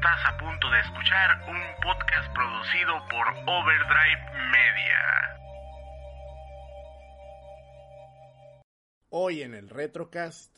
Estás 0.00 0.24
a 0.24 0.38
punto 0.38 0.70
de 0.70 0.80
escuchar 0.80 1.42
un 1.46 1.60
podcast 1.82 2.32
producido 2.32 3.06
por 3.10 3.28
Overdrive 3.46 4.32
Media. 4.50 5.36
Hoy 9.10 9.42
en 9.42 9.52
el 9.52 9.68
Retrocast. 9.68 10.56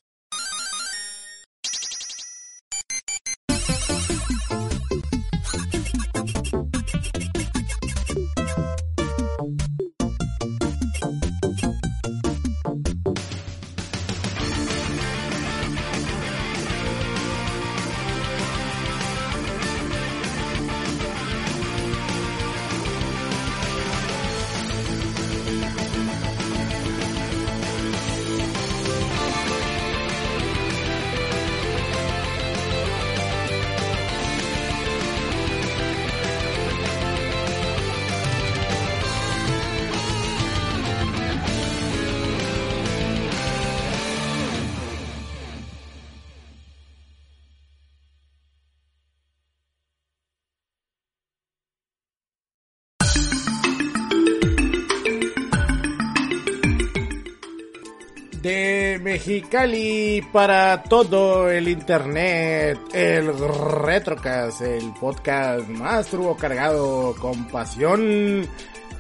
Mexicali 59.24 60.20
para 60.32 60.82
todo 60.82 61.48
el 61.48 61.68
internet, 61.68 62.76
el 62.92 63.32
Retrocast, 63.38 64.62
el 64.62 64.92
podcast 64.94 65.68
más 65.68 66.08
turbo 66.08 66.36
cargado 66.36 67.14
con 67.20 67.46
pasión 67.46 68.44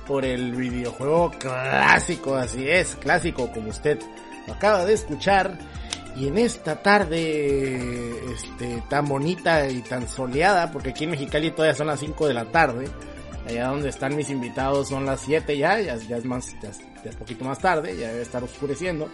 por 0.06 0.24
el 0.24 0.54
videojuego 0.54 1.32
clásico, 1.40 2.36
así 2.36 2.68
es, 2.68 2.94
clásico 2.94 3.50
como 3.50 3.70
usted 3.70 3.98
lo 4.46 4.52
acaba 4.52 4.84
de 4.84 4.92
escuchar. 4.92 5.58
Y 6.14 6.28
en 6.28 6.38
esta 6.38 6.80
tarde 6.80 8.12
este, 8.32 8.80
tan 8.88 9.06
bonita 9.06 9.68
y 9.68 9.82
tan 9.82 10.08
soleada, 10.08 10.70
porque 10.70 10.90
aquí 10.90 11.02
en 11.02 11.10
Mexicali 11.10 11.50
todavía 11.50 11.74
son 11.74 11.88
las 11.88 11.98
5 11.98 12.28
de 12.28 12.34
la 12.34 12.44
tarde, 12.44 12.86
allá 13.48 13.66
donde 13.66 13.88
están 13.88 14.14
mis 14.14 14.30
invitados 14.30 14.88
son 14.88 15.04
las 15.04 15.22
7 15.22 15.58
ya, 15.58 15.80
ya, 15.80 15.94
es 15.94 16.24
más, 16.24 16.54
ya, 16.62 16.70
es 17.10 17.16
poquito 17.16 17.44
más 17.44 17.58
tarde, 17.58 17.96
ya 17.96 18.06
debe 18.12 18.22
estar 18.22 18.44
oscureciendo. 18.44 19.08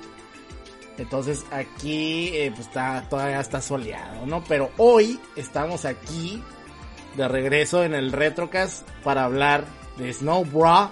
Entonces 0.99 1.47
aquí 1.53 2.31
eh, 2.35 2.51
pues 2.55 2.67
está, 2.67 3.07
todavía 3.09 3.41
está 3.41 3.61
soleado, 3.63 4.27
¿no? 4.27 4.43
Pero 4.45 4.71
hoy 4.77 5.19
estamos 5.37 5.85
aquí 5.85 6.43
de 7.17 7.29
regreso 7.29 7.85
en 7.85 7.95
el 7.95 8.13
Retrocast 8.13 8.89
para 9.05 9.25
hablar 9.25 9.65
de 9.97 10.13
Snow 10.13 10.45
Bra, 10.45 10.91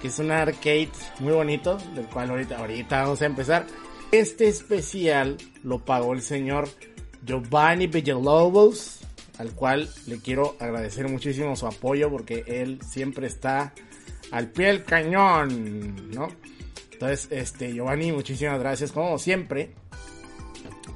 que 0.00 0.08
es 0.08 0.18
un 0.18 0.30
arcade 0.30 0.90
muy 1.18 1.32
bonito, 1.32 1.78
del 1.94 2.06
cual 2.06 2.30
ahorita, 2.30 2.58
ahorita 2.58 3.02
vamos 3.02 3.22
a 3.22 3.26
empezar. 3.26 3.66
Este 4.12 4.48
especial 4.48 5.36
lo 5.62 5.78
pagó 5.78 6.12
el 6.12 6.22
señor 6.22 6.68
Giovanni 7.24 7.86
Villalobos, 7.86 9.00
al 9.38 9.52
cual 9.52 9.88
le 10.06 10.18
quiero 10.18 10.56
agradecer 10.58 11.08
muchísimo 11.08 11.56
su 11.56 11.66
apoyo 11.66 12.10
porque 12.10 12.44
él 12.46 12.80
siempre 12.86 13.26
está 13.26 13.72
al 14.30 14.50
pie 14.50 14.66
del 14.66 14.84
cañón, 14.84 16.10
¿no? 16.10 16.28
Entonces, 16.98 17.28
este, 17.30 17.72
Giovanni, 17.72 18.10
muchísimas 18.10 18.58
gracias 18.58 18.90
como 18.90 19.18
siempre. 19.18 19.70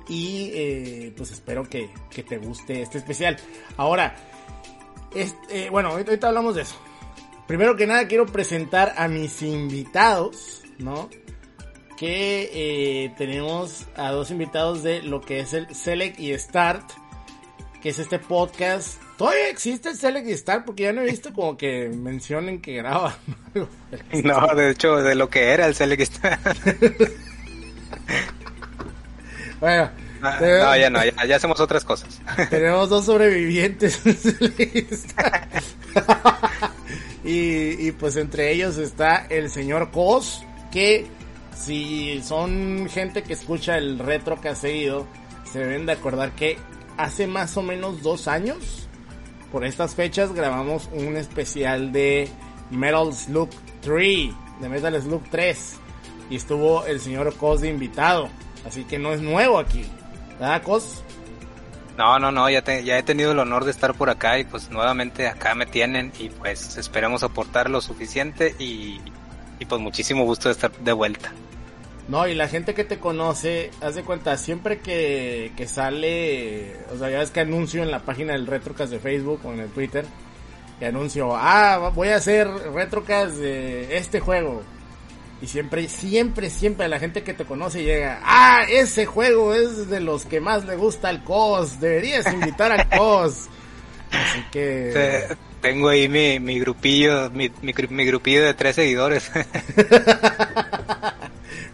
Y 0.08 0.50
eh, 0.52 1.14
pues 1.16 1.30
espero 1.30 1.62
que, 1.62 1.90
que, 2.10 2.24
te 2.24 2.38
guste 2.38 2.82
este 2.82 2.98
especial. 2.98 3.36
Ahora, 3.76 4.16
este, 5.14 5.70
bueno, 5.70 5.91
ahorita 5.91 6.26
hablamos 6.26 6.56
de 6.56 6.62
eso. 6.62 6.74
Primero 7.46 7.76
que 7.76 7.86
nada 7.86 8.08
quiero 8.08 8.26
presentar 8.26 8.94
a 8.96 9.06
mis 9.06 9.42
invitados, 9.42 10.62
¿no? 10.78 11.08
Que 11.96 12.50
eh, 12.52 13.14
tenemos 13.16 13.86
a 13.94 14.10
dos 14.10 14.32
invitados 14.32 14.82
de 14.82 15.02
lo 15.02 15.20
que 15.20 15.38
es 15.38 15.52
el 15.52 15.72
Select 15.72 16.18
y 16.18 16.36
Start, 16.36 16.91
que 17.80 17.91
es 17.91 18.00
este 18.00 18.18
podcast 18.18 19.00
Todavía 19.22 19.50
existe 19.50 19.88
el 19.88 19.97
Select 19.97 20.27
y 20.27 20.33
Star 20.33 20.65
porque 20.65 20.83
ya 20.83 20.93
no 20.93 21.03
he 21.03 21.05
visto 21.05 21.33
como 21.33 21.56
que 21.56 21.88
mencionen 21.88 22.60
que 22.60 22.75
graba. 22.75 23.16
no, 24.25 24.55
de 24.56 24.71
hecho, 24.71 24.97
de 24.97 25.15
lo 25.15 25.31
que 25.31 25.50
era 25.50 25.66
el 25.66 25.77
Select 25.77 26.00
y 26.00 26.03
Star. 26.03 26.41
bueno. 29.60 29.91
No, 30.21 30.41
no, 30.41 30.77
ya 30.77 30.91
no, 30.91 31.05
ya, 31.05 31.25
ya, 31.25 31.37
hacemos 31.37 31.60
otras 31.60 31.84
cosas. 31.84 32.21
Tenemos 32.50 32.88
dos 32.88 33.06
sobrevivientes 33.06 34.03
y, 37.22 37.87
y 37.87 37.93
pues 37.93 38.16
entre 38.16 38.50
ellos 38.50 38.77
está 38.77 39.27
el 39.31 39.50
señor 39.50 39.93
Cos, 39.93 40.43
que 40.72 41.06
si 41.56 42.21
son 42.25 42.89
gente 42.91 43.22
que 43.22 43.34
escucha 43.34 43.78
el 43.78 44.00
retro 44.00 44.41
que 44.41 44.49
ha 44.49 44.56
seguido, 44.56 45.06
se 45.44 45.60
deben 45.60 45.87
de 45.87 45.93
acordar 45.93 46.33
que 46.33 46.59
hace 46.97 47.28
más 47.28 47.56
o 47.56 47.62
menos 47.62 48.03
dos 48.03 48.27
años 48.27 48.89
por 49.52 49.66
estas 49.66 49.94
fechas 49.94 50.32
grabamos 50.32 50.88
un 50.94 51.16
especial 51.16 51.92
de 51.92 52.28
Metal 52.70 53.12
Slug 53.12 53.50
3, 53.82 54.32
de 54.60 54.68
Metal 54.68 55.00
Slug 55.00 55.22
3. 55.30 55.76
Y 56.30 56.36
estuvo 56.36 56.86
el 56.86 56.98
señor 57.00 57.34
Cos 57.36 57.60
de 57.60 57.68
invitado. 57.68 58.30
Así 58.66 58.84
que 58.84 58.98
no 58.98 59.12
es 59.12 59.20
nuevo 59.20 59.58
aquí. 59.58 59.84
¿Verdad, 60.41 60.62
Cos? 60.62 61.04
No, 61.98 62.18
no, 62.18 62.32
no, 62.32 62.48
ya, 62.48 62.64
ya 62.64 62.98
he 62.98 63.02
tenido 63.02 63.32
el 63.32 63.38
honor 63.38 63.66
de 63.66 63.70
estar 63.70 63.92
por 63.92 64.08
acá 64.08 64.38
y 64.38 64.44
pues 64.44 64.70
nuevamente 64.70 65.28
acá 65.28 65.54
me 65.54 65.66
tienen 65.66 66.10
y 66.18 66.30
pues 66.30 66.78
esperemos 66.78 67.22
aportar 67.22 67.68
lo 67.68 67.82
suficiente 67.82 68.54
y, 68.58 68.98
y 69.58 69.66
pues 69.66 69.78
muchísimo 69.78 70.24
gusto 70.24 70.48
de 70.48 70.54
estar 70.54 70.72
de 70.72 70.92
vuelta. 70.92 71.30
No, 72.12 72.28
y 72.28 72.34
la 72.34 72.46
gente 72.46 72.74
que 72.74 72.84
te 72.84 72.98
conoce, 72.98 73.70
haz 73.80 73.94
de 73.94 74.02
cuenta, 74.02 74.36
siempre 74.36 74.80
que, 74.80 75.50
que 75.56 75.66
sale, 75.66 76.76
o 76.92 76.98
sea, 76.98 77.08
ya 77.08 77.20
ves 77.20 77.30
que 77.30 77.40
anuncio 77.40 77.82
en 77.82 77.90
la 77.90 78.00
página 78.00 78.34
del 78.34 78.46
Retrocast 78.46 78.92
de 78.92 78.98
Facebook 78.98 79.40
o 79.44 79.52
en 79.54 79.60
el 79.60 79.70
Twitter, 79.70 80.04
que 80.78 80.84
anuncio, 80.84 81.34
ah, 81.34 81.90
voy 81.94 82.08
a 82.08 82.16
hacer 82.16 82.48
Retrocast 82.74 83.36
de 83.36 83.96
este 83.96 84.20
juego. 84.20 84.62
Y 85.40 85.46
siempre, 85.46 85.88
siempre, 85.88 86.50
siempre 86.50 86.86
la 86.86 86.98
gente 86.98 87.22
que 87.22 87.32
te 87.32 87.46
conoce 87.46 87.82
llega, 87.82 88.20
ah, 88.22 88.66
ese 88.68 89.06
juego 89.06 89.54
es 89.54 89.88
de 89.88 90.00
los 90.00 90.26
que 90.26 90.38
más 90.38 90.66
le 90.66 90.76
gusta 90.76 91.08
al 91.08 91.24
COS, 91.24 91.80
deberías 91.80 92.30
invitar 92.30 92.72
al 92.72 92.90
COS. 92.90 93.48
Así 94.10 94.44
que... 94.52 95.28
Tengo 95.62 95.88
ahí 95.88 96.10
mi, 96.10 96.38
mi 96.40 96.60
grupillo, 96.60 97.30
mi, 97.30 97.50
mi, 97.62 97.72
mi 97.88 98.04
grupillo 98.04 98.44
de 98.44 98.52
tres 98.52 98.76
seguidores. 98.76 99.30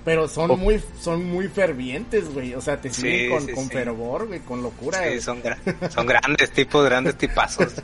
Pero 0.05 0.27
son 0.29 0.59
muy 0.59 0.83
son 1.01 1.25
muy 1.25 1.49
fervientes, 1.49 2.33
güey. 2.33 2.55
O 2.55 2.61
sea, 2.61 2.81
te 2.81 2.91
siguen 2.91 3.31
con, 3.31 3.47
con 3.55 3.69
fervor, 3.69 4.27
güey, 4.27 4.41
con 4.41 4.63
locura. 4.63 5.03
Sí, 5.11 5.21
son, 5.21 5.43
son 5.91 6.07
grandes 6.07 6.51
tipos, 6.51 6.85
grandes 6.85 7.17
tipazos. 7.17 7.75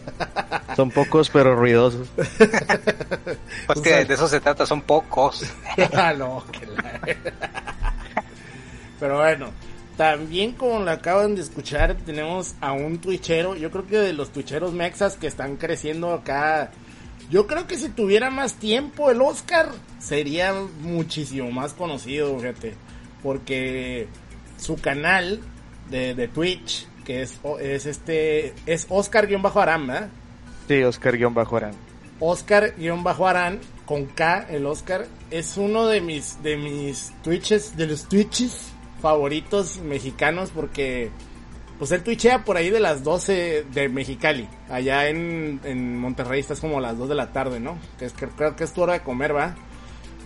Son 0.77 0.91
pocos, 0.91 1.31
pero 1.31 1.55
ruidosos. 1.55 2.09
pues 3.67 3.81
que 3.81 4.05
de 4.05 4.15
eso 4.15 4.27
se 4.27 4.41
trata, 4.41 4.67
son 4.67 4.83
pocos. 4.83 5.45
ah, 5.95 6.13
no, 6.13 6.45
que 6.51 6.67
la... 6.67 7.01
Pero 8.99 9.19
bueno, 9.19 9.51
también 9.97 10.53
como 10.53 10.81
lo 10.81 10.91
acaban 10.91 11.37
de 11.37 11.43
escuchar, 11.43 11.95
tenemos 12.05 12.55
a 12.61 12.73
un 12.73 12.99
twitchero. 12.99 13.55
Yo 13.55 13.71
creo 13.71 13.87
que 13.87 13.99
de 13.99 14.13
los 14.13 14.31
twitcheros 14.31 14.73
mexas 14.73 15.17
que 15.17 15.29
están 15.29 15.57
creciendo 15.57 16.13
acá 16.13 16.73
yo 17.31 17.47
creo 17.47 17.67
que 17.67 17.77
si 17.77 17.89
tuviera 17.89 18.31
más 18.31 18.55
tiempo 18.55 19.11
el 19.11 19.21
Oscar, 19.21 19.71
sería 19.99 20.55
muchísimo 20.81 21.51
más 21.51 21.73
conocido, 21.73 22.39
fíjate. 22.39 22.75
Porque 23.23 24.09
su 24.59 24.77
canal 24.77 25.41
de, 25.91 26.15
de 26.15 26.29
Twitch, 26.29 26.87
que 27.05 27.23
es, 27.23 27.41
es 27.61 27.87
este, 27.87 28.55
es 28.67 28.87
Oscar-Arán, 28.89 29.87
¿verdad? 29.87 30.09
Sí, 30.69 30.83
Oscar-Arán. 30.83 31.75
Oscar-Arán, 32.21 33.61
con 33.85 34.07
K, 34.07 34.47
el 34.51 34.67
Oscar, 34.67 35.07
es 35.31 35.57
uno 35.57 35.87
de 35.87 36.01
mis, 36.01 36.43
de 36.43 36.57
mis 36.57 37.13
Twitches, 37.23 37.77
de 37.77 37.87
los 37.87 38.09
Twitches 38.09 38.73
favoritos 39.01 39.79
mexicanos 39.79 40.51
porque 40.55 41.11
pues 41.79 41.93
él 41.93 42.03
twitchea 42.03 42.45
por 42.45 42.57
ahí 42.57 42.71
de 42.71 42.81
las 42.81 43.03
12 43.03 43.67
de 43.73 43.89
Mexicali. 43.89 44.49
Allá 44.69 45.09
en, 45.09 45.61
en 45.65 45.99
Monterrey 45.99 46.41
estás 46.41 46.61
como 46.61 46.79
a 46.79 46.81
las 46.81 46.99
2 46.99 47.09
de 47.09 47.15
la 47.15 47.33
tarde, 47.33 47.61
¿no? 47.61 47.79
Que 47.99 48.07
es, 48.07 48.15
creo 48.15 48.57
que 48.57 48.65
es 48.65 48.73
tu 48.73 48.83
hora 48.83 48.95
de 48.95 49.01
comer, 49.01 49.35
¿va? 49.35 49.55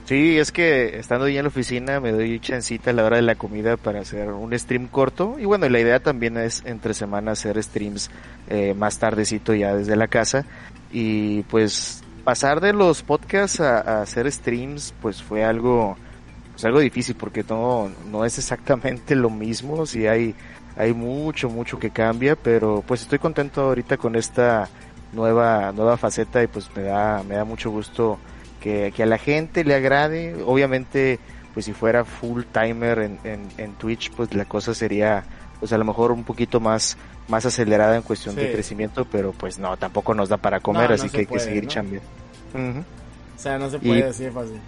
Sí, 0.09 0.39
es 0.39 0.53
que 0.53 0.99
estando 0.99 1.27
ahí 1.27 1.37
en 1.37 1.43
la 1.43 1.49
oficina 1.49 2.01
me 2.01 2.13
doy 2.13 2.41
chancita 2.41 2.93
a 2.93 2.95
la 2.95 3.05
hora 3.05 3.17
de 3.17 3.23
la 3.23 3.35
comida 3.35 3.77
para 3.77 4.01
hacer 4.01 4.31
un 4.31 4.59
stream 4.59 4.87
corto. 4.87 5.37
Y 5.39 5.45
bueno, 5.45 5.69
la 5.69 5.81
idea 5.81 6.01
también 6.01 6.39
es 6.39 6.63
entre 6.65 6.95
semana 6.95 7.33
hacer 7.33 7.63
streams 7.63 8.11
eh, 8.49 8.73
más 8.73 8.99
tardecito 8.99 9.53
ya 9.53 9.75
desde 9.75 9.97
la 9.97 10.09
casa. 10.09 10.47
Y 10.91 11.43
pues 11.43 12.03
pasar 12.25 12.63
de 12.63 12.73
los 12.73 13.03
podcasts 13.03 13.61
a, 13.61 14.01
hacer 14.01 14.33
streams 14.33 14.95
pues 15.03 15.23
fue 15.23 15.45
algo, 15.45 15.99
pues 16.53 16.65
algo 16.65 16.81
difícil 16.81 17.15
porque 17.15 17.45
no, 17.47 17.91
no 18.11 18.25
es 18.25 18.39
exactamente 18.39 19.15
lo 19.15 19.29
mismo. 19.29 19.85
Sí 19.85 20.07
hay, 20.07 20.35
hay 20.79 20.95
mucho, 20.95 21.51
mucho 21.51 21.79
que 21.79 21.91
cambia, 21.91 22.37
pero 22.37 22.85
pues 22.87 23.03
estoy 23.03 23.19
contento 23.19 23.63
ahorita 23.63 23.97
con 23.97 24.15
esta 24.15 24.69
nueva, 25.13 25.73
nueva 25.73 25.97
faceta 25.97 26.43
y 26.43 26.47
pues 26.47 26.71
me 26.77 26.83
da, 26.83 27.23
me 27.25 27.35
da 27.35 27.45
mucho 27.45 27.71
gusto 27.71 28.19
que, 28.61 28.93
a 28.97 29.07
la 29.07 29.19
gente 29.19 29.65
le 29.65 29.75
agrade. 29.75 30.41
Obviamente, 30.47 31.19
pues 31.53 31.67
si 31.67 31.73
fuera 31.73 32.05
full 32.05 32.45
timer 32.45 33.01
en, 33.01 33.19
en, 33.25 33.73
Twitch, 33.75 34.13
pues 34.13 34.33
la 34.35 34.45
cosa 34.45 34.73
sería, 34.73 35.25
pues 35.59 35.73
a 35.73 35.79
lo 35.79 35.85
mejor 35.85 36.13
un 36.13 36.23
poquito 36.23 36.61
más, 36.61 36.97
más 37.27 37.45
acelerada 37.45 37.97
en 37.97 38.03
cuestión 38.03 38.37
de 38.37 38.53
crecimiento, 38.53 39.05
pero 39.05 39.33
pues 39.33 39.59
no, 39.59 39.77
tampoco 39.77 40.15
nos 40.15 40.29
da 40.29 40.37
para 40.37 40.61
comer, 40.61 40.93
así 40.93 41.09
que 41.09 41.19
hay 41.19 41.27
que 41.27 41.41
seguir 41.41 41.67
chambeando. 41.67 42.09
O 42.55 43.41
sea, 43.41 43.59
no 43.59 43.69
se 43.69 43.81
puede 43.81 44.05
así 44.05 44.29
fácil. 44.31 44.61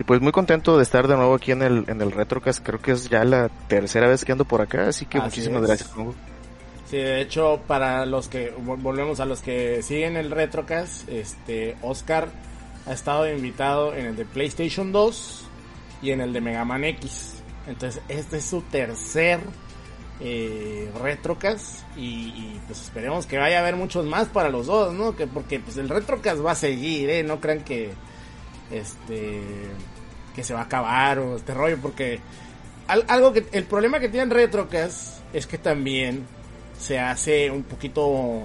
Y 0.00 0.04
pues 0.04 0.22
muy 0.22 0.32
contento 0.32 0.78
de 0.78 0.82
estar 0.82 1.06
de 1.08 1.14
nuevo 1.14 1.34
aquí 1.34 1.52
en 1.52 1.60
el, 1.60 1.84
en 1.86 2.00
el 2.00 2.10
Retrocast. 2.10 2.64
Creo 2.64 2.80
que 2.80 2.92
es 2.92 3.10
ya 3.10 3.22
la 3.22 3.50
tercera 3.68 4.08
vez 4.08 4.24
que 4.24 4.32
ando 4.32 4.46
por 4.46 4.62
acá, 4.62 4.88
así 4.88 5.04
que 5.04 5.20
muchísimas 5.20 5.60
gracias. 5.60 5.90
Sí, 6.88 6.96
de 6.96 7.20
hecho, 7.20 7.60
para 7.66 8.06
los 8.06 8.28
que 8.28 8.50
volvemos 8.56 9.20
a 9.20 9.26
los 9.26 9.42
que 9.42 9.82
siguen 9.82 10.16
el 10.16 10.30
Retrocast, 10.30 11.06
este 11.10 11.76
Oscar 11.82 12.30
ha 12.86 12.92
estado 12.92 13.30
invitado 13.30 13.94
en 13.94 14.06
el 14.06 14.16
de 14.16 14.24
PlayStation 14.24 14.90
2 14.90 15.44
y 16.00 16.12
en 16.12 16.22
el 16.22 16.32
de 16.32 16.40
Mega 16.40 16.64
Man 16.64 16.84
X. 16.84 17.42
Entonces, 17.66 18.02
este 18.08 18.38
es 18.38 18.44
su 18.46 18.62
tercer 18.62 19.40
eh, 20.18 20.90
Retrocast 20.98 21.84
y, 21.98 22.58
pues 22.66 22.80
esperemos 22.80 23.26
que 23.26 23.36
vaya 23.36 23.58
a 23.58 23.60
haber 23.60 23.76
muchos 23.76 24.06
más 24.06 24.28
para 24.28 24.48
los 24.48 24.66
dos, 24.66 24.94
¿no? 24.94 25.14
Que 25.14 25.26
porque 25.26 25.60
pues 25.60 25.76
el 25.76 25.90
Retrocast 25.90 26.42
va 26.42 26.52
a 26.52 26.54
seguir, 26.54 27.10
¿eh? 27.10 27.22
No 27.22 27.38
crean 27.38 27.60
que 27.64 27.92
este 28.70 29.42
que 30.34 30.44
se 30.44 30.54
va 30.54 30.60
a 30.60 30.64
acabar 30.64 31.18
o 31.18 31.36
este 31.36 31.54
rollo 31.54 31.78
porque 31.80 32.20
algo 32.86 33.32
que 33.32 33.46
el 33.52 33.64
problema 33.64 34.00
que 34.00 34.08
tienen 34.08 34.30
Retrocast 34.30 35.20
es 35.32 35.46
que 35.46 35.58
también 35.58 36.26
se 36.78 36.98
hace 36.98 37.50
un 37.50 37.62
poquito 37.62 38.42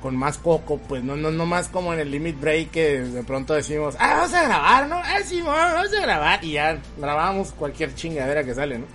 con 0.00 0.16
más 0.16 0.36
coco, 0.38 0.78
pues 0.78 1.04
no, 1.04 1.16
no, 1.16 1.30
no 1.30 1.46
más 1.46 1.68
como 1.68 1.92
en 1.92 2.00
el 2.00 2.10
Limit 2.10 2.40
Break 2.40 2.72
de 2.72 3.22
pronto 3.24 3.54
decimos, 3.54 3.94
ah, 3.98 4.14
vamos 4.14 4.34
a 4.34 4.42
grabar, 4.42 4.88
¿no? 4.88 4.96
Ah, 4.96 5.20
sí, 5.24 5.40
vamos 5.40 5.92
a 5.94 6.00
grabar. 6.00 6.44
Y 6.44 6.52
ya 6.52 6.78
grabamos 6.98 7.52
cualquier 7.52 7.94
chingadera 7.94 8.42
que 8.42 8.54
sale, 8.54 8.78
¿no? 8.78 8.86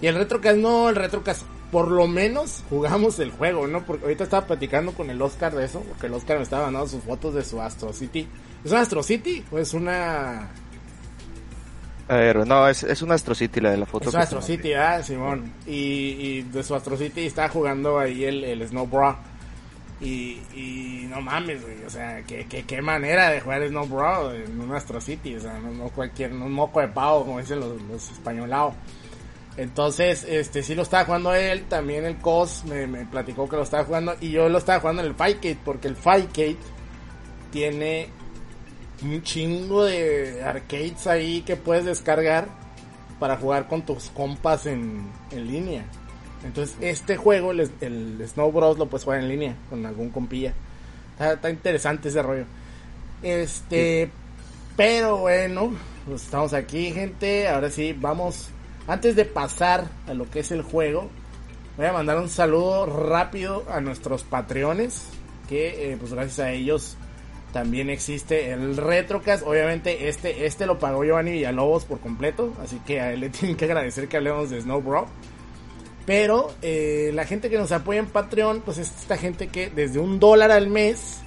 Y 0.00 0.06
el 0.06 0.14
Retrocast 0.14 0.56
no, 0.56 0.88
el 0.88 0.96
Retrocast 0.96 1.42
por 1.70 1.88
lo 1.88 2.06
menos 2.06 2.62
jugamos 2.70 3.18
el 3.18 3.30
juego, 3.30 3.66
¿no? 3.66 3.84
Porque 3.84 4.04
ahorita 4.04 4.24
estaba 4.24 4.46
platicando 4.46 4.92
con 4.92 5.10
el 5.10 5.20
Oscar 5.20 5.54
de 5.54 5.66
eso, 5.66 5.80
porque 5.80 6.06
el 6.06 6.14
Oscar 6.14 6.38
me 6.38 6.44
estaba 6.44 6.64
mandando 6.64 6.88
sus 6.88 7.04
fotos 7.04 7.34
de 7.34 7.44
su 7.44 7.60
Astro 7.60 7.92
City. 7.92 8.26
¿Es 8.64 8.70
una 8.70 8.80
Astro 8.80 9.02
City 9.02 9.44
o 9.50 9.58
es 9.58 9.74
una...? 9.74 10.48
A 12.08 12.16
ver, 12.16 12.46
no, 12.46 12.66
es, 12.66 12.84
es 12.84 13.02
una 13.02 13.14
Astro 13.14 13.34
City 13.34 13.60
la 13.60 13.70
de 13.70 13.76
la 13.76 13.86
foto. 13.86 14.08
Es 14.08 14.14
una 14.14 14.24
Astro 14.24 14.40
City, 14.40 14.72
ah, 14.72 15.02
Simón. 15.02 15.52
Y, 15.66 15.72
y 15.72 16.42
de 16.42 16.62
su 16.62 16.74
Astro 16.74 16.96
City 16.96 17.26
está 17.26 17.48
jugando 17.48 17.98
ahí 17.98 18.24
el, 18.24 18.44
el 18.44 18.66
Snow 18.66 18.86
Bra. 18.86 19.18
Y, 20.00 20.40
y 20.54 21.06
no 21.10 21.20
mames, 21.20 21.60
güey, 21.60 21.84
o 21.84 21.90
sea, 21.90 22.22
qué, 22.22 22.46
qué, 22.48 22.62
qué 22.62 22.80
manera 22.80 23.30
de 23.30 23.40
jugar 23.40 23.66
Snow 23.66 23.86
Bro 23.86 24.32
en 24.32 24.60
un 24.60 24.72
Astro 24.72 25.00
City, 25.00 25.34
o 25.34 25.40
sea, 25.40 25.58
no, 25.58 25.72
no 25.72 25.88
cualquier, 25.88 26.30
no 26.30 26.46
un 26.46 26.52
moco 26.52 26.80
de 26.80 26.86
pavo, 26.86 27.24
como 27.24 27.40
dicen 27.40 27.58
los, 27.58 27.82
los 27.82 28.10
españolados. 28.12 28.74
Entonces, 29.56 30.24
este, 30.28 30.62
sí 30.62 30.76
lo 30.76 30.82
estaba 30.82 31.04
jugando 31.04 31.34
él, 31.34 31.64
también 31.64 32.04
el 32.04 32.16
COS 32.18 32.64
me, 32.66 32.86
me, 32.86 33.06
platicó 33.06 33.48
que 33.48 33.56
lo 33.56 33.62
estaba 33.62 33.84
jugando, 33.84 34.14
y 34.20 34.30
yo 34.30 34.48
lo 34.48 34.58
estaba 34.58 34.78
jugando 34.78 35.02
en 35.02 35.08
el 35.08 35.14
Fightcade, 35.16 35.58
porque 35.64 35.88
el 35.88 35.96
Fightcade 35.96 36.56
tiene 37.50 38.08
un 39.02 39.22
chingo 39.22 39.84
de 39.84 40.42
arcades 40.42 41.06
ahí 41.06 41.42
que 41.42 41.56
puedes 41.56 41.84
descargar 41.84 42.48
para 43.18 43.36
jugar 43.36 43.68
con 43.68 43.82
tus 43.82 44.10
compas 44.10 44.66
en, 44.66 45.06
en 45.30 45.46
línea. 45.46 45.84
Entonces, 46.44 46.76
este 46.80 47.16
juego, 47.16 47.52
el, 47.52 48.28
Snow 48.28 48.52
Bros, 48.52 48.78
lo 48.78 48.86
puedes 48.86 49.04
jugar 49.04 49.20
en 49.20 49.28
línea 49.28 49.56
con 49.68 49.84
algún 49.84 50.10
compilla. 50.10 50.54
Está, 51.18 51.50
interesante 51.50 52.08
ese 52.08 52.22
rollo. 52.22 52.44
Este, 53.22 54.10
pero 54.76 55.18
bueno, 55.18 55.72
pues 56.06 56.22
estamos 56.22 56.52
aquí, 56.52 56.92
gente. 56.92 57.48
Ahora 57.48 57.70
sí, 57.70 57.92
vamos. 57.98 58.50
Antes 58.86 59.16
de 59.16 59.24
pasar 59.24 59.88
a 60.06 60.14
lo 60.14 60.30
que 60.30 60.40
es 60.40 60.50
el 60.52 60.62
juego, 60.62 61.10
voy 61.76 61.86
a 61.86 61.92
mandar 61.92 62.18
un 62.18 62.28
saludo 62.28 62.86
rápido 62.86 63.64
a 63.68 63.80
nuestros 63.80 64.22
patreones. 64.22 65.06
Que, 65.48 65.92
eh, 65.92 65.96
pues 65.98 66.12
gracias 66.12 66.38
a 66.40 66.52
ellos 66.52 66.96
también 67.52 67.90
existe 67.90 68.52
el 68.52 68.76
Retrocast. 68.76 69.44
Obviamente, 69.46 70.08
este, 70.08 70.46
este 70.46 70.66
lo 70.66 70.78
pagó 70.78 71.04
Giovanni 71.04 71.32
Villalobos 71.32 71.84
por 71.84 72.00
completo. 72.00 72.54
Así 72.62 72.80
que 72.86 73.00
a 73.00 73.12
él 73.12 73.18
le 73.20 73.30
tienen 73.30 73.56
que 73.56 73.64
agradecer 73.64 74.08
que 74.08 74.16
hablemos 74.16 74.50
de 74.50 74.60
Snow 74.60 74.82
Bro. 74.82 75.06
Pero 76.06 76.52
eh, 76.62 77.10
la 77.14 77.26
gente 77.26 77.50
que 77.50 77.58
nos 77.58 77.72
apoya 77.72 77.98
en 77.98 78.06
Patreon, 78.06 78.62
pues 78.62 78.78
es 78.78 78.88
esta 78.88 79.18
gente 79.18 79.48
que 79.48 79.68
desde 79.68 79.98
un 79.98 80.18
dólar 80.18 80.50
al 80.50 80.68
mes, 80.68 81.18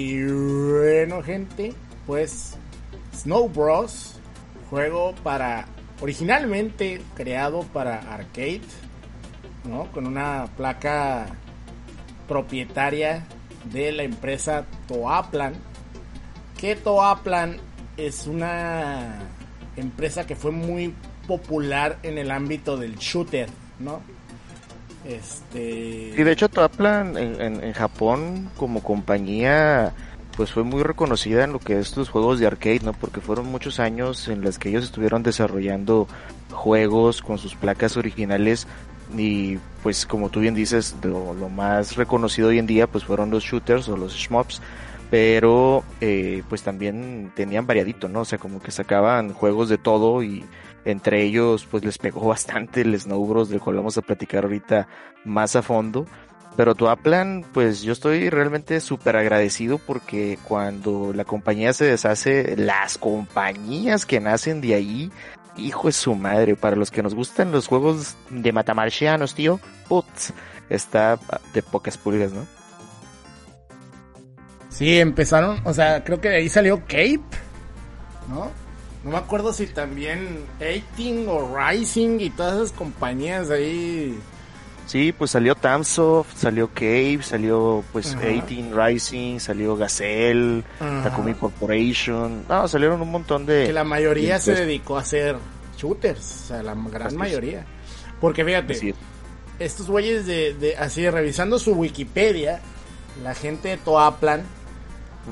Y 0.00 0.22
bueno, 0.22 1.24
gente, 1.24 1.74
pues 2.06 2.56
Snow 3.16 3.48
Bros, 3.48 4.20
juego 4.70 5.12
para 5.24 5.66
originalmente 6.00 7.02
creado 7.16 7.62
para 7.72 7.98
arcade, 8.14 8.60
¿no? 9.64 9.90
Con 9.90 10.06
una 10.06 10.46
placa 10.56 11.26
propietaria 12.28 13.26
de 13.72 13.90
la 13.90 14.04
empresa 14.04 14.66
Toaplan. 14.86 15.54
Que 16.56 16.76
Toaplan 16.76 17.56
es 17.96 18.28
una 18.28 19.18
empresa 19.74 20.28
que 20.28 20.36
fue 20.36 20.52
muy 20.52 20.94
popular 21.26 21.98
en 22.04 22.18
el 22.18 22.30
ámbito 22.30 22.76
del 22.76 22.94
shooter, 22.98 23.48
¿no? 23.80 24.00
Este. 25.04 26.14
Y 26.16 26.22
de 26.22 26.32
hecho, 26.32 26.48
Toaplan 26.48 27.16
en, 27.16 27.62
en, 27.62 27.72
Japón, 27.72 28.50
como 28.56 28.82
compañía, 28.82 29.92
pues 30.36 30.52
fue 30.52 30.64
muy 30.64 30.82
reconocida 30.82 31.44
en 31.44 31.52
lo 31.52 31.60
que 31.60 31.78
es 31.78 31.96
los 31.96 32.08
juegos 32.10 32.38
de 32.38 32.46
arcade, 32.46 32.80
¿no? 32.82 32.92
Porque 32.92 33.20
fueron 33.20 33.46
muchos 33.46 33.80
años 33.80 34.28
en 34.28 34.42
los 34.42 34.58
que 34.58 34.70
ellos 34.70 34.84
estuvieron 34.84 35.22
desarrollando 35.22 36.08
juegos 36.50 37.22
con 37.22 37.38
sus 37.38 37.54
placas 37.54 37.96
originales. 37.96 38.66
Y 39.16 39.56
pues, 39.82 40.04
como 40.04 40.28
tú 40.28 40.40
bien 40.40 40.54
dices, 40.54 40.94
lo, 41.02 41.32
lo 41.32 41.48
más 41.48 41.96
reconocido 41.96 42.48
hoy 42.48 42.58
en 42.58 42.66
día, 42.66 42.86
pues 42.86 43.04
fueron 43.04 43.30
los 43.30 43.44
shooters 43.44 43.88
o 43.88 43.96
los 43.96 44.14
shmups 44.14 44.60
pero 45.10 45.84
eh, 46.00 46.42
pues 46.48 46.62
también 46.62 47.32
tenían 47.34 47.66
variadito, 47.66 48.08
¿no? 48.08 48.20
O 48.20 48.24
sea, 48.24 48.38
como 48.38 48.60
que 48.60 48.70
sacaban 48.70 49.32
juegos 49.32 49.68
de 49.68 49.78
todo 49.78 50.22
y 50.22 50.44
entre 50.90 51.22
ellos 51.22 51.66
pues 51.70 51.84
les 51.84 51.98
pegó 51.98 52.20
bastante 52.28 52.82
el 52.82 52.98
Snow 52.98 53.24
Bros, 53.26 53.48
del 53.48 53.60
cual 53.60 53.76
vamos 53.76 53.98
a 53.98 54.02
platicar 54.02 54.44
ahorita 54.44 54.88
más 55.24 55.56
a 55.56 55.62
fondo. 55.62 56.06
Pero 56.56 56.74
tu 56.74 56.88
Aplan, 56.88 57.44
pues 57.52 57.82
yo 57.82 57.92
estoy 57.92 58.30
realmente 58.30 58.80
súper 58.80 59.16
agradecido 59.16 59.78
porque 59.78 60.40
cuando 60.42 61.12
la 61.14 61.24
compañía 61.24 61.72
se 61.72 61.84
deshace, 61.84 62.56
las 62.56 62.98
compañías 62.98 64.04
que 64.04 64.18
nacen 64.18 64.60
de 64.60 64.74
ahí, 64.74 65.12
hijo 65.56 65.86
de 65.86 65.92
su 65.92 66.16
madre, 66.16 66.56
para 66.56 66.74
los 66.74 66.90
que 66.90 67.00
nos 67.00 67.14
gustan 67.14 67.52
los 67.52 67.68
juegos 67.68 68.16
de 68.30 68.52
matamarcianos, 68.52 69.36
tío, 69.36 69.60
putz, 69.88 70.32
está 70.68 71.20
de 71.54 71.62
pocas 71.62 71.96
pulgas, 71.96 72.32
¿no? 72.32 72.44
Sí, 74.68 74.98
empezaron, 74.98 75.60
o 75.64 75.72
sea, 75.72 76.02
creo 76.02 76.20
que 76.20 76.28
de 76.28 76.36
ahí 76.36 76.48
salió 76.48 76.80
Cape, 76.80 77.20
¿no? 78.28 78.50
No 79.08 79.12
me 79.12 79.20
acuerdo 79.20 79.54
si 79.54 79.66
también 79.66 80.44
18 80.60 81.32
o 81.32 81.56
Rising 81.56 82.20
y 82.20 82.28
todas 82.28 82.56
esas 82.56 82.72
compañías 82.72 83.48
ahí. 83.48 84.18
Sí, 84.84 85.14
pues 85.16 85.30
salió 85.30 85.54
Tamsoft, 85.54 86.36
salió 86.36 86.68
Cave, 86.74 87.20
salió 87.22 87.82
pues 87.90 88.14
Ajá. 88.14 88.26
18 88.26 88.78
Rising, 88.78 89.38
salió 89.38 89.76
Gazelle, 89.76 90.62
Ajá. 90.78 91.04
Takumi 91.04 91.32
Corporation. 91.32 92.44
No, 92.50 92.68
salieron 92.68 93.00
un 93.00 93.10
montón 93.10 93.46
de. 93.46 93.64
Que 93.64 93.72
la 93.72 93.82
mayoría 93.82 94.34
de 94.34 94.40
se 94.40 94.54
dedicó 94.54 94.98
a 94.98 95.00
hacer 95.00 95.36
shooters, 95.78 96.42
o 96.42 96.46
sea, 96.48 96.62
la 96.62 96.74
gran 96.74 97.06
así 97.06 97.16
mayoría. 97.16 97.64
Porque 98.20 98.44
fíjate, 98.44 98.94
estos 99.58 99.86
güeyes 99.86 100.26
de, 100.26 100.52
de, 100.52 100.76
así 100.76 101.08
revisando 101.08 101.58
su 101.58 101.72
Wikipedia, 101.72 102.60
la 103.24 103.34
gente 103.34 103.70
de 103.70 103.78
Toaplan, 103.78 104.42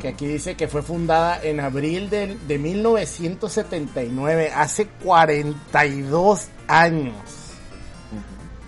que 0.00 0.08
aquí 0.08 0.26
dice 0.26 0.56
que 0.56 0.68
fue 0.68 0.82
fundada 0.82 1.40
en 1.42 1.60
abril 1.60 2.10
de, 2.10 2.36
de 2.36 2.58
1979, 2.58 4.52
hace 4.54 4.86
42 5.04 6.48
años. 6.68 7.14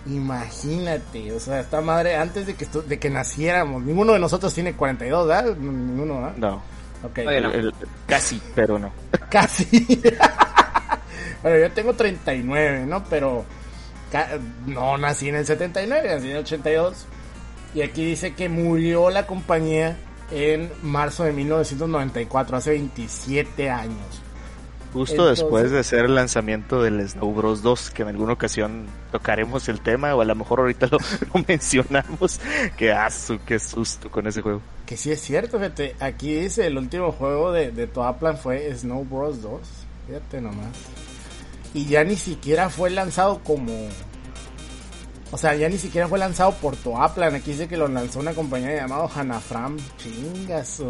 Imagínate, 0.07 1.33
o 1.33 1.41
sea, 1.41 1.61
esta 1.61 1.81
madre 1.81 2.17
antes 2.17 2.47
de 2.47 2.55
que 2.55 2.67
de 2.67 2.99
que 2.99 3.11
naciéramos, 3.11 3.83
ninguno 3.83 4.15
de 4.15 4.19
nosotros 4.19 4.55
tiene 4.55 4.73
42, 4.73 5.29
¿verdad? 5.29 5.57
Ninguno, 5.57 6.23
¿verdad? 6.23 6.37
No. 6.37 6.63
Okay. 7.11 7.27
El, 7.27 7.45
el, 7.45 7.75
casi, 8.07 8.41
pero 8.55 8.79
no. 8.79 8.91
Casi. 9.31 9.67
bueno, 11.43 11.59
yo 11.59 11.71
tengo 11.73 11.93
39, 11.95 12.87
¿no? 12.87 13.05
Pero 13.05 13.45
no 14.67 14.97
nací 14.99 15.29
en 15.29 15.37
el 15.37 15.47
79, 15.47 16.09
nací 16.15 16.31
en 16.31 16.37
el 16.37 16.43
82. 16.43 17.07
Y 17.75 17.83
aquí 17.83 18.05
dice 18.05 18.35
que 18.35 18.49
murió 18.49 19.11
la 19.11 19.27
compañía 19.27 19.97
en 20.31 20.71
marzo 20.83 21.25
de 21.25 21.33
1994, 21.33 22.57
hace 22.57 22.71
27 22.71 23.71
años. 23.71 24.23
Justo 24.93 25.17
Entonces, 25.17 25.45
después 25.45 25.71
de 25.71 25.81
hacer 25.81 26.07
el 26.07 26.15
lanzamiento 26.15 26.83
del 26.83 27.07
Snow 27.07 27.33
Bros 27.35 27.63
2, 27.63 27.91
que 27.91 28.03
en 28.03 28.09
alguna 28.09 28.33
ocasión 28.33 28.87
tocaremos 29.13 29.69
el 29.69 29.81
tema, 29.81 30.15
o 30.15 30.23
a 30.23 30.25
lo 30.25 30.35
mejor 30.35 30.61
ahorita 30.61 30.89
lo, 30.91 30.99
lo 31.35 31.45
mencionamos, 31.47 32.41
que 32.77 32.93
asu, 32.93 33.39
qué 33.45 33.59
susto 33.59 34.11
con 34.11 34.27
ese 34.27 34.41
juego. 34.41 34.63
Que 34.87 34.97
sí 34.97 35.13
es 35.13 35.21
cierto, 35.21 35.59
fíjate, 35.59 35.95
aquí 36.01 36.33
dice 36.33 36.67
el 36.67 36.79
último 36.79 37.13
juego 37.13 37.53
de, 37.53 37.71
de 37.71 37.87
Toaplan 37.87 38.39
fue 38.39 38.75
Snow 38.75 39.05
Bros 39.05 39.43
2, 39.43 39.61
fíjate 40.07 40.41
nomás. 40.41 40.69
Y 41.75 41.85
ya 41.85 42.03
ni 42.03 42.17
siquiera 42.17 42.71
fue 42.71 42.89
lanzado 42.89 43.41
como 43.45 43.89
o 45.31 45.37
sea, 45.37 45.55
ya 45.55 45.69
ni 45.69 45.79
siquiera 45.79 46.09
fue 46.09 46.19
lanzado 46.19 46.53
por 46.53 46.77
Toaplan. 46.77 47.35
Aquí 47.35 47.53
dice 47.53 47.69
que 47.69 47.77
lo 47.77 47.89
lanzó 47.89 48.21
una 48.21 48.33
compañía 48.33 48.75
llamada 48.75 49.09
Hanafram. 49.15 49.77
Chingas, 49.99 50.83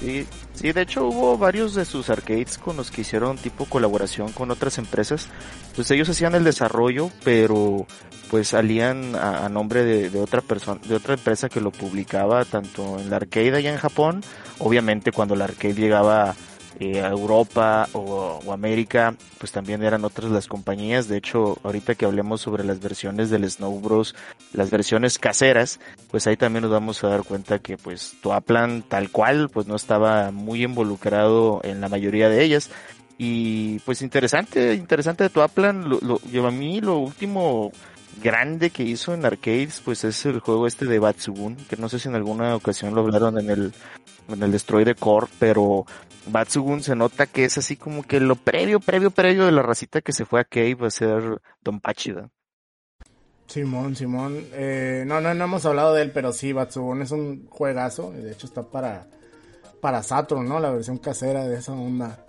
Sí, 0.00 0.26
sí, 0.54 0.72
de 0.72 0.82
hecho 0.82 1.06
hubo 1.06 1.38
varios 1.38 1.74
de 1.74 1.84
sus 1.84 2.10
arcades 2.10 2.58
con 2.58 2.76
los 2.76 2.90
que 2.90 3.02
hicieron 3.02 3.38
tipo 3.38 3.64
colaboración 3.64 4.32
con 4.32 4.50
otras 4.50 4.78
empresas. 4.78 5.28
Pues 5.76 5.90
ellos 5.92 6.08
hacían 6.08 6.34
el 6.34 6.42
desarrollo, 6.42 7.10
pero 7.22 7.86
pues 8.28 8.48
salían 8.48 9.14
a, 9.14 9.48
nombre 9.48 9.84
de, 9.84 10.10
de, 10.10 10.20
otra 10.20 10.40
persona, 10.40 10.80
de 10.84 10.96
otra 10.96 11.14
empresa 11.14 11.48
que 11.48 11.60
lo 11.60 11.70
publicaba 11.70 12.44
tanto 12.44 12.98
en 12.98 13.08
la 13.08 13.16
arcade 13.16 13.56
allá 13.56 13.72
en 13.72 13.78
Japón. 13.78 14.22
Obviamente 14.58 15.12
cuando 15.12 15.36
la 15.36 15.44
arcade 15.44 15.74
llegaba 15.74 16.34
eh, 16.80 16.98
Europa 16.98 17.88
o, 17.92 18.40
o, 18.44 18.52
América, 18.52 19.14
pues 19.38 19.52
también 19.52 19.82
eran 19.82 20.04
otras 20.04 20.30
las 20.30 20.48
compañías. 20.48 21.08
De 21.08 21.16
hecho, 21.16 21.58
ahorita 21.62 21.94
que 21.94 22.04
hablemos 22.04 22.40
sobre 22.40 22.64
las 22.64 22.80
versiones 22.80 23.30
del 23.30 23.48
Snow 23.48 23.80
Bros, 23.80 24.14
las 24.52 24.70
versiones 24.70 25.18
caseras, 25.18 25.78
pues 26.10 26.26
ahí 26.26 26.36
también 26.36 26.62
nos 26.62 26.72
vamos 26.72 27.02
a 27.04 27.08
dar 27.08 27.22
cuenta 27.22 27.60
que 27.60 27.76
pues 27.76 28.16
Toaplan 28.22 28.82
tal 28.82 29.10
cual, 29.10 29.50
pues 29.50 29.66
no 29.66 29.76
estaba 29.76 30.30
muy 30.30 30.64
involucrado 30.64 31.60
en 31.62 31.80
la 31.80 31.88
mayoría 31.88 32.28
de 32.28 32.42
ellas. 32.42 32.70
Y 33.16 33.78
pues 33.80 34.02
interesante, 34.02 34.74
interesante 34.74 35.24
de 35.24 35.30
Toaplan, 35.30 35.88
lo, 35.88 36.00
lo, 36.00 36.46
a 36.46 36.50
mí 36.50 36.80
lo 36.80 36.98
último 36.98 37.70
grande 38.22 38.70
que 38.70 38.82
hizo 38.82 39.14
en 39.14 39.24
arcades, 39.24 39.80
pues 39.84 40.02
es 40.04 40.26
el 40.26 40.40
juego 40.40 40.66
este 40.66 40.86
de 40.86 40.98
Batsugun, 40.98 41.56
que 41.56 41.76
no 41.76 41.88
sé 41.88 41.98
si 41.98 42.08
en 42.08 42.16
alguna 42.16 42.56
ocasión 42.56 42.94
lo 42.94 43.02
hablaron 43.02 43.38
en 43.38 43.50
el, 43.50 43.72
en 44.28 44.42
el 44.42 44.52
Destroy 44.52 44.84
the 44.84 44.94
Core, 44.94 45.26
pero 45.38 45.86
Batsugun 46.26 46.82
se 46.82 46.96
nota 46.96 47.26
que 47.26 47.44
es 47.44 47.58
así 47.58 47.76
como 47.76 48.02
que 48.02 48.20
lo 48.20 48.36
previo, 48.36 48.80
previo, 48.80 49.10
previo 49.10 49.46
de 49.46 49.52
la 49.52 49.62
racita 49.62 50.00
que 50.00 50.12
se 50.12 50.24
fue 50.24 50.40
a 50.40 50.44
Cave 50.44 50.78
a 50.80 50.90
ser 50.90 51.40
Don 51.62 51.80
Pachida. 51.80 52.30
Simón, 53.46 53.94
Simón, 53.94 54.46
eh, 54.52 55.04
no, 55.06 55.20
no, 55.20 55.34
no 55.34 55.44
hemos 55.44 55.66
hablado 55.66 55.94
de 55.94 56.02
él, 56.02 56.10
pero 56.12 56.32
sí, 56.32 56.52
Batsugun 56.52 57.02
es 57.02 57.10
un 57.10 57.46
juegazo, 57.50 58.10
de 58.12 58.32
hecho 58.32 58.46
está 58.46 58.62
para, 58.62 59.06
para 59.80 60.02
Saturn, 60.02 60.48
¿no? 60.48 60.60
La 60.60 60.70
versión 60.70 60.98
casera 60.98 61.46
de 61.46 61.58
esa 61.58 61.72
onda. 61.72 62.24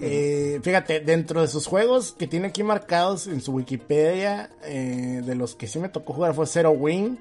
Eh, 0.00 0.60
fíjate, 0.62 1.00
dentro 1.00 1.40
de 1.40 1.48
sus 1.48 1.66
juegos 1.66 2.12
que 2.12 2.28
tiene 2.28 2.48
aquí 2.48 2.62
marcados 2.62 3.26
en 3.26 3.40
su 3.40 3.52
Wikipedia, 3.52 4.50
eh, 4.64 5.22
de 5.24 5.34
los 5.34 5.54
que 5.56 5.66
sí 5.66 5.78
me 5.78 5.88
tocó 5.88 6.12
jugar 6.12 6.34
fue 6.34 6.46
Zero 6.46 6.70
Wing, 6.70 7.16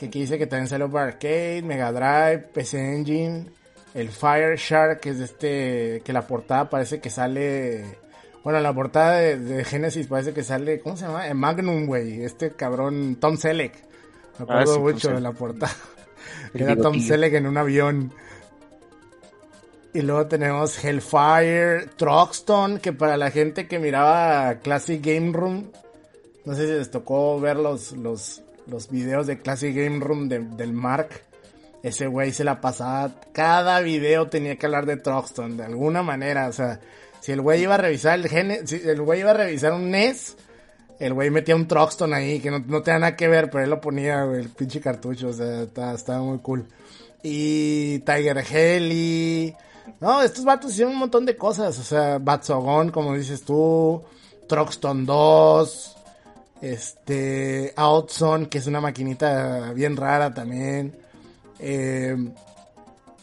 que 0.00 0.06
aquí 0.06 0.20
dice 0.20 0.38
que 0.38 0.46
también 0.46 0.66
salió 0.66 0.90
para 0.90 1.08
Arcade, 1.08 1.60
Mega 1.60 1.92
Drive, 1.92 2.48
PC 2.54 2.94
Engine, 2.94 3.50
el 3.92 4.08
Fire 4.08 4.56
Shark, 4.56 4.98
que 4.98 5.10
es 5.10 5.20
este, 5.20 6.00
que 6.02 6.12
la 6.14 6.26
portada 6.26 6.70
parece 6.70 7.00
que 7.00 7.10
sale, 7.10 7.98
bueno, 8.42 8.60
la 8.60 8.72
portada 8.72 9.18
de, 9.18 9.38
de 9.38 9.62
Genesis 9.62 10.06
parece 10.06 10.32
que 10.32 10.42
sale, 10.42 10.80
¿cómo 10.80 10.96
se 10.96 11.04
llama? 11.04 11.28
En 11.28 11.36
Magnum, 11.36 11.84
güey, 11.84 12.24
este 12.24 12.52
cabrón 12.52 13.18
Tom 13.20 13.36
Selleck, 13.36 13.74
me 14.38 14.44
acuerdo 14.44 14.72
ah, 14.72 14.74
sí, 14.74 14.80
mucho 14.80 15.10
de 15.10 15.20
la 15.20 15.32
portada, 15.32 15.76
era 16.54 16.76
Tom 16.76 16.98
Selleck 16.98 17.34
en 17.34 17.46
un 17.46 17.58
avión. 17.58 18.14
Y 19.92 20.00
luego 20.00 20.28
tenemos 20.28 20.82
Hellfire, 20.82 21.88
Truxton, 21.96 22.78
que 22.78 22.94
para 22.94 23.18
la 23.18 23.30
gente 23.30 23.68
que 23.68 23.78
miraba 23.78 24.60
Classic 24.62 25.04
Game 25.04 25.32
Room, 25.34 25.70
no 26.46 26.54
sé 26.54 26.66
si 26.66 26.72
les 26.72 26.90
tocó 26.90 27.38
ver 27.38 27.56
los, 27.56 27.92
los, 27.92 28.40
los 28.70 28.90
videos 28.90 29.26
de 29.26 29.38
Classic 29.38 29.74
Game 29.74 30.00
Room 30.00 30.28
de, 30.28 30.40
del 30.40 30.72
Mark. 30.72 31.08
Ese 31.82 32.06
güey 32.06 32.32
se 32.32 32.44
la 32.44 32.60
pasaba, 32.60 33.14
cada 33.32 33.80
video 33.80 34.28
tenía 34.28 34.56
que 34.56 34.66
hablar 34.66 34.84
de 34.84 34.98
Truxton, 34.98 35.56
de 35.56 35.64
alguna 35.64 36.02
manera, 36.02 36.48
o 36.48 36.52
sea, 36.52 36.78
si 37.20 37.32
el 37.32 37.40
güey 37.40 37.62
iba 37.62 37.74
a 37.74 37.78
revisar 37.78 38.18
el 38.18 38.28
gene, 38.28 38.66
si 38.66 38.76
el 38.76 39.00
güey 39.00 39.20
iba 39.20 39.30
a 39.30 39.34
revisar 39.34 39.72
un 39.72 39.90
NES, 39.90 40.36
el 40.98 41.14
güey 41.14 41.30
metía 41.30 41.56
un 41.56 41.66
Truxton 41.66 42.12
ahí, 42.12 42.40
que 42.40 42.50
no, 42.50 42.58
no 42.58 42.82
tenía 42.82 42.98
nada 42.98 43.16
que 43.16 43.28
ver, 43.28 43.48
pero 43.50 43.64
él 43.64 43.70
lo 43.70 43.80
ponía, 43.80 44.24
güey, 44.24 44.40
el 44.40 44.50
pinche 44.50 44.78
cartucho, 44.78 45.28
o 45.28 45.32
sea, 45.32 45.62
estaba, 45.62 46.20
muy 46.20 46.38
cool. 46.40 46.66
Y 47.22 48.00
Tiger 48.00 48.44
Heli, 48.50 49.56
no, 49.98 50.22
estos 50.22 50.44
vatos 50.44 50.72
hicieron 50.72 50.92
un 50.92 51.00
montón 51.00 51.26
de 51.26 51.36
cosas. 51.36 51.78
O 51.78 51.82
sea, 51.82 52.18
Batsogon, 52.18 52.90
como 52.90 53.14
dices 53.14 53.42
tú. 53.42 54.02
Troxton 54.46 55.06
2. 55.06 55.96
Este. 56.60 57.72
Outzone, 57.76 58.48
que 58.48 58.58
es 58.58 58.66
una 58.66 58.80
maquinita 58.80 59.72
bien 59.72 59.96
rara 59.96 60.32
también. 60.34 60.96
Eh, 61.58 62.16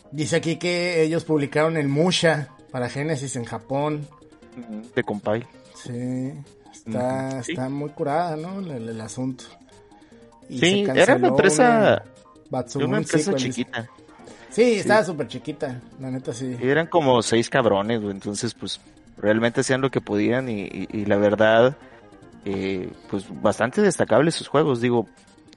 Dice 0.09 0.37
aquí 0.37 0.55
que 0.55 1.01
ellos 1.03 1.25
publicaron 1.25 1.75
el 1.75 1.89
Musha 1.89 2.47
para 2.71 2.87
Genesis 2.89 3.35
en 3.35 3.43
Japón. 3.43 4.07
De 4.95 5.03
compile. 5.03 5.45
Sí, 5.75 6.31
está, 6.73 7.43
Sí. 7.43 7.51
está 7.51 7.67
muy 7.67 7.89
curada, 7.89 8.37
¿no? 8.37 8.59
El, 8.59 8.87
el 8.87 9.01
asunto. 9.01 9.43
Y 10.49 10.59
Sí, 10.59 10.85
era 10.95 11.17
una 11.17 11.27
empresa, 11.27 12.03
Batsumon 12.49 12.87
una 12.87 12.97
empresa 12.99 13.31
Sequel, 13.33 13.41
chiquita. 13.53 13.89
Sí, 14.49 14.75
estaba 14.79 15.03
súper 15.03 15.27
chiquita, 15.27 15.81
la 15.99 16.09
neta 16.09 16.31
sí. 16.31 16.55
Eran 16.61 16.87
como 16.87 17.21
seis 17.21 17.49
cabrones, 17.49 17.99
güey. 17.99 18.11
Entonces, 18.13 18.53
pues, 18.53 18.79
realmente 19.17 19.59
hacían 19.59 19.81
lo 19.81 19.91
que 19.91 19.99
podían 19.99 20.47
y, 20.47 20.61
y- 20.61 20.87
y 20.93 21.05
la 21.05 21.17
verdad, 21.17 21.75
eh, 22.49 22.89
pues, 23.09 23.25
bastante 23.41 23.81
destacables 23.81 24.35
sus 24.35 24.47
juegos. 24.47 24.79
Digo, 24.79 25.05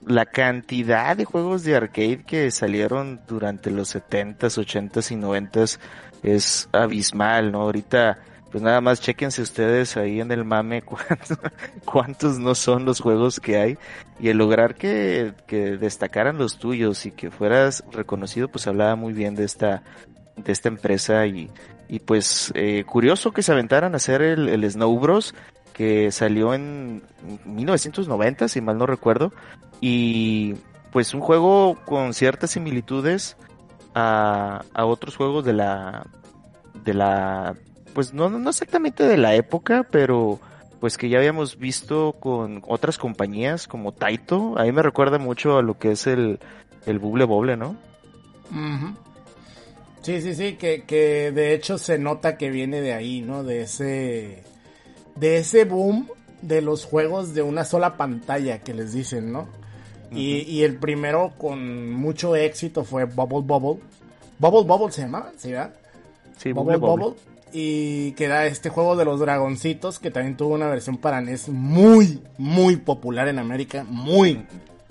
la 0.05 0.25
cantidad 0.25 1.15
de 1.15 1.23
juegos 1.23 1.63
de 1.63 1.77
arcade 1.77 2.23
que 2.25 2.51
salieron 2.51 3.21
durante 3.29 3.71
los 3.71 3.95
70s, 3.95 4.37
80s 4.37 5.11
y 5.11 5.15
90s 5.15 5.79
es 6.21 6.67
abismal, 6.73 7.53
¿no? 7.53 7.61
Ahorita, 7.61 8.19
pues 8.51 8.61
nada 8.61 8.81
más 8.81 8.99
chequense 8.99 9.41
ustedes 9.41 9.95
ahí 9.95 10.19
en 10.19 10.33
el 10.33 10.43
mame 10.43 10.83
cuántos, 11.85 12.39
no 12.39 12.55
son 12.55 12.83
los 12.83 12.99
juegos 12.99 13.39
que 13.39 13.55
hay 13.55 13.77
y 14.19 14.27
el 14.27 14.37
lograr 14.37 14.75
que, 14.75 15.33
que 15.47 15.77
destacaran 15.77 16.37
los 16.37 16.57
tuyos 16.57 17.05
y 17.05 17.11
que 17.11 17.31
fueras 17.31 17.85
reconocido, 17.93 18.49
pues 18.49 18.67
hablaba 18.67 18.97
muy 18.97 19.13
bien 19.13 19.35
de 19.35 19.45
esta, 19.45 19.81
de 20.35 20.51
esta 20.51 20.67
empresa 20.67 21.25
y, 21.25 21.49
y 21.87 21.99
pues 21.99 22.51
eh, 22.53 22.83
curioso 22.83 23.31
que 23.31 23.43
se 23.43 23.53
aventaran 23.53 23.93
a 23.93 23.97
hacer 23.97 24.21
el, 24.21 24.49
el 24.49 24.69
Snow 24.69 24.99
Bros 24.99 25.33
que 25.81 26.11
salió 26.11 26.53
en 26.53 27.01
1990 27.45 28.47
si 28.49 28.61
mal 28.61 28.77
no 28.77 28.85
recuerdo 28.85 29.33
y 29.79 30.53
pues 30.91 31.15
un 31.15 31.21
juego 31.21 31.75
con 31.85 32.13
ciertas 32.13 32.51
similitudes 32.51 33.35
a, 33.95 34.63
a 34.75 34.85
otros 34.85 35.15
juegos 35.15 35.43
de 35.43 35.53
la 35.53 36.05
de 36.83 36.93
la 36.93 37.55
pues 37.95 38.13
no, 38.13 38.29
no 38.29 38.47
exactamente 38.47 39.07
de 39.07 39.17
la 39.17 39.33
época 39.33 39.87
pero 39.89 40.39
pues 40.79 40.99
que 40.99 41.09
ya 41.09 41.17
habíamos 41.17 41.57
visto 41.57 42.11
con 42.19 42.61
otras 42.67 42.99
compañías 42.99 43.67
como 43.67 43.91
Taito 43.91 44.59
a 44.59 44.65
mí 44.65 44.71
me 44.71 44.83
recuerda 44.83 45.17
mucho 45.17 45.57
a 45.57 45.63
lo 45.63 45.79
que 45.79 45.93
es 45.93 46.05
el 46.05 46.37
el 46.85 46.99
Bubble 46.99 47.25
Bobble 47.25 47.57
no. 47.57 47.75
Sí, 50.03 50.21
sí, 50.21 50.35
sí, 50.35 50.53
que, 50.53 50.83
que 50.83 51.31
de 51.31 51.53
hecho 51.53 51.77
se 51.77 51.99
nota 51.99 52.35
que 52.35 52.49
viene 52.49 52.81
de 52.81 52.93
ahí, 52.93 53.21
¿no? 53.21 53.43
De 53.43 53.61
ese, 53.61 54.43
de 55.15 55.37
ese 55.37 55.65
boom 55.65 56.07
de 56.41 56.61
los 56.61 56.85
juegos 56.85 57.33
de 57.33 57.41
una 57.41 57.65
sola 57.65 57.97
pantalla 57.97 58.59
que 58.59 58.73
les 58.73 58.93
dicen, 58.93 59.31
¿no? 59.31 59.47
y, 60.11 60.41
y 60.41 60.63
el 60.63 60.75
primero 60.75 61.33
con 61.37 61.91
mucho 61.93 62.35
éxito 62.35 62.83
fue 62.83 63.05
Bubble 63.05 63.41
Bubble. 63.43 63.81
Bubble 64.39 64.67
Bubble 64.67 64.91
se 64.91 65.03
llamaba, 65.03 65.31
¿sí, 65.37 65.51
verdad? 65.51 65.73
sí 66.37 66.51
Bubble 66.51 66.77
Bubble 66.77 67.05
Bubble. 67.05 67.19
Y 67.53 68.13
que 68.13 68.25
era 68.25 68.45
este 68.45 68.69
juego 68.69 68.95
de 68.95 69.05
los 69.05 69.19
dragoncitos 69.19 69.99
que 69.99 70.09
también 70.09 70.37
tuvo 70.37 70.53
una 70.53 70.67
versión 70.67 70.97
para 70.97 71.21
NES 71.21 71.49
muy, 71.49 72.21
muy 72.37 72.77
popular 72.77 73.27
en 73.27 73.39
América. 73.39 73.85
Muy. 73.87 74.45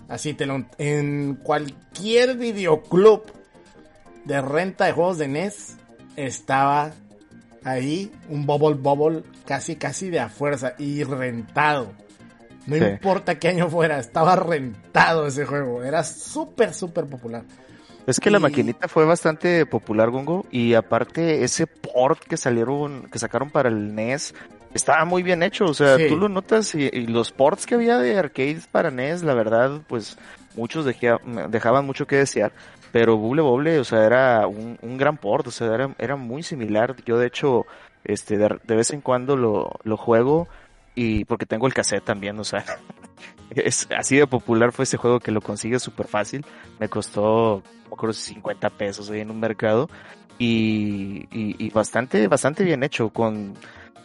Así 0.09 0.35
te 0.35 0.45
lo... 0.45 0.65
En 0.77 1.39
cualquier 1.43 2.37
videoclub 2.37 3.23
de 4.25 4.41
renta 4.43 4.85
de 4.85 4.93
juegos 4.93 5.19
de 5.19 5.29
NES 5.29 5.77
estaba 6.17 6.93
ahí 7.65 8.11
un 8.29 8.47
Bubble 8.47 8.75
Bubble 8.81 9.23
casi, 9.47 9.77
casi 9.77 10.11
de 10.11 10.21
a 10.21 10.29
fuerza 10.29 10.75
y 10.79 11.03
rentado. 11.05 11.93
No 12.67 12.77
Sí. 12.77 12.85
importa 12.85 13.39
qué 13.39 13.49
año 13.49 13.69
fuera, 13.69 13.99
estaba 13.99 14.37
rentado 14.37 15.27
ese 15.27 15.45
juego. 15.47 15.83
Era 15.83 16.05
súper, 16.05 16.75
súper 16.75 17.07
popular. 17.07 17.43
Es 18.07 18.19
que 18.21 18.31
la 18.31 18.39
maquinita 18.39 18.89
fue 18.89 19.05
bastante 19.05 19.67
popular, 19.67 20.11
Gongo, 20.11 20.47
y 20.51 20.75
aparte 20.75 21.45
ese 21.45 21.67
port 21.67 22.23
que 22.25 22.37
salieron, 22.37 23.09
que 23.11 23.19
sacaron 23.19 23.51
para 23.51 23.69
el 23.69 23.95
NES, 23.95 24.35
estaba 24.75 25.05
muy 25.05 25.23
bien 25.23 25.43
hecho, 25.43 25.67
o 25.67 25.75
sea, 25.75 25.97
Sí. 25.97 26.07
tú 26.09 26.17
lo 26.17 26.29
notas 26.29 26.75
y, 26.75 26.85
y 26.93 27.07
los 27.07 27.31
ports 27.31 27.67
que 27.67 27.75
había 27.77 27.99
de 27.99 28.19
arcades 28.19 28.67
para 28.67 28.91
NES, 28.91 29.23
la 29.23 29.35
verdad, 29.35 29.81
pues 29.87 30.17
muchos 30.57 30.85
dejaban 30.85 31.87
mucho 31.87 32.07
que 32.07 32.17
desear, 32.17 32.53
pero 32.93 33.17
Bubble 33.17 33.43
Bobble, 33.43 33.79
o 33.79 33.85
sea, 33.85 34.05
era 34.05 34.47
un, 34.47 34.79
un 34.83 34.99
gran 34.99 35.17
port, 35.17 35.47
o 35.47 35.51
sea, 35.51 35.75
era, 35.75 35.95
era 35.99 36.17
muy 36.17 36.43
similar, 36.43 36.97
yo 37.05 37.19
de 37.19 37.27
hecho, 37.27 37.67
este, 38.05 38.37
de, 38.37 38.59
de 38.63 38.77
vez 38.77 38.91
en 38.91 39.01
cuando 39.01 39.37
lo, 39.37 39.73
lo 39.85 39.97
juego 39.97 40.49
y 40.95 41.25
porque 41.25 41.47
tengo 41.47 41.67
el 41.67 41.75
cassette 41.75 42.05
también, 42.05 42.39
o 42.39 42.45
sea, 42.45 42.65
es 43.51 43.89
así 43.97 44.17
de 44.17 44.27
popular 44.27 44.73
fue 44.73 44.85
ese 44.85 44.97
juego 44.97 45.21
que 45.21 45.31
lo 45.31 45.41
consigue 45.41 45.79
súper 45.79 46.07
fácil, 46.09 46.45
me 46.79 46.89
costó, 46.89 47.63
no 47.89 47.97
creo, 47.97 48.13
50 48.13 48.71
pesos 48.71 49.11
ahí 49.11 49.21
en 49.21 49.31
un 49.31 49.41
mercado 49.41 49.89
y, 50.39 51.27
y, 51.31 51.55
y 51.65 51.71
bastante, 51.71 52.27
bastante 52.27 52.65
bien 52.65 52.83
hecho, 52.83 53.11
con, 53.11 53.55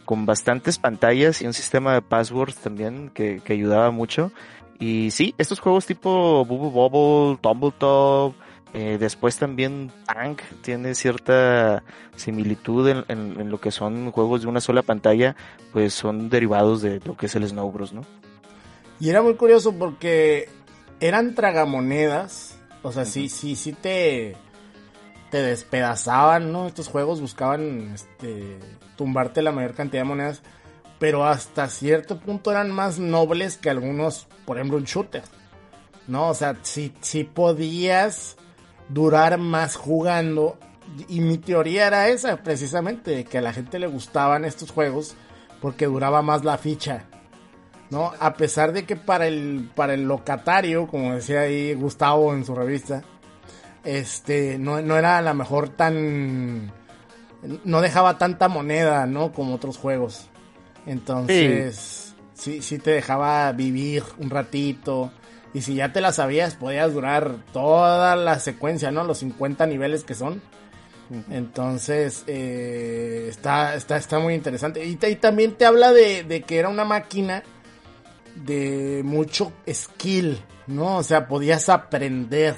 con 0.04 0.26
bastantes 0.26 0.78
pantallas 0.78 1.42
y 1.42 1.46
un 1.46 1.54
sistema 1.54 1.94
de 1.94 2.02
passwords 2.02 2.56
también 2.56 3.10
que, 3.12 3.40
que 3.44 3.54
ayudaba 3.54 3.90
mucho. 3.90 4.32
Y 4.78 5.10
sí, 5.10 5.34
estos 5.38 5.60
juegos 5.60 5.86
tipo 5.86 6.44
Bubble 6.44 6.70
Bobble, 6.70 7.38
Tumbletop, 7.40 8.34
eh, 8.78 8.98
después 9.00 9.38
también 9.38 9.90
Tank 10.04 10.42
tiene 10.60 10.94
cierta 10.94 11.82
similitud 12.14 12.86
en, 12.88 13.04
en- 13.08 13.40
en 13.40 13.50
lo 13.50 13.58
que 13.58 13.70
son 13.70 14.10
juegos 14.12 14.42
de 14.42 14.48
una 14.48 14.60
sola 14.60 14.82
pantalla, 14.82 15.34
pues 15.72 15.94
son 15.94 16.28
derivados 16.28 16.82
de 16.82 17.00
lo 17.04 17.16
que 17.16 17.24
es 17.24 17.34
el 17.36 17.48
Snow 17.48 17.72
Bros, 17.72 17.94
¿no? 17.94 18.02
Y 19.00 19.08
era 19.08 19.22
muy 19.22 19.34
curioso 19.34 19.72
porque 19.72 20.50
eran 21.00 21.34
tragamonedas. 21.34 22.58
O 22.82 22.92
sea, 22.92 23.06
sí, 23.06 23.28
sí, 23.30 23.56
sí 23.56 23.72
te, 23.72 24.36
te 25.30 25.38
despedazaban, 25.38 26.52
¿no? 26.52 26.66
Estos 26.66 26.88
juegos 26.88 27.20
buscaban 27.22 27.92
este, 27.94 28.58
tumbarte 28.96 29.40
la 29.42 29.52
mayor 29.52 29.72
cantidad 29.74 30.02
de 30.02 30.08
monedas. 30.08 30.42
Pero 30.98 31.24
hasta 31.26 31.68
cierto 31.68 32.18
punto 32.20 32.50
eran 32.50 32.70
más 32.70 32.98
nobles 32.98 33.56
que 33.56 33.70
algunos, 33.70 34.26
por 34.44 34.56
ejemplo, 34.58 34.76
un 34.78 34.84
shooter. 34.84 35.22
¿No? 36.08 36.28
O 36.28 36.34
sea, 36.34 36.56
sí, 36.62 36.92
sí 37.00 37.24
podías 37.24 38.36
durar 38.88 39.38
más 39.38 39.76
jugando. 39.76 40.58
Y 41.08 41.20
mi 41.20 41.38
teoría 41.38 41.86
era 41.86 42.08
esa, 42.08 42.36
precisamente, 42.38 43.24
que 43.24 43.38
a 43.38 43.42
la 43.42 43.52
gente 43.52 43.78
le 43.78 43.86
gustaban 43.86 44.44
estos 44.44 44.70
juegos 44.70 45.14
porque 45.60 45.86
duraba 45.86 46.22
más 46.22 46.44
la 46.44 46.58
ficha. 46.58 47.06
¿no? 47.90 48.12
A 48.18 48.34
pesar 48.34 48.72
de 48.72 48.84
que 48.84 48.96
para 48.96 49.26
el, 49.26 49.70
para 49.74 49.94
el 49.94 50.04
locatario, 50.04 50.86
como 50.86 51.14
decía 51.14 51.40
ahí 51.40 51.74
Gustavo 51.74 52.34
en 52.34 52.44
su 52.44 52.54
revista, 52.54 53.02
este, 53.84 54.58
no, 54.58 54.80
no 54.82 54.96
era 54.96 55.18
a 55.18 55.22
lo 55.22 55.34
mejor 55.34 55.68
tan, 55.68 56.72
no 57.64 57.80
dejaba 57.80 58.18
tanta 58.18 58.48
moneda, 58.48 59.06
¿no? 59.06 59.32
Como 59.32 59.54
otros 59.54 59.78
juegos. 59.78 60.26
Entonces, 60.86 62.14
sí, 62.34 62.62
sí 62.62 62.78
te 62.78 62.90
dejaba 62.90 63.50
vivir 63.52 64.02
un 64.18 64.30
ratito. 64.30 65.12
Y 65.56 65.62
si 65.62 65.74
ya 65.74 65.92
te 65.92 66.00
la 66.02 66.12
sabías, 66.12 66.54
podías 66.54 66.92
durar 66.92 67.36
toda 67.52 68.14
la 68.14 68.38
secuencia, 68.40 68.90
¿no? 68.90 69.04
Los 69.04 69.18
50 69.18 69.66
niveles 69.66 70.04
que 70.04 70.14
son. 70.14 70.42
Entonces, 71.30 72.24
eh, 72.26 73.26
está, 73.30 73.74
está, 73.74 73.96
está 73.96 74.18
muy 74.18 74.34
interesante. 74.34 74.84
Y, 74.84 74.96
también 74.96 75.52
te 75.54 75.64
habla 75.64 75.92
de, 75.92 76.24
de 76.24 76.42
que 76.42 76.58
era 76.58 76.68
una 76.68 76.84
máquina 76.84 77.42
de 78.34 79.02
mucho 79.04 79.52
skill, 79.72 80.38
¿no? 80.66 80.96
O 80.98 81.02
sea, 81.02 81.26
podías 81.28 81.68
aprender 81.68 82.54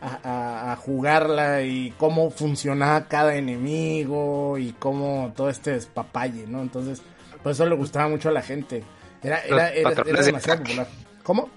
a, 0.00 0.18
a- 0.22 0.72
a 0.72 0.76
jugarla 0.76 1.62
y 1.62 1.92
cómo 1.98 2.30
funcionaba 2.30 3.06
cada 3.06 3.34
enemigo 3.36 4.56
y 4.56 4.72
cómo 4.78 5.32
todo 5.36 5.50
este 5.50 5.72
despapalle, 5.72 6.46
¿no? 6.46 6.62
Entonces, 6.62 7.02
por 7.42 7.52
eso 7.52 7.66
le 7.66 7.74
gustaba 7.74 8.08
mucho 8.08 8.28
a 8.28 8.32
la 8.32 8.42
gente. 8.42 8.82
Era, 9.22 9.40
era, 9.40 9.68
era, 9.70 9.90
era 10.06 10.22
demasiado 10.22 10.62
popular. 10.62 10.88
¿Cómo? 11.22 11.50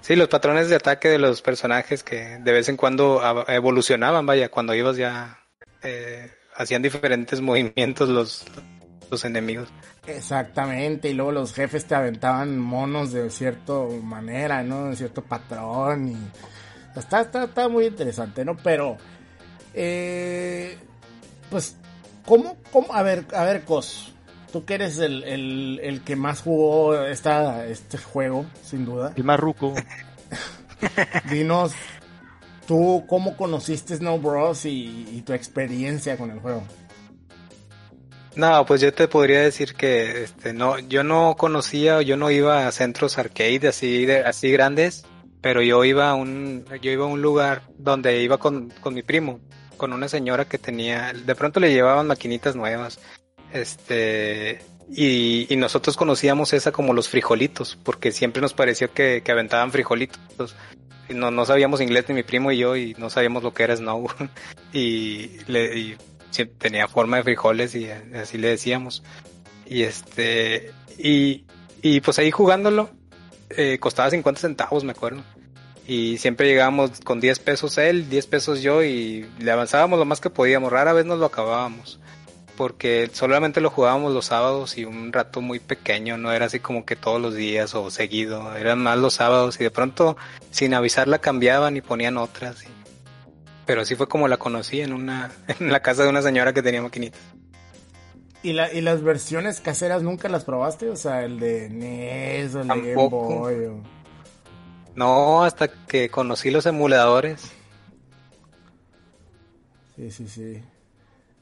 Sí, 0.00 0.16
los 0.16 0.28
patrones 0.28 0.68
de 0.68 0.76
ataque 0.76 1.08
de 1.08 1.18
los 1.18 1.42
personajes 1.42 2.02
que 2.02 2.38
de 2.38 2.52
vez 2.52 2.68
en 2.68 2.76
cuando 2.76 3.20
evolucionaban, 3.48 4.24
vaya, 4.26 4.50
cuando 4.50 4.74
ibas 4.74 4.96
ya 4.96 5.38
eh, 5.82 6.30
hacían 6.54 6.82
diferentes 6.82 7.40
movimientos 7.40 8.08
los, 8.08 8.44
los 9.10 9.24
enemigos. 9.24 9.68
Exactamente, 10.06 11.10
y 11.10 11.14
luego 11.14 11.32
los 11.32 11.52
jefes 11.52 11.84
te 11.84 11.94
aventaban 11.94 12.58
monos 12.58 13.12
de 13.12 13.30
cierta 13.30 13.74
manera, 14.02 14.62
¿no? 14.62 14.90
De 14.90 14.96
cierto 14.96 15.22
patrón 15.22 16.08
y... 16.08 16.16
Está, 16.98 17.20
está, 17.20 17.44
está 17.44 17.68
muy 17.68 17.86
interesante, 17.86 18.44
¿no? 18.44 18.56
Pero... 18.56 18.96
Eh, 19.74 20.76
pues, 21.50 21.76
¿cómo, 22.24 22.56
cómo? 22.72 22.92
A 22.92 23.02
ver, 23.02 23.26
a 23.32 23.44
ver, 23.44 23.64
Cos. 23.64 24.12
Tú 24.52 24.64
que 24.64 24.74
eres 24.74 24.98
el, 24.98 25.22
el, 25.24 25.80
el 25.82 26.02
que 26.02 26.16
más 26.16 26.42
jugó 26.42 27.04
esta, 27.04 27.66
este 27.66 27.98
juego, 27.98 28.46
sin 28.64 28.84
duda. 28.84 29.12
El 29.16 29.24
marruco. 29.24 29.74
Dinos, 31.30 31.72
tú 32.66 33.04
cómo 33.08 33.36
conociste 33.36 33.96
Snow 33.96 34.18
Bros. 34.18 34.64
Y, 34.64 35.06
y 35.12 35.22
tu 35.22 35.32
experiencia 35.32 36.16
con 36.16 36.30
el 36.30 36.40
juego. 36.40 36.64
No, 38.36 38.64
pues 38.64 38.80
yo 38.80 38.92
te 38.92 39.08
podría 39.08 39.40
decir 39.40 39.74
que 39.74 40.22
este 40.22 40.52
no, 40.52 40.78
yo 40.78 41.02
no 41.02 41.34
conocía, 41.36 42.00
yo 42.02 42.16
no 42.16 42.30
iba 42.30 42.66
a 42.66 42.72
centros 42.72 43.18
arcade 43.18 43.68
así 43.68 44.06
de, 44.06 44.20
así 44.20 44.50
grandes, 44.52 45.04
pero 45.40 45.62
yo 45.62 45.84
iba 45.84 46.10
a 46.10 46.14
un, 46.14 46.64
yo 46.80 46.92
iba 46.92 47.04
a 47.04 47.08
un 47.08 47.22
lugar 47.22 47.62
donde 47.76 48.22
iba 48.22 48.38
con, 48.38 48.70
con 48.80 48.94
mi 48.94 49.02
primo 49.02 49.40
con 49.80 49.94
una 49.94 50.08
señora 50.08 50.44
que 50.44 50.58
tenía, 50.58 51.14
de 51.14 51.34
pronto 51.34 51.58
le 51.58 51.72
llevaban 51.72 52.06
maquinitas 52.06 52.54
nuevas, 52.54 53.00
este, 53.52 54.60
y, 54.92 55.46
nosotros 55.56 55.96
conocíamos 55.96 56.52
esa 56.52 56.72
como 56.72 56.92
los 56.92 57.08
frijolitos, 57.08 57.78
porque 57.82 58.12
siempre 58.12 58.42
nos 58.42 58.54
pareció 58.54 58.92
que, 58.92 59.22
que 59.24 59.32
aventaban 59.32 59.70
frijolitos. 59.72 60.56
Y 61.08 61.14
no, 61.14 61.30
no 61.30 61.44
sabíamos 61.44 61.80
inglés 61.80 62.04
ni 62.08 62.14
mi 62.14 62.22
primo 62.22 62.52
y 62.52 62.58
yo 62.58 62.76
y 62.76 62.94
no 62.98 63.10
sabíamos 63.10 63.42
lo 63.42 63.52
que 63.52 63.64
era 63.64 63.76
snow. 63.76 64.06
y, 64.72 65.38
le, 65.46 65.78
y 65.78 65.98
tenía 66.58 66.88
forma 66.88 67.18
de 67.18 67.24
frijoles 67.24 67.74
y 67.74 67.88
así 67.90 68.38
le 68.38 68.48
decíamos. 68.48 69.02
Y 69.66 69.82
este, 69.82 70.72
y, 70.98 71.44
y 71.82 72.00
pues 72.00 72.18
ahí 72.18 72.30
jugándolo, 72.30 72.90
eh, 73.50 73.78
costaba 73.78 74.10
50 74.10 74.40
centavos, 74.40 74.84
me 74.84 74.92
acuerdo. 74.92 75.22
Y 75.86 76.18
siempre 76.18 76.46
llegábamos 76.46 77.00
con 77.00 77.20
10 77.20 77.40
pesos 77.40 77.78
él, 77.78 78.08
10 78.08 78.26
pesos 78.28 78.62
yo 78.62 78.84
y 78.84 79.28
le 79.38 79.50
avanzábamos 79.50 79.98
lo 79.98 80.04
más 80.04 80.20
que 80.20 80.30
podíamos. 80.30 80.70
Rara 80.70 80.92
vez 80.92 81.04
nos 81.04 81.18
lo 81.18 81.26
acabábamos. 81.26 81.98
Porque 82.60 83.08
solamente 83.10 83.62
lo 83.62 83.70
jugábamos 83.70 84.12
los 84.12 84.26
sábados 84.26 84.76
y 84.76 84.84
un 84.84 85.14
rato 85.14 85.40
muy 85.40 85.60
pequeño, 85.60 86.18
no 86.18 86.30
era 86.30 86.44
así 86.44 86.60
como 86.60 86.84
que 86.84 86.94
todos 86.94 87.18
los 87.18 87.34
días 87.34 87.74
o 87.74 87.90
seguido, 87.90 88.54
eran 88.54 88.80
más 88.80 88.98
los 88.98 89.14
sábados 89.14 89.58
y 89.58 89.64
de 89.64 89.70
pronto 89.70 90.18
sin 90.50 90.74
avisarla 90.74 91.20
cambiaban 91.20 91.78
y 91.78 91.80
ponían 91.80 92.18
otras. 92.18 92.66
Pero 93.64 93.80
así 93.80 93.94
fue 93.94 94.08
como 94.08 94.28
la 94.28 94.36
conocí 94.36 94.82
en 94.82 94.92
una 94.92 95.32
en 95.58 95.72
la 95.72 95.80
casa 95.80 96.02
de 96.02 96.10
una 96.10 96.20
señora 96.20 96.52
que 96.52 96.60
tenía 96.60 96.82
maquinitas. 96.82 97.18
¿Y, 98.42 98.52
la, 98.52 98.70
¿Y 98.70 98.82
las 98.82 99.02
versiones 99.02 99.62
caseras 99.62 100.02
nunca 100.02 100.28
las 100.28 100.44
probaste? 100.44 100.90
O 100.90 100.96
sea, 100.96 101.24
el 101.24 101.40
de 101.40 101.70
NES 101.70 102.56
o 102.56 102.60
el 102.60 102.68
de 102.68 102.94
Game 102.94 103.08
Boy. 103.08 103.82
No, 104.94 105.44
hasta 105.44 105.68
que 105.86 106.10
conocí 106.10 106.50
los 106.50 106.66
emuladores. 106.66 107.40
Sí, 109.96 110.10
sí, 110.10 110.28
sí. 110.28 110.62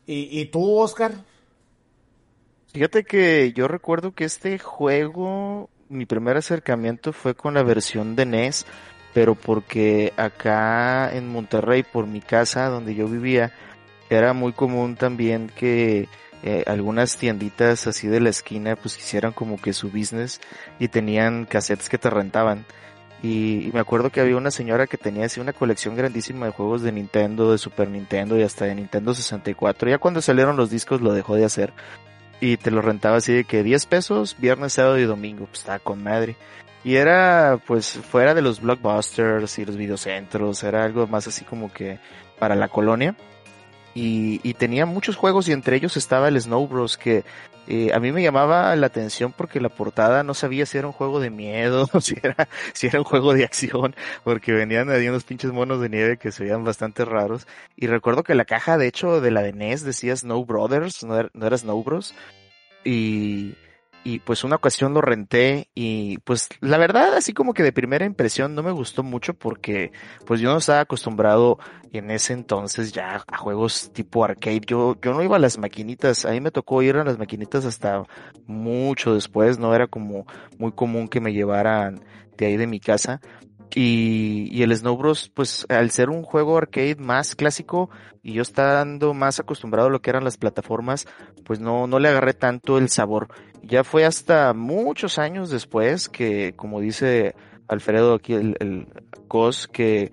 ¿Y, 0.09 0.40
¿Y 0.40 0.47
tú, 0.47 0.79
Oscar? 0.79 1.12
Fíjate 2.73 3.05
que 3.05 3.53
yo 3.53 3.68
recuerdo 3.68 4.14
que 4.14 4.25
este 4.25 4.59
juego, 4.59 5.68
mi 5.90 6.07
primer 6.07 6.38
acercamiento 6.38 7.12
fue 7.12 7.35
con 7.35 7.53
la 7.53 7.62
versión 7.62 8.16
de 8.16 8.25
NES, 8.25 8.64
pero 9.12 9.35
porque 9.35 10.14
acá 10.16 11.14
en 11.14 11.29
Monterrey, 11.29 11.83
por 11.83 12.07
mi 12.07 12.23
casa 12.23 12.71
donde 12.71 12.94
yo 12.94 13.07
vivía, 13.07 13.53
era 14.09 14.33
muy 14.33 14.55
común 14.55 14.97
también 14.97 15.51
que 15.55 16.09
eh, 16.42 16.64
algunas 16.66 17.18
tienditas 17.18 17.87
así 17.87 18.09
de 18.09 18.21
la 18.21 18.31
esquina 18.31 18.77
pues 18.77 18.97
hicieran 18.97 19.33
como 19.33 19.61
que 19.61 19.75
su 19.75 19.90
business 19.90 20.40
y 20.79 20.88
tenían 20.88 21.44
cassettes 21.44 21.90
que 21.90 21.99
te 21.99 22.09
rentaban. 22.09 22.64
Y, 23.22 23.70
me 23.72 23.81
acuerdo 23.81 24.11
que 24.11 24.20
había 24.20 24.37
una 24.37 24.50
señora 24.50 24.87
que 24.87 24.96
tenía 24.96 25.26
así 25.26 25.40
una 25.40 25.52
colección 25.52 25.96
grandísima 25.96 26.46
de 26.46 26.52
juegos 26.52 26.83
de 26.83 26.92
Nintendo, 26.92 27.50
de 27.50 27.59
Super 27.59 27.88
Nintendo 27.88 28.38
y 28.38 28.42
hasta 28.42 28.66
de 28.66 28.74
Nintendo 28.74 29.14
64. 29.14 29.90
Ya 29.90 29.98
cuando 29.98 30.22
salieron 30.22 30.57
los 30.57 30.70
discos 30.70 31.00
lo 31.00 31.12
dejó 31.12 31.35
de 31.35 31.44
hacer. 31.44 31.72
Y 32.40 32.57
te 32.57 32.70
lo 32.70 32.81
rentaba 32.83 33.16
así 33.16 33.33
de 33.33 33.44
que 33.44 33.64
10 33.64 33.87
pesos, 33.87 34.37
viernes, 34.38 34.74
sábado 34.74 34.98
y 34.98 35.04
domingo. 35.04 35.46
Pues 35.46 35.61
estaba 35.61 35.81
con 35.81 36.02
madre. 36.02 36.37
Y 36.85 36.94
era 36.94 37.61
pues 37.66 37.90
fuera 37.90 38.35
de 38.35 38.42
los 38.42 38.61
blockbusters 38.61 39.59
y 39.59 39.64
los 39.64 39.76
videocentros, 39.76 40.62
era 40.62 40.85
algo 40.85 41.09
más 41.09 41.26
así 41.26 41.44
como 41.44 41.72
que 41.72 41.98
para 42.38 42.54
la 42.54 42.68
colonia 42.68 43.16
y, 44.00 44.54
tenía 44.54 44.87
muchos 44.87 45.16
juegos 45.16 45.48
y 45.48 45.52
entre 45.52 45.76
ellos 45.76 45.96
estaba 45.96 46.28
el 46.28 46.40
Snow 46.40 46.66
Bros 46.68 46.96
que 46.96 47.24
eh, 47.70 47.92
a 47.92 48.00
mí 48.00 48.12
me 48.12 48.22
llamaba 48.22 48.74
la 48.76 48.87
atención 48.87 49.35
porque 49.37 49.61
la 49.61 49.68
portada 49.68 50.22
no 50.22 50.33
sabía 50.33 50.64
si 50.64 50.78
era 50.78 50.87
un 50.87 50.94
juego 50.94 51.20
de 51.20 51.28
miedo, 51.28 51.87
si 52.00 52.16
era, 52.22 52.48
si 52.72 52.87
era 52.87 52.98
un 52.98 53.04
juego 53.04 53.35
de 53.35 53.44
acción, 53.44 53.94
porque 54.24 54.52
venían 54.52 54.88
ahí 54.88 55.07
unos 55.07 55.24
pinches 55.24 55.52
monos 55.52 55.78
de 55.78 55.90
nieve 55.90 56.16
que 56.16 56.33
se 56.33 56.44
veían 56.44 56.64
bastante 56.64 57.04
raros. 57.04 57.46
Y 57.76 57.87
recuerdo 57.87 58.22
que 58.22 58.35
la 58.35 58.46
caja, 58.46 58.78
de 58.78 58.87
hecho, 58.87 59.20
de 59.20 59.31
la 59.31 59.42
de 59.42 59.52
NES 59.52 59.85
decía 59.85 60.16
Snow 60.16 60.46
Brothers, 60.46 61.04
no 61.04 61.18
era, 61.18 61.28
no 61.35 61.46
era 61.46 61.59
Snow 61.59 61.85
Bros. 61.85 62.14
Y, 62.85 63.54
y 64.09 64.21
pues 64.21 64.42
una 64.42 64.57
ocasión 64.57 64.94
lo 64.94 65.03
renté 65.03 65.68
y 65.75 66.16
pues 66.18 66.49
la 66.62 66.79
verdad 66.79 67.12
así 67.14 67.35
como 67.35 67.53
que 67.53 67.62
de 67.62 67.73
primera 67.73 68.07
impresión 68.07 68.55
no 68.55 68.62
me 68.62 68.73
gustó 68.73 69.03
mucho 69.03 69.35
porque 69.35 69.92
pues 70.25 70.40
yo 70.40 70.51
no 70.51 70.57
estaba 70.57 70.81
acostumbrado 70.81 71.59
en 71.92 72.11
ese 72.11 72.33
entonces 72.33 72.92
ya 72.92 73.23
a 73.27 73.37
juegos 73.37 73.92
tipo 73.92 74.25
arcade. 74.25 74.62
Yo, 74.66 74.97
yo 75.03 75.12
no 75.12 75.23
iba 75.23 75.37
a 75.37 75.38
las 75.38 75.59
maquinitas, 75.59 76.25
a 76.25 76.31
mí 76.31 76.40
me 76.40 76.51
tocó 76.51 76.81
ir 76.81 76.97
a 76.97 77.05
las 77.05 77.18
maquinitas 77.18 77.66
hasta 77.66 78.05
mucho 78.47 79.12
después, 79.12 79.59
no 79.59 79.75
era 79.75 79.87
como 79.87 80.27
muy 80.57 80.73
común 80.73 81.09
que 81.09 81.21
me 81.21 81.35
llevaran 81.35 82.01
de 82.38 82.47
ahí 82.47 82.57
de 82.57 82.66
mi 82.66 82.81
casa. 82.81 83.21
Y, 83.75 84.49
y 84.51 84.62
el 84.62 84.75
Snow 84.75 84.97
Bros, 84.97 85.31
pues 85.35 85.66
al 85.68 85.90
ser 85.90 86.09
un 86.09 86.23
juego 86.23 86.57
arcade 86.57 86.97
más 86.97 87.35
clásico 87.35 87.90
y 88.23 88.33
yo 88.33 88.42
estando 88.42 89.14
más 89.14 89.40
acostumbrado 89.40 89.88
a 89.88 89.90
lo 89.90 90.01
que 90.01 90.11
eran 90.11 90.25
las 90.25 90.37
plataformas, 90.37 91.07
pues 91.44 91.61
no, 91.61 91.87
no 91.87 91.99
le 91.99 92.09
agarré 92.09 92.35
tanto 92.35 92.79
el 92.79 92.88
sabor. 92.88 93.29
Ya 93.62 93.85
fue 93.85 94.05
hasta 94.05 94.55
muchos 94.55 95.18
años 95.18 95.51
después 95.51 96.09
que, 96.09 96.55
como 96.55 96.81
dice 96.81 97.35
Alfredo 97.68 98.14
aquí, 98.14 98.35
el, 98.35 98.57
el 98.61 98.88
COS, 99.29 99.68
que 99.68 100.11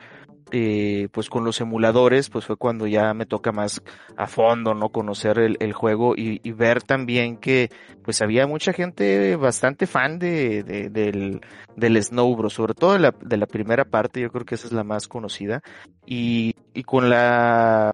eh, 0.51 1.09
pues 1.11 1.29
con 1.29 1.43
los 1.43 1.59
emuladores, 1.59 2.29
pues 2.29 2.45
fue 2.45 2.55
cuando 2.55 2.85
ya 2.85 3.13
me 3.13 3.25
toca 3.25 3.51
más 3.51 3.81
a 4.15 4.27
fondo, 4.27 4.73
¿no? 4.73 4.89
Conocer 4.89 5.39
el, 5.39 5.57
el 5.59 5.73
juego 5.73 6.15
y, 6.15 6.39
y, 6.43 6.51
ver 6.51 6.83
también 6.83 7.37
que 7.37 7.71
pues 8.03 8.21
había 8.21 8.45
mucha 8.45 8.71
gente 8.71 9.35
bastante 9.37 9.87
fan 9.87 10.19
de, 10.19 10.63
de 10.63 10.89
del, 10.89 11.41
del 11.75 12.03
Snow 12.03 12.35
Bros, 12.35 12.53
sobre 12.53 12.75
todo 12.75 12.93
de 12.93 12.99
la, 12.99 13.15
de 13.19 13.37
la 13.37 13.47
primera 13.47 13.85
parte, 13.85 14.21
yo 14.21 14.29
creo 14.29 14.45
que 14.45 14.55
esa 14.55 14.67
es 14.67 14.73
la 14.73 14.83
más 14.83 15.07
conocida. 15.07 15.61
Y, 16.05 16.53
y 16.73 16.83
con 16.83 17.09
la 17.09 17.91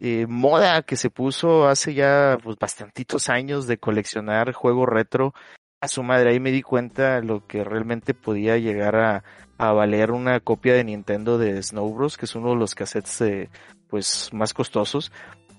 eh, 0.00 0.26
moda 0.26 0.82
que 0.82 0.96
se 0.96 1.10
puso 1.10 1.68
hace 1.68 1.94
ya 1.94 2.38
pues 2.42 2.56
bastantitos 2.58 3.28
años 3.28 3.66
de 3.66 3.78
coleccionar 3.78 4.52
juegos 4.52 4.88
retro, 4.88 5.34
a 5.80 5.88
su 5.88 6.02
madre, 6.02 6.30
ahí 6.30 6.40
me 6.40 6.50
di 6.50 6.62
cuenta 6.62 7.20
lo 7.20 7.46
que 7.46 7.64
realmente 7.64 8.12
podía 8.12 8.58
llegar 8.58 8.96
a, 8.96 9.24
a 9.56 9.72
valer 9.72 10.10
una 10.10 10.40
copia 10.40 10.74
de 10.74 10.84
Nintendo 10.84 11.38
de 11.38 11.62
Snow 11.62 11.94
Bros, 11.94 12.18
que 12.18 12.26
es 12.26 12.34
uno 12.34 12.50
de 12.50 12.56
los 12.56 12.74
cassettes 12.74 13.20
eh, 13.22 13.50
pues 13.88 14.30
más 14.32 14.52
costosos. 14.54 15.10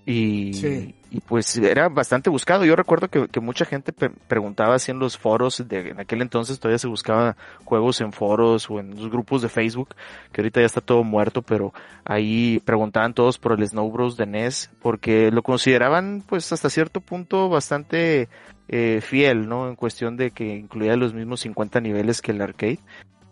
Y, 0.03 0.95
y, 1.11 1.19
pues 1.27 1.55
era 1.57 1.87
bastante 1.87 2.31
buscado. 2.31 2.65
Yo 2.65 2.75
recuerdo 2.75 3.07
que, 3.07 3.27
que 3.27 3.39
mucha 3.39 3.65
gente 3.65 3.93
preguntaba 3.93 4.75
así 4.75 4.89
en 4.89 4.97
los 4.97 5.15
foros, 5.15 5.63
de, 5.67 5.89
en 5.89 5.99
aquel 5.99 6.23
entonces 6.23 6.59
todavía 6.59 6.79
se 6.79 6.87
buscaba 6.87 7.37
juegos 7.63 8.01
en 8.01 8.11
foros 8.11 8.67
o 8.71 8.79
en 8.79 8.95
los 8.95 9.11
grupos 9.11 9.43
de 9.43 9.49
Facebook, 9.49 9.89
que 10.31 10.41
ahorita 10.41 10.59
ya 10.59 10.65
está 10.65 10.81
todo 10.81 11.03
muerto, 11.03 11.43
pero 11.43 11.71
ahí 12.03 12.59
preguntaban 12.65 13.13
todos 13.13 13.37
por 13.37 13.51
el 13.53 13.67
Snow 13.67 13.91
Bros 13.91 14.17
de 14.17 14.25
NES, 14.25 14.71
porque 14.81 15.29
lo 15.29 15.43
consideraban 15.43 16.23
pues 16.27 16.51
hasta 16.51 16.71
cierto 16.71 16.99
punto 16.99 17.47
bastante 17.47 18.27
eh, 18.67 19.01
fiel, 19.01 19.47
¿no? 19.47 19.67
En 19.67 19.75
cuestión 19.75 20.17
de 20.17 20.31
que 20.31 20.55
incluía 20.55 20.95
los 20.95 21.13
mismos 21.13 21.41
50 21.41 21.79
niveles 21.79 22.21
que 22.21 22.31
el 22.31 22.41
arcade. 22.41 22.79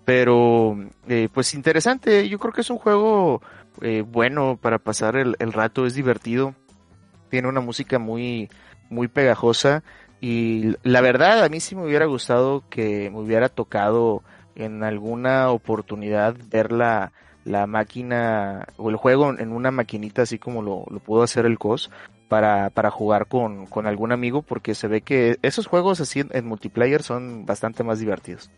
Pero, 0.05 0.75
eh, 1.07 1.29
pues 1.33 1.53
interesante, 1.53 2.27
yo 2.27 2.39
creo 2.39 2.51
que 2.51 2.61
es 2.61 2.69
un 2.69 2.79
juego 2.79 3.41
eh, 3.81 4.01
bueno 4.01 4.57
para 4.57 4.79
pasar 4.79 5.15
el, 5.15 5.35
el, 5.39 5.53
rato, 5.53 5.85
es 5.85 5.93
divertido, 5.93 6.55
tiene 7.29 7.47
una 7.47 7.61
música 7.61 7.99
muy, 7.99 8.49
muy 8.89 9.07
pegajosa 9.07 9.83
y 10.21 10.75
la 10.83 11.01
verdad 11.01 11.43
a 11.43 11.49
mí 11.49 11.59
sí 11.59 11.75
me 11.75 11.83
hubiera 11.85 12.05
gustado 12.05 12.63
que 12.69 13.09
me 13.09 13.19
hubiera 13.19 13.49
tocado 13.49 14.23
en 14.55 14.83
alguna 14.83 15.49
oportunidad 15.49 16.35
ver 16.49 16.71
la, 16.71 17.13
la 17.45 17.67
máquina 17.67 18.67
o 18.77 18.89
el 18.89 18.97
juego 18.97 19.37
en 19.37 19.51
una 19.51 19.71
maquinita 19.71 20.23
así 20.23 20.39
como 20.39 20.61
lo, 20.61 20.83
lo 20.89 20.99
pudo 20.99 21.23
hacer 21.23 21.45
el 21.45 21.57
COS 21.57 21.89
para, 22.27 22.69
para 22.69 22.91
jugar 22.91 23.27
con, 23.27 23.65
con 23.65 23.87
algún 23.87 24.11
amigo 24.11 24.41
porque 24.41 24.75
se 24.75 24.87
ve 24.87 25.01
que 25.01 25.37
esos 25.41 25.67
juegos 25.67 26.01
así 26.01 26.19
en, 26.19 26.29
en 26.31 26.45
multiplayer 26.45 27.01
son 27.03 27.45
bastante 27.45 27.83
más 27.83 27.99
divertidos. 27.99 28.51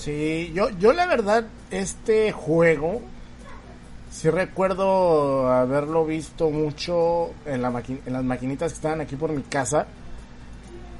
Sí, 0.00 0.50
yo, 0.54 0.70
yo 0.78 0.94
la 0.94 1.04
verdad, 1.04 1.44
este 1.70 2.32
juego, 2.32 3.02
sí 4.10 4.30
recuerdo 4.30 5.52
haberlo 5.52 6.06
visto 6.06 6.48
mucho 6.48 7.32
en, 7.44 7.60
la 7.60 7.68
en 7.86 8.12
las 8.14 8.24
maquinitas 8.24 8.72
que 8.72 8.76
estaban 8.76 9.02
aquí 9.02 9.16
por 9.16 9.30
mi 9.30 9.42
casa, 9.42 9.86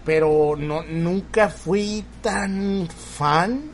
pero 0.04 0.54
no, 0.54 0.82
nunca 0.82 1.48
fui 1.48 2.04
tan 2.20 2.88
fan 2.88 3.70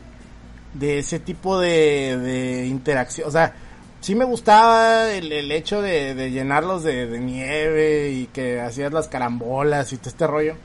de 0.73 0.99
ese 0.99 1.19
tipo 1.19 1.59
de, 1.59 2.17
de 2.17 2.67
interacción. 2.67 3.27
O 3.27 3.31
sea, 3.31 3.53
sí 3.99 4.15
me 4.15 4.23
gustaba 4.23 5.11
el, 5.11 5.29
el 5.33 5.51
hecho 5.51 5.81
de, 5.81 6.15
de 6.15 6.31
llenarlos 6.31 6.83
de, 6.83 7.05
de, 7.05 7.19
nieve 7.19 8.11
y 8.11 8.27
que 8.27 8.61
hacías 8.61 8.93
las 8.93 9.09
carambolas 9.09 9.91
y 9.91 9.97
todo 9.97 10.09
este 10.09 10.25
rollo. 10.25 10.55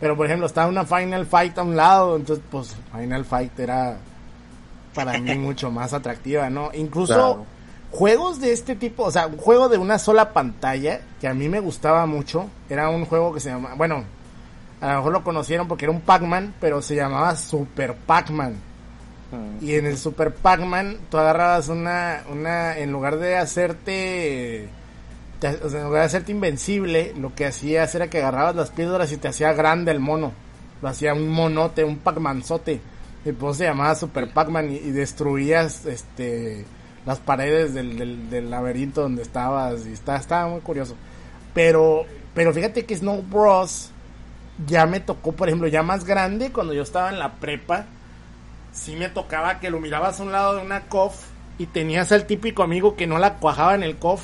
Pero 0.00 0.16
por 0.16 0.26
ejemplo, 0.26 0.46
estaba 0.46 0.68
una 0.68 0.84
Final 0.84 1.26
Fight 1.26 1.56
a 1.58 1.62
un 1.62 1.76
lado, 1.76 2.16
entonces 2.16 2.44
pues 2.50 2.76
Final 2.92 3.24
Fight 3.24 3.58
era 3.58 3.96
para 4.94 5.18
mí 5.18 5.34
mucho 5.38 5.70
más 5.70 5.92
atractiva, 5.92 6.50
¿no? 6.50 6.70
Incluso 6.74 7.14
claro. 7.14 7.46
juegos 7.90 8.40
de 8.40 8.52
este 8.52 8.76
tipo, 8.76 9.04
o 9.04 9.10
sea, 9.10 9.26
un 9.26 9.38
juego 9.38 9.68
de 9.68 9.78
una 9.78 9.98
sola 9.98 10.32
pantalla 10.32 11.00
que 11.20 11.28
a 11.28 11.34
mí 11.34 11.48
me 11.48 11.60
gustaba 11.60 12.06
mucho, 12.06 12.48
era 12.68 12.90
un 12.90 13.06
juego 13.06 13.32
que 13.32 13.40
se 13.40 13.50
llama, 13.50 13.74
bueno, 13.74 14.04
a 14.80 14.88
lo 14.92 14.96
mejor 14.96 15.12
lo 15.12 15.24
conocieron 15.24 15.68
porque 15.68 15.86
era 15.86 15.92
un 15.92 16.00
Pac-Man, 16.00 16.54
pero 16.60 16.82
se 16.82 16.96
llamaba 16.96 17.34
Super 17.36 17.94
Pac-Man. 17.94 18.54
Mm. 19.32 19.64
Y 19.64 19.74
en 19.74 19.86
el 19.86 19.96
Super 19.96 20.34
Pac-Man 20.34 20.98
tú 21.10 21.18
agarrabas 21.18 21.68
una, 21.68 22.22
una, 22.30 22.76
en 22.78 22.92
lugar 22.92 23.18
de 23.18 23.36
hacerte, 23.36 24.68
o 25.62 25.68
sea, 25.68 25.80
en 25.80 25.84
lugar 25.86 26.02
de 26.02 26.06
hacerte 26.06 26.32
invencible, 26.32 27.12
lo 27.16 27.34
que 27.34 27.46
hacías 27.46 27.94
era 27.94 28.08
que 28.08 28.18
agarrabas 28.18 28.56
las 28.56 28.70
piedras 28.70 29.12
y 29.12 29.16
te 29.16 29.28
hacía 29.28 29.52
grande 29.52 29.92
el 29.92 30.00
mono. 30.00 30.32
Lo 30.82 30.88
hacía 30.88 31.14
un 31.14 31.28
monote, 31.28 31.84
un 31.84 31.98
Pac-Manzote. 31.98 32.80
Y 33.24 33.32
pues 33.32 33.56
se 33.56 33.64
llamaba 33.64 33.94
Super 33.94 34.32
Pac-Man 34.32 34.70
y, 34.70 34.90
destruías, 34.90 35.84
este, 35.86 36.64
las 37.04 37.18
paredes 37.18 37.74
del, 37.74 38.30
del, 38.30 38.50
laberinto 38.50 39.02
donde 39.02 39.22
estabas 39.22 39.86
y 39.86 39.92
estaba 39.92 40.48
muy 40.48 40.60
curioso. 40.60 40.94
Pero, 41.52 42.04
pero 42.34 42.52
fíjate 42.52 42.84
que 42.84 42.96
Snow 42.96 43.22
Bros 43.22 43.90
ya 44.66 44.86
me 44.86 45.00
tocó, 45.00 45.32
por 45.32 45.48
ejemplo, 45.48 45.68
ya 45.68 45.82
más 45.82 46.04
grande, 46.04 46.52
cuando 46.52 46.72
yo 46.72 46.82
estaba 46.82 47.10
en 47.10 47.18
la 47.18 47.34
prepa, 47.34 47.86
sí 48.72 48.94
me 48.94 49.08
tocaba 49.08 49.58
que 49.58 49.70
lo 49.70 49.80
mirabas 49.80 50.20
a 50.20 50.22
un 50.22 50.32
lado 50.32 50.56
de 50.56 50.62
una 50.62 50.82
COF 50.82 51.26
y 51.58 51.66
tenías 51.66 52.12
al 52.12 52.26
típico 52.26 52.62
amigo 52.62 52.96
que 52.96 53.06
no 53.06 53.18
la 53.18 53.34
cuajaba 53.34 53.74
en 53.74 53.82
el 53.82 53.96
COF 53.96 54.22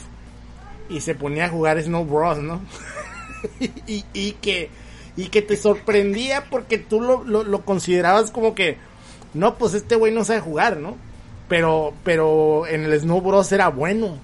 y 0.93 1.01
se 1.01 1.15
ponía 1.15 1.47
a 1.47 1.49
jugar 1.49 1.83
Snow 1.83 2.05
Bros, 2.05 2.39
¿no? 2.39 2.61
y, 3.87 4.05
y, 4.13 4.33
que, 4.33 4.71
y 5.17 5.27
que 5.27 5.43
te 5.43 5.57
sorprendía 5.57 6.45
porque 6.51 6.79
tú 6.79 7.01
lo, 7.01 7.25
lo, 7.25 7.65
considerabas 7.65 8.31
como 8.31 8.55
que, 8.55 8.79
no, 9.35 9.57
pues 9.57 9.75
este 9.75 9.97
güey 9.97 10.13
no 10.13 10.25
sabe 10.25 10.41
jugar, 10.41 10.77
¿no? 10.77 10.97
Pero, 11.49 11.93
pero 12.05 12.67
en 12.67 12.85
el 12.85 13.01
Snow 13.01 13.21
Bros 13.21 13.51
era 13.53 13.69
bueno. 13.69 14.19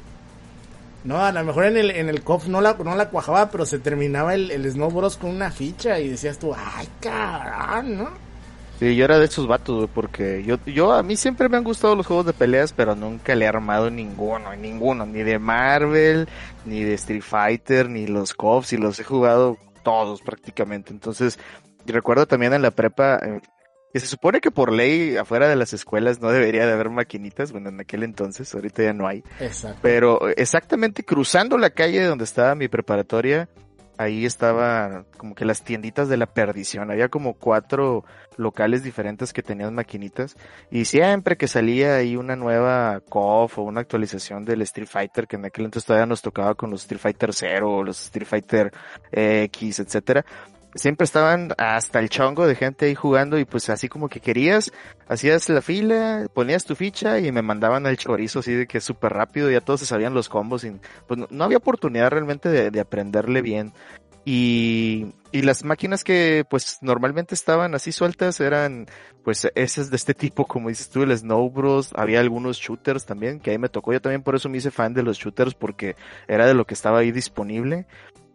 No, 1.05 1.25
a 1.25 1.33
lo 1.33 1.45
mejor 1.45 1.67
en 1.67 1.77
el, 1.77 1.91
en 1.91 2.09
el 2.09 2.23
COF 2.23 2.49
no 2.49 2.61
la, 2.61 2.75
no 2.75 2.95
la 2.95 3.09
cuajaba, 3.09 3.51
pero 3.51 3.65
se 3.65 3.79
terminaba 3.79 4.35
el, 4.35 4.51
el 4.51 4.71
Snow 4.71 4.91
Bros 4.91 5.17
con 5.17 5.31
una 5.31 5.51
ficha 5.51 5.99
y 6.01 6.09
decías 6.09 6.39
tú, 6.39 6.55
ay, 6.55 6.89
cabrón, 7.01 7.99
¿no? 7.99 8.28
Sí, 8.79 8.95
yo 8.95 9.05
era 9.05 9.19
de 9.19 9.25
esos 9.25 9.49
vatos, 9.49 9.91
porque 9.93 10.45
yo, 10.45 10.57
yo 10.65 10.93
a 10.93 11.03
mí 11.03 11.17
siempre 11.17 11.49
me 11.49 11.57
han 11.57 11.65
gustado 11.65 11.97
los 11.97 12.07
juegos 12.07 12.27
de 12.27 12.33
peleas, 12.33 12.73
pero 12.73 12.95
nunca 12.95 13.35
le 13.35 13.45
he 13.45 13.49
armado 13.49 13.91
ninguno, 13.91 14.55
ninguno, 14.55 15.05
ni 15.05 15.25
de 15.25 15.41
Marvel, 15.41 16.29
ni 16.65 16.85
de 16.85 16.95
Street 16.95 17.23
Fighter, 17.23 17.89
ni 17.91 18.07
los 18.07 18.35
COFs, 18.35 18.75
y 18.75 18.77
los 18.77 19.01
he 19.01 19.05
jugado 19.05 19.59
todos 19.83 20.23
prácticamente. 20.23 20.93
Entonces, 20.93 21.41
recuerdo 21.87 22.27
también 22.27 22.53
en 22.53 22.63
la 22.63 22.71
prepa, 22.71 23.17
eh, 23.17 23.41
que 23.93 23.99
se 23.99 24.07
supone 24.07 24.41
que 24.41 24.53
por 24.53 24.73
ley 24.73 25.17
afuera 25.17 25.49
de 25.49 25.57
las 25.57 25.73
escuelas 25.73 26.21
no 26.21 26.31
debería 26.31 26.65
de 26.65 26.73
haber 26.73 26.91
maquinitas, 26.91 27.51
bueno, 27.51 27.71
en 27.71 27.81
aquel 27.81 28.05
entonces, 28.05 28.55
ahorita 28.55 28.85
ya 28.85 28.93
no 28.93 29.09
hay. 29.09 29.25
Exacto. 29.41 29.81
Pero 29.83 30.29
exactamente 30.29 31.03
cruzando 31.03 31.59
la 31.59 31.71
calle 31.71 32.05
donde 32.05 32.25
estaba 32.25 32.55
mi 32.55 32.69
preparatoria, 32.69 33.49
ahí 33.99 34.25
estaba 34.25 35.05
como 35.17 35.35
que 35.35 35.45
las 35.45 35.63
tienditas 35.63 36.09
de 36.09 36.17
la 36.17 36.27
perdición. 36.27 36.91
Había 36.91 37.09
como 37.09 37.35
cuatro 37.35 38.05
locales 38.37 38.83
diferentes 38.83 39.33
que 39.33 39.43
tenían 39.43 39.75
maquinitas. 39.75 40.37
Y 40.71 40.87
siempre 40.87 41.37
que 41.37 41.49
salía 41.49 41.97
ahí 41.97 42.17
una 42.17 42.37
nueva 42.37 43.01
COF 43.09 43.59
o 43.59 43.63
una 43.63 43.81
actualización 43.81 44.45
del 44.45 44.63
Street 44.63 44.89
Fighter, 44.89 45.27
que 45.27 45.37
en 45.37 45.45
aquel 45.45 45.67
entonces 45.67 45.87
todavía 45.87 46.07
nos 46.07 46.23
tocaba 46.23 46.55
con 46.55 46.71
los 46.71 46.83
Street 46.83 47.01
Fighter 47.01 47.35
0 47.35 47.71
o 47.71 47.83
los 47.83 48.01
Street 48.05 48.27
Fighter 48.27 48.73
X, 49.13 49.81
etcétera. 49.81 50.25
Siempre 50.79 51.05
estaban 51.05 51.53
hasta 51.59 51.99
el 51.99 52.09
chongo 52.09 52.47
de 52.47 52.55
gente 52.55 52.87
ahí 52.87 52.95
jugando 52.95 53.37
y 53.37 53.45
pues 53.45 53.69
así 53.69 53.89
como 53.89 54.09
que 54.09 54.21
querías, 54.21 54.73
hacías 55.09 55.49
la 55.49 55.61
fila, 55.61 56.29
ponías 56.33 56.65
tu 56.65 56.77
ficha 56.77 57.19
y 57.19 57.33
me 57.33 57.43
mandaban 57.43 57.85
al 57.87 57.97
chorizo 57.97 58.39
así 58.39 58.55
de 58.55 58.69
que 58.69 58.81
súper 58.81 59.13
rápido, 59.13 59.51
ya 59.51 59.61
todos 59.61 59.81
se 59.81 59.87
sabían 59.87 60.15
los 60.15 60.29
combos 60.29 60.63
y 60.63 60.73
pues 61.09 61.21
no, 61.31 61.45
había 61.45 61.57
oportunidad 61.57 62.11
realmente 62.11 62.49
de, 62.49 62.71
de 62.71 62.81
aprenderle 62.81 63.43
bien. 63.43 63.73
Y, 64.25 65.15
y 65.33 65.43
las 65.43 65.65
máquinas 65.65 66.05
que 66.05 66.45
pues 66.49 66.79
normalmente 66.81 67.35
estaban 67.35 67.75
así 67.75 67.91
sueltas 67.91 68.39
eran 68.41 68.87
pues 69.25 69.51
esas 69.57 69.91
de 69.91 69.97
este 69.97 70.15
tipo, 70.15 70.47
como 70.47 70.69
dices 70.69 70.91
tú, 70.91 71.03
el 71.03 71.17
Snow 71.17 71.51
Bros, 71.51 71.91
había 71.97 72.21
algunos 72.21 72.59
shooters 72.59 73.05
también, 73.05 73.41
que 73.41 73.51
ahí 73.51 73.59
me 73.59 73.69
tocó, 73.69 73.93
yo 73.93 74.01
también 74.01 74.23
por 74.23 74.37
eso 74.37 74.49
me 74.49 74.59
hice 74.59 74.71
fan 74.71 74.95
de 74.95 75.03
los 75.03 75.19
shooters 75.19 75.55
porque 75.55 75.97
era 76.29 76.47
de 76.47 76.55
lo 76.55 76.67
que 76.67 76.75
estaba 76.75 77.01
ahí 77.01 77.11
disponible. 77.11 77.87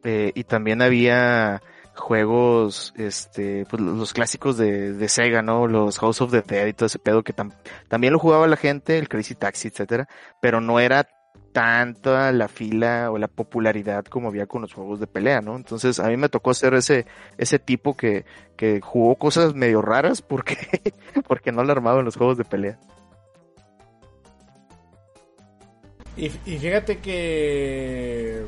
Eh, 0.04 0.34
y 0.36 0.44
también 0.44 0.82
había 0.82 1.62
juegos, 1.96 2.94
este, 2.98 3.66
pues 3.70 3.82
los 3.82 4.14
clásicos 4.14 4.58
de, 4.58 4.94
de 4.94 5.10
Sega, 5.10 5.42
¿no? 5.42 5.68
Los 5.68 6.00
House 6.00 6.22
of 6.22 6.32
the 6.32 6.42
Dead 6.42 6.68
y 6.68 6.74
todo 6.74 6.88
ese 6.88 7.00
pedo 7.00 7.24
que 7.24 7.34
también 7.34 8.14
lo 8.14 8.20
jugaba 8.20 8.48
la 8.48 8.58
gente, 8.58 8.98
el 8.98 9.10
Crazy 9.10 9.36
Taxi, 9.36 9.68
etcétera, 9.68 10.08
pero 10.42 10.62
no 10.62 10.80
era 10.80 11.08
tanta 11.54 12.32
la 12.32 12.48
fila 12.48 13.12
o 13.12 13.18
la 13.18 13.28
popularidad 13.28 14.06
como 14.06 14.28
había 14.28 14.48
con 14.48 14.64
los 14.64 14.74
juegos 14.74 15.00
de 15.00 15.08
pelea, 15.08 15.42
¿no? 15.42 15.56
Entonces 15.56 16.00
a 16.00 16.08
mí 16.10 16.18
me 16.18 16.30
tocó 16.30 16.54
ser 16.54 16.74
ese, 16.74 17.06
ese 17.38 17.60
tipo 17.60 17.96
que, 17.96 18.26
que 18.58 18.82
jugó 18.82 19.16
cosas 19.16 19.54
medio 19.54 19.82
raras 19.82 20.22
porque, 20.22 20.58
porque 21.28 21.52
no 21.52 21.64
le 21.64 21.72
armaba 21.72 22.00
en 22.00 22.06
los 22.06 22.18
juegos 22.18 22.38
de 22.38 22.46
pelea. 22.46 22.80
Y, 26.16 26.30
fíjate 26.30 27.00
que 27.00 28.46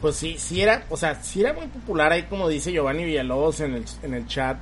pues 0.00 0.16
sí, 0.16 0.36
sí 0.38 0.60
era, 0.60 0.84
o 0.90 0.96
sea, 0.96 1.22
sí 1.22 1.40
era 1.40 1.52
muy 1.52 1.66
popular 1.66 2.12
ahí 2.12 2.24
como 2.24 2.48
dice 2.48 2.72
Giovanni 2.72 3.04
Villalobos 3.04 3.60
en 3.60 3.74
el, 3.74 3.84
en 4.02 4.14
el 4.14 4.26
chat, 4.26 4.58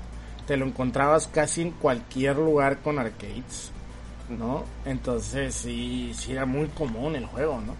te 0.47 0.57
lo 0.57 0.66
encontrabas 0.66 1.27
casi 1.29 1.62
en 1.62 1.70
cualquier 1.73 2.37
lugar 2.37 2.79
con 2.79 2.99
arcades. 2.99 3.73
¿no? 4.29 4.64
Entonces 4.85 5.55
sí, 5.55 6.12
sí 6.14 6.33
era 6.33 6.47
muy 6.47 6.68
común 6.68 7.16
el 7.16 7.27
juego, 7.27 7.61
¿no? 7.61 7.75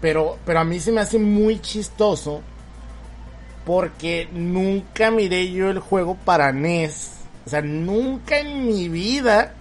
Pero, 0.00 0.38
pero 0.44 0.60
a 0.60 0.64
mí 0.64 0.80
se 0.80 0.92
me 0.92 1.00
hace 1.00 1.18
muy 1.18 1.60
chistoso 1.60 2.42
porque 3.64 4.28
nunca 4.32 5.10
miré 5.10 5.50
yo 5.50 5.70
el 5.70 5.78
juego 5.78 6.16
para 6.16 6.52
NES. 6.52 7.12
O 7.46 7.50
sea, 7.50 7.62
nunca 7.62 8.38
en 8.38 8.66
mi 8.66 8.88
vida 8.88 9.54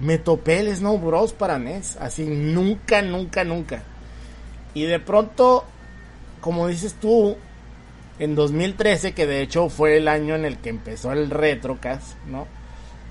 me 0.00 0.18
topé 0.18 0.60
el 0.60 0.74
Snow 0.74 0.98
Bros 0.98 1.32
para 1.32 1.58
NES. 1.58 1.96
Así, 1.96 2.24
nunca, 2.24 3.02
nunca, 3.02 3.44
nunca. 3.44 3.82
Y 4.72 4.84
de 4.84 4.98
pronto, 4.98 5.64
como 6.42 6.68
dices 6.68 6.94
tú, 7.00 7.36
en 8.18 8.34
2013, 8.34 9.14
que 9.14 9.26
de 9.26 9.40
hecho 9.40 9.70
fue 9.70 9.96
el 9.96 10.08
año 10.08 10.34
en 10.34 10.44
el 10.44 10.58
que 10.58 10.68
empezó 10.68 11.12
el 11.12 11.30
Retrocast, 11.30 12.18
¿no? 12.26 12.46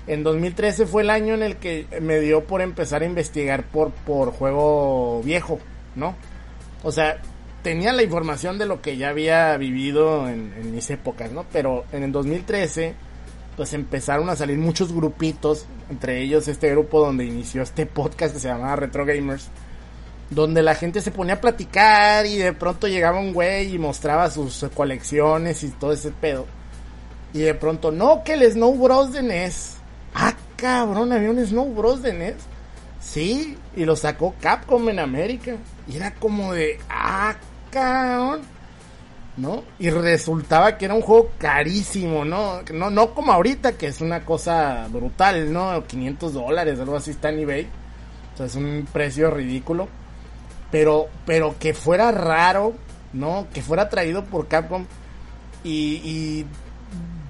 En 0.06 0.22
2013 0.22 0.86
fue 0.86 1.02
el 1.02 1.10
año 1.10 1.34
en 1.34 1.42
el 1.42 1.56
que 1.56 1.86
me 2.00 2.20
dio 2.20 2.44
por 2.44 2.60
empezar 2.60 3.02
a 3.02 3.06
investigar 3.06 3.64
por, 3.64 3.90
por 3.90 4.32
juego 4.32 5.22
viejo, 5.24 5.58
¿no? 5.96 6.14
O 6.84 6.92
sea, 6.92 7.18
tenía 7.62 7.92
la 7.92 8.02
información 8.02 8.58
de 8.58 8.66
lo 8.66 8.82
que 8.82 8.96
ya 8.96 9.08
había 9.08 9.56
vivido 9.56 10.28
en, 10.28 10.72
mis 10.72 10.90
épocas, 10.90 11.32
¿no? 11.32 11.46
Pero 11.52 11.84
en 11.92 12.02
el 12.02 12.12
2013, 12.12 12.94
pues 13.56 13.72
empezaron 13.72 14.28
a 14.28 14.36
salir 14.36 14.58
muchos 14.58 14.92
grupitos, 14.92 15.66
entre 15.88 16.20
ellos 16.20 16.48
este 16.48 16.70
grupo 16.70 17.00
donde 17.00 17.24
inició 17.24 17.62
este 17.62 17.86
podcast 17.86 18.34
que 18.34 18.40
se 18.40 18.48
llamaba 18.48 18.76
Retro 18.76 19.06
Gamers, 19.06 19.48
donde 20.34 20.62
la 20.62 20.74
gente 20.74 21.00
se 21.00 21.10
ponía 21.10 21.34
a 21.34 21.40
platicar 21.40 22.26
y 22.26 22.36
de 22.36 22.52
pronto 22.52 22.88
llegaba 22.88 23.18
un 23.18 23.32
güey 23.32 23.74
y 23.74 23.78
mostraba 23.78 24.30
sus 24.30 24.66
colecciones 24.74 25.62
y 25.62 25.70
todo 25.70 25.92
ese 25.92 26.10
pedo. 26.10 26.46
Y 27.32 27.40
de 27.40 27.54
pronto, 27.54 27.90
no, 27.90 28.22
que 28.24 28.34
el 28.34 28.50
Snow 28.50 28.74
Bros 28.74 29.12
de 29.12 29.22
NES 29.22 29.76
Ah, 30.14 30.34
cabrón, 30.56 31.12
había 31.12 31.30
un 31.30 31.44
Snow 31.44 31.72
Bros 31.74 32.02
de 32.02 32.12
NES. 32.12 32.36
Sí, 33.00 33.56
y 33.76 33.84
lo 33.84 33.96
sacó 33.96 34.34
Capcom 34.40 34.88
en 34.88 34.98
América. 34.98 35.56
Y 35.88 35.96
era 35.96 36.14
como 36.14 36.52
de, 36.52 36.78
ah, 36.88 37.34
cabrón. 37.70 38.42
¿No? 39.36 39.64
Y 39.78 39.88
resultaba 39.88 40.76
que 40.76 40.84
era 40.84 40.94
un 40.94 41.00
juego 41.00 41.30
carísimo, 41.38 42.22
¿no? 42.24 42.60
No, 42.70 42.90
no 42.90 43.14
como 43.14 43.32
ahorita, 43.32 43.72
que 43.72 43.86
es 43.86 44.02
una 44.02 44.26
cosa 44.26 44.86
brutal, 44.90 45.50
¿no? 45.50 45.86
500 45.86 46.34
dólares, 46.34 46.78
algo 46.78 46.96
así 46.96 47.12
está 47.12 47.30
en 47.30 47.38
eBay. 47.40 47.66
O 48.34 48.36
sea, 48.36 48.46
es 48.46 48.54
un 48.56 48.86
precio 48.92 49.30
ridículo. 49.30 49.88
Pero, 50.72 51.06
pero 51.24 51.54
que 51.60 51.74
fuera 51.74 52.10
raro, 52.10 52.72
¿no? 53.12 53.46
Que 53.54 53.62
fuera 53.62 53.88
traído 53.88 54.24
por 54.24 54.48
Capcom. 54.48 54.86
Y, 55.62 56.00
y 56.02 56.46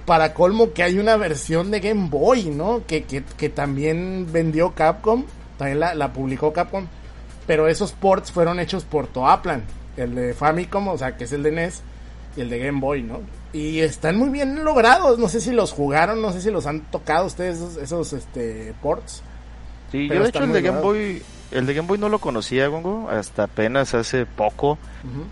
para 0.05 0.33
colmo 0.33 0.73
que 0.73 0.83
hay 0.83 0.99
una 0.99 1.17
versión 1.17 1.71
de 1.71 1.79
Game 1.79 2.09
Boy, 2.09 2.45
¿no? 2.45 2.85
Que, 2.85 3.03
que, 3.03 3.49
también 3.49 4.27
vendió 4.31 4.73
Capcom, 4.73 5.25
también 5.57 5.79
la, 5.79 6.13
publicó 6.13 6.51
Capcom, 6.53 6.87
pero 7.47 7.67
esos 7.67 7.93
ports 7.93 8.31
fueron 8.31 8.59
hechos 8.59 8.83
por 8.83 9.07
Toaplan, 9.07 9.63
el 9.97 10.15
de 10.15 10.33
Famicom, 10.33 10.87
o 10.89 10.97
sea, 10.97 11.15
que 11.15 11.23
es 11.23 11.31
el 11.31 11.43
de 11.43 11.51
NES, 11.51 11.81
y 12.35 12.41
el 12.41 12.49
de 12.49 12.59
Game 12.59 12.79
Boy, 12.79 13.03
¿no? 13.03 13.21
Y 13.53 13.79
están 13.79 14.17
muy 14.17 14.29
bien 14.29 14.63
logrados, 14.63 15.19
no 15.19 15.29
sé 15.29 15.39
si 15.39 15.51
los 15.51 15.71
jugaron, 15.71 16.21
no 16.21 16.31
sé 16.31 16.41
si 16.41 16.51
los 16.51 16.65
han 16.65 16.81
tocado 16.91 17.27
ustedes 17.27 17.77
esos, 17.77 18.13
este, 18.13 18.73
ports. 18.81 19.21
Sí, 19.91 20.07
yo 20.07 20.23
de 20.23 20.29
hecho 20.29 20.43
el 20.43 20.53
de 20.53 20.61
Game 20.61 20.81
Boy, 20.81 21.21
el 21.53 21.65
de 21.65 21.73
Game 21.73 21.87
Boy 21.87 21.97
no 21.97 22.09
lo 22.09 22.19
conocía, 22.19 22.67
Gongo, 22.67 23.09
hasta 23.09 23.43
apenas 23.43 23.93
hace 23.93 24.25
poco. 24.25 24.77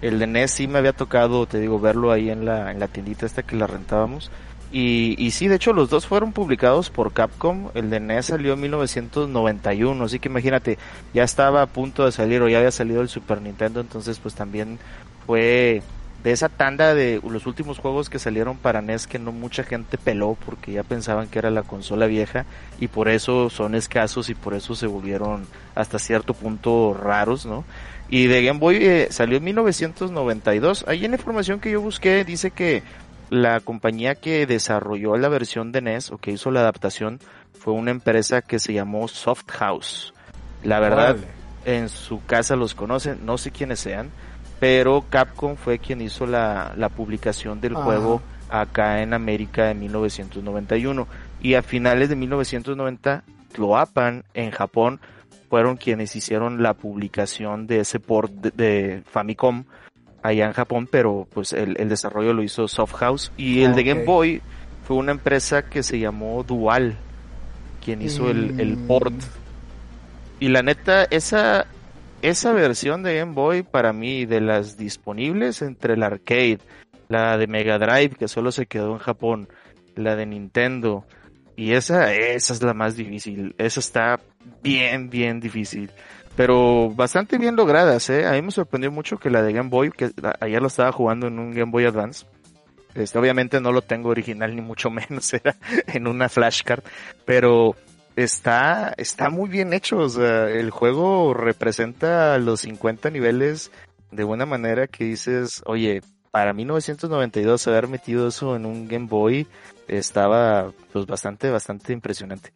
El 0.02 0.20
de 0.20 0.28
NES 0.28 0.52
sí 0.52 0.68
me 0.68 0.78
había 0.78 0.94
tocado, 0.94 1.46
te 1.48 1.60
digo, 1.60 1.80
verlo 1.80 2.12
ahí 2.12 2.30
en 2.30 2.46
la, 2.46 2.72
en 2.72 2.80
la 2.80 2.88
tiendita 2.88 3.26
esta 3.26 3.44
que 3.44 3.56
la 3.56 3.68
rentábamos. 3.68 4.32
Y, 4.72 5.16
y 5.18 5.32
sí, 5.32 5.48
de 5.48 5.56
hecho 5.56 5.74
los 5.74 5.90
dos 5.90 6.08
fueron 6.08 6.32
publicados 6.32 6.90
por 6.90 7.12
Capcom. 7.12 7.70
El 7.74 7.90
de 7.90 8.00
NES 8.00 8.28
salió 8.28 8.54
en 8.54 8.62
1991, 8.62 10.04
así 10.04 10.20
que 10.20 10.30
imagínate, 10.30 10.78
ya 11.14 11.24
estaba 11.24 11.62
a 11.62 11.68
punto 11.68 12.06
de 12.06 12.12
salir 12.12 12.42
o 12.42 12.48
ya 12.48 12.60
había 12.60 12.72
salido 12.72 13.02
el 13.02 13.10
Super 13.10 13.42
Nintendo, 13.42 13.82
entonces 13.82 14.20
pues 14.20 14.34
también 14.34 14.80
fue 15.26 15.82
de 16.24 16.32
esa 16.32 16.50
tanda 16.50 16.94
de 16.94 17.20
los 17.28 17.48
últimos 17.48 17.80
juegos 17.80 18.10
que 18.10 18.20
salieron 18.20 18.58
para 18.58 18.82
NES 18.82 19.08
que 19.08 19.18
no 19.18 19.32
mucha 19.32 19.64
gente 19.64 19.98
peló 19.98 20.38
porque 20.46 20.74
ya 20.74 20.84
pensaban 20.84 21.28
que 21.28 21.40
era 21.40 21.50
la 21.50 21.64
consola 21.64 22.06
vieja 22.06 22.46
y 22.80 22.88
por 22.88 23.10
eso 23.10 23.50
son 23.50 23.74
escasos 23.74 24.30
y 24.30 24.36
por 24.36 24.54
eso 24.54 24.76
se 24.76 24.88
volvieron 24.88 25.48
hasta 25.74 25.98
cierto 26.00 26.34
punto 26.34 26.94
raros, 26.94 27.46
¿no? 27.46 27.64
Y 28.10 28.28
de 28.28 28.44
Game 28.44 28.60
Boy 28.60 28.76
eh, 28.82 29.08
salió 29.10 29.38
en 29.38 29.46
1992. 29.46 30.86
Ahí 30.88 31.06
en 31.06 31.12
la 31.12 31.18
información 31.18 31.60
que 31.60 31.72
yo 31.72 31.82
busqué 31.82 32.26
dice 32.26 32.52
que 32.52 32.84
la 33.30 33.62
compañía 33.62 34.16
que 34.16 34.46
desarrolló 34.46 35.16
la 35.16 35.30
versión 35.30 35.72
de 35.72 35.82
NES 35.82 36.12
o 36.12 36.18
que 36.18 36.32
hizo 36.32 36.52
la 36.52 36.60
adaptación 36.60 37.20
fue 37.58 37.74
una 37.74 37.92
empresa 37.92 38.42
que 38.42 38.60
se 38.60 38.74
llamó 38.74 39.08
Soft 39.08 39.50
House. 39.52 40.14
La 40.64 40.80
verdad, 40.80 41.16
en 41.64 41.88
su 41.90 42.24
casa 42.26 42.56
los 42.56 42.76
conocen, 42.76 43.26
no 43.26 43.38
sé 43.38 43.52
quiénes 43.52 43.80
sean 43.80 44.12
pero 44.62 45.04
Capcom 45.10 45.56
fue 45.56 45.80
quien 45.80 46.02
hizo 46.02 46.28
la, 46.28 46.74
la 46.78 46.90
publicación 46.90 47.60
del 47.60 47.74
juego 47.74 48.22
acá 48.48 49.02
en 49.02 49.16
América 49.16 49.72
en 49.72 49.80
1991 49.80 51.08
y 51.42 51.56
a 51.56 51.64
finales 51.64 52.10
de 52.10 52.16
1990 52.16 53.24
Cloapan 53.54 54.24
en 54.36 54.52
Japón 54.52 55.00
fueron 55.50 55.78
quienes 55.78 56.16
hicieron 56.16 56.62
la 56.62 56.76
publicación 56.76 57.66
de 57.66 57.80
ese 57.80 58.00
port 58.00 58.32
de, 58.32 59.02
Famicom 59.10 59.64
allá 60.22 60.46
en 60.46 60.54
Japón, 60.54 60.88
pero 60.90 61.28
pues 61.34 61.54
el, 61.54 61.74
desarrollo 61.90 62.32
lo 62.32 62.44
hizo 62.44 62.68
Soft 62.68 62.94
House. 62.98 63.32
Y 63.38 63.64
el 63.64 63.74
de 63.74 63.84
Game 63.84 64.06
Boy 64.06 64.44
fue 64.84 64.96
una 64.96 65.12
empresa 65.12 65.64
que 65.64 65.82
se 65.82 65.98
llamó 65.98 66.44
Dual 66.44 66.98
quien 67.84 68.04
hizo 68.04 68.30
el, 68.30 68.60
el 68.60 68.78
port. 68.78 69.12
Mm. 69.12 70.40
y 70.40 70.50
la 70.50 70.62
neta 70.62 71.06
esa 71.06 71.66
esa 72.22 72.54
versión 72.54 73.04
de 73.04 73.18
Game 73.18 73.34
Boy 73.34 73.64
para 73.64 73.94
mí 73.94 74.26
de 74.26 74.42
las 74.42 74.78
disponibles 74.78 75.62
entre 75.62 75.94
el 75.94 76.04
arcade, 76.04 76.60
la 77.08 77.38
de 77.38 77.48
Mega 77.48 77.78
Drive 77.78 78.16
que 78.16 78.28
solo 78.28 78.52
se 78.52 78.66
quedó 78.66 78.94
en 78.94 79.00
Japón, 79.00 79.50
la 79.96 80.16
de 80.16 80.26
Nintendo 80.26 81.06
y 81.56 81.74
esa 81.74 82.14
esa 82.14 82.54
es 82.54 82.64
la 82.64 82.74
más 82.74 82.96
difícil, 82.96 83.56
esa 83.58 83.80
está 83.80 84.20
bien 84.64 85.10
bien 85.10 85.40
difícil, 85.40 85.92
pero 86.36 86.90
bastante 86.90 87.38
bien 87.38 87.56
logradas, 87.56 88.10
eh. 88.10 88.26
A 88.26 88.32
mí 88.34 88.42
me 88.42 88.52
sorprendió 88.52 88.92
mucho 88.92 89.18
que 89.18 89.30
la 89.30 89.42
de 89.42 89.54
Game 89.54 89.70
Boy 89.70 89.92
que 89.92 90.12
ayer 90.40 90.62
lo 90.62 90.68
estaba 90.68 90.92
jugando 90.92 91.28
en 91.28 91.40
un 91.40 91.52
Game 91.52 91.72
Boy 91.72 91.86
Advance 91.86 92.26
este, 92.94 93.18
obviamente 93.18 93.62
no 93.62 93.72
lo 93.72 93.82
tengo 93.82 94.10
original 94.10 94.56
ni 94.56 94.62
mucho 94.62 94.90
menos, 94.92 95.34
era 95.34 95.56
en 95.88 96.08
una 96.08 96.30
flashcard, 96.30 96.84
pero 97.26 97.76
está, 98.16 98.94
está 98.98 99.30
muy 99.30 99.50
bien 99.50 99.74
hecho. 99.74 99.98
O 99.98 100.10
sea, 100.10 100.50
el 100.50 100.70
juego 100.70 101.34
representa 101.34 102.38
los 102.38 102.62
50 102.62 103.10
niveles 103.10 103.72
de 104.12 104.24
una 104.24 104.46
manera 104.46 104.88
que 104.88 105.06
dices, 105.06 105.62
oye, 105.66 106.02
para 106.32 106.54
1992 106.54 107.68
haber 107.68 107.88
metido 107.88 108.28
eso 108.28 108.56
en 108.56 108.66
un 108.66 108.88
Game 108.88 109.08
Boy 109.08 109.48
estaba 109.88 110.72
pues 110.92 111.06
bastante, 111.06 111.50
bastante 111.50 111.94
impresionante. 111.94 112.54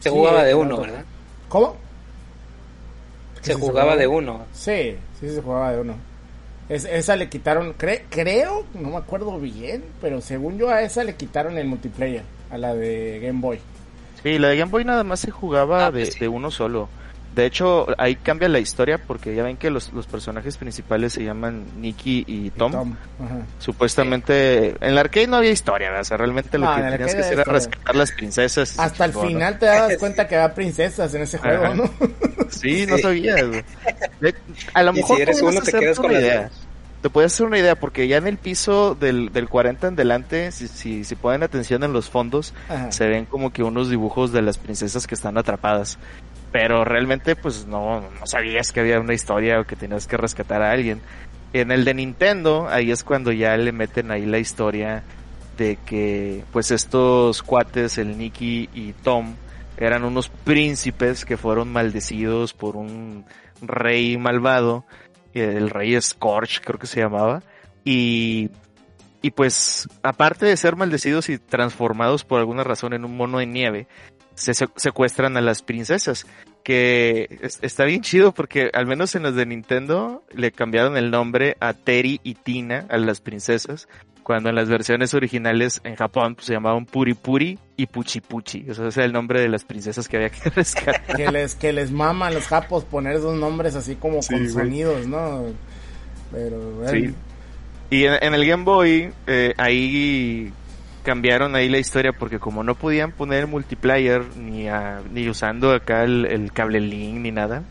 Se 0.00 0.10
jugaba 0.10 0.44
de 0.44 0.54
uno, 0.54 0.80
¿verdad? 0.80 1.04
¿Cómo? 1.48 1.76
Se 3.42 3.54
jugaba 3.54 3.96
de 3.96 4.06
uno. 4.06 4.46
Sí, 4.52 4.96
sí 5.18 5.28
se 5.28 5.42
jugaba 5.42 5.72
de 5.72 5.80
uno. 5.80 5.94
esa 6.68 7.16
le 7.16 7.28
quitaron, 7.28 7.74
creo, 7.74 8.64
no 8.74 8.90
me 8.90 8.96
acuerdo 8.96 9.38
bien, 9.38 9.84
pero 10.00 10.20
según 10.20 10.56
yo 10.58 10.70
a 10.70 10.82
esa 10.82 11.04
le 11.04 11.16
quitaron 11.16 11.58
el 11.58 11.66
multiplayer 11.66 12.22
a 12.50 12.58
la 12.58 12.74
de 12.74 13.20
Game 13.20 13.40
Boy. 13.40 13.58
Sí, 14.22 14.38
la 14.38 14.48
de 14.48 14.56
Game 14.56 14.70
Boy 14.70 14.84
nada 14.84 15.04
más 15.04 15.20
se 15.20 15.30
jugaba 15.30 15.86
ah, 15.86 15.90
pues 15.90 16.18
de, 16.18 16.28
uno 16.28 16.50
solo. 16.50 16.88
De 17.34 17.46
hecho, 17.46 17.86
ahí 17.96 18.16
cambia 18.16 18.48
la 18.48 18.58
historia 18.58 18.98
porque 18.98 19.34
ya 19.36 19.44
ven 19.44 19.56
que 19.56 19.70
los, 19.70 19.92
los 19.92 20.08
personajes 20.08 20.56
principales 20.56 21.12
se 21.12 21.22
llaman 21.22 21.64
Nicky 21.80 22.24
y 22.26 22.50
Tom. 22.50 22.96
Supuestamente, 23.60 24.74
en 24.80 24.94
la 24.96 25.02
arcade 25.02 25.28
no 25.28 25.36
había 25.36 25.52
historia, 25.52 25.92
o 25.98 26.04
sea, 26.04 26.16
realmente 26.16 26.58
lo 26.58 26.74
que 26.74 26.82
tenías 26.82 27.14
que 27.14 27.20
hacer 27.20 27.34
era 27.34 27.44
rescatar 27.44 27.94
las 27.94 28.10
princesas. 28.10 28.76
Hasta 28.78 29.04
el 29.04 29.12
final 29.12 29.58
te 29.60 29.66
das 29.66 29.96
cuenta 30.00 30.26
que 30.26 30.34
había 30.34 30.52
princesas 30.54 31.14
en 31.14 31.22
ese 31.22 31.38
juego, 31.38 31.72
¿no? 31.72 31.90
Sí, 32.50 32.84
no 32.88 32.98
sabías. 32.98 33.44
A 34.74 34.82
lo 34.82 34.92
mejor 34.92 35.16
si 35.16 35.22
eres 35.22 35.40
uno 35.40 35.60
te 35.60 35.72
quedas 35.72 36.00
con 36.00 36.12
la 36.12 36.20
idea 36.20 36.50
te 37.00 37.08
puedes 37.08 37.32
hacer 37.32 37.46
una 37.46 37.58
idea, 37.58 37.76
porque 37.76 38.08
ya 38.08 38.18
en 38.18 38.26
el 38.26 38.36
piso 38.36 38.94
del, 38.94 39.32
del 39.32 39.48
40 39.48 39.88
en 39.88 39.96
delante, 39.96 40.52
si, 40.52 40.68
si, 40.68 41.04
si 41.04 41.14
ponen 41.16 41.42
atención 41.42 41.82
en 41.82 41.92
los 41.92 42.10
fondos, 42.10 42.52
se 42.90 43.08
ven 43.08 43.24
como 43.24 43.52
que 43.52 43.62
unos 43.62 43.88
dibujos 43.88 44.32
de 44.32 44.42
las 44.42 44.58
princesas 44.58 45.06
que 45.06 45.14
están 45.14 45.38
atrapadas. 45.38 45.98
Pero 46.52 46.84
realmente, 46.84 47.36
pues 47.36 47.66
no, 47.66 48.00
no 48.00 48.26
sabías 48.26 48.72
que 48.72 48.80
había 48.80 49.00
una 49.00 49.14
historia 49.14 49.60
o 49.60 49.64
que 49.64 49.76
tenías 49.76 50.06
que 50.06 50.16
rescatar 50.16 50.62
a 50.62 50.72
alguien. 50.72 51.00
En 51.52 51.70
el 51.70 51.84
de 51.84 51.94
Nintendo, 51.94 52.68
ahí 52.68 52.90
es 52.90 53.02
cuando 53.02 53.32
ya 53.32 53.56
le 53.56 53.72
meten 53.72 54.10
ahí 54.10 54.26
la 54.26 54.38
historia 54.38 55.02
de 55.56 55.78
que, 55.86 56.44
pues 56.52 56.70
estos 56.70 57.42
cuates, 57.42 57.98
el 57.98 58.18
Nicky 58.18 58.68
y 58.74 58.92
Tom, 58.92 59.36
eran 59.78 60.04
unos 60.04 60.28
príncipes 60.28 61.24
que 61.24 61.38
fueron 61.38 61.72
maldecidos 61.72 62.52
por 62.52 62.76
un 62.76 63.24
rey 63.62 64.18
malvado 64.18 64.84
el 65.34 65.70
rey 65.70 66.00
Scorch, 66.00 66.60
creo 66.60 66.78
que 66.78 66.86
se 66.86 67.00
llamaba, 67.00 67.42
y, 67.84 68.50
y 69.22 69.30
pues 69.30 69.88
aparte 70.02 70.46
de 70.46 70.56
ser 70.56 70.76
maldecidos 70.76 71.28
y 71.28 71.38
transformados 71.38 72.24
por 72.24 72.40
alguna 72.40 72.64
razón 72.64 72.92
en 72.92 73.04
un 73.04 73.16
mono 73.16 73.38
de 73.38 73.46
nieve, 73.46 73.86
se 74.34 74.54
secuestran 74.54 75.36
a 75.36 75.40
las 75.40 75.62
princesas, 75.62 76.26
que 76.64 77.40
está 77.62 77.84
bien 77.84 78.02
chido 78.02 78.32
porque 78.32 78.70
al 78.72 78.86
menos 78.86 79.14
en 79.14 79.22
las 79.22 79.34
de 79.34 79.46
Nintendo 79.46 80.22
le 80.32 80.52
cambiaron 80.52 80.96
el 80.96 81.10
nombre 81.10 81.56
a 81.60 81.74
Teri 81.74 82.20
y 82.22 82.34
Tina, 82.34 82.86
a 82.88 82.96
las 82.96 83.20
princesas, 83.20 83.88
cuando 84.30 84.48
en 84.48 84.54
las 84.54 84.68
versiones 84.68 85.12
originales 85.12 85.80
en 85.82 85.96
Japón 85.96 86.36
pues, 86.36 86.46
se 86.46 86.52
llamaban 86.52 86.86
Puri 86.86 87.14
Puri 87.14 87.58
y 87.76 87.86
Puchi 87.86 88.20
Puchi. 88.20 88.70
O 88.70 88.74
sea, 88.74 88.86
ese 88.86 89.00
es 89.00 89.06
el 89.06 89.12
nombre 89.12 89.40
de 89.40 89.48
las 89.48 89.64
princesas 89.64 90.08
que 90.08 90.18
había 90.18 90.30
que 90.30 90.50
rescatar. 90.54 91.16
que 91.16 91.32
les, 91.32 91.56
que 91.56 91.72
les 91.72 91.90
mama 91.90 92.28
a 92.28 92.30
los 92.30 92.46
japos 92.46 92.84
poner 92.84 93.16
esos 93.16 93.36
nombres 93.36 93.74
así 93.74 93.96
como 93.96 94.20
con 94.20 94.48
sonidos, 94.48 95.04
¿no? 95.08 95.46
Pero, 96.30 96.88
Sí. 96.92 97.12
Y 97.90 98.04
en, 98.04 98.32
el 98.32 98.46
Game 98.46 98.62
Boy, 98.62 99.12
eh, 99.26 99.52
ahí 99.56 100.52
cambiaron 101.02 101.56
ahí 101.56 101.68
la 101.68 101.78
historia 101.78 102.12
porque 102.12 102.38
como 102.38 102.62
no 102.62 102.76
podían 102.76 103.10
poner 103.10 103.48
multiplayer 103.48 104.22
ni, 104.36 104.68
ni 105.12 105.28
usando 105.28 105.72
acá 105.72 106.04
el, 106.04 106.24
el 106.24 106.52
cable 106.52 106.78
link 106.78 107.16
ni 107.16 107.32
nada, 107.32 107.64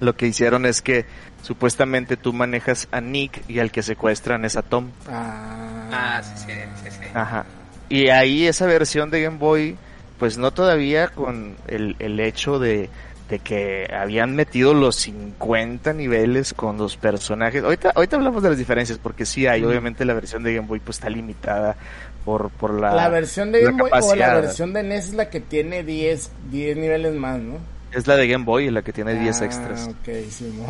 lo 0.00 0.16
que 0.16 0.26
hicieron 0.26 0.66
es 0.66 0.82
que 0.82 1.06
supuestamente 1.44 2.16
tú 2.16 2.32
manejas 2.32 2.88
a 2.90 3.02
Nick 3.02 3.42
y 3.48 3.58
al 3.58 3.70
que 3.70 3.82
secuestran 3.82 4.46
es 4.46 4.56
a 4.56 4.62
Tom. 4.62 4.90
Ah, 5.06 5.88
ah 5.92 6.22
sí, 6.22 6.32
sí, 6.46 6.90
sí, 6.90 7.06
Ajá. 7.12 7.44
Y 7.90 8.08
ahí 8.08 8.46
esa 8.46 8.64
versión 8.64 9.10
de 9.10 9.22
Game 9.22 9.36
Boy, 9.36 9.76
pues 10.18 10.38
no 10.38 10.52
todavía 10.52 11.08
con 11.08 11.56
el, 11.68 11.96
el 11.98 12.18
hecho 12.18 12.58
de, 12.58 12.88
de 13.28 13.38
que 13.40 13.86
habían 13.94 14.34
metido 14.34 14.72
los 14.72 14.96
50 14.96 15.92
niveles 15.92 16.54
con 16.54 16.78
los 16.78 16.96
personajes. 16.96 17.62
Ahorita, 17.62 17.92
ahorita 17.94 18.16
hablamos 18.16 18.42
de 18.42 18.48
las 18.48 18.58
diferencias, 18.58 18.98
porque 18.98 19.26
sí 19.26 19.46
hay, 19.46 19.62
obviamente 19.64 20.06
la 20.06 20.14
versión 20.14 20.42
de 20.44 20.54
Game 20.54 20.66
Boy 20.66 20.80
pues 20.80 20.96
está 20.96 21.10
limitada 21.10 21.76
por, 22.24 22.48
por 22.48 22.80
la... 22.80 22.94
La 22.94 23.10
versión 23.10 23.52
de 23.52 23.64
Game 23.64 23.82
Boy 23.82 23.90
o 23.92 24.14
la 24.14 24.34
versión 24.34 24.72
de 24.72 24.82
NES 24.82 25.08
es 25.08 25.14
la 25.14 25.28
que 25.28 25.40
tiene 25.40 25.84
10, 25.84 26.30
10 26.50 26.76
niveles 26.78 27.14
más, 27.14 27.38
¿no? 27.38 27.73
Es 27.94 28.06
la 28.08 28.16
de 28.16 28.26
Game 28.26 28.44
Boy, 28.44 28.70
la 28.70 28.82
que 28.82 28.92
tiene 28.92 29.14
10 29.14 29.40
ah, 29.40 29.44
extras. 29.44 29.90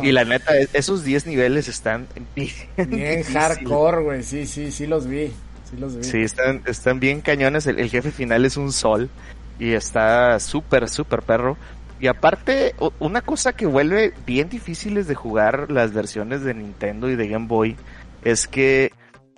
y 0.03 0.11
la 0.11 0.25
neta, 0.25 0.53
esos 0.73 1.03
10 1.03 1.25
niveles 1.25 1.67
están 1.67 2.07
bien, 2.35 3.23
hardcore, 3.23 4.03
güey. 4.03 4.23
Sí, 4.23 4.45
sí, 4.45 4.71
sí 4.71 4.85
los 4.85 5.07
vi. 5.07 5.31
Sí, 5.69 5.77
los 5.77 5.97
vi. 5.97 6.03
sí 6.03 6.21
están, 6.21 6.61
están 6.67 6.99
bien 6.99 7.21
cañones. 7.21 7.65
El, 7.65 7.89
jefe 7.89 8.11
final 8.11 8.45
es 8.45 8.57
un 8.57 8.71
sol 8.71 9.09
y 9.57 9.73
está 9.73 10.39
súper, 10.39 10.87
súper 10.87 11.23
perro. 11.23 11.57
Y 11.99 12.07
aparte, 12.07 12.75
una 12.99 13.21
cosa 13.21 13.53
que 13.53 13.65
vuelve 13.65 14.13
bien 14.25 14.49
difíciles 14.49 15.07
de 15.07 15.15
jugar 15.15 15.71
las 15.71 15.93
versiones 15.93 16.43
de 16.43 16.53
Nintendo 16.53 17.09
y 17.09 17.15
de 17.15 17.27
Game 17.27 17.47
Boy 17.47 17.75
es 18.23 18.47
que 18.47 18.91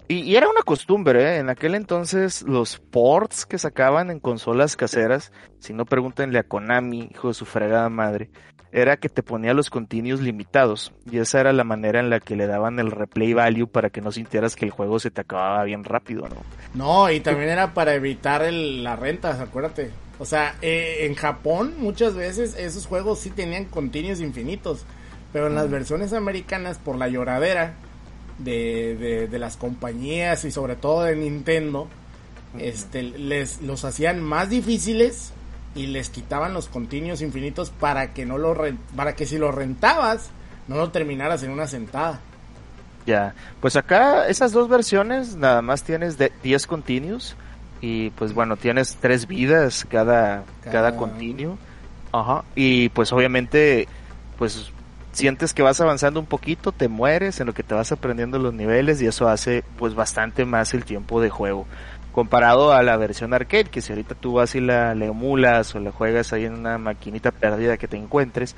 y, 0.08 0.36
era 0.36 0.50
una 0.50 0.62
costumbre, 0.62 1.24
¿eh? 1.24 1.38
en 1.38 1.50
aquel 1.50 1.76
entonces 1.76 2.42
los 2.44 2.80
ports 2.80 3.46
que 3.46 3.58
sacaban 3.58 4.10
en 4.10 4.20
consolas 4.20 4.76
caseras, 4.76 5.32
si 5.60 5.74
no 5.74 5.86
pregúntenle 5.86 6.40
a 6.40 6.44
Konami, 6.44 7.10
hijo 7.12 7.30
de 7.30 7.34
su 7.34 7.46
fregada 7.46 7.90
madre, 7.90 8.30
era 8.72 8.98
que 8.98 9.10
te 9.10 9.24
ponía 9.24 9.54
los 9.54 9.70
continuos 9.70 10.20
limitados. 10.20 10.94
Y 11.10 11.20
esa 11.20 11.40
era 11.40 11.54
la 11.54 11.64
manera 11.64 12.00
en 12.00 12.10
la 12.10 12.20
que 12.20 12.36
le 12.36 12.48
daban 12.48 12.80
el 12.80 12.92
replay 12.92 13.34
value 13.34 13.68
para 13.68 13.90
que 13.90 14.02
no 14.02 14.12
sintieras 14.12 14.56
que 14.56 14.66
el 14.66 14.72
juego 14.72 15.00
se 15.00 15.12
te 15.12 15.22
acababa 15.22 15.64
bien 15.64 15.84
rápido, 15.84 16.28
¿no? 16.28 16.36
No, 16.74 17.12
y 17.12 17.20
también 17.20 17.50
era 17.50 17.74
para 17.74 17.96
evitar 17.96 18.44
el, 18.44 18.84
la 18.84 18.96
renta, 18.96 19.42
acuérdate. 19.42 19.92
O 20.20 20.26
sea, 20.26 20.56
eh, 20.62 21.06
en 21.06 21.16
Japón 21.16 21.76
muchas 21.78 22.16
veces 22.16 22.56
esos 22.58 22.86
juegos 22.88 23.20
sí 23.20 23.30
tenían 23.30 23.66
continuos 23.66 24.20
infinitos. 24.20 24.86
Pero 25.34 25.48
en 25.48 25.56
las 25.56 25.70
versiones 25.70 26.14
americanas, 26.14 26.78
por 26.78 26.98
la 26.98 27.10
lloradera, 27.10 27.76
de, 28.40 29.28
de, 29.30 29.40
las 29.40 29.58
compañías 29.58 30.46
y 30.46 30.52
sobre 30.52 30.76
todo 30.76 31.04
de 31.04 31.16
Nintendo, 31.16 31.88
este, 32.60 33.04
les 33.04 33.62
los 33.62 33.84
hacían 33.86 34.22
más 34.22 34.50
difíciles 34.50 35.32
y 35.76 35.88
les 35.88 36.10
quitaban 36.10 36.54
los 36.54 36.68
continuos 36.68 37.22
infinitos 37.22 37.70
para 37.70 38.14
que 38.14 38.26
no 38.26 38.38
lo 38.38 38.56
para 38.96 39.16
que 39.16 39.26
si 39.26 39.38
lo 39.38 39.52
rentabas 39.52 40.30
no 40.68 40.76
lo 40.76 40.92
terminaras 40.92 41.44
en 41.44 41.52
una 41.52 41.68
sentada. 41.68 42.20
Ya, 43.06 43.34
pues 43.62 43.76
acá 43.78 44.28
esas 44.28 44.52
dos 44.52 44.68
versiones 44.68 45.36
nada 45.38 45.62
más 45.62 45.84
tienes 45.84 46.18
de 46.18 46.32
10 46.44 46.68
continuos 46.68 47.36
y 47.80 48.10
pues 48.12 48.34
bueno, 48.34 48.58
tienes 48.58 48.98
tres 49.00 49.28
vidas 49.28 49.86
cada, 49.90 50.44
cada, 50.64 50.72
Cada- 50.74 50.96
continuo. 50.98 51.58
Ajá, 52.12 52.44
y 52.56 52.90
pues 52.90 53.12
obviamente 53.14 53.88
pues 54.38 54.72
sientes 55.18 55.56
que 55.56 55.64
vas 55.64 55.82
avanzando 55.82 56.20
un 56.20 56.28
poquito, 56.28 56.72
te 56.72 56.88
mueres 56.88 57.40
en 57.40 57.48
lo 57.48 57.54
que 57.54 57.64
te 57.64 57.74
vas 57.74 57.92
aprendiendo 57.92 58.38
los 58.38 58.54
niveles 58.54 59.02
y 59.02 59.08
eso 59.08 59.28
hace 59.28 59.64
pues 59.78 59.96
bastante 59.96 60.46
más 60.46 60.76
el 60.76 60.86
tiempo 60.86 61.20
de 61.20 61.32
juego. 61.32 61.66
Comparado 62.12 62.72
a 62.72 62.84
la 62.84 62.98
versión 62.98 63.34
arcade, 63.34 63.66
que 63.66 63.82
si 63.82 63.92
ahorita 63.92 64.14
tú 64.14 64.34
vas 64.34 64.54
y 64.54 64.62
la, 64.62 64.94
la 64.94 65.06
emulas 65.06 65.74
o 65.74 65.80
la 65.80 65.92
juegas 65.92 66.34
ahí 66.34 66.46
en 66.46 66.54
una 66.54 66.78
maquinita 66.78 67.32
perdida 67.32 67.78
que 67.78 67.88
te 67.88 67.98
encuentres, 67.98 68.56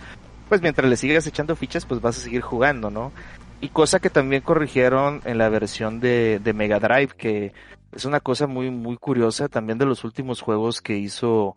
pues 0.50 0.62
mientras 0.62 0.90
le 0.90 0.98
sigas 0.98 1.26
echando 1.28 1.56
fichas, 1.56 1.86
pues 1.86 2.02
vas 2.02 2.18
a 2.18 2.22
seguir 2.22 2.42
jugando, 2.42 2.90
¿no? 2.90 3.14
Y 3.62 3.70
cosa 3.70 4.00
que 4.00 4.10
también 4.10 4.42
corrigieron 4.42 5.22
en 5.24 5.38
la 5.38 5.48
versión 5.48 6.02
de, 6.02 6.42
de 6.44 6.54
Mega 6.54 6.80
Drive, 6.80 7.14
que 7.18 7.54
es 7.94 8.04
una 8.04 8.20
cosa 8.20 8.48
muy, 8.48 8.70
muy 8.70 8.98
curiosa 8.98 9.48
también 9.48 9.78
de 9.78 9.86
los 9.86 10.04
últimos 10.04 10.42
juegos 10.42 10.82
que 10.82 10.98
hizo 10.98 11.56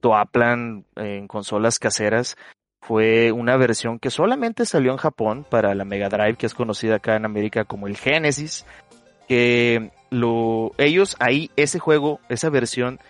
Toaplan 0.00 0.84
en 0.94 1.26
consolas 1.26 1.80
caseras. 1.80 2.36
Fue 2.80 3.32
una 3.32 3.56
versión 3.56 3.98
que 3.98 4.10
solamente 4.10 4.64
salió 4.64 4.92
en 4.92 4.98
Japón 4.98 5.44
para 5.48 5.74
la 5.74 5.84
Mega 5.84 6.08
Drive, 6.08 6.36
que 6.36 6.46
es 6.46 6.54
conocida 6.54 6.96
acá 6.96 7.16
en 7.16 7.24
América 7.24 7.64
como 7.64 7.86
el 7.86 7.96
Genesis. 7.96 8.64
Que 9.28 9.90
lo, 10.10 10.72
ellos 10.78 11.16
ahí, 11.18 11.50
ese 11.56 11.78
juego, 11.78 12.20
esa 12.28 12.48
versión, 12.48 13.00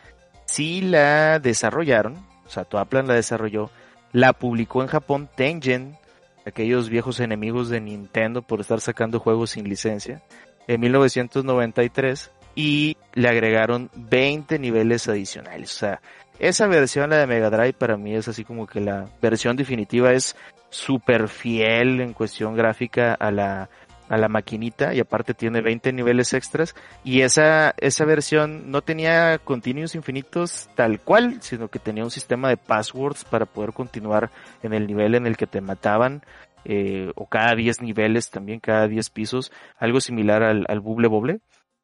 sí 0.47 0.81
la 0.81 1.39
desarrollaron. 1.39 2.14
O 2.47 2.51
sea, 2.51 2.64
Toaplan 2.64 3.07
la 3.07 3.14
desarrolló. 3.14 3.71
La 4.12 4.33
publicó 4.33 4.83
en 4.83 4.89
Japón 4.89 5.29
Tengen, 5.35 5.99
aquellos 6.47 6.89
viejos 6.89 7.21
enemigos 7.21 7.69
de 7.69 7.81
Nintendo 7.81 8.41
por 8.41 8.61
estar 8.61 8.81
sacando 8.81 9.21
juegos 9.21 9.51
sin 9.51 9.69
licencia, 9.69 10.23
en 10.69 10.81
1993 10.81 12.31
y 12.55 12.97
le 13.12 13.29
agregaron 13.29 13.91
20 13.95 14.59
niveles 14.59 15.07
adicionales. 15.09 15.75
O 15.75 15.79
sea, 15.79 16.01
esa 16.39 16.66
versión, 16.66 17.11
la 17.11 17.18
de 17.18 17.26
Mega 17.26 17.51
Drive, 17.51 17.74
para 17.74 17.97
mí 17.97 18.14
es 18.14 18.28
así 18.28 18.45
como 18.45 18.66
que 18.66 18.80
la 18.80 19.09
versión 19.20 19.57
definitiva 19.57 20.12
es 20.12 20.37
súper 20.70 21.28
fiel 21.28 22.01
en 22.01 22.12
cuestión 22.12 22.55
gráfica 22.55 23.14
a 23.14 23.30
la, 23.30 23.68
a 24.09 24.16
la 24.16 24.28
maquinita 24.28 24.95
y 24.95 25.01
aparte 25.01 25.34
tiene 25.34 25.61
20 25.61 25.93
niveles 25.93 26.34
extras 26.34 26.74
y 27.05 27.22
esa, 27.22 27.74
esa 27.78 28.05
versión 28.05 28.70
no 28.70 28.82
tenía 28.82 29.39
continuos 29.39 29.95
infinitos 29.95 30.68
tal 30.74 31.01
cual, 31.01 31.39
sino 31.41 31.68
que 31.68 31.78
tenía 31.78 32.05
un 32.05 32.11
sistema 32.11 32.49
de 32.49 32.57
passwords 32.57 33.24
para 33.24 33.47
poder 33.47 33.72
continuar 33.72 34.30
en 34.62 34.74
el 34.74 34.87
nivel 34.87 35.14
en 35.14 35.26
el 35.26 35.37
que 35.37 35.47
te 35.47 35.61
mataban 35.61 36.22
eh, 36.64 37.12
o 37.14 37.26
cada 37.26 37.55
10 37.55 37.82
niveles 37.82 38.30
también, 38.30 38.61
cada 38.61 38.89
10 38.89 39.11
pisos, 39.11 39.53
algo 39.78 40.01
similar 40.01 40.43
al, 40.43 40.64
al 40.68 40.80
Bubble 40.80 41.09
Bobble. 41.09 41.41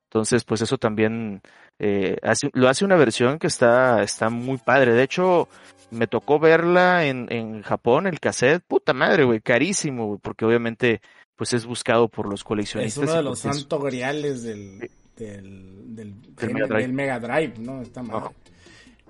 Entonces, 0.09 0.45
pues 0.45 0.61
eso 0.61 0.77
también 0.77 1.41
eh, 1.79 2.17
hace, 2.23 2.51
lo 2.53 2.69
hace 2.69 2.85
una 2.85 2.97
versión 2.97 3.39
que 3.39 3.47
está, 3.49 4.03
está 4.03 4.31
muy 4.31 4.59
padre. 4.59 4.93
De 4.95 5.03
hecho, 5.03 5.49
me 5.91 6.07
tocó 6.07 6.39
verla 6.39 7.05
en, 7.07 7.27
en 7.31 7.63
Japón, 7.63 8.07
el 8.07 8.21
cassette. 8.21 8.63
Puta 8.67 8.93
madre, 8.93 9.25
güey, 9.25 9.41
carísimo, 9.41 10.07
güey, 10.07 10.19
porque 10.23 10.45
obviamente 10.45 11.01
pues 11.37 11.53
es 11.55 11.67
buscado 11.67 12.09
por 12.09 12.27
los 12.29 12.41
Es 12.41 12.45
coleccionistas. 12.45 13.03
uno 13.03 13.13
de 13.15 13.23
los 13.23 13.41
porque 13.43 13.57
es- 13.57 13.61
santos 13.63 13.85
griales 13.85 14.43
del, 14.45 14.91
del, 15.17 15.97
del, 15.97 16.15
Del 16.37 16.53
Mega 16.55 16.67
Drive. 16.67 16.83
del 16.83 16.93
Mega 16.93 17.19
Drive, 17.21 17.55
¿no? 17.59 17.73
Madre. 18.03 18.17
Ajá. 18.17 18.33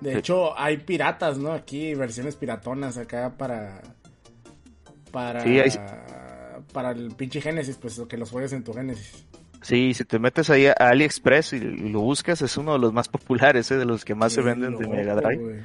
De 0.01 0.11
Sí. 0.13 0.17
hecho, 0.19 0.57
hay 0.59 0.77
piratas, 0.77 1.37
¿no? 1.37 1.51
Aquí, 1.53 1.93
versiones 1.95 2.35
piratonas 2.35 2.97
acá 2.97 3.33
para. 3.37 3.81
Para. 5.11 5.41
Sí, 5.41 5.59
hay- 5.59 5.69
Para 6.73 6.91
el 6.91 7.11
pinche 7.11 7.39
Genesis, 7.39 7.77
pues 7.77 8.01
que 8.09 8.17
los 8.17 8.31
juegues 8.31 8.51
en 8.53 8.63
tu 8.63 8.73
Genesis. 8.73 9.25
Sí, 9.63 9.93
si 9.93 10.03
te 10.05 10.19
metes 10.19 10.49
ahí 10.49 10.67
a 10.67 10.73
AliExpress 10.73 11.53
y, 11.53 11.59
lo 11.59 12.01
buscas, 12.01 12.41
es 12.41 12.55
uno 12.57 12.73
de 12.73 12.79
los 12.79 12.93
más 12.93 13.07
populares, 13.07 13.71
¿eh? 13.71 13.77
de 13.77 13.85
los 13.85 14.05
que 14.05 14.13
más 14.13 14.33
se 14.33 14.41
venden 14.41 14.77
de 14.77 14.87
Mega 14.87 15.15
Drive. 15.15 15.63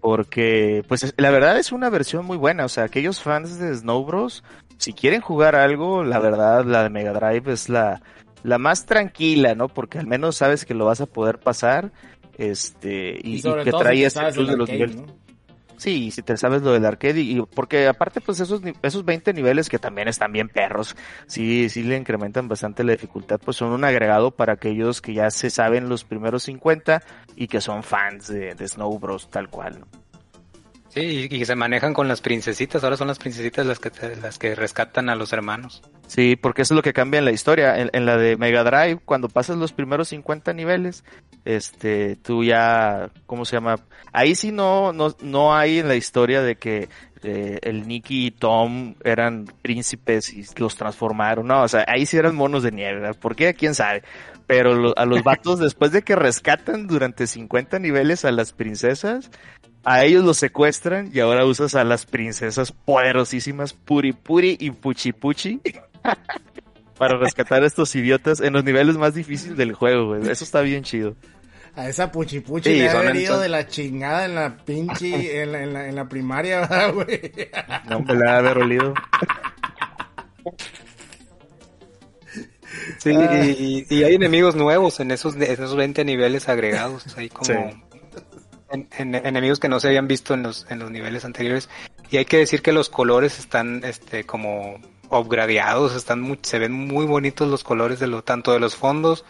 Porque, 0.00 0.84
pues 0.88 1.02
es- 1.02 1.14
la 1.16 1.30
verdad 1.30 1.58
es 1.58 1.72
una 1.72 1.90
versión 1.90 2.24
muy 2.24 2.36
buena. 2.36 2.64
O 2.64 2.68
sea, 2.68 2.84
aquellos 2.84 3.20
fans 3.22 3.58
de 3.58 3.74
Snow 3.74 4.04
Bros, 4.04 4.44
si 4.78 4.92
quieren 4.92 5.20
jugar 5.20 5.56
algo, 5.56 6.04
la 6.04 6.18
verdad, 6.18 6.64
la 6.64 6.82
de 6.84 6.90
Mega 6.90 7.12
Drive 7.12 7.52
es 7.52 7.68
la, 7.68 8.00
la 8.42 8.58
más 8.58 8.86
tranquila, 8.86 9.54
¿no? 9.54 9.68
Porque 9.68 9.98
al 9.98 10.06
menos 10.06 10.36
sabes 10.36 10.64
que 10.64 10.74
lo 10.74 10.86
vas 10.86 11.00
a 11.00 11.06
poder 11.06 11.38
pasar. 11.38 11.92
Este, 12.38 13.18
y, 13.22 13.34
y 13.34 13.40
sobre 13.42 13.64
que 13.64 13.70
todo 13.70 13.80
si 13.80 13.84
trae 13.84 14.04
ese 14.04 14.20
el 14.40 14.46
de 14.46 14.56
los 14.56 14.68
niveles. 14.70 14.96
¿no? 14.96 15.06
Sí, 15.80 16.10
si 16.10 16.20
te 16.20 16.36
sabes 16.36 16.60
lo 16.60 16.72
del 16.72 16.84
arcade 16.84 17.22
y, 17.22 17.40
porque 17.40 17.88
aparte 17.88 18.20
pues 18.20 18.38
esos 18.38 18.60
esos 18.82 19.02
20 19.02 19.32
niveles 19.32 19.70
que 19.70 19.78
también 19.78 20.08
están 20.08 20.30
bien 20.30 20.50
perros, 20.50 20.94
sí 21.26 21.70
sí 21.70 21.82
le 21.82 21.96
incrementan 21.96 22.48
bastante 22.48 22.84
la 22.84 22.92
dificultad, 22.92 23.40
pues 23.42 23.56
son 23.56 23.72
un 23.72 23.84
agregado 23.84 24.30
para 24.30 24.52
aquellos 24.52 25.00
que 25.00 25.14
ya 25.14 25.30
se 25.30 25.48
saben 25.48 25.88
los 25.88 26.04
primeros 26.04 26.42
50 26.42 27.02
y 27.34 27.46
que 27.46 27.62
son 27.62 27.82
fans 27.82 28.28
de, 28.28 28.54
de 28.54 28.68
Snow 28.68 28.98
Bros 28.98 29.30
tal 29.30 29.48
cual. 29.48 29.82
Sí, 30.90 31.28
y, 31.30 31.44
se 31.44 31.54
manejan 31.54 31.94
con 31.94 32.08
las 32.08 32.20
princesitas. 32.20 32.82
Ahora 32.82 32.96
son 32.96 33.06
las 33.06 33.18
princesitas 33.18 33.64
las 33.64 33.78
que 33.78 33.90
te- 33.90 34.16
las 34.16 34.38
que 34.38 34.56
rescatan 34.56 35.08
a 35.08 35.14
los 35.14 35.32
hermanos. 35.32 35.82
Sí, 36.08 36.34
porque 36.34 36.62
eso 36.62 36.74
es 36.74 36.76
lo 36.76 36.82
que 36.82 36.92
cambia 36.92 37.18
en 37.18 37.24
la 37.24 37.30
historia. 37.30 37.78
En, 37.78 37.90
en 37.92 38.06
la 38.06 38.16
de 38.16 38.36
Mega 38.36 38.64
Drive, 38.64 39.00
cuando 39.04 39.28
pasas 39.28 39.56
los 39.56 39.72
primeros 39.72 40.08
50 40.08 40.52
niveles, 40.52 41.04
este, 41.44 42.16
tú 42.16 42.42
ya, 42.42 43.10
¿cómo 43.26 43.44
se 43.44 43.56
llama? 43.56 43.78
Ahí 44.12 44.34
sí 44.34 44.50
no, 44.50 44.92
no, 44.92 45.14
no 45.20 45.54
hay 45.56 45.78
en 45.78 45.86
la 45.86 45.94
historia 45.94 46.42
de 46.42 46.56
que 46.56 46.88
eh, 47.22 47.58
el 47.62 47.86
Nicky 47.88 48.26
y 48.26 48.30
Tom 48.30 48.94
eran 49.04 49.46
príncipes 49.62 50.32
y 50.32 50.44
los 50.58 50.76
transformaron. 50.76 51.46
No, 51.46 51.62
o 51.62 51.68
sea, 51.68 51.84
ahí 51.88 52.06
sí 52.06 52.16
eran 52.16 52.34
monos 52.34 52.62
de 52.62 52.72
nieve. 52.72 53.00
¿verdad? 53.00 53.16
¿Por 53.20 53.36
qué? 53.36 53.54
¿Quién 53.54 53.74
sabe? 53.74 54.02
Pero 54.46 54.74
lo- 54.74 54.98
a 54.98 55.06
los 55.06 55.22
vatos, 55.22 55.58
después 55.60 55.92
de 55.92 56.02
que 56.02 56.16
rescatan 56.16 56.86
durante 56.86 57.26
50 57.26 57.78
niveles 57.78 58.24
a 58.24 58.32
las 58.32 58.52
princesas, 58.52 59.30
a 59.84 60.04
ellos 60.04 60.24
los 60.24 60.36
secuestran 60.36 61.10
y 61.12 61.20
ahora 61.20 61.44
usas 61.46 61.74
a 61.74 61.84
las 61.84 62.04
princesas 62.06 62.72
poderosísimas 62.72 63.72
Puri 63.72 64.12
Puri 64.12 64.56
y 64.60 64.70
Puchi 64.72 65.12
Puchi 65.12 65.60
para 66.98 67.16
rescatar 67.16 67.62
a 67.62 67.66
estos 67.66 67.94
idiotas 67.96 68.40
en 68.40 68.52
los 68.52 68.62
niveles 68.64 68.96
más 68.98 69.14
difíciles 69.14 69.56
del 69.56 69.72
juego, 69.72 70.08
güey. 70.08 70.28
Eso 70.30 70.44
está 70.44 70.60
bien 70.60 70.82
chido. 70.84 71.14
A 71.80 71.88
esa 71.88 72.12
puchi 72.12 72.40
puchi 72.40 72.70
Sí, 72.74 72.78
le 72.80 72.90
ha 72.90 73.00
venido 73.00 73.38
de 73.40 73.48
la 73.48 73.66
chingada 73.66 74.24
en 74.26 74.34
la 74.34 74.56
pinche, 74.64 75.40
en 75.42 75.52
la, 75.52 75.62
en 75.62 75.72
la, 75.72 75.88
en 75.88 75.94
la 75.96 76.08
primaria, 76.08 76.60
¿verdad, 76.60 76.92
güey. 76.92 77.32
No 77.88 78.00
me 78.00 78.14
la 78.14 78.34
ha 78.34 78.38
haber 78.38 78.58
olido. 78.58 78.94
Sí, 82.98 83.10
Ah. 83.16 83.44
y, 83.44 83.86
y 83.88 84.04
hay 84.04 84.14
enemigos 84.14 84.54
nuevos 84.54 85.00
en 85.00 85.10
esos, 85.10 85.34
en 85.36 85.42
esos 85.42 85.74
20 85.74 86.04
niveles 86.04 86.48
agregados. 86.48 87.16
Hay 87.16 87.28
como 87.28 87.46
Sí. 87.46 87.52
en- 88.70 88.88
en- 88.96 89.14
enemigos 89.26 89.58
que 89.58 89.68
no 89.68 89.80
se 89.80 89.88
habían 89.88 90.06
visto 90.06 90.34
en 90.34 90.42
los, 90.44 90.66
en 90.70 90.78
los 90.78 90.90
niveles 90.90 91.24
anteriores. 91.24 91.68
Y 92.10 92.18
hay 92.18 92.24
que 92.24 92.36
decir 92.36 92.62
que 92.62 92.72
los 92.72 92.88
colores 92.88 93.38
están 93.38 93.82
este, 93.84 94.24
como 94.24 94.78
upgradeados, 95.10 95.96
están 95.96 96.20
muy- 96.20 96.38
se 96.42 96.58
ven 96.58 96.72
muy 96.72 97.06
bonitos 97.06 97.48
los 97.48 97.64
colores 97.64 97.98
de 97.98 98.06
lo, 98.06 98.22
tanto 98.22 98.52
de 98.52 98.60
los 98.60 98.76
fondos. 98.76 99.24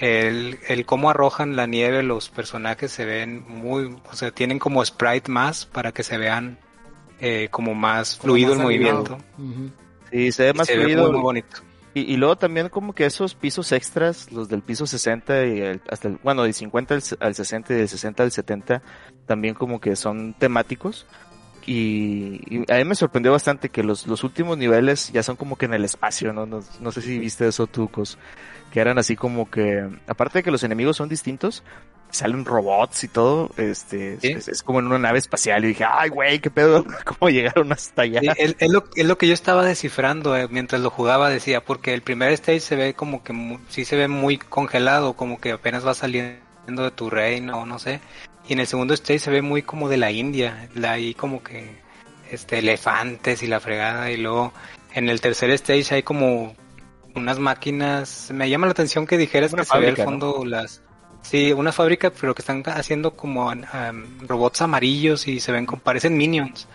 El, 0.00 0.58
el 0.66 0.86
cómo 0.86 1.10
arrojan 1.10 1.56
la 1.56 1.66
nieve 1.66 2.02
los 2.02 2.30
personajes 2.30 2.90
se 2.90 3.04
ven 3.04 3.44
muy, 3.46 3.96
o 4.10 4.14
sea, 4.16 4.30
tienen 4.30 4.58
como 4.58 4.82
sprite 4.84 5.30
más 5.30 5.66
para 5.66 5.92
que 5.92 6.02
se 6.02 6.16
vean 6.16 6.58
eh, 7.20 7.48
como 7.50 7.74
más 7.74 8.16
Como 8.16 8.32
fluido 8.32 8.48
más 8.50 8.58
el 8.58 8.62
movimiento. 8.64 9.18
Sí, 10.10 10.32
se 10.32 10.44
ve 10.44 10.50
Y 10.50 10.54
más 10.54 10.66
se 10.68 10.74
fluido. 10.76 11.02
muy, 11.02 11.12
muy 11.12 11.20
bonito. 11.22 11.56
Y, 11.92 12.00
y 12.12 12.16
luego 12.16 12.36
también 12.36 12.68
como 12.70 12.94
que 12.94 13.04
esos 13.04 13.34
pisos 13.34 13.72
extras, 13.72 14.30
los 14.32 14.48
del 14.48 14.62
piso 14.62 14.86
60 14.86 15.44
y 15.44 15.60
el- 15.60 15.82
hasta 15.90 16.08
el, 16.08 16.18
bueno, 16.22 16.44
de 16.44 16.52
50 16.52 16.94
al, 16.94 17.02
al 17.20 17.34
60 17.34 17.74
y 17.74 17.76
de 17.76 17.88
60 17.88 18.22
al 18.22 18.30
70, 18.32 18.80
también 19.26 19.54
como 19.54 19.80
que 19.80 19.96
son 19.96 20.32
temáticos. 20.34 21.06
Y, 21.66 22.40
y 22.48 22.72
a 22.72 22.76
mí 22.76 22.84
me 22.84 22.94
sorprendió 22.94 23.32
bastante 23.32 23.68
que 23.68 23.82
los, 23.82 24.06
los 24.06 24.24
últimos 24.24 24.56
niveles 24.56 25.12
ya 25.12 25.22
son 25.22 25.36
como 25.36 25.56
que 25.56 25.66
en 25.66 25.74
el 25.74 25.84
espacio, 25.84 26.32
¿no? 26.32 26.46
No, 26.46 26.60
no 26.80 26.90
sé 26.92 27.02
si 27.02 27.18
viste 27.18 27.46
eso, 27.46 27.66
Tucos. 27.66 28.16
Que 28.70 28.80
eran 28.80 28.98
así 28.98 29.16
como 29.16 29.50
que, 29.50 29.88
aparte 30.06 30.38
de 30.38 30.42
que 30.44 30.50
los 30.50 30.62
enemigos 30.62 30.96
son 30.96 31.08
distintos, 31.08 31.62
salen 32.10 32.44
robots 32.44 33.04
y 33.04 33.08
todo, 33.08 33.50
este, 33.56 34.18
Sí. 34.20 34.28
es, 34.32 34.48
es 34.48 34.62
como 34.62 34.80
en 34.80 34.86
una 34.86 34.98
nave 34.98 35.18
espacial 35.18 35.64
y 35.64 35.68
dije, 35.68 35.84
ay 35.88 36.08
güey, 36.08 36.40
qué 36.40 36.50
pedo, 36.50 36.84
cómo 37.04 37.30
llegaron 37.30 37.72
hasta 37.72 38.02
allá. 38.02 38.20
Sí, 38.20 38.28
es, 38.36 38.56
es 38.58 38.70
lo, 38.70 38.84
es 38.94 39.06
lo 39.06 39.16
que 39.18 39.26
yo 39.26 39.34
estaba 39.34 39.64
descifrando 39.64 40.36
eh, 40.36 40.48
mientras 40.50 40.80
lo 40.80 40.90
jugaba, 40.90 41.30
decía, 41.30 41.64
porque 41.64 41.94
el 41.94 42.02
primer 42.02 42.32
stage 42.32 42.60
se 42.60 42.76
ve 42.76 42.94
como 42.94 43.22
que 43.22 43.58
sí 43.68 43.84
se 43.84 43.96
ve 43.96 44.08
muy 44.08 44.38
congelado, 44.38 45.14
como 45.14 45.40
que 45.40 45.52
apenas 45.52 45.86
va 45.86 45.94
saliendo 45.94 46.40
de 46.84 46.90
tu 46.90 47.10
reino, 47.10 47.58
o 47.60 47.66
no 47.66 47.78
sé. 47.78 48.00
Y 48.48 48.54
en 48.54 48.60
el 48.60 48.66
segundo 48.66 48.94
stage 48.94 49.18
se 49.20 49.30
ve 49.30 49.42
muy 49.42 49.62
como 49.62 49.88
de 49.88 49.96
la 49.96 50.10
India, 50.10 50.68
la, 50.74 50.92
ahí 50.92 51.14
como 51.14 51.42
que 51.42 51.76
este 52.30 52.58
elefantes 52.58 53.42
y 53.42 53.46
la 53.46 53.60
fregada, 53.60 54.10
y 54.10 54.16
luego 54.16 54.52
en 54.94 55.08
el 55.08 55.20
tercer 55.20 55.50
stage 55.50 55.94
hay 55.94 56.02
como 56.02 56.54
unas 57.14 57.38
máquinas, 57.38 58.30
me 58.32 58.48
llama 58.48 58.66
la 58.66 58.72
atención 58.72 59.06
que 59.06 59.18
dijeras 59.18 59.52
Una 59.52 59.62
que 59.62 59.68
se 59.68 59.78
ve 59.78 59.88
al 59.88 59.96
fondo 59.96 60.44
las... 60.44 60.82
Sí, 61.22 61.52
una 61.52 61.70
fábrica, 61.70 62.10
pero 62.10 62.34
que 62.34 62.40
están 62.40 62.62
haciendo 62.66 63.14
como 63.14 63.48
um, 63.48 63.64
robots 64.26 64.62
amarillos 64.62 65.28
y 65.28 65.38
se 65.38 65.52
ven 65.52 65.66
como, 65.66 65.82
parecen 65.82 66.16
minions. 66.16 66.66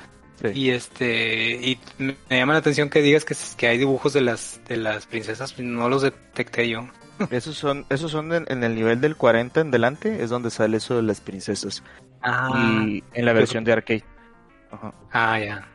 Sí. 0.41 0.47
Y 0.53 0.69
este 0.69 1.53
y 1.55 1.79
me 1.97 2.15
llama 2.29 2.53
la 2.53 2.59
atención 2.59 2.89
que 2.89 3.01
digas 3.01 3.25
que, 3.25 3.35
que 3.57 3.67
hay 3.67 3.77
dibujos 3.77 4.13
de 4.13 4.21
las 4.21 4.61
de 4.67 4.77
las 4.77 5.07
princesas, 5.07 5.57
no 5.57 5.89
los 5.89 6.03
detecté 6.03 6.69
yo. 6.69 6.87
Esos 7.31 7.55
son 7.57 7.85
esos 7.89 8.11
son 8.11 8.31
en, 8.33 8.45
en, 8.49 8.63
el 8.63 8.75
nivel 8.75 9.01
del 9.01 9.15
40 9.15 9.61
en 9.61 9.71
delante, 9.71 10.21
es 10.21 10.29
donde 10.29 10.51
sale 10.51 10.77
eso 10.77 10.97
de 10.97 11.03
las 11.03 11.21
princesas. 11.21 11.81
Ah, 12.21 12.83
y 12.85 13.03
en 13.13 13.25
la 13.25 13.33
versión 13.33 13.63
de 13.63 13.71
arcade. 13.71 14.03
Ajá. 14.71 14.93
Ah, 15.11 15.39
ya. 15.39 15.67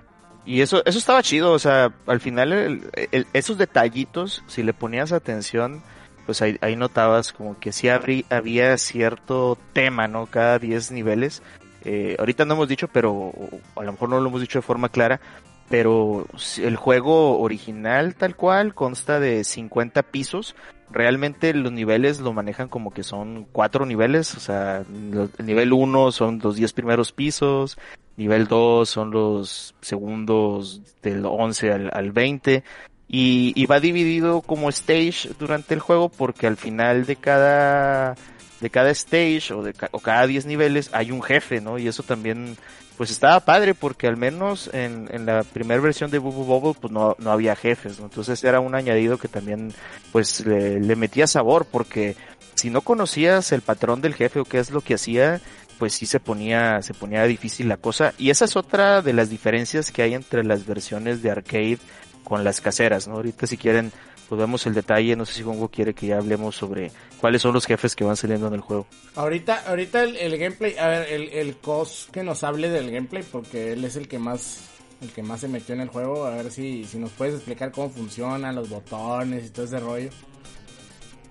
Y 0.45 0.63
eso, 0.63 0.83
eso 0.85 0.99
estaba 0.99 1.23
chido, 1.23 1.53
o 1.53 1.59
sea, 1.59 1.93
al 2.07 2.21
final 2.21 2.53
el, 2.53 3.27
esos 3.33 3.59
detallitos, 3.59 4.43
si 4.47 4.63
le 4.63 4.73
ponías 4.73 5.13
atención, 5.13 5.83
pues 6.27 6.43
ahí, 6.43 6.57
ahí 6.61 6.77
notabas 6.77 7.33
como 7.33 7.59
que 7.59 7.73
sí 7.73 7.89
habría, 7.89 8.25
había 8.31 8.77
cierto 8.79 9.59
tema, 9.73 10.09
¿no? 10.09 10.27
Cada 10.27 10.59
10 10.59 10.93
niveles. 10.93 11.43
Eh, 11.85 12.17
ahorita 12.19 12.45
no 12.45 12.55
hemos 12.55 12.69
dicho, 12.69 12.89
pero 12.89 13.33
a 13.77 13.83
lo 13.83 13.93
mejor 13.93 14.09
no 14.09 14.21
lo 14.21 14.29
hemos 14.29 14.41
dicho 14.41 14.59
de 14.59 14.63
forma 14.63 14.89
clara, 14.89 15.21
pero 15.69 16.27
el 16.59 16.77
juego 16.77 17.41
original 17.41 18.15
tal 18.17 18.35
cual 18.35 18.75
consta 18.75 19.21
de 19.21 19.45
50 19.45 20.03
pisos. 20.05 20.57
Realmente 20.91 21.55
los 21.55 21.71
niveles 21.71 22.19
lo 22.21 22.33
manejan 22.33 22.69
como 22.69 22.91
que 22.91 23.05
son 23.05 23.47
cuatro 23.53 23.87
niveles, 23.87 24.35
o 24.35 24.41
sea, 24.41 24.79
el 24.89 25.47
nivel 25.47 25.73
1 25.73 26.11
son 26.11 26.41
los 26.43 26.57
10 26.57 26.73
primeros 26.73 27.13
pisos, 27.13 27.79
nivel 28.21 28.47
2 28.47 28.89
son 28.89 29.11
los 29.11 29.75
segundos 29.81 30.83
del 31.03 31.25
11 31.25 31.73
al, 31.73 31.91
al 31.93 32.13
20 32.13 32.63
y, 33.09 33.53
y, 33.57 33.67
va 33.67 33.81
dividido 33.81 34.41
como 34.43 34.69
stage 34.69 35.31
durante 35.39 35.75
el 35.75 35.81
juego 35.81 36.11
porque 36.11 36.47
al 36.47 36.57
final 36.57 37.07
de 37.07 37.17
cada 37.17 38.15
de 38.61 38.71
cada 38.71 38.91
stage 38.91 39.53
o 39.53 39.63
de 39.63 39.73
cada 39.73 40.27
10 40.27 40.47
niveles 40.47 40.91
hay 40.93 41.11
un 41.11 41.23
jefe, 41.23 41.61
¿no? 41.61 41.79
Y 41.79 41.89
eso 41.89 42.03
también 42.03 42.57
pues 42.99 43.11
estaba 43.11 43.41
padre 43.41 43.75
porque 43.75 44.07
al 44.07 44.19
menos 44.19 44.69
en, 44.75 45.09
en 45.11 45.25
la 45.25 45.43
primera 45.43 45.81
versión 45.81 46.11
de 46.11 46.19
Bubble 46.19 46.45
Bubble 46.45 46.79
pues 46.79 46.93
no, 46.93 47.17
no 47.19 47.33
había 47.33 47.57
jefes, 47.57 47.99
¿no? 47.99 48.05
Entonces 48.05 48.45
era 48.45 48.61
un 48.61 48.75
añadido 48.75 49.17
que 49.17 49.29
también 49.29 49.73
pues 50.13 50.47
le, 50.47 50.79
le 50.79 50.97
metía 50.97 51.27
sabor 51.27 51.65
porque 51.65 52.17
si 52.55 52.69
no 52.69 52.83
conocías 52.83 53.53
el 53.53 53.63
patrón 53.63 54.03
del 54.03 54.15
jefe 54.15 54.41
o 54.41 54.45
qué 54.45 54.59
es 54.59 54.71
lo 54.71 54.83
que 54.83 54.95
hacía, 54.95 55.41
pues 55.81 55.95
sí 55.95 56.05
se 56.05 56.21
ponía, 56.21 56.83
se 56.83 56.93
ponía 56.93 57.25
difícil 57.25 57.67
la 57.67 57.79
cosa. 57.79 58.13
Y 58.19 58.29
esa 58.29 58.45
es 58.45 58.55
otra 58.55 59.01
de 59.01 59.15
las 59.15 59.31
diferencias 59.31 59.91
que 59.91 60.03
hay 60.03 60.13
entre 60.13 60.45
las 60.45 60.67
versiones 60.67 61.23
de 61.23 61.31
arcade 61.31 61.79
con 62.23 62.45
las 62.45 62.61
caseras, 62.61 63.09
¿no? 63.09 63.15
Ahorita 63.15 63.47
si 63.47 63.57
quieren, 63.57 63.91
pues 64.29 64.39
vemos 64.39 64.67
el 64.67 64.75
detalle, 64.75 65.17
no 65.17 65.25
sé 65.25 65.33
si 65.33 65.43
Hongo 65.43 65.71
quiere 65.71 65.95
que 65.95 66.09
ya 66.09 66.19
hablemos 66.19 66.55
sobre 66.55 66.93
cuáles 67.19 67.41
son 67.41 67.55
los 67.55 67.65
jefes 67.65 67.97
que 67.97 68.05
van 68.05 68.17
saliendo 68.17 68.47
en 68.49 68.55
el 68.55 68.61
juego. 68.61 68.87
Ahorita, 69.17 69.65
ahorita 69.67 70.03
el, 70.03 70.17
el 70.17 70.37
gameplay, 70.37 70.77
a 70.77 70.89
ver, 70.89 71.09
el, 71.11 71.31
el 71.31 71.57
COS 71.57 72.11
que 72.13 72.23
nos 72.23 72.45
hable 72.45 72.69
del 72.69 72.91
gameplay, 72.91 73.23
porque 73.23 73.73
él 73.73 73.83
es 73.87 73.97
el 73.97 74.07
que 74.07 74.19
más, 74.19 74.61
el 75.01 75.09
que 75.13 75.23
más 75.23 75.41
se 75.41 75.49
metió 75.49 75.75
en 75.75 75.81
el 75.81 75.89
juego, 75.89 76.27
a 76.27 76.31
ver 76.37 76.51
si, 76.51 76.85
si 76.85 76.99
nos 76.99 77.11
puedes 77.13 77.37
explicar 77.37 77.73
cómo 77.73 77.89
funcionan 77.89 78.55
los 78.55 78.69
botones 78.69 79.47
y 79.47 79.49
todo 79.49 79.65
ese 79.65 79.81
rollo. 79.81 80.11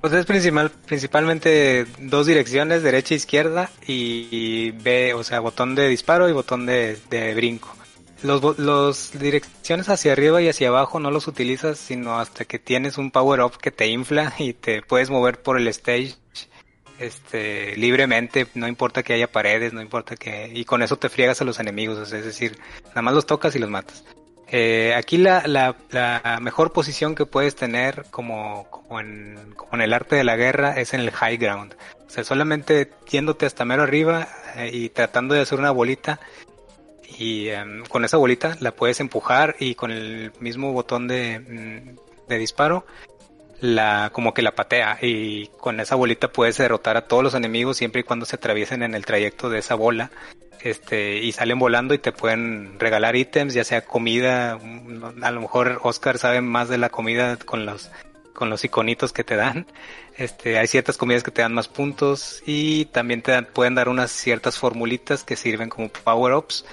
Pues 0.02 0.14
es 0.14 0.26
principal, 0.26 0.72
principalmente 0.86 1.86
dos 2.00 2.26
direcciones, 2.26 2.84
derecha 2.84 3.14
e 3.14 3.18
izquierda, 3.18 3.70
y, 3.86 4.72
B, 4.72 5.14
o 5.14 5.24
sea, 5.24 5.41
botón 5.41 5.76
de 5.76 5.89
disparo 5.89 6.30
y 6.30 6.32
botón 6.32 6.66
de, 6.66 6.97
de 7.10 7.36
brinco. 7.36 7.76
Los, 8.24 8.58
los 8.58 9.12
direcciones 9.20 9.89
hacia 9.89 10.14
arriba 10.14 10.41
y 10.41 10.50
hacia 10.50 10.70
abajo 10.70 11.00
no 11.00 11.10
los 11.10 11.28
utilizas 11.28 11.78
sino 11.78 12.20
hasta 12.20 12.43
que 12.43 12.60
tienes 12.60 12.97
un 12.97 13.12
power 13.12 13.39
up 13.39 13.58
que 13.58 13.72
te 13.72 13.88
infla 13.88 14.34
y 14.38 14.52
te 14.52 14.82
puedes 14.82 15.10
mover 15.10 15.41
por 15.41 15.58
el 15.58 15.70
stage 15.70 16.16
este 17.00 17.78
libremente, 17.78 18.47
no 18.56 18.68
importa 18.68 19.04
que 19.04 19.14
haya 19.14 19.32
paredes, 19.32 19.72
no 19.72 19.82
importa 19.82 20.18
que 20.18 20.52
y 20.54 20.66
con 20.66 20.84
eso 20.84 20.97
te 20.97 21.08
friegas 21.08 21.41
a 21.41 21.45
los 21.45 21.60
enemigos, 21.62 22.12
es 22.12 22.26
decir, 22.26 22.60
nada 22.89 23.02
más 23.02 23.14
los 23.14 23.26
tocas 23.26 23.56
y 23.56 23.60
los 23.60 23.70
matas. 23.70 24.04
Eh, 24.52 24.95
aquí 24.95 25.18
la, 25.18 25.43
la, 25.45 25.76
la, 25.91 26.39
mejor 26.41 26.74
posición 26.74 27.14
que 27.14 27.26
puedes 27.26 27.56
tener 27.56 28.06
como, 28.10 28.68
en, 29.00 29.56
el 29.80 29.93
arte 29.93 30.16
de 30.16 30.24
la 30.24 30.36
guerra 30.36 30.74
es 30.80 30.93
en 30.93 31.02
el 31.02 31.12
high 31.12 31.38
ground. 31.38 31.76
O 32.08 32.10
sea, 32.10 32.24
solamente 32.24 32.89
yéndote 33.10 33.45
hasta 33.45 33.66
mero 33.66 33.84
arriba 33.84 34.28
eh, 34.56 34.72
y 34.74 34.89
tratando 34.89 35.36
de 35.36 35.41
hacer 35.41 35.60
una 35.60 35.72
bolita 35.72 36.20
y 37.18 37.50
um, 37.52 37.84
con 37.86 38.06
esa 38.06 38.18
bolita 38.18 38.58
la 38.60 38.72
puedes 38.72 39.00
empujar 39.00 39.56
y 39.60 39.76
con 39.76 39.91
el 39.91 40.32
mismo 40.39 40.74
botón 40.74 41.08
de, 41.08 41.39
mm, 41.39 42.28
de 42.28 42.38
disparo 42.38 42.86
la 43.62 44.10
como 44.14 44.34
que 44.34 44.41
la 44.41 44.55
patea 44.55 44.97
y 45.01 45.47
con 45.60 45.80
esa 45.80 45.95
bolita 45.95 46.32
puedes 46.32 46.57
derrotar 46.57 46.97
a 46.97 47.07
todos 47.07 47.24
los 47.24 47.34
enemigos 47.36 47.78
siempre 47.78 48.01
y 48.01 48.03
cuando 48.03 48.26
se 48.26 48.38
atraviesen 48.38 48.84
en 48.84 48.95
el 48.95 49.05
trayecto 49.05 49.49
de 49.49 49.60
esa 49.60 49.76
bola. 49.76 50.12
Este 50.62 51.20
y 51.20 51.32
salen 51.32 51.57
volando 51.57 51.93
y 51.93 51.99
te 51.99 52.12
pueden 52.12 52.78
regalar 52.80 53.16
ítems 53.16 53.53
ya 53.53 53.64
sea 53.64 53.86
comida 53.86 54.57
mm, 54.62 55.24
a 55.24 55.32
lo 55.32 55.41
mejor 55.41 55.80
Oscar 55.84 56.18
sabe 56.18 56.41
más 56.41 56.68
de 56.68 56.78
la 56.78 56.89
comida 56.89 57.38
con 57.38 57.66
los 57.66 57.89
con 58.34 58.49
los 58.49 58.64
iconitos 58.64 59.14
que 59.14 59.24
te 59.24 59.36
dan. 59.36 59.68
Este 60.18 60.57
hay 60.57 60.68
ciertas 60.68 60.97
comidas 60.97 61.24
que 61.24 61.32
te 61.32 61.41
dan 61.41 61.53
más 61.53 61.68
puntos 61.68 62.41
y 62.45 62.86
también 62.86 63.22
te 63.22 63.32
dan, 63.32 63.45
pueden 63.45 63.76
dar 63.76 63.89
unas 63.89 64.12
ciertas 64.12 64.57
formulitas 64.57 65.24
que 65.24 65.36
sirven 65.36 65.70
como 65.70 65.89
power 65.89 66.34
ups 66.34 66.66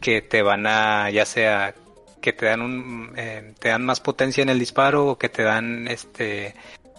que 0.00 0.22
te 0.22 0.42
van 0.42 0.66
a 0.66 1.10
ya 1.10 1.26
sea 1.26 1.74
que 2.22 2.32
te 2.32 2.46
dan 2.46 2.62
un 2.62 3.12
eh, 3.16 3.52
te 3.58 3.68
dan 3.68 3.84
más 3.84 4.00
potencia 4.00 4.40
en 4.40 4.48
el 4.48 4.58
disparo 4.58 5.06
o 5.06 5.18
que 5.18 5.28
te 5.28 5.42
dan 5.42 5.88
este 5.88 6.54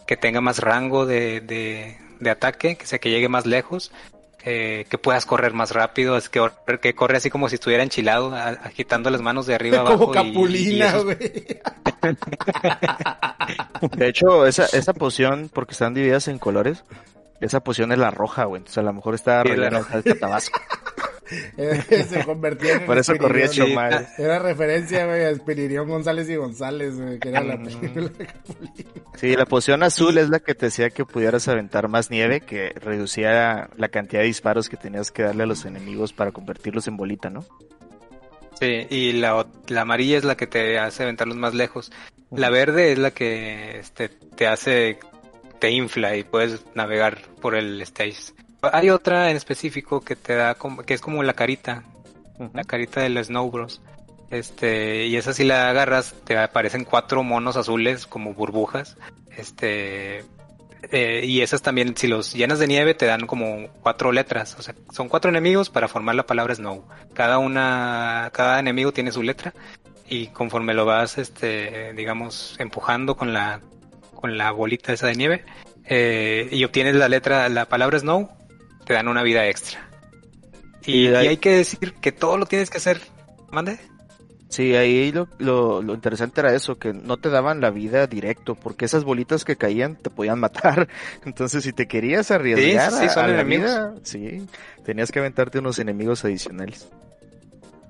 que 0.06 0.18
tenga 0.18 0.42
más 0.42 0.60
rango 0.60 1.08
de, 1.08 1.42
de, 1.42 1.98
de 2.20 2.30
ataque 2.30 2.76
que 2.76 2.86
sea 2.86 3.00
que 3.00 3.10
llegue 3.10 3.30
más 3.30 3.48
lejos 3.48 3.92
eh, 4.46 4.86
que 4.90 4.98
puedas 4.98 5.26
correr 5.26 5.54
más 5.54 5.72
rápido, 5.72 6.18
es 6.18 6.28
que, 6.28 6.46
que 6.82 6.94
corre 6.94 7.16
así 7.16 7.30
como 7.30 7.48
si 7.48 7.56
estuviera 7.56 7.82
enchilado, 7.82 8.36
agitando 8.36 9.10
las 9.10 9.22
manos 9.22 9.46
de 9.46 9.56
arriba 9.56 9.80
abajo. 9.80 10.00
Como 10.00 10.12
capulina, 10.12 10.98
güey. 10.98 11.18
de 13.96 14.08
hecho, 14.10 14.46
esa, 14.46 14.66
esa 14.66 14.94
poción, 14.94 15.50
porque 15.54 15.72
están 15.72 15.94
divididas 15.94 16.28
en 16.28 16.40
colores, 16.40 16.84
esa 17.40 17.62
poción 17.62 17.94
es 17.94 18.00
la 18.00 18.12
roja, 18.12 18.44
güey. 18.44 18.60
Entonces 18.60 18.80
a 18.80 18.84
lo 18.84 18.92
mejor 18.92 19.16
está 19.16 19.44
rellena 19.44 19.82
de 20.04 20.16
tabasco. 20.16 20.60
se 22.08 22.24
convertía 22.26 22.74
en 22.74 22.86
Por 22.86 22.98
eso 22.98 23.16
corría 23.18 23.48
Chomar. 23.48 24.08
Era 24.18 24.40
referencia, 24.40 25.06
güey, 25.06 25.24
a 25.24 25.30
Espiririón 25.30 25.88
González 25.88 26.30
y 26.30 26.36
González, 26.36 27.00
güey, 27.00 27.20
que 27.20 27.30
era 27.30 27.44
la 27.44 27.62
película 27.62 28.10
de 28.10 28.26
Capulina. 28.26 28.90
Sí, 29.16 29.36
la 29.36 29.46
poción 29.46 29.84
azul 29.84 30.18
es 30.18 30.30
la 30.30 30.40
que 30.40 30.56
te 30.56 30.68
decía 30.68 30.90
que 30.90 31.06
pudieras 31.06 31.48
aventar 31.48 31.88
más 31.88 32.12
nieve, 32.12 32.42
que 32.42 32.70
reducía 32.70 33.70
la 33.78 33.88
cantidad 33.90 34.22
de 34.22 34.28
disparos 34.28 34.70
que 34.70 34.78
tenías 34.78 35.12
que 35.12 35.24
darle 35.24 35.44
a 35.44 35.48
los 35.48 35.66
enemigos 35.66 36.14
para 36.14 36.32
convertirlos 36.32 36.88
en 36.88 36.98
bolita, 36.98 37.30
¿no? 37.30 37.46
Sí, 38.60 38.88
y 38.90 39.14
la, 39.14 39.46
la 39.68 39.82
amarilla 39.82 40.18
es 40.18 40.24
la 40.24 40.38
que 40.38 40.48
te 40.48 40.78
hace 40.80 41.04
aventarlos 41.04 41.38
más 41.38 41.54
lejos. 41.54 41.92
La 42.32 42.50
verde 42.50 42.92
es 42.92 42.98
la 42.98 43.12
que 43.12 43.80
este, 43.80 44.10
te 44.10 44.48
hace, 44.48 45.00
te 45.60 45.72
infla 45.72 46.16
y 46.16 46.24
puedes 46.24 46.64
navegar 46.76 47.22
por 47.42 47.56
el 47.56 47.82
stage. 47.82 48.34
Hay 48.72 48.90
otra 48.90 49.30
en 49.30 49.38
específico 49.38 50.02
que 50.02 50.16
te 50.16 50.36
da 50.36 50.56
como, 50.56 50.84
que 50.84 50.94
es 50.94 51.02
como 51.02 51.22
la 51.24 51.34
carita, 51.34 51.84
la 52.54 52.64
carita 52.64 53.02
de 53.02 53.10
los 53.10 53.28
Snow 53.28 53.50
Bros. 53.52 53.82
Este, 54.30 55.06
y 55.06 55.16
esa 55.16 55.34
si 55.34 55.44
la 55.44 55.70
agarras, 55.70 56.16
te 56.24 56.38
aparecen 56.38 56.86
cuatro 56.86 57.24
monos 57.24 57.58
azules 57.58 58.08
como 58.08 58.34
burbujas. 58.34 58.98
Este, 59.38 60.24
eh, 60.92 61.22
y 61.24 61.42
esas 61.42 61.62
también, 61.62 61.96
si 61.96 62.08
los 62.08 62.34
llenas 62.34 62.60
de 62.60 62.68
nieve, 62.68 62.94
te 62.94 63.06
dan 63.06 63.28
como 63.28 63.68
cuatro 63.82 64.12
letras. 64.12 64.56
O 64.58 64.62
sea, 64.62 64.76
son 64.92 65.10
cuatro 65.10 65.30
enemigos 65.30 65.70
para 65.70 65.88
formar 65.88 66.16
la 66.16 66.26
palabra 66.26 66.56
Snow. 66.56 66.88
Cada 67.14 67.38
una, 67.38 68.32
cada 68.34 68.60
enemigo 68.60 68.92
tiene 68.92 69.12
su 69.12 69.24
letra. 69.24 69.54
Y 70.08 70.28
conforme 70.28 70.74
lo 70.74 70.86
vas, 70.86 71.18
este, 71.18 71.94
digamos, 71.94 72.56
empujando 72.60 73.16
con 73.16 73.34
la, 73.34 73.62
con 74.16 74.38
la 74.38 74.52
bolita 74.52 74.94
esa 74.94 75.08
de 75.08 75.16
nieve, 75.16 75.46
eh, 75.86 76.50
y 76.52 76.64
obtienes 76.64 76.96
la 76.96 77.10
letra, 77.10 77.50
la 77.50 77.66
palabra 77.66 78.00
Snow, 78.00 78.30
te 78.86 78.94
dan 78.94 79.08
una 79.08 79.24
vida 79.24 79.48
extra. 79.48 79.90
Y, 80.86 81.08
y 81.08 81.16
hay 81.16 81.38
que 81.38 81.52
decir 81.52 81.94
que 81.94 82.12
todo 82.12 82.38
lo 82.38 82.46
tienes 82.46 82.70
que 82.70 82.78
hacer. 82.78 83.02
¿Mande? 83.52 83.80
Sí, 84.54 84.76
ahí 84.76 85.12
lo, 85.12 85.28
lo, 85.40 85.82
lo, 85.82 85.96
interesante 85.96 86.40
era 86.42 86.54
eso, 86.54 86.78
que 86.78 86.94
no 86.94 87.18
te 87.18 87.30
daban 87.30 87.60
la 87.60 87.72
vida 87.72 88.06
directo, 88.06 88.54
porque 88.54 88.86
esas 88.86 89.04
bolitas 89.04 89.46
que 89.46 89.56
caían 89.56 89.96
te 89.96 90.12
podían 90.12 90.40
matar. 90.40 90.88
Entonces, 91.26 91.64
si 91.64 91.74
te 91.74 91.88
querías 91.88 92.30
arriesgar 92.30 92.92
sí, 92.92 92.98
sí, 93.00 93.10
son 93.10 93.26
a, 93.26 93.28
la 93.30 93.42
vida, 93.42 93.96
sí, 94.04 94.46
tenías 94.86 95.12
que 95.12 95.18
aventarte 95.18 95.58
unos 95.58 95.80
enemigos 95.80 96.24
adicionales. 96.24 96.88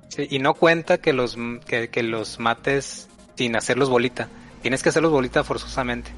Sí, 0.07 0.25
y 0.29 0.39
no 0.39 0.53
cuenta 0.53 0.99
que 0.99 1.11
los, 1.11 1.37
que, 1.67 1.89
que 1.89 2.01
los 2.01 2.39
mates 2.39 3.09
sin 3.35 3.57
hacerlos 3.57 3.89
bolita. 3.89 4.29
Tienes 4.61 4.83
que 4.83 4.87
hacerlos 4.87 5.11
bolita 5.11 5.43
forzosamente. 5.43 6.11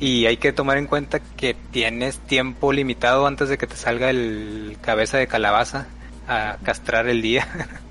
Y 0.00 0.26
hay 0.26 0.38
que 0.38 0.52
tomar 0.52 0.78
en 0.78 0.86
cuenta 0.86 1.20
que 1.20 1.54
tienes 1.70 2.18
tiempo 2.18 2.72
limitado 2.72 3.26
antes 3.26 3.50
de 3.50 3.58
que 3.58 3.66
te 3.66 3.76
salga 3.76 4.08
el 4.10 4.78
cabeza 4.80 5.18
de 5.18 5.26
calabaza 5.26 5.86
a 6.26 6.56
castrar 6.64 7.08
el 7.08 7.22
día. 7.22 7.46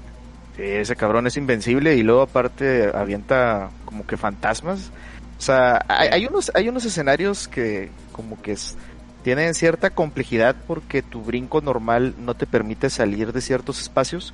Sí, 0.55 0.66
ese 0.66 0.97
cabrón 0.97 1.26
es 1.26 1.38
invencible 1.38 1.95
y 1.95 2.03
luego 2.03 2.24
aparte 2.24 2.91
avienta 2.93 3.70
como 3.86 4.05
que 4.05 4.18
fantasmas. 4.18 4.91
O 5.38 5.41
sea, 5.41 5.86
hay, 5.88 6.10
hay 6.10 6.26
unos 6.26 6.51
hay 6.53 6.68
unos 6.68 6.84
escenarios 6.84 7.47
que 7.47 7.89
como 8.12 8.41
que 8.41 8.51
es, 8.51 8.76
tienen 9.24 9.53
cierta 9.53 9.89
complejidad 9.89 10.57
porque 10.68 11.01
tu 11.01 11.22
brinco 11.22 11.62
normal 11.62 12.14
no 12.20 12.34
te 12.34 12.45
permite 12.45 12.89
salir 12.89 13.32
de 13.32 13.39
ciertos 13.39 13.82
espacios 13.82 14.34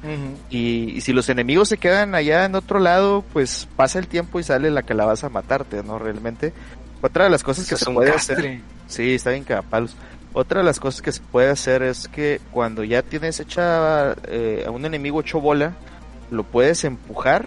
y, 0.49 0.93
y 0.95 1.01
si 1.01 1.13
los 1.13 1.29
enemigos 1.29 1.69
se 1.69 1.77
quedan 1.77 2.15
allá 2.15 2.45
en 2.45 2.55
otro 2.55 2.79
lado, 2.79 3.23
pues 3.31 3.67
pasa 3.75 3.99
el 3.99 4.07
tiempo 4.07 4.39
y 4.39 4.43
sale 4.43 4.71
la 4.71 4.81
calabaza 4.81 5.27
a 5.27 5.29
matarte, 5.29 5.83
¿no? 5.83 5.99
Realmente. 5.99 6.53
Otra 7.05 7.25
de 7.25 7.29
las 7.29 7.43
cosas 7.43 7.67
que 7.67 7.75
Eso 7.75 7.85
se 7.85 7.91
puede 7.91 8.11
castre. 8.11 8.35
hacer... 8.35 8.61
Sí, 8.87 9.13
está 9.15 9.29
bien. 9.31 9.45
Otra 10.33 10.59
de 10.61 10.65
las 10.65 10.79
cosas 10.79 11.01
que 11.01 11.11
se 11.11 11.21
puede 11.21 11.49
hacer 11.49 11.83
es 11.83 12.07
que 12.07 12.41
cuando 12.51 12.83
ya 12.83 13.01
tienes 13.03 13.39
hecha 13.39 14.13
eh, 14.27 14.63
a 14.67 14.71
un 14.71 14.85
enemigo 14.85 15.21
hecho 15.21 15.39
bola, 15.39 15.73
lo 16.31 16.43
puedes 16.43 16.83
empujar, 16.83 17.45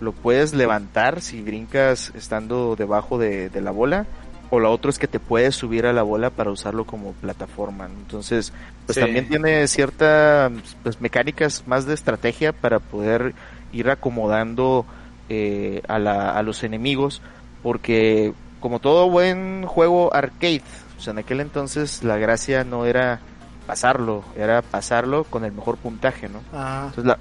lo 0.00 0.12
puedes 0.12 0.54
levantar 0.54 1.20
si 1.20 1.42
brincas 1.42 2.12
estando 2.16 2.74
debajo 2.74 3.18
de, 3.18 3.48
de 3.50 3.60
la 3.60 3.70
bola, 3.70 4.06
o 4.50 4.60
la 4.60 4.70
otra 4.70 4.90
es 4.90 4.98
que 4.98 5.08
te 5.08 5.20
puedes 5.20 5.54
subir 5.56 5.86
a 5.86 5.92
la 5.92 6.02
bola 6.02 6.30
para 6.30 6.50
usarlo 6.50 6.84
como 6.84 7.12
plataforma. 7.12 7.86
Entonces, 7.86 8.52
pues 8.86 8.94
Sí. 8.96 9.00
también 9.02 9.28
tiene 9.28 9.66
ciertas 9.68 10.52
pues, 10.82 11.00
mecánicas 11.00 11.64
más 11.66 11.84
de 11.86 11.94
estrategia 11.94 12.52
para 12.52 12.78
poder 12.78 13.34
ir 13.72 13.90
acomodando 13.90 14.86
eh, 15.28 15.82
a, 15.88 15.98
la- 15.98 16.30
a 16.36 16.42
los 16.42 16.62
enemigos, 16.64 17.20
porque 17.62 18.32
como 18.66 18.80
todo 18.80 19.08
buen 19.08 19.64
juego 19.64 20.12
arcade, 20.12 20.62
o 20.98 21.00
sea, 21.00 21.12
en 21.12 21.18
aquel 21.20 21.40
entonces 21.40 22.02
la 22.02 22.16
gracia 22.16 22.64
no 22.64 22.84
era 22.84 23.20
pasarlo, 23.64 24.24
era 24.36 24.60
pasarlo 24.60 25.22
con 25.22 25.44
el 25.44 25.52
mejor 25.52 25.76
puntaje, 25.76 26.28
¿no? 26.28 26.40
Ajá. 26.52 26.86
Entonces 26.88 27.04
la, 27.04 27.18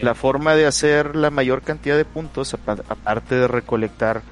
la 0.00 0.14
forma 0.16 0.56
de 0.56 0.66
hacer 0.66 1.14
la 1.14 1.30
mayor 1.30 1.62
cantidad 1.62 1.96
de 1.96 2.04
puntos, 2.04 2.52
apa- 2.54 2.82
aparte 2.88 3.36
de 3.36 3.46
recolectar 3.46 4.22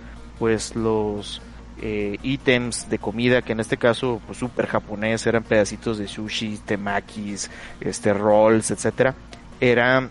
pues 0.41 0.75
los 0.75 1.41
eh, 1.81 2.17
ítems 2.25 2.89
de 2.91 2.99
comida, 2.99 3.43
que 3.43 3.53
en 3.53 3.61
este 3.61 3.77
caso 3.77 4.21
pues 4.27 4.39
súper 4.39 4.67
japonés, 4.67 5.25
eran 5.27 5.45
pedacitos 5.45 5.99
de 5.99 6.09
sushi, 6.09 6.59
temakis, 6.65 7.49
este 7.81 8.13
rolls, 8.13 8.73
etcétera, 8.73 9.15
era 9.61 10.09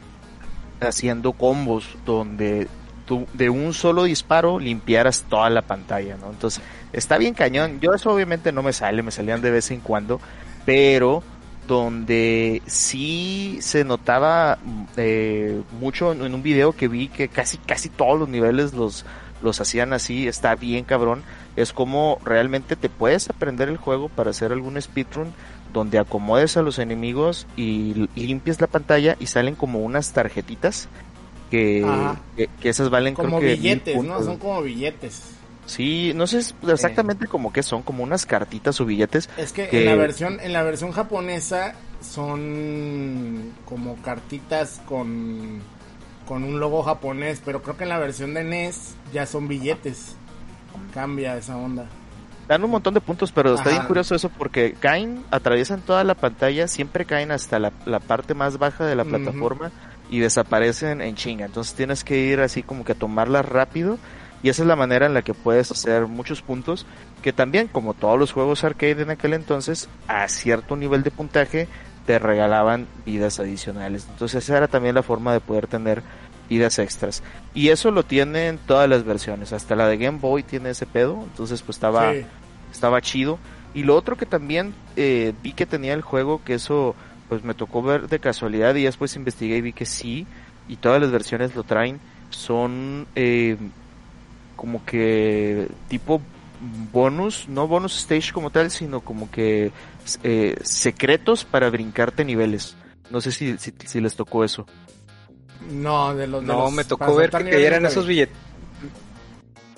haciendo 0.79 1.33
combos 1.33 1.87
donde 2.05 2.67
tú 3.05 3.27
de 3.33 3.49
un 3.49 3.73
solo 3.73 4.03
disparo 4.03 4.59
limpiaras 4.59 5.25
toda 5.29 5.49
la 5.49 5.61
pantalla, 5.61 6.17
¿no? 6.17 6.31
Entonces, 6.31 6.61
está 6.91 7.17
bien 7.17 7.33
cañón. 7.33 7.79
Yo 7.79 7.93
eso 7.93 8.11
obviamente 8.11 8.51
no 8.51 8.63
me 8.63 8.73
sale, 8.73 9.03
me 9.03 9.11
salían 9.11 9.41
de 9.41 9.51
vez 9.51 9.71
en 9.71 9.79
cuando, 9.79 10.19
pero 10.65 11.23
donde 11.67 12.61
sí 12.67 13.57
se 13.61 13.83
notaba 13.83 14.57
mm, 14.63 14.83
eh, 14.97 15.61
mucho 15.79 16.11
en 16.11 16.33
un 16.33 16.43
video 16.43 16.73
que 16.73 16.87
vi 16.87 17.07
que 17.07 17.27
casi 17.27 17.57
casi 17.57 17.89
todos 17.89 18.19
los 18.19 18.29
niveles 18.29 18.73
los 18.73 19.05
los 19.41 19.61
hacían 19.61 19.93
así, 19.93 20.27
está 20.27 20.55
bien 20.55 20.85
cabrón, 20.85 21.23
es 21.55 21.73
como 21.73 22.19
realmente 22.23 22.75
te 22.75 22.89
puedes 22.89 23.29
aprender 23.29 23.69
el 23.69 23.77
juego 23.77 24.09
para 24.09 24.31
hacer 24.31 24.51
algún 24.51 24.81
speedrun 24.81 25.33
donde 25.73 25.99
acomodes 25.99 26.55
a 26.57 26.61
los 26.61 26.79
enemigos 26.79 27.45
y 27.55 28.07
limpies 28.15 28.61
la 28.61 28.67
pantalla 28.67 29.17
y 29.19 29.27
salen 29.27 29.55
como 29.55 29.79
unas 29.79 30.13
tarjetitas 30.13 30.87
que, 31.55 31.83
Ajá. 31.85 32.19
que, 32.35 32.49
que 32.61 32.69
esas 32.69 32.89
valen 32.89 33.13
Como 33.15 33.37
creo 33.37 33.39
que 33.39 33.45
mil 33.47 33.55
billetes, 33.57 34.03
¿no? 34.03 34.21
Son 34.23 34.37
como 34.37 34.61
billetes. 34.61 35.23
Sí, 35.65 36.11
no 36.15 36.27
sé 36.27 36.41
exactamente 36.67 37.25
como 37.27 37.51
que 37.51 37.63
son, 37.63 37.81
como 37.81 38.03
unas 38.03 38.25
cartitas 38.25 38.79
o 38.81 38.85
billetes. 38.85 39.29
Es 39.37 39.51
que, 39.51 39.67
que- 39.67 39.79
en 39.79 39.85
la 39.85 39.95
versión 39.95 40.39
en 40.41 40.53
la 40.53 40.61
versión 40.63 40.91
japonesa 40.91 41.73
son 42.01 43.53
como 43.65 43.95
cartitas 43.97 44.81
con 44.87 45.61
con 46.27 46.43
un 46.43 46.59
logo 46.59 46.81
japonés, 46.83 47.41
pero 47.45 47.61
creo 47.61 47.77
que 47.77 47.83
en 47.83 47.89
la 47.89 47.99
versión 47.99 48.33
de 48.33 48.43
NES 48.43 48.95
ya 49.13 49.25
son 49.25 49.47
billetes. 49.47 50.15
Cambia 50.93 51.37
esa 51.37 51.55
onda. 51.55 51.85
Dan 52.47 52.63
un 52.63 52.71
montón 52.71 52.93
de 52.93 53.01
puntos, 53.01 53.31
pero 53.31 53.55
está 53.55 53.69
bien 53.71 53.83
curioso 53.83 54.13
eso 54.13 54.29
porque 54.29 54.73
caen, 54.79 55.23
atraviesan 55.31 55.81
toda 55.81 56.03
la 56.03 56.13
pantalla, 56.15 56.67
siempre 56.67 57.05
caen 57.05 57.31
hasta 57.31 57.57
la, 57.59 57.71
la 57.85 57.99
parte 57.99 58.33
más 58.35 58.57
baja 58.59 58.85
de 58.85 58.95
la 58.95 59.03
plataforma 59.03 59.71
y 60.09 60.19
desaparecen 60.19 61.01
en 61.01 61.15
chinga. 61.15 61.45
Entonces 61.45 61.73
tienes 61.73 62.03
que 62.03 62.17
ir 62.17 62.39
así 62.39 62.63
como 62.63 62.83
que 62.85 62.91
a 62.93 62.95
tomarlas 62.95 63.47
rápido 63.47 63.97
y 64.43 64.49
esa 64.49 64.61
es 64.61 64.67
la 64.67 64.75
manera 64.75 65.05
en 65.05 65.13
la 65.13 65.21
que 65.23 65.33
puedes 65.33 65.71
hacer 65.71 66.07
muchos 66.07 66.41
puntos 66.41 66.85
que 67.23 67.33
también 67.33 67.67
como 67.67 67.93
todos 67.95 68.19
los 68.19 68.31
juegos 68.31 68.63
arcade 68.63 69.01
en 69.01 69.09
aquel 69.09 69.33
entonces 69.33 69.89
a 70.07 70.27
cierto 70.27 70.75
nivel 70.75 71.01
de 71.03 71.11
puntaje 71.11 71.67
te 72.05 72.19
regalaban 72.19 72.85
vidas 73.05 73.39
adicionales. 73.39 74.05
Entonces 74.09 74.43
esa 74.43 74.57
era 74.57 74.67
también 74.67 74.93
la 74.93 75.01
forma 75.01 75.33
de 75.33 75.39
poder 75.39 75.65
tener 75.65 76.03
vidas 76.47 76.77
extras. 76.77 77.23
Y 77.55 77.69
eso 77.69 77.89
lo 77.89 78.03
tienen 78.03 78.59
todas 78.67 78.87
las 78.87 79.03
versiones, 79.03 79.53
hasta 79.53 79.75
la 79.75 79.87
de 79.87 79.97
Game 79.97 80.19
Boy 80.19 80.43
tiene 80.43 80.69
ese 80.69 80.85
pedo, 80.85 81.19
entonces 81.23 81.63
pues 81.63 81.77
estaba 81.77 82.13
Sí. 82.13 82.25
estaba 82.71 83.01
chido. 83.01 83.39
Y 83.73 83.83
lo 83.83 83.95
otro 83.95 84.15
que 84.15 84.27
también 84.27 84.75
eh, 84.95 85.33
vi 85.41 85.53
que 85.53 85.65
tenía 85.65 85.93
el 85.93 86.01
juego, 86.01 86.41
que 86.45 86.53
eso 86.53 86.95
pues 87.29 87.43
me 87.43 87.53
tocó 87.53 87.81
ver 87.81 88.07
de 88.07 88.19
casualidad 88.19 88.75
y 88.75 88.83
después 88.83 89.15
investigué 89.15 89.57
y 89.57 89.61
vi 89.61 89.73
que 89.73 89.85
sí, 89.85 90.25
y 90.67 90.77
todas 90.77 91.01
las 91.01 91.11
versiones 91.11 91.55
lo 91.55 91.63
traen, 91.63 91.99
son 92.29 93.07
eh, 93.15 93.57
como 94.55 94.83
que 94.85 95.67
tipo 95.89 96.21
bonus, 96.91 97.47
no 97.49 97.67
bonus 97.67 97.97
stage 97.97 98.31
como 98.31 98.49
tal, 98.49 98.71
sino 98.71 99.01
como 99.01 99.29
que 99.29 99.71
eh, 100.23 100.55
secretos 100.63 101.43
para 101.45 101.69
brincarte 101.69 102.23
niveles. 102.25 102.75
No 103.11 103.21
sé 103.21 103.31
si, 103.31 103.57
si, 103.57 103.73
si 103.85 104.01
les 104.01 104.15
tocó 104.15 104.43
eso. 104.43 104.65
No, 105.69 106.15
de 106.15 106.27
los 106.27 106.41
de 106.41 106.47
No, 106.47 106.63
los- 106.65 106.73
me 106.73 106.83
tocó 106.83 107.15
ver 107.15 107.29
que 107.31 107.49
cayeran 107.49 107.83
de- 107.83 107.89
esos 107.89 108.07
billetes. 108.07 108.35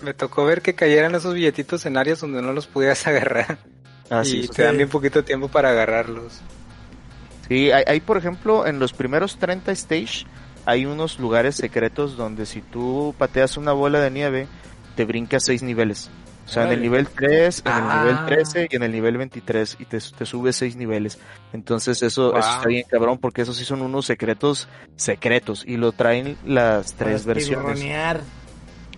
Me 0.01 0.13
tocó 0.13 0.45
ver 0.45 0.61
que 0.61 0.75
cayeran 0.75 1.15
esos 1.15 1.33
billetitos 1.33 1.85
en 1.85 1.97
áreas 1.97 2.21
donde 2.21 2.41
no 2.41 2.53
los 2.53 2.67
podías 2.67 3.05
agarrar. 3.07 3.57
Ah, 4.09 4.23
sí, 4.23 4.37
y 4.37 4.43
eso 4.43 4.53
te 4.53 4.63
dan 4.63 4.77
bien 4.77 4.89
poquito 4.89 5.23
tiempo 5.23 5.47
para 5.49 5.69
agarrarlos. 5.71 6.39
Sí, 7.47 7.71
hay, 7.71 7.83
hay, 7.87 7.99
por 8.01 8.17
ejemplo 8.17 8.65
en 8.67 8.79
los 8.79 8.93
primeros 8.93 9.37
30 9.37 9.71
stage 9.71 10.25
hay 10.65 10.85
unos 10.85 11.17
lugares 11.19 11.55
secretos 11.55 12.17
donde 12.17 12.45
si 12.45 12.61
tú 12.61 13.15
pateas 13.17 13.55
una 13.57 13.71
bola 13.71 13.99
de 14.01 14.11
nieve 14.11 14.47
te 14.95 15.05
brincas 15.05 15.43
seis 15.45 15.63
niveles. 15.63 16.09
O 16.45 16.49
sea, 16.49 16.63
en 16.63 16.71
el 16.71 16.81
nivel 16.81 17.07
3, 17.09 17.61
en 17.65 17.71
el 17.73 17.77
Ah. 17.83 17.99
nivel 18.03 18.25
13 18.25 18.67
y 18.71 18.75
en 18.77 18.83
el 18.83 18.91
nivel 18.93 19.17
23 19.17 19.75
y 19.79 19.85
te, 19.85 19.99
te 19.99 20.25
subes 20.25 20.55
seis 20.55 20.77
niveles. 20.77 21.19
Entonces 21.51 22.01
eso, 22.03 22.29
eso 22.37 22.47
Wow. 22.47 22.55
está 22.57 22.67
bien 22.69 22.85
cabrón 22.89 23.17
porque 23.17 23.41
esos 23.41 23.57
sí 23.57 23.65
son 23.65 23.81
unos 23.81 24.05
secretos 24.05 24.69
secretos 24.95 25.63
y 25.67 25.75
lo 25.75 25.91
traen 25.91 26.37
las 26.45 26.93
tres 26.93 27.23
para 27.23 27.33
versiones. 27.33 27.79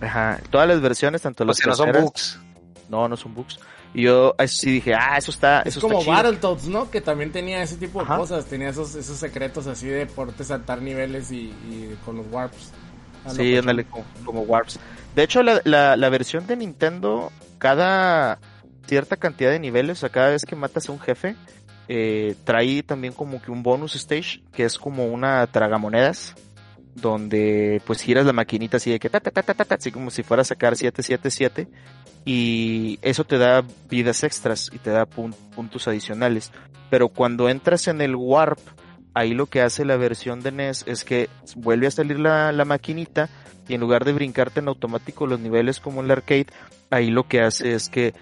Ajá, 0.00 0.40
todas 0.50 0.68
las 0.68 0.80
versiones, 0.80 1.22
tanto 1.22 1.42
O 1.42 1.46
las 1.46 1.56
sea, 1.56 1.66
no 1.68 1.74
son 1.74 1.92
bugs. 1.92 2.40
No, 2.88 3.08
no 3.08 3.16
son 3.16 3.34
bugs. 3.34 3.58
Y 3.92 4.02
yo 4.02 4.34
eso 4.38 4.56
sí 4.56 4.70
dije, 4.70 4.94
ah, 4.94 5.16
eso 5.18 5.30
está, 5.30 5.62
Es 5.62 5.76
eso 5.76 5.80
como 5.80 5.98
está 5.98 6.04
chido. 6.04 6.16
Battletoads, 6.22 6.68
¿no? 6.68 6.90
Que 6.90 7.00
también 7.00 7.32
tenía 7.32 7.62
ese 7.62 7.76
tipo 7.76 7.98
de 7.98 8.04
Ajá. 8.04 8.18
cosas. 8.18 8.46
Tenía 8.46 8.68
esos, 8.68 8.94
esos 8.94 9.16
secretos 9.18 9.66
así 9.66 9.88
de 9.88 10.06
poderte 10.06 10.44
saltar 10.44 10.80
niveles 10.80 11.30
y, 11.32 11.52
y 11.68 11.96
con 12.04 12.16
los 12.16 12.26
warps. 12.30 12.72
Sí, 13.28 13.56
ándale, 13.56 13.84
como, 13.84 14.04
como 14.24 14.40
Warps. 14.42 14.80
De 15.14 15.22
hecho, 15.22 15.42
la, 15.42 15.60
la, 15.64 15.96
la 15.96 16.08
versión 16.08 16.46
de 16.46 16.56
Nintendo, 16.56 17.30
cada 17.58 18.38
cierta 18.86 19.16
cantidad 19.16 19.50
de 19.50 19.58
niveles, 19.58 19.98
o 19.98 20.00
sea, 20.00 20.08
cada 20.08 20.30
vez 20.30 20.44
que 20.44 20.56
matas 20.56 20.88
a 20.88 20.92
un 20.92 21.00
jefe, 21.00 21.36
eh, 21.88 22.34
trae 22.44 22.82
también 22.82 23.12
como 23.12 23.42
que 23.42 23.50
un 23.50 23.62
bonus 23.62 23.94
stage, 23.94 24.42
que 24.52 24.64
es 24.64 24.78
como 24.78 25.06
una 25.06 25.46
tragamonedas, 25.48 26.34
donde 26.94 27.82
pues 27.86 28.00
giras 28.00 28.26
la 28.26 28.32
maquinita 28.32 28.78
así 28.78 28.90
de 28.90 28.98
que 28.98 29.10
ta, 29.10 29.20
ta, 29.20 29.30
ta, 29.30 29.42
ta, 29.42 29.54
ta, 29.54 29.64
ta, 29.64 29.74
así 29.74 29.92
como 29.92 30.10
si 30.10 30.22
fuera 30.22 30.42
a 30.42 30.44
sacar 30.44 30.74
777, 30.76 31.68
y 32.32 33.00
eso 33.02 33.24
te 33.24 33.38
da 33.38 33.64
vidas 33.88 34.22
extras 34.22 34.70
y 34.72 34.78
te 34.78 34.90
da 34.90 35.04
pun- 35.04 35.34
puntos 35.56 35.88
adicionales. 35.88 36.52
Pero 36.88 37.08
cuando 37.08 37.48
entras 37.48 37.88
en 37.88 38.00
el 38.00 38.14
Warp, 38.14 38.60
ahí 39.14 39.34
lo 39.34 39.46
que 39.46 39.62
hace 39.62 39.84
la 39.84 39.96
versión 39.96 40.40
de 40.40 40.52
NES 40.52 40.84
es 40.86 41.04
que 41.04 41.28
vuelve 41.56 41.88
a 41.88 41.90
salir 41.90 42.20
la, 42.20 42.52
la 42.52 42.64
maquinita 42.64 43.28
y 43.66 43.74
en 43.74 43.80
lugar 43.80 44.04
de 44.04 44.12
brincarte 44.12 44.60
en 44.60 44.68
automático 44.68 45.26
los 45.26 45.40
niveles 45.40 45.80
como 45.80 45.98
en 46.00 46.04
el 46.06 46.12
arcade, 46.12 46.46
ahí 46.90 47.10
lo 47.10 47.24
que 47.26 47.40
hace 47.40 47.74
es 47.74 47.88
que 47.88 48.14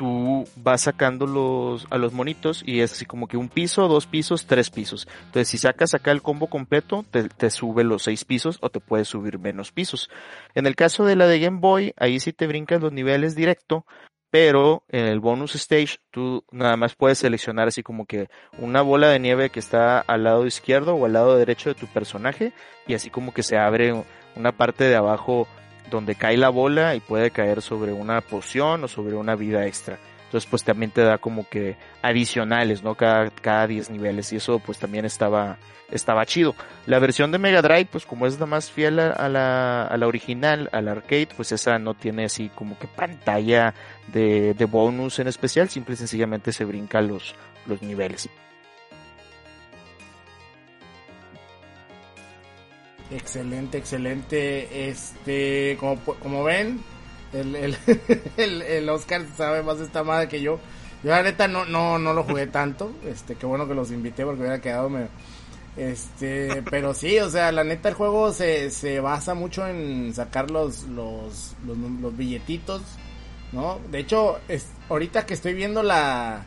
tú 0.00 0.48
vas 0.56 0.80
sacando 0.80 1.26
los, 1.26 1.86
a 1.90 1.98
los 1.98 2.14
monitos 2.14 2.62
y 2.64 2.80
es 2.80 2.92
así 2.92 3.04
como 3.04 3.28
que 3.28 3.36
un 3.36 3.50
piso, 3.50 3.86
dos 3.86 4.06
pisos, 4.06 4.46
tres 4.46 4.70
pisos. 4.70 5.06
Entonces 5.26 5.48
si 5.48 5.58
sacas 5.58 5.92
acá 5.92 6.10
el 6.10 6.22
combo 6.22 6.46
completo, 6.46 7.04
te, 7.10 7.50
sube 7.50 7.84
los 7.84 8.04
seis 8.04 8.24
pisos 8.24 8.56
o 8.62 8.70
te 8.70 8.80
puede 8.80 9.04
subir 9.04 9.38
menos 9.38 9.72
pisos. 9.72 10.08
En 10.54 10.66
el 10.66 10.74
caso 10.74 11.04
de 11.04 11.16
la 11.16 11.26
de 11.26 11.38
Game 11.38 11.58
Boy, 11.60 11.92
ahí 11.98 12.18
sí 12.18 12.32
te 12.32 12.46
brincas 12.46 12.80
los 12.80 12.94
niveles 12.94 13.34
directo, 13.34 13.84
pero 14.30 14.84
en 14.88 15.04
el 15.04 15.20
bonus 15.20 15.54
stage 15.54 15.98
tú 16.10 16.44
nada 16.50 16.78
más 16.78 16.94
puedes 16.94 17.18
seleccionar 17.18 17.68
así 17.68 17.82
como 17.82 18.06
que 18.06 18.30
una 18.56 18.80
bola 18.80 19.08
de 19.08 19.18
nieve 19.18 19.50
que 19.50 19.60
está 19.60 20.00
al 20.00 20.24
lado 20.24 20.46
izquierdo 20.46 20.94
o 20.94 21.04
al 21.04 21.12
lado 21.12 21.36
derecho 21.36 21.68
de 21.68 21.78
tu 21.78 21.86
personaje 21.88 22.54
y 22.86 22.94
así 22.94 23.10
como 23.10 23.34
que 23.34 23.42
se 23.42 23.58
abre 23.58 24.02
una 24.34 24.52
parte 24.52 24.84
de 24.84 24.96
abajo 24.96 25.46
donde 25.90 26.14
cae 26.14 26.36
la 26.36 26.48
bola 26.48 26.94
y 26.94 27.00
puede 27.00 27.30
caer 27.30 27.62
sobre 27.62 27.92
una 27.92 28.20
poción 28.20 28.84
o 28.84 28.88
sobre 28.88 29.14
una 29.16 29.34
vida 29.34 29.66
extra. 29.66 29.98
Entonces 30.24 30.48
pues 30.48 30.62
también 30.62 30.92
te 30.92 31.02
da 31.02 31.18
como 31.18 31.48
que 31.48 31.76
adicionales, 32.02 32.84
¿no? 32.84 32.94
Cada, 32.94 33.30
cada 33.30 33.66
10 33.66 33.90
niveles 33.90 34.32
y 34.32 34.36
eso 34.36 34.60
pues 34.60 34.78
también 34.78 35.04
estaba, 35.04 35.58
estaba 35.90 36.24
chido. 36.24 36.54
La 36.86 37.00
versión 37.00 37.32
de 37.32 37.38
Mega 37.38 37.62
Drive 37.62 37.88
pues 37.90 38.06
como 38.06 38.28
es 38.28 38.38
la 38.38 38.46
más 38.46 38.70
fiel 38.70 39.00
a, 39.00 39.28
la, 39.28 39.82
a 39.82 39.96
la 39.96 40.06
original, 40.06 40.68
al 40.72 40.86
arcade, 40.86 41.28
pues 41.36 41.50
esa 41.50 41.80
no 41.80 41.94
tiene 41.94 42.26
así 42.26 42.48
como 42.54 42.78
que 42.78 42.86
pantalla 42.86 43.74
de, 44.06 44.54
de 44.54 44.64
bonus 44.66 45.18
en 45.18 45.26
especial, 45.26 45.68
simple 45.68 45.94
y 45.94 45.98
sencillamente 45.98 46.52
se 46.52 46.64
brinca 46.64 47.00
los, 47.00 47.34
los 47.66 47.82
niveles. 47.82 48.30
Excelente, 53.10 53.78
excelente. 53.78 54.88
Este, 54.88 55.76
como, 55.80 55.98
como 56.00 56.44
ven, 56.44 56.80
el, 57.32 57.56
el, 58.36 58.62
el, 58.62 58.88
Oscar 58.88 59.26
sabe 59.36 59.62
más 59.62 59.80
esta 59.80 60.04
madre 60.04 60.28
que 60.28 60.40
yo. 60.40 60.60
Yo 61.02 61.10
la 61.10 61.22
neta 61.22 61.48
no, 61.48 61.64
no, 61.64 61.98
no 61.98 62.12
lo 62.14 62.24
jugué 62.24 62.46
tanto. 62.46 62.92
Este, 63.06 63.34
qué 63.34 63.46
bueno 63.46 63.66
que 63.66 63.74
los 63.74 63.90
invité 63.90 64.24
porque 64.24 64.40
hubiera 64.40 64.60
quedado 64.60 64.88
medio. 64.88 65.08
Este, 65.76 66.62
pero 66.70 66.94
sí, 66.94 67.18
o 67.20 67.30
sea, 67.30 67.52
la 67.52 67.64
neta 67.64 67.88
el 67.88 67.94
juego 67.94 68.32
se, 68.32 68.70
se 68.70 69.00
basa 69.00 69.34
mucho 69.34 69.66
en 69.66 70.12
sacar 70.14 70.50
los, 70.50 70.84
los, 70.84 71.54
los, 71.64 71.78
los 71.78 72.16
billetitos, 72.16 72.82
¿no? 73.52 73.78
De 73.90 74.00
hecho, 74.00 74.38
es, 74.48 74.66
ahorita 74.88 75.26
que 75.26 75.34
estoy 75.34 75.54
viendo 75.54 75.82
la, 75.82 76.44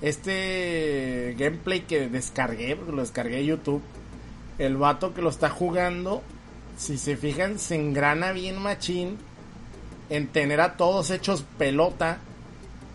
este 0.00 1.34
gameplay 1.38 1.80
que 1.80 2.08
descargué, 2.08 2.76
porque 2.76 2.92
lo 2.92 3.02
descargué 3.02 3.36
de 3.36 3.46
YouTube, 3.46 3.82
el 4.58 4.76
vato 4.76 5.14
que 5.14 5.22
lo 5.22 5.30
está 5.30 5.48
jugando, 5.50 6.22
si 6.76 6.98
se 6.98 7.16
fijan, 7.16 7.58
se 7.58 7.74
engrana 7.74 8.32
bien 8.32 8.58
machín 8.58 9.18
en 10.10 10.28
tener 10.28 10.60
a 10.60 10.76
todos 10.76 11.10
hechos 11.10 11.44
pelota 11.58 12.18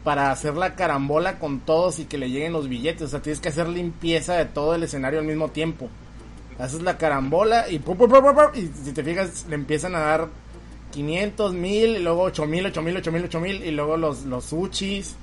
para 0.04 0.32
hacer 0.32 0.56
la 0.56 0.76
carambola 0.76 1.40
con 1.40 1.60
todos 1.60 2.00
y 2.00 2.06
que 2.06 2.18
le 2.18 2.30
lleguen 2.30 2.54
los 2.54 2.68
billetes. 2.68 3.04
O 3.04 3.08
sea, 3.08 3.22
tienes 3.22 3.40
que 3.40 3.50
hacer 3.50 3.68
limpieza 3.68 4.36
de 4.36 4.46
todo 4.46 4.76
el 4.76 4.84
escenario 4.84 5.20
al 5.20 5.26
mismo 5.26 5.50
tiempo. 5.50 5.90
Haces 6.60 6.82
la 6.82 6.98
carambola 6.98 7.70
y, 7.70 7.82
si 8.84 8.92
te 8.94 9.04
fijas, 9.04 9.46
le 9.50 9.56
empiezan 9.56 9.96
a 9.96 10.00
dar 10.00 10.28
500 10.92 11.54
mil, 11.54 11.96
y 11.96 12.00
luego 12.00 12.24
8 12.24 12.46
mil, 12.46 12.66
8 12.66 12.82
mil, 12.82 12.98
8 12.98 13.12
mil, 13.12 13.24
8 13.26 13.40
mil, 13.40 13.64
y 13.64 13.72
luego 13.72 13.98
los, 13.98 14.26
los 14.26 14.52
uchis 14.52 15.16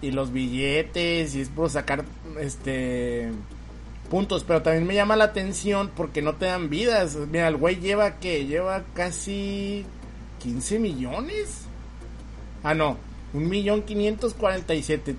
y 0.00 0.12
los 0.12 0.32
billetes, 0.32 1.34
y 1.34 1.40
es 1.42 1.48
por 1.48 1.70
sacar 1.70 2.04
este 2.40 3.30
puntos, 4.12 4.44
pero 4.44 4.60
también 4.60 4.86
me 4.86 4.94
llama 4.94 5.16
la 5.16 5.24
atención 5.24 5.90
porque 5.96 6.20
no 6.20 6.34
te 6.34 6.44
dan 6.44 6.68
vidas. 6.68 7.16
Mira, 7.16 7.48
el 7.48 7.56
güey 7.56 7.76
lleva 7.76 8.18
que 8.18 8.44
lleva 8.44 8.82
casi 8.92 9.86
15 10.40 10.78
millones. 10.78 11.62
Ah, 12.62 12.74
no, 12.74 12.98
un 13.32 13.48
millón 13.48 13.80
quinientos 13.84 14.34
cuarenta 14.34 14.74
y 14.74 14.82
siete 14.82 15.16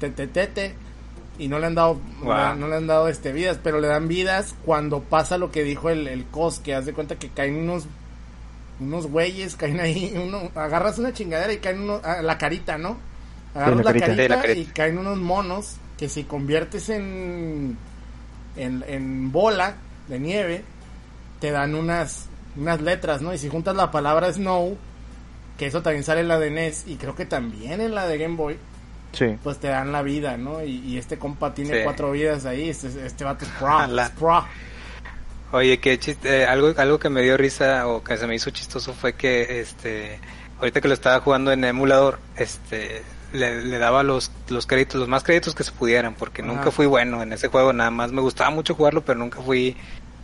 y 1.40 1.48
no 1.48 1.58
le 1.58 1.66
han 1.66 1.74
dado 1.74 2.00
no, 2.22 2.68
le 2.68 2.76
han 2.76 2.86
dado 2.86 3.08
este 3.08 3.32
vidas, 3.34 3.60
pero 3.64 3.82
le 3.82 3.88
dan 3.88 4.08
vidas 4.08 4.54
cuando 4.64 5.00
pasa 5.02 5.40
lo 5.40 5.50
que 5.50 5.64
dijo 5.64 5.90
el, 5.90 6.08
el 6.08 6.26
cos, 6.26 6.60
que 6.60 6.76
haz 6.76 6.86
de 6.86 6.94
cuenta 6.94 7.16
que 7.16 7.30
caen 7.30 7.56
unos 7.56 7.88
unos 8.80 9.08
güeyes, 9.08 9.56
caen 9.56 9.80
ahí, 9.80 10.14
uno, 10.24 10.52
agarras 10.54 11.00
una 11.00 11.14
chingadera 11.14 11.52
y 11.52 11.58
caen 11.58 11.82
uno, 11.82 12.00
ah, 12.04 12.22
la 12.22 12.38
carita, 12.38 12.78
¿no? 12.78 12.98
Agarras 13.56 13.86
la, 13.86 13.94
carita, 13.94 14.52
y 14.52 14.66
caen 14.66 15.00
unos 15.00 15.18
monos 15.18 15.78
que 15.98 16.10
si 16.10 16.26
conviertes 16.26 16.90
en, 16.90 17.76
en, 18.56 18.84
en 18.88 19.32
bola 19.32 19.76
de 20.08 20.20
nieve, 20.20 20.64
te 21.40 21.52
dan 21.52 21.76
unas, 21.76 22.28
unas 22.56 22.82
letras, 22.82 23.22
¿no? 23.22 23.34
Y 23.34 23.38
si 23.38 23.50
juntas 23.50 23.76
la 23.76 23.92
palabra 23.92 24.32
snow, 24.32 24.78
que 25.58 25.68
eso 25.68 25.82
también 25.82 26.04
sale 26.04 26.22
en 26.22 26.28
la 26.28 26.40
de 26.40 26.52
NES 26.52 26.86
y 26.88 26.96
creo 26.96 27.16
que 27.16 27.26
también 27.26 27.82
en 27.82 27.94
la 27.94 28.08
de 28.08 28.18
Game 28.18 28.36
Boy, 28.36 28.58
sí. 29.12 29.38
pues 29.44 29.60
te 29.60 29.68
dan 29.68 29.92
la 29.92 30.02
vida, 30.02 30.38
¿no? 30.38 30.64
Y, 30.64 30.98
este 30.98 31.18
compa 31.18 31.54
tiene 31.54 31.84
cuatro 31.84 32.12
vidas 32.12 32.46
ahí, 32.46 32.70
este, 32.70 33.06
este 33.06 33.24
vato 33.24 33.46
es 33.46 33.52
pro, 34.18 34.46
Oye, 35.52 35.80
que 35.80 36.00
chiste, 36.00 36.42
eh, 36.42 36.46
algo, 36.48 36.74
algo 36.78 36.98
que 36.98 37.10
me 37.10 37.22
dio 37.22 37.38
risa 37.38 37.88
o 37.88 38.04
que 38.04 38.18
se 38.18 38.26
me 38.26 38.34
hizo 38.34 38.50
chistoso 38.50 38.92
fue 38.94 39.14
que, 39.14 39.60
este, 39.60 40.20
ahorita 40.58 40.82
que 40.82 40.88
lo 40.88 40.96
estaba 40.96 41.20
jugando 41.20 41.52
en 41.52 41.64
emulador, 41.64 42.20
este, 42.38 43.04
le, 43.34 43.78
daba 43.78 44.04
los, 44.04 44.32
los 44.48 44.66
créditos, 44.66 45.00
los 45.00 45.10
más 45.10 45.24
créditos 45.24 45.56
que 45.56 45.64
se 45.64 45.72
pudieran, 45.72 46.14
porque 46.14 46.42
nunca 46.42 46.72
fui 46.72 46.86
bueno 46.86 47.22
en 47.22 47.34
ese 47.34 47.48
juego, 47.50 47.74
nada 47.74 47.92
más 47.92 48.12
me 48.12 48.22
gustaba 48.22 48.50
mucho 48.52 48.76
jugarlo, 48.76 49.04
pero 49.04 49.20
nunca 49.20 49.42
fui 49.42 49.76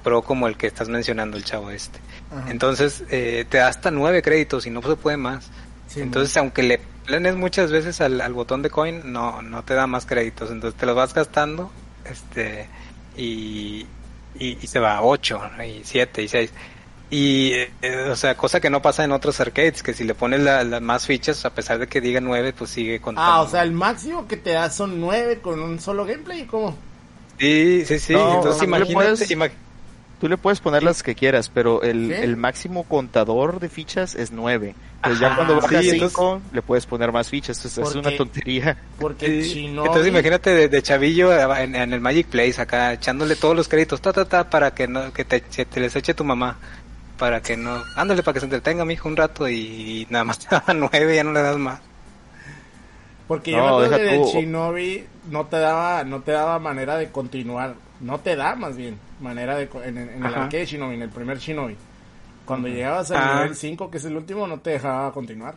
pro 0.03 0.21
como 0.21 0.47
el 0.47 0.55
que 0.55 0.67
estás 0.67 0.87
mencionando, 0.89 1.35
el 1.37 1.43
chavo 1.43 1.71
este. 1.71 1.99
Entonces, 2.47 3.03
eh, 3.09 3.45
te 3.49 3.57
da 3.57 3.67
hasta 3.67 3.91
nueve 3.91 4.21
créditos 4.21 4.65
y 4.65 4.69
no 4.69 4.81
se 4.81 4.95
puede 4.95 5.17
más. 5.17 5.49
Entonces, 5.95 6.35
aunque 6.37 6.63
le 6.63 6.79
planes 7.05 7.35
muchas 7.35 7.71
veces 7.71 7.99
al, 8.01 8.21
al, 8.21 8.33
botón 8.33 8.61
de 8.61 8.69
coin, 8.69 9.01
no, 9.11 9.41
no 9.41 9.63
te 9.63 9.73
da 9.73 9.87
más 9.87 10.05
créditos. 10.05 10.51
Entonces, 10.51 10.79
te 10.79 10.85
los 10.85 10.95
vas 10.95 11.13
gastando, 11.13 11.71
este, 12.05 12.67
y, 13.17 13.87
y, 14.37 14.55
se 14.67 14.79
va 14.79 14.97
a 14.97 15.01
ocho, 15.01 15.41
y 15.65 15.81
siete, 15.83 16.21
y 16.21 16.27
seis. 16.27 16.51
Y, 17.11 17.53
eh, 17.53 18.07
o 18.11 18.15
sea, 18.15 18.37
cosa 18.37 18.59
que 18.59 18.69
no 18.69 18.81
pasa 18.81 19.03
en 19.03 19.11
otros 19.11 19.39
arcades, 19.39 19.81
que 19.81 19.93
si 19.93 20.03
le 20.03 20.13
pones 20.13 20.41
las 20.41 20.81
más 20.81 21.07
fichas, 21.07 21.43
a 21.43 21.49
pesar 21.49 21.79
de 21.79 21.87
que 21.87 22.01
diga 22.01 22.21
9, 22.21 22.53
pues 22.53 22.69
sigue 22.69 22.99
contando. 22.99 23.31
Ah, 23.31 23.41
o 23.41 23.49
sea, 23.49 23.63
el 23.63 23.71
máximo 23.71 24.27
que 24.27 24.37
te 24.37 24.51
da 24.51 24.69
son 24.69 24.99
9 24.99 25.39
con 25.41 25.59
un 25.59 25.79
solo 25.79 26.05
gameplay, 26.05 26.45
¿cómo? 26.45 26.77
Sí, 27.39 27.83
sí, 27.85 27.97
sí. 27.97 28.13
Entonces, 28.13 28.61
imagínate, 28.61 29.51
tú 30.19 30.29
le 30.29 30.37
puedes 30.37 30.59
poner 30.59 30.83
las 30.83 31.01
que 31.01 31.15
quieras, 31.15 31.49
pero 31.49 31.81
el, 31.81 32.11
el 32.11 32.37
máximo 32.37 32.83
contador 32.83 33.59
de 33.59 33.69
fichas 33.69 34.13
es 34.13 34.31
9. 34.31 34.75
Pues 35.01 35.19
ya 35.19 35.35
cuando 35.35 35.55
bajas 35.55 35.85
5, 35.89 36.41
le 36.51 36.61
puedes 36.61 36.85
poner 36.85 37.11
más 37.11 37.29
fichas. 37.29 37.57
Entonces, 37.65 37.89
es 37.89 37.95
una 37.95 38.15
tontería. 38.15 38.77
Porque 38.99 39.25
Entonces, 39.65 40.07
imagínate 40.07 40.53
de, 40.53 40.67
de 40.67 40.81
chavillo 40.83 41.33
en, 41.55 41.73
en, 41.73 41.93
el 41.93 42.01
Magic 42.01 42.27
Place, 42.27 42.61
acá 42.61 42.93
echándole 42.93 43.35
todos 43.35 43.55
los 43.55 43.67
créditos, 43.67 43.99
ta, 43.99 44.13
ta, 44.13 44.25
ta, 44.25 44.49
para 44.49 44.75
que 44.75 44.87
no 44.87 45.11
que 45.11 45.25
te, 45.25 45.39
te 45.39 45.79
les 45.79 45.95
eche 45.95 46.13
tu 46.13 46.23
mamá 46.23 46.57
para 47.19 47.41
que 47.41 47.57
no, 47.57 47.83
ándale 47.95 48.23
para 48.23 48.33
que 48.33 48.39
se 48.39 48.45
entretenga 48.45 48.85
mi 48.85 48.93
hijo 48.93 49.09
un 49.09 49.17
rato 49.17 49.47
y, 49.47 50.07
nada 50.09 50.23
más 50.23 50.39
te 50.47 50.47
daba 50.49 50.73
nueve, 50.73 51.15
ya 51.15 51.23
no 51.23 51.33
le 51.33 51.41
das 51.41 51.57
más. 51.57 51.81
Porque 53.27 53.51
yo 53.51 53.57
me 53.57 53.67
acuerdo 53.67 53.97
que 53.97 54.15
el 54.15 54.23
Shinobi 54.23 55.03
no 55.29 55.45
te 55.45 55.57
daba, 55.57 56.03
no 56.03 56.21
te 56.21 56.31
daba 56.31 56.57
manera 56.57 56.97
de 56.97 57.11
continuar, 57.11 57.75
no 57.99 58.19
te 58.19 58.35
da 58.35 58.55
más 58.55 58.75
bien 58.75 58.97
manera 59.19 59.55
de 59.55 59.69
en, 59.85 59.97
en 59.97 60.25
el 60.25 60.33
arcade 60.33 60.65
Shinobi, 60.65 60.95
en 60.95 61.01
el 61.03 61.09
primer 61.09 61.37
Shinobi. 61.37 61.75
Cuando 62.45 62.67
llegabas 62.67 63.11
al 63.11 63.17
ah. 63.17 63.41
nivel 63.41 63.55
5, 63.55 63.91
que 63.91 63.97
es 63.97 64.05
el 64.05 64.15
último, 64.15 64.47
no 64.47 64.59
te 64.59 64.71
dejaba 64.71 65.11
continuar. 65.11 65.53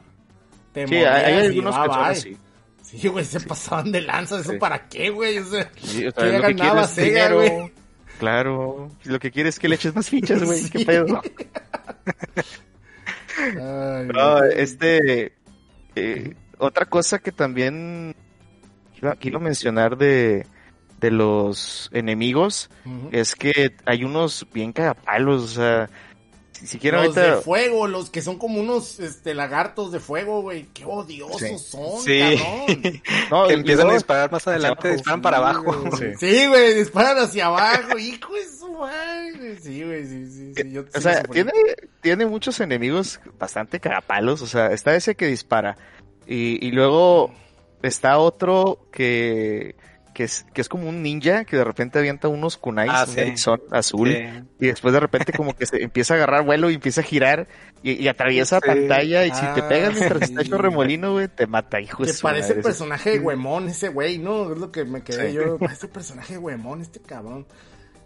Te 0.74 0.86
sí, 0.86 0.96
hay, 0.96 1.46
algunos 1.46 1.74
que 1.74 2.14
sí. 2.16 2.36
Sí, 2.82 3.08
güey, 3.08 3.24
se 3.24 3.40
pasaban 3.40 3.90
de 3.90 4.02
lanza, 4.02 4.40
¿eso 4.40 4.58
para 4.58 4.88
qué, 4.88 5.08
güey? 5.08 5.38
O 5.38 5.44
sea, 5.46 5.70
sí, 5.80 6.06
o 6.06 6.10
sea, 6.10 6.26
ganaba 6.40 6.86
Sega, 6.86 7.32
güey? 7.32 7.72
Claro, 8.22 8.88
lo 9.02 9.18
que 9.18 9.32
quieres 9.32 9.56
es 9.56 9.58
que 9.58 9.68
le 9.68 9.74
eches 9.74 9.96
más 9.96 10.08
fichas, 10.08 10.40
güey. 10.44 10.70
¿Qué 10.70 10.84
pedo? 10.84 11.20
no, 14.14 14.44
este. 14.44 15.32
Eh, 15.96 16.36
otra 16.58 16.86
cosa 16.86 17.18
que 17.18 17.32
también 17.32 18.14
quiero, 19.18 19.40
mencionar 19.40 19.98
de, 19.98 20.46
de 21.00 21.10
los 21.10 21.90
enemigos 21.92 22.70
es 23.10 23.34
que 23.34 23.74
hay 23.86 24.04
unos 24.04 24.46
bien 24.54 24.72
cagapalos, 24.72 25.42
o 25.42 25.48
sea, 25.48 25.90
los 26.92 27.14
de 27.14 27.32
fuego, 27.36 27.86
los 27.86 28.10
que 28.10 28.22
son 28.22 28.38
como 28.38 28.60
unos 28.60 29.00
este 29.00 29.34
lagartos 29.34 29.92
de 29.92 30.00
fuego, 30.00 30.42
güey. 30.42 30.66
Qué 30.72 30.84
odiosos 30.84 31.62
son, 31.62 32.00
sí. 32.02 32.20
no, 33.30 33.46
que 33.46 33.54
empiezan 33.54 33.90
a 33.90 33.94
disparar 33.94 34.30
más 34.30 34.46
adelante, 34.46 34.92
disparan 34.92 35.22
para 35.22 35.38
abajo. 35.38 35.74
Sí, 36.18 36.46
güey, 36.46 36.74
disparan 36.74 37.18
hacia 37.18 37.46
abajo, 37.46 37.98
hijo 37.98 38.34
de 38.34 38.48
su 38.48 38.72
madre. 38.72 39.58
Sí, 39.60 39.82
güey, 39.82 40.06
sí, 40.06 40.26
sí, 40.26 40.54
sí. 40.54 40.78
o 40.78 41.00
sea, 41.00 41.22
tiene, 41.24 41.52
tiene 42.00 42.26
muchos 42.26 42.60
enemigos 42.60 43.20
bastante 43.38 43.80
carapalos, 43.80 44.42
o 44.42 44.46
sea, 44.46 44.68
está 44.68 44.94
ese 44.94 45.14
que 45.14 45.26
dispara. 45.26 45.76
Y, 46.26 46.64
y 46.64 46.70
luego 46.70 47.32
está 47.82 48.18
otro 48.18 48.86
que 48.92 49.74
que 50.12 50.24
es, 50.24 50.44
que 50.52 50.60
es 50.60 50.68
como 50.68 50.88
un 50.88 51.02
ninja 51.02 51.44
que 51.44 51.56
de 51.56 51.64
repente 51.64 51.98
avienta 51.98 52.28
unos 52.28 52.56
kunais, 52.56 52.90
ah, 52.92 53.06
azul, 53.70 54.10
y 54.60 54.66
después 54.66 54.92
de 54.92 55.00
repente 55.00 55.32
como 55.32 55.54
que 55.54 55.66
se 55.66 55.82
empieza 55.82 56.14
a 56.14 56.16
agarrar 56.18 56.44
vuelo 56.44 56.70
y 56.70 56.74
empieza 56.74 57.00
a 57.00 57.04
girar 57.04 57.48
y, 57.82 58.06
atraviesa 58.08 58.60
pantalla 58.60 59.26
y 59.26 59.32
si 59.32 59.46
te 59.54 59.62
pegas 59.62 59.94
mientras 59.94 60.22
está 60.22 60.42
hecho 60.42 60.58
remolino, 60.58 61.12
güey, 61.12 61.28
te 61.28 61.46
mata, 61.46 61.80
hijo 61.80 62.04
Te 62.04 62.14
parece 62.14 62.54
personaje 62.56 63.10
de 63.12 63.18
huemón 63.20 63.68
ese 63.68 63.88
güey, 63.88 64.18
¿no? 64.18 64.52
Es 64.52 64.58
lo 64.58 64.70
que 64.70 64.84
me 64.84 65.02
quedé 65.02 65.32
yo, 65.32 65.58
parece 65.58 65.88
personaje 65.88 66.34
de 66.34 66.38
huemón 66.38 66.80
este 66.80 67.00
cabrón. 67.00 67.46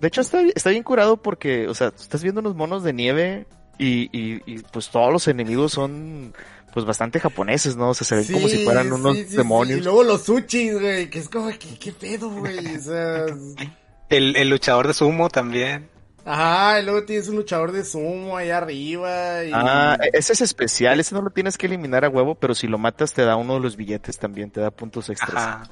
De 0.01 0.09
hecho 0.09 0.21
está, 0.21 0.41
está 0.55 0.71
bien 0.71 0.83
curado 0.83 1.17
porque, 1.17 1.69
o 1.69 1.75
sea, 1.75 1.89
estás 1.89 2.23
viendo 2.23 2.41
unos 2.41 2.55
monos 2.55 2.83
de 2.83 2.93
nieve 2.93 3.47
y, 3.79 4.09
y, 4.13 4.43
y 4.47 4.59
pues 4.73 4.91
todos 4.91 5.13
los 5.13 5.29
enemigos 5.29 5.73
son 5.73 6.35
pues 6.77 6.85
bastante 6.85 7.19
japoneses, 7.19 7.75
¿no? 7.75 7.89
O 7.89 7.95
sea, 7.95 8.07
se 8.07 8.17
ven 8.17 8.27
como 8.35 8.49
si 8.49 8.63
fueran 8.63 8.93
unos 8.93 9.31
demonios. 9.31 9.79
Y 9.79 9.83
luego 9.83 10.05
los 10.05 10.25
sushi, 10.25 10.73
güey, 10.73 11.09
que 11.09 11.21
es 11.21 11.31
como, 11.31 11.49
¿qué, 11.49 11.79
qué 11.81 11.91
pedo, 11.91 12.29
güey? 12.29 12.77
O 12.77 12.81
sea... 12.83 13.25
el, 14.11 14.37
el 14.37 14.51
luchador 14.51 14.87
de 14.87 14.93
sumo 14.93 15.31
también. 15.31 15.89
Ajá, 16.27 16.79
y 16.79 16.85
luego 16.85 17.07
tienes 17.07 17.29
un 17.29 17.37
luchador 17.37 17.73
de 17.73 17.83
sumo 17.83 18.37
allá 18.37 18.59
arriba. 18.59 19.43
Y... 19.43 19.53
Ah, 19.55 19.97
ese 20.13 20.35
es 20.35 20.43
especial, 20.43 21.01
ese 21.01 21.15
no 21.15 21.23
lo 21.23 21.31
tienes 21.31 21.57
que 21.57 21.65
eliminar 21.65 22.05
a 22.05 22.11
huevo, 22.11 22.35
pero 22.35 22.55
si 22.55 22.67
lo 22.67 22.77
matas 22.77 23.15
te 23.15 23.23
da 23.23 23.37
uno 23.37 23.55
de 23.55 23.61
los 23.61 23.79
billetes 23.79 24.19
también, 24.19 24.51
te 24.51 24.61
da 24.61 24.71
puntos 24.71 25.09
extras. 25.09 25.35
Ajá. 25.35 25.71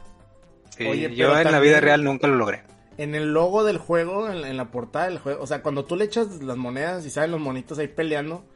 Sí, 0.75 0.87
Oye, 0.87 1.15
yo 1.15 1.39
en 1.39 1.53
la 1.53 1.61
vida 1.61 1.81
real 1.81 2.03
nunca 2.03 2.29
lo 2.29 2.37
logré. 2.37 2.63
En 2.97 3.15
el 3.15 3.35
logo 3.35 3.63
del 3.63 3.77
juego, 3.77 4.31
en, 4.31 4.43
en 4.43 4.57
la 4.57 4.71
portada 4.71 5.05
del 5.05 5.19
juego, 5.19 5.43
o 5.43 5.47
sea, 5.47 5.61
cuando 5.61 5.85
tú 5.85 5.97
le 5.97 6.07
echas 6.07 6.43
las 6.43 6.57
monedas 6.57 7.05
y 7.05 7.11
salen 7.11 7.33
los 7.33 7.43
monitos 7.43 7.79
ahí 7.79 7.89
peleando 7.89 8.47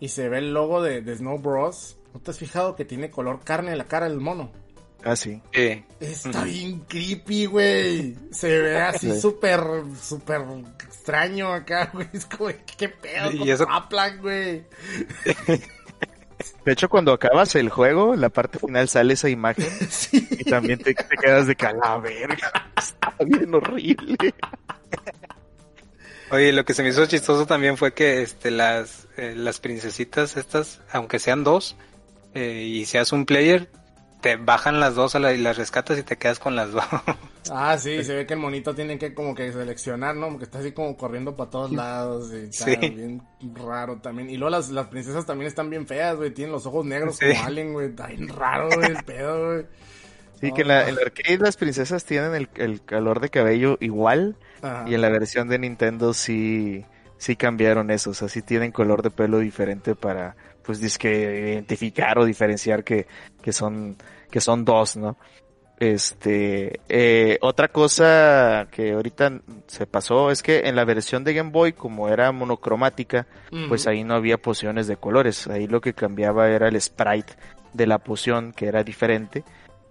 y 0.00 0.08
se 0.08 0.28
ve 0.28 0.38
el 0.38 0.52
logo 0.54 0.82
de, 0.82 1.02
de 1.02 1.16
Snow 1.16 1.38
Bros, 1.38 1.96
¿no 2.14 2.20
te 2.20 2.30
has 2.32 2.38
fijado 2.38 2.74
que 2.74 2.84
tiene 2.84 3.10
color 3.10 3.40
carne 3.44 3.72
en 3.72 3.78
la 3.78 3.84
cara 3.84 4.08
del 4.08 4.18
mono? 4.20 4.50
Ah, 5.04 5.16
sí. 5.16 5.40
Sí. 5.54 5.82
Está 6.00 6.44
bien 6.44 6.80
creepy, 6.80 7.46
güey. 7.46 8.16
Se 8.32 8.58
ve 8.58 8.78
así 8.80 9.10
Sí. 9.12 9.20
súper, 9.20 9.60
súper 9.98 10.42
extraño 10.84 11.52
acá, 11.54 11.90
güey. 11.94 12.06
Es 12.12 12.26
como, 12.26 12.50
¿qué 12.76 12.88
pedo 12.90 13.30
Y 13.32 13.50
eso- 13.50 13.66
Aplan, 13.70 14.20
güey? 14.20 14.64
De 16.64 16.72
hecho, 16.72 16.88
cuando 16.90 17.12
acabas 17.12 17.54
el 17.54 17.68
juego, 17.70 18.14
la 18.16 18.28
parte 18.28 18.58
final 18.58 18.88
sale 18.88 19.14
esa 19.14 19.28
imagen 19.30 19.64
Sí. 19.90 20.26
y 20.30 20.44
también 20.44 20.78
te, 20.78 20.94
te 20.94 21.16
quedas 21.16 21.46
de 21.46 21.56
calaverga. 21.56 22.70
Está 22.76 23.14
bien 23.24 23.54
horrible. 23.54 24.34
Oye, 26.30 26.52
lo 26.52 26.64
que 26.64 26.74
se 26.74 26.82
me 26.82 26.90
hizo 26.90 27.04
chistoso 27.06 27.46
también 27.46 27.76
fue 27.76 27.92
que 27.92 28.22
este 28.22 28.50
las 28.50 29.08
eh, 29.16 29.34
las 29.36 29.58
princesitas 29.60 30.36
estas, 30.36 30.80
aunque 30.92 31.18
sean 31.18 31.42
dos 31.44 31.76
eh, 32.34 32.62
y 32.68 32.84
seas 32.84 33.12
un 33.12 33.26
player, 33.26 33.68
te 34.20 34.36
bajan 34.36 34.78
las 34.80 34.94
dos 34.94 35.14
a 35.14 35.18
la, 35.18 35.32
y 35.32 35.38
las 35.38 35.56
rescatas 35.56 35.98
y 35.98 36.02
te 36.04 36.16
quedas 36.18 36.38
con 36.38 36.54
las 36.54 36.70
dos. 36.72 36.84
Ah, 37.50 37.76
sí, 37.78 38.04
se 38.04 38.14
ve 38.14 38.26
que 38.26 38.34
el 38.34 38.40
monito 38.40 38.74
tiene 38.74 38.98
que 38.98 39.12
como 39.14 39.34
que 39.34 39.50
seleccionar, 39.52 40.14
¿no? 40.14 40.28
Porque 40.28 40.44
está 40.44 40.58
así 40.60 40.72
como 40.72 40.96
corriendo 40.96 41.34
para 41.36 41.50
todos 41.50 41.72
lados 41.72 42.30
y 42.32 42.48
está 42.48 42.66
Sí. 42.66 42.76
bien 42.76 43.22
raro 43.56 43.96
también. 43.96 44.30
Y 44.30 44.36
luego 44.36 44.50
las, 44.50 44.70
las 44.70 44.86
princesas 44.88 45.26
también 45.26 45.48
están 45.48 45.68
bien 45.70 45.86
feas, 45.86 46.16
güey. 46.16 46.30
Tienen 46.32 46.52
los 46.52 46.66
ojos 46.66 46.84
negros 46.84 47.16
Sí. 47.16 47.26
como 47.32 47.44
Alien, 47.46 47.72
güey. 47.72 47.88
Está 47.88 48.06
bien 48.08 48.28
raro, 48.28 48.68
güey, 48.68 48.90
el 48.90 49.02
pedo, 49.04 49.46
güey. 49.54 49.66
Sí, 50.40 50.52
que 50.52 50.62
en 50.62 50.68
la, 50.68 50.88
en 50.88 50.96
la 50.96 51.02
arcade 51.02 51.38
las 51.38 51.56
princesas 51.56 52.04
tienen 52.04 52.34
el, 52.34 52.48
el 52.56 52.80
color 52.80 53.20
de 53.20 53.28
cabello 53.28 53.76
igual 53.80 54.36
Ajá. 54.62 54.84
y 54.88 54.94
en 54.94 55.02
la 55.02 55.10
versión 55.10 55.48
de 55.48 55.58
Nintendo 55.58 56.14
sí, 56.14 56.84
sí 57.18 57.36
cambiaron 57.36 57.90
eso. 57.90 58.10
O 58.10 58.14
sea, 58.14 58.28
sí 58.28 58.40
tienen 58.40 58.72
color 58.72 59.02
de 59.02 59.10
pelo 59.10 59.38
diferente 59.38 59.94
para, 59.94 60.34
pues, 60.62 60.80
disque 60.80 61.10
identificar 61.52 62.18
o 62.18 62.24
diferenciar 62.24 62.84
que, 62.84 63.06
que 63.42 63.52
son, 63.52 63.96
que 64.30 64.40
son 64.40 64.64
dos, 64.64 64.96
¿no? 64.96 65.18
Este, 65.78 66.80
eh, 66.90 67.38
otra 67.40 67.68
cosa 67.68 68.68
que 68.70 68.92
ahorita 68.92 69.40
se 69.66 69.86
pasó 69.86 70.30
es 70.30 70.42
que 70.42 70.68
en 70.68 70.76
la 70.76 70.84
versión 70.84 71.24
de 71.24 71.32
Game 71.32 71.50
Boy, 71.50 71.72
como 71.72 72.10
era 72.10 72.32
monocromática, 72.32 73.26
pues 73.68 73.86
ahí 73.86 74.04
no 74.04 74.14
había 74.14 74.36
pociones 74.36 74.86
de 74.88 74.96
colores. 74.96 75.46
Ahí 75.48 75.66
lo 75.66 75.80
que 75.80 75.94
cambiaba 75.94 76.48
era 76.48 76.68
el 76.68 76.78
sprite 76.78 77.32
de 77.72 77.86
la 77.86 77.98
poción, 77.98 78.52
que 78.52 78.66
era 78.66 78.84
diferente 78.84 79.42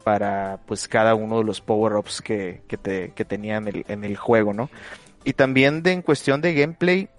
para 0.03 0.59
pues 0.65 0.87
cada 0.87 1.15
uno 1.15 1.39
de 1.39 1.43
los 1.43 1.61
power-ups 1.61 2.21
que, 2.21 2.61
que, 2.67 2.77
te, 2.77 3.11
que 3.11 3.25
tenían 3.25 3.67
el, 3.67 3.85
en 3.87 4.03
el 4.03 4.15
juego, 4.17 4.53
¿no? 4.53 4.69
Y 5.23 5.33
también 5.33 5.83
de, 5.83 5.91
en 5.91 6.01
cuestión 6.01 6.41
de 6.41 6.53
gameplay, 6.53 7.09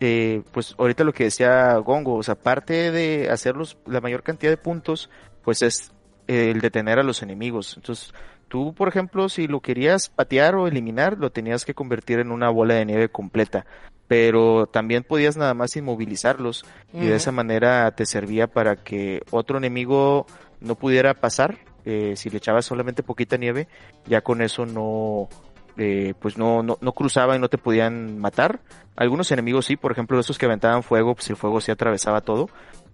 eh, 0.00 0.42
pues 0.52 0.74
ahorita 0.78 1.04
lo 1.04 1.12
que 1.12 1.24
decía 1.24 1.74
Gongo, 1.76 2.14
o 2.16 2.22
sea, 2.22 2.34
aparte 2.34 2.90
de 2.90 3.28
hacer 3.30 3.56
los- 3.56 3.76
la 3.86 4.00
mayor 4.00 4.22
cantidad 4.22 4.50
de 4.52 4.56
puntos, 4.56 5.10
pues 5.42 5.62
es 5.62 5.92
eh, 6.28 6.50
el 6.52 6.60
detener 6.60 6.98
a 6.98 7.02
los 7.02 7.22
enemigos. 7.22 7.74
Entonces, 7.76 8.14
tú, 8.48 8.72
por 8.72 8.88
ejemplo, 8.88 9.28
si 9.28 9.46
lo 9.46 9.60
querías 9.60 10.08
patear 10.08 10.54
o 10.54 10.68
eliminar, 10.68 11.18
lo 11.18 11.30
tenías 11.30 11.64
que 11.64 11.74
convertir 11.74 12.20
en 12.20 12.30
una 12.30 12.48
bola 12.50 12.74
de 12.74 12.86
nieve 12.86 13.08
completa. 13.08 13.66
Pero 14.06 14.66
también 14.66 15.04
podías 15.04 15.36
nada 15.36 15.54
más 15.54 15.76
inmovilizarlos 15.76 16.64
y 16.92 17.06
de 17.06 17.14
esa 17.16 17.30
manera 17.30 17.90
te 17.92 18.06
servía 18.06 18.46
para 18.48 18.74
que 18.76 19.22
otro 19.30 19.58
enemigo 19.58 20.26
no 20.60 20.74
pudiera 20.74 21.14
pasar. 21.14 21.58
Eh, 21.84 22.14
si 22.16 22.30
le 22.30 22.38
echabas 22.38 22.64
solamente 22.64 23.02
poquita 23.02 23.36
nieve, 23.36 23.68
ya 24.06 24.20
con 24.20 24.42
eso 24.42 24.66
no, 24.66 25.28
eh, 25.76 26.14
pues 26.20 26.36
no, 26.36 26.62
no, 26.62 26.78
no 26.80 26.92
cruzaba 26.92 27.36
y 27.36 27.38
no 27.38 27.48
te 27.48 27.58
podían 27.58 28.18
matar. 28.18 28.60
Algunos 28.96 29.30
enemigos 29.32 29.66
sí, 29.66 29.76
por 29.76 29.92
ejemplo, 29.92 30.18
esos 30.20 30.38
que 30.38 30.46
aventaban 30.46 30.82
fuego, 30.82 31.14
pues 31.14 31.30
el 31.30 31.36
fuego 31.36 31.60
sí 31.60 31.70
atravesaba 31.70 32.20
todo, 32.20 32.48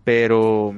pero 0.05 0.75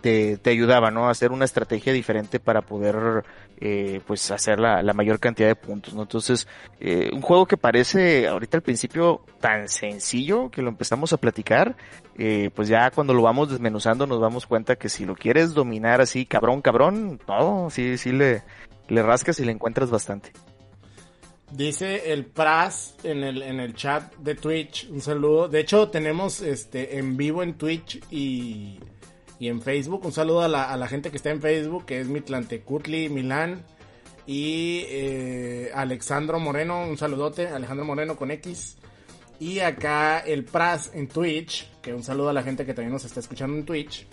te, 0.00 0.38
te 0.38 0.50
ayudaba, 0.50 0.90
¿no? 0.90 1.08
Hacer 1.08 1.32
una 1.32 1.44
estrategia 1.44 1.92
diferente 1.92 2.40
para 2.40 2.62
poder, 2.62 3.24
eh, 3.60 4.00
pues, 4.06 4.30
hacer 4.30 4.58
la, 4.58 4.82
la 4.82 4.92
mayor 4.92 5.20
cantidad 5.20 5.48
de 5.48 5.56
puntos, 5.56 5.94
¿no? 5.94 6.02
Entonces, 6.02 6.48
eh, 6.80 7.10
un 7.12 7.20
juego 7.20 7.46
que 7.46 7.56
parece 7.56 8.28
ahorita 8.28 8.58
al 8.58 8.62
principio 8.62 9.24
tan 9.40 9.68
sencillo 9.68 10.50
que 10.50 10.62
lo 10.62 10.68
empezamos 10.68 11.12
a 11.12 11.18
platicar, 11.18 11.76
eh, 12.16 12.50
pues 12.54 12.68
ya 12.68 12.90
cuando 12.90 13.14
lo 13.14 13.22
vamos 13.22 13.50
desmenuzando 13.50 14.06
nos 14.06 14.20
damos 14.20 14.46
cuenta 14.46 14.76
que 14.76 14.88
si 14.88 15.04
lo 15.04 15.14
quieres 15.14 15.54
dominar 15.54 16.00
así, 16.00 16.26
cabrón, 16.26 16.62
cabrón, 16.62 17.20
no, 17.28 17.68
sí, 17.70 17.98
sí 17.98 18.12
le, 18.12 18.42
le 18.88 19.02
rascas 19.02 19.38
y 19.40 19.44
le 19.44 19.52
encuentras 19.52 19.90
bastante. 19.90 20.32
Dice 21.50 22.12
el 22.12 22.26
Pras 22.26 22.96
en 23.04 23.24
el, 23.24 23.40
en 23.40 23.58
el 23.58 23.74
chat 23.74 24.14
de 24.16 24.34
Twitch, 24.34 24.88
un 24.90 25.00
saludo. 25.00 25.48
De 25.48 25.60
hecho, 25.60 25.88
tenemos 25.88 26.42
este 26.42 26.98
en 26.98 27.16
vivo 27.16 27.42
en 27.42 27.54
Twitch 27.54 28.02
y, 28.10 28.78
y 29.38 29.48
en 29.48 29.62
Facebook. 29.62 30.04
Un 30.04 30.12
saludo 30.12 30.42
a 30.42 30.48
la, 30.48 30.64
a 30.64 30.76
la 30.76 30.88
gente 30.88 31.10
que 31.10 31.16
está 31.16 31.30
en 31.30 31.40
Facebook, 31.40 31.86
que 31.86 32.00
es 32.00 32.08
Mitlantecutli 32.08 33.08
Milán 33.08 33.64
y 34.26 34.84
eh, 34.88 35.70
Alexandro 35.74 36.38
Moreno. 36.38 36.84
Un 36.86 36.98
saludote, 36.98 37.48
Alejandro 37.48 37.84
Moreno 37.84 38.16
con 38.16 38.30
X. 38.30 38.76
Y 39.40 39.60
acá 39.60 40.18
el 40.18 40.44
Pras 40.44 40.90
en 40.94 41.08
Twitch, 41.08 41.70
que 41.80 41.94
un 41.94 42.02
saludo 42.02 42.30
a 42.30 42.32
la 42.32 42.42
gente 42.42 42.66
que 42.66 42.74
también 42.74 42.92
nos 42.92 43.04
está 43.04 43.20
escuchando 43.20 43.56
en 43.56 43.64
Twitch. 43.64 44.06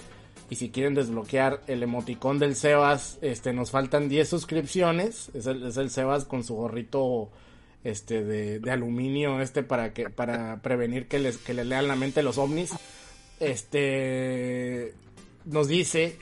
Y 0.49 0.55
si 0.55 0.69
quieren 0.69 0.93
desbloquear 0.93 1.61
el 1.65 1.82
emoticón 1.82 2.38
del 2.38 2.55
Sebas, 2.55 3.17
este, 3.21 3.51
nos 3.51 3.71
faltan 3.71 4.07
10 4.07 4.30
suscripciones. 4.30 5.32
Es 5.34 5.47
el, 5.47 5.65
es 5.65 5.78
el 5.78 5.89
Sebas 5.89 6.26
con 6.26 6.43
su 6.43 6.55
gorrito 6.55 7.32
este 7.84 8.23
de, 8.23 8.59
de 8.59 8.71
aluminio 8.71 9.41
este 9.41 9.61
para 9.61 9.93
que 9.93 10.09
para 10.09 10.59
prevenir 10.63 11.07
que 11.07 11.19
les 11.19 11.38
que 11.38 11.53
le 11.53 11.63
lean 11.65 11.88
la 11.88 11.95
mente 11.95 12.23
los 12.23 12.38
ovnis. 12.38 12.71
Este 13.39 14.93
nos 15.45 15.67
dice 15.67 16.17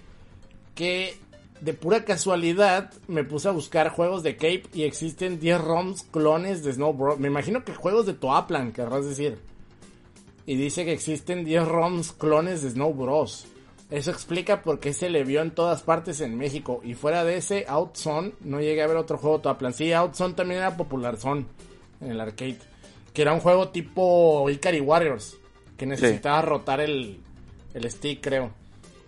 que 0.76 1.18
de 1.62 1.74
pura 1.74 2.04
casualidad 2.04 2.92
me 3.08 3.24
puse 3.24 3.48
a 3.48 3.52
buscar 3.52 3.90
juegos 3.90 4.22
de 4.22 4.36
Cape 4.36 4.64
y 4.74 4.84
existen 4.84 5.40
10 5.40 5.62
ROMs 5.62 6.04
clones 6.04 6.64
de 6.64 6.74
Snow 6.74 6.94
Bros. 6.94 7.20
Me 7.20 7.30
imagino 7.30 7.64
que 7.64 7.74
juegos 7.74 8.06
de 8.06 8.14
Toaplan, 8.14 8.74
querrás 8.74 9.06
decir. 9.08 9.40
Y 10.46 10.58
dice 10.58 10.84
que 10.84 10.92
existen 10.92 11.46
10 11.46 11.68
ROMs 11.68 12.12
clones 12.12 12.64
de 12.64 12.72
Snow 12.72 12.94
Bros. 12.94 13.48
Eso 13.90 14.12
explica 14.12 14.62
por 14.62 14.80
qué 14.80 14.92
se 14.92 15.10
le 15.10 15.24
vio 15.24 15.42
en 15.42 15.52
todas 15.52 15.84
partes 15.84 16.20
en 16.20 16.38
México. 16.38 16.82
Y 16.84 16.96
fuera 16.96 17.24
de 17.24 17.38
ese, 17.38 17.66
Outzone, 17.70 18.34
no 18.42 18.60
llegué 18.60 18.82
a 18.82 18.88
ver 18.88 18.98
otro 18.98 19.18
juego 19.18 19.40
Toaplan. 19.40 19.74
Sí, 19.74 19.94
Outzone 19.94 20.34
también 20.34 20.60
era 20.60 20.76
popular 20.76 21.16
Zone 21.16 21.46
en 22.02 22.12
el 22.12 22.20
arcade. 22.20 22.60
Que 23.14 23.22
era 23.22 23.32
un 23.32 23.40
juego 23.40 23.70
tipo 23.70 24.50
Ikari 24.50 24.82
Warriors. 24.82 25.38
Que 25.78 25.86
necesitaba 25.86 26.42
rotar 26.42 26.82
el, 26.82 27.22
el 27.74 27.92
stick, 27.92 28.22
creo. 28.22 28.63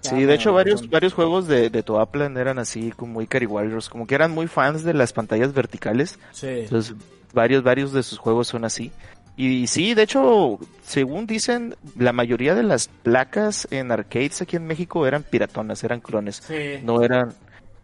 Sí, 0.10 0.24
de 0.26 0.34
hecho 0.34 0.53
varios 0.53 0.89
varios 0.89 1.14
juegos 1.14 1.47
de, 1.47 1.70
de 1.70 1.84
Toaplan 1.84 2.38
eran 2.38 2.60
así 2.60 2.91
como 2.91 3.22
Ikari 3.22 3.45
Warriors, 3.45 3.89
como 3.89 4.08
que 4.08 4.16
eran 4.16 4.32
muy 4.32 4.47
fans 4.47 4.84
de 4.84 4.93
las 4.93 5.14
pantallas 5.14 5.53
verticales. 5.53 6.20
Sí. 6.32 6.47
Entonces, 6.47 6.95
varios, 7.34 7.64
varios 7.64 7.93
de 7.93 8.03
sus 8.03 8.18
juegos 8.18 8.47
son 8.47 8.66
así. 8.66 8.91
Y 9.38 9.68
sí, 9.68 9.93
de 9.93 10.03
hecho, 10.03 10.60
según 10.82 11.28
dicen, 11.28 11.76
la 11.97 12.14
mayoría 12.14 12.56
de 12.56 12.64
las 12.64 12.88
placas 12.88 13.68
en 13.70 13.91
arcades 13.91 14.41
aquí 14.41 14.56
en 14.56 14.66
México 14.66 15.06
eran 15.06 15.24
piratonas, 15.24 15.84
eran 15.84 15.99
clones. 15.99 16.41
Sí. 16.47 16.80
No 16.84 17.03
eran, 17.03 17.34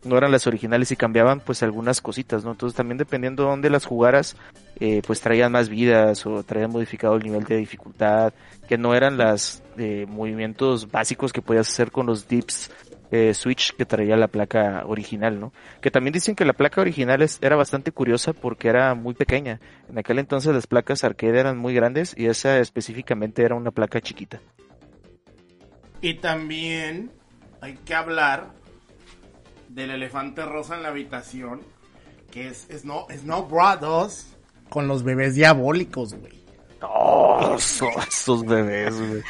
no 0.05 0.17
eran 0.17 0.31
las 0.31 0.47
originales 0.47 0.91
y 0.91 0.95
cambiaban 0.95 1.41
pues 1.41 1.61
algunas 1.61 1.99
cositas, 1.99 2.45
¿no? 2.45 2.51
Entonces 2.51 2.75
también 2.75 2.97
dependiendo 2.97 3.43
de 3.43 3.49
dónde 3.49 3.69
las 3.69 3.85
jugaras, 3.85 4.37
eh, 4.83 5.03
pues 5.05 5.21
traían 5.21 5.51
más 5.51 5.69
vidas 5.69 6.25
o 6.25 6.41
traían 6.41 6.71
modificado 6.71 7.15
el 7.15 7.21
nivel 7.21 7.43
de 7.43 7.55
dificultad, 7.55 8.33
que 8.67 8.79
no 8.79 8.95
eran 8.95 9.15
las 9.15 9.61
eh, 9.77 10.07
movimientos 10.09 10.89
básicos 10.89 11.31
que 11.31 11.43
podías 11.43 11.69
hacer 11.69 11.91
con 11.91 12.07
los 12.07 12.27
dips 12.27 12.71
eh, 13.11 13.35
Switch 13.35 13.75
que 13.75 13.85
traía 13.85 14.17
la 14.17 14.27
placa 14.27 14.81
original, 14.87 15.39
¿no? 15.39 15.53
Que 15.81 15.91
también 15.91 16.13
dicen 16.13 16.35
que 16.35 16.45
la 16.45 16.53
placa 16.53 16.81
original 16.81 17.21
es, 17.21 17.37
era 17.43 17.55
bastante 17.55 17.91
curiosa 17.91 18.33
porque 18.33 18.69
era 18.69 18.95
muy 18.95 19.13
pequeña. 19.13 19.59
En 19.87 19.99
aquel 19.99 20.17
entonces 20.17 20.51
las 20.51 20.65
placas 20.65 21.03
arcade 21.03 21.39
eran 21.39 21.59
muy 21.59 21.75
grandes 21.75 22.15
y 22.17 22.25
esa 22.25 22.57
específicamente 22.57 23.43
era 23.43 23.53
una 23.53 23.69
placa 23.69 24.01
chiquita. 24.01 24.41
Y 26.01 26.15
también 26.15 27.11
hay 27.61 27.75
que 27.85 27.93
hablar 27.93 28.49
del 29.69 29.91
elefante 29.91 30.43
rosa 30.43 30.75
en 30.75 30.81
la 30.81 30.89
habitación, 30.89 31.61
que 32.31 32.47
es 32.47 32.67
Snow, 32.71 33.05
Snow 33.11 33.47
Brothers 33.47 34.40
con 34.71 34.87
los 34.87 35.03
bebés 35.03 35.35
diabólicos, 35.35 36.15
güey. 36.15 36.41
Oh, 36.81 37.55
esos, 38.07 38.43
bebés, 38.45 38.95
güey. 38.97 39.21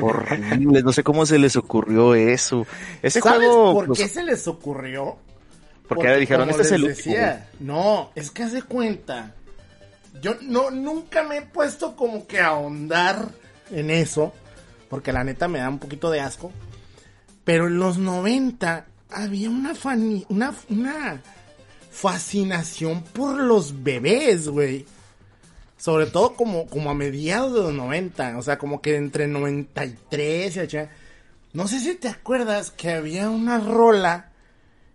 Horribles. 0.00 0.84
No 0.84 0.92
sé 0.92 1.02
cómo 1.02 1.26
se 1.26 1.38
les 1.38 1.56
ocurrió 1.56 2.14
eso. 2.14 2.64
Ese 3.02 3.20
¿Sabes 3.20 3.48
juego. 3.48 3.72
por 3.72 3.86
pues, 3.86 3.98
qué 3.98 4.08
se 4.08 4.22
les 4.22 4.46
ocurrió? 4.46 5.16
porque 5.88 6.14
dijeron, 6.16 6.48
como 6.48 6.50
este 6.52 6.62
es 6.62 6.72
el 6.72 6.84
último. 6.84 7.16
No, 7.60 8.10
es 8.14 8.30
que 8.30 8.44
hace 8.44 8.62
cuenta 8.62 9.34
yo 10.22 10.36
no, 10.42 10.70
nunca 10.70 11.22
me 11.22 11.38
he 11.38 11.42
puesto 11.42 11.96
como 11.96 12.26
que 12.26 12.38
a 12.40 12.48
ahondar 12.48 13.28
en 13.70 13.90
eso, 13.90 14.32
porque 14.88 15.12
la 15.12 15.24
neta 15.24 15.48
me 15.48 15.58
da 15.58 15.68
un 15.68 15.78
poquito 15.78 16.10
de 16.10 16.20
asco. 16.20 16.52
Pero 17.44 17.66
en 17.66 17.78
los 17.78 17.98
90 17.98 18.86
había 19.10 19.50
una, 19.50 19.74
fani- 19.74 20.24
una, 20.28 20.54
una 20.70 21.20
fascinación 21.92 23.02
por 23.04 23.38
los 23.38 23.82
bebés, 23.82 24.48
güey. 24.48 24.86
Sobre 25.76 26.06
todo 26.06 26.34
como, 26.34 26.66
como 26.66 26.90
a 26.90 26.94
mediados 26.94 27.52
de 27.54 27.60
los 27.60 27.72
90, 27.74 28.38
o 28.38 28.42
sea, 28.42 28.56
como 28.58 28.80
que 28.80 28.96
entre 28.96 29.26
93 29.26 30.56
y 30.56 30.60
80. 30.60 30.90
No 31.54 31.68
sé 31.68 31.80
si 31.80 31.94
te 31.96 32.08
acuerdas 32.08 32.70
que 32.70 32.92
había 32.92 33.28
una 33.28 33.58
rola 33.58 34.30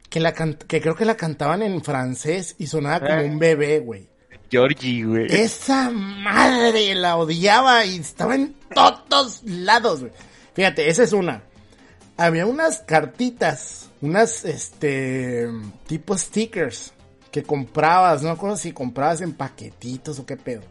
que, 0.10 0.20
la 0.20 0.34
que 0.34 0.82
creo 0.82 0.96
que 0.96 1.06
la 1.06 1.16
cantaban 1.18 1.62
en 1.62 1.84
francés 1.84 2.56
y 2.58 2.68
sonaba 2.68 3.02
como 3.02 3.20
Eh. 3.22 3.26
un 3.30 3.38
bebé, 3.40 3.80
güey. 3.80 4.08
Georgie, 4.50 5.04
güey. 5.04 5.28
Esa 5.30 5.90
madre 5.90 6.96
la 6.96 7.18
odiaba 7.18 7.84
y 7.86 7.98
estaba 7.98 8.36
en 8.36 8.56
todos 8.74 9.44
lados, 9.44 10.00
güey. 10.00 10.12
Fíjate, 10.54 10.90
esa 10.90 11.04
es 11.04 11.12
una. 11.12 11.44
Había 12.16 12.46
unas 12.46 12.80
cartitas, 12.80 13.87
unas, 14.02 14.46
este, 14.46 15.48
tipo 15.88 16.18
stickers 16.18 16.94
que 17.32 17.44
comprabas, 17.44 18.24
no 18.24 18.30
acuerdo 18.30 18.58
si 18.58 18.72
comprabas 18.72 19.22
en 19.22 19.34
paquetitos 19.34 20.20
o 20.20 20.26
qué 20.26 20.38
pedo. 20.38 20.62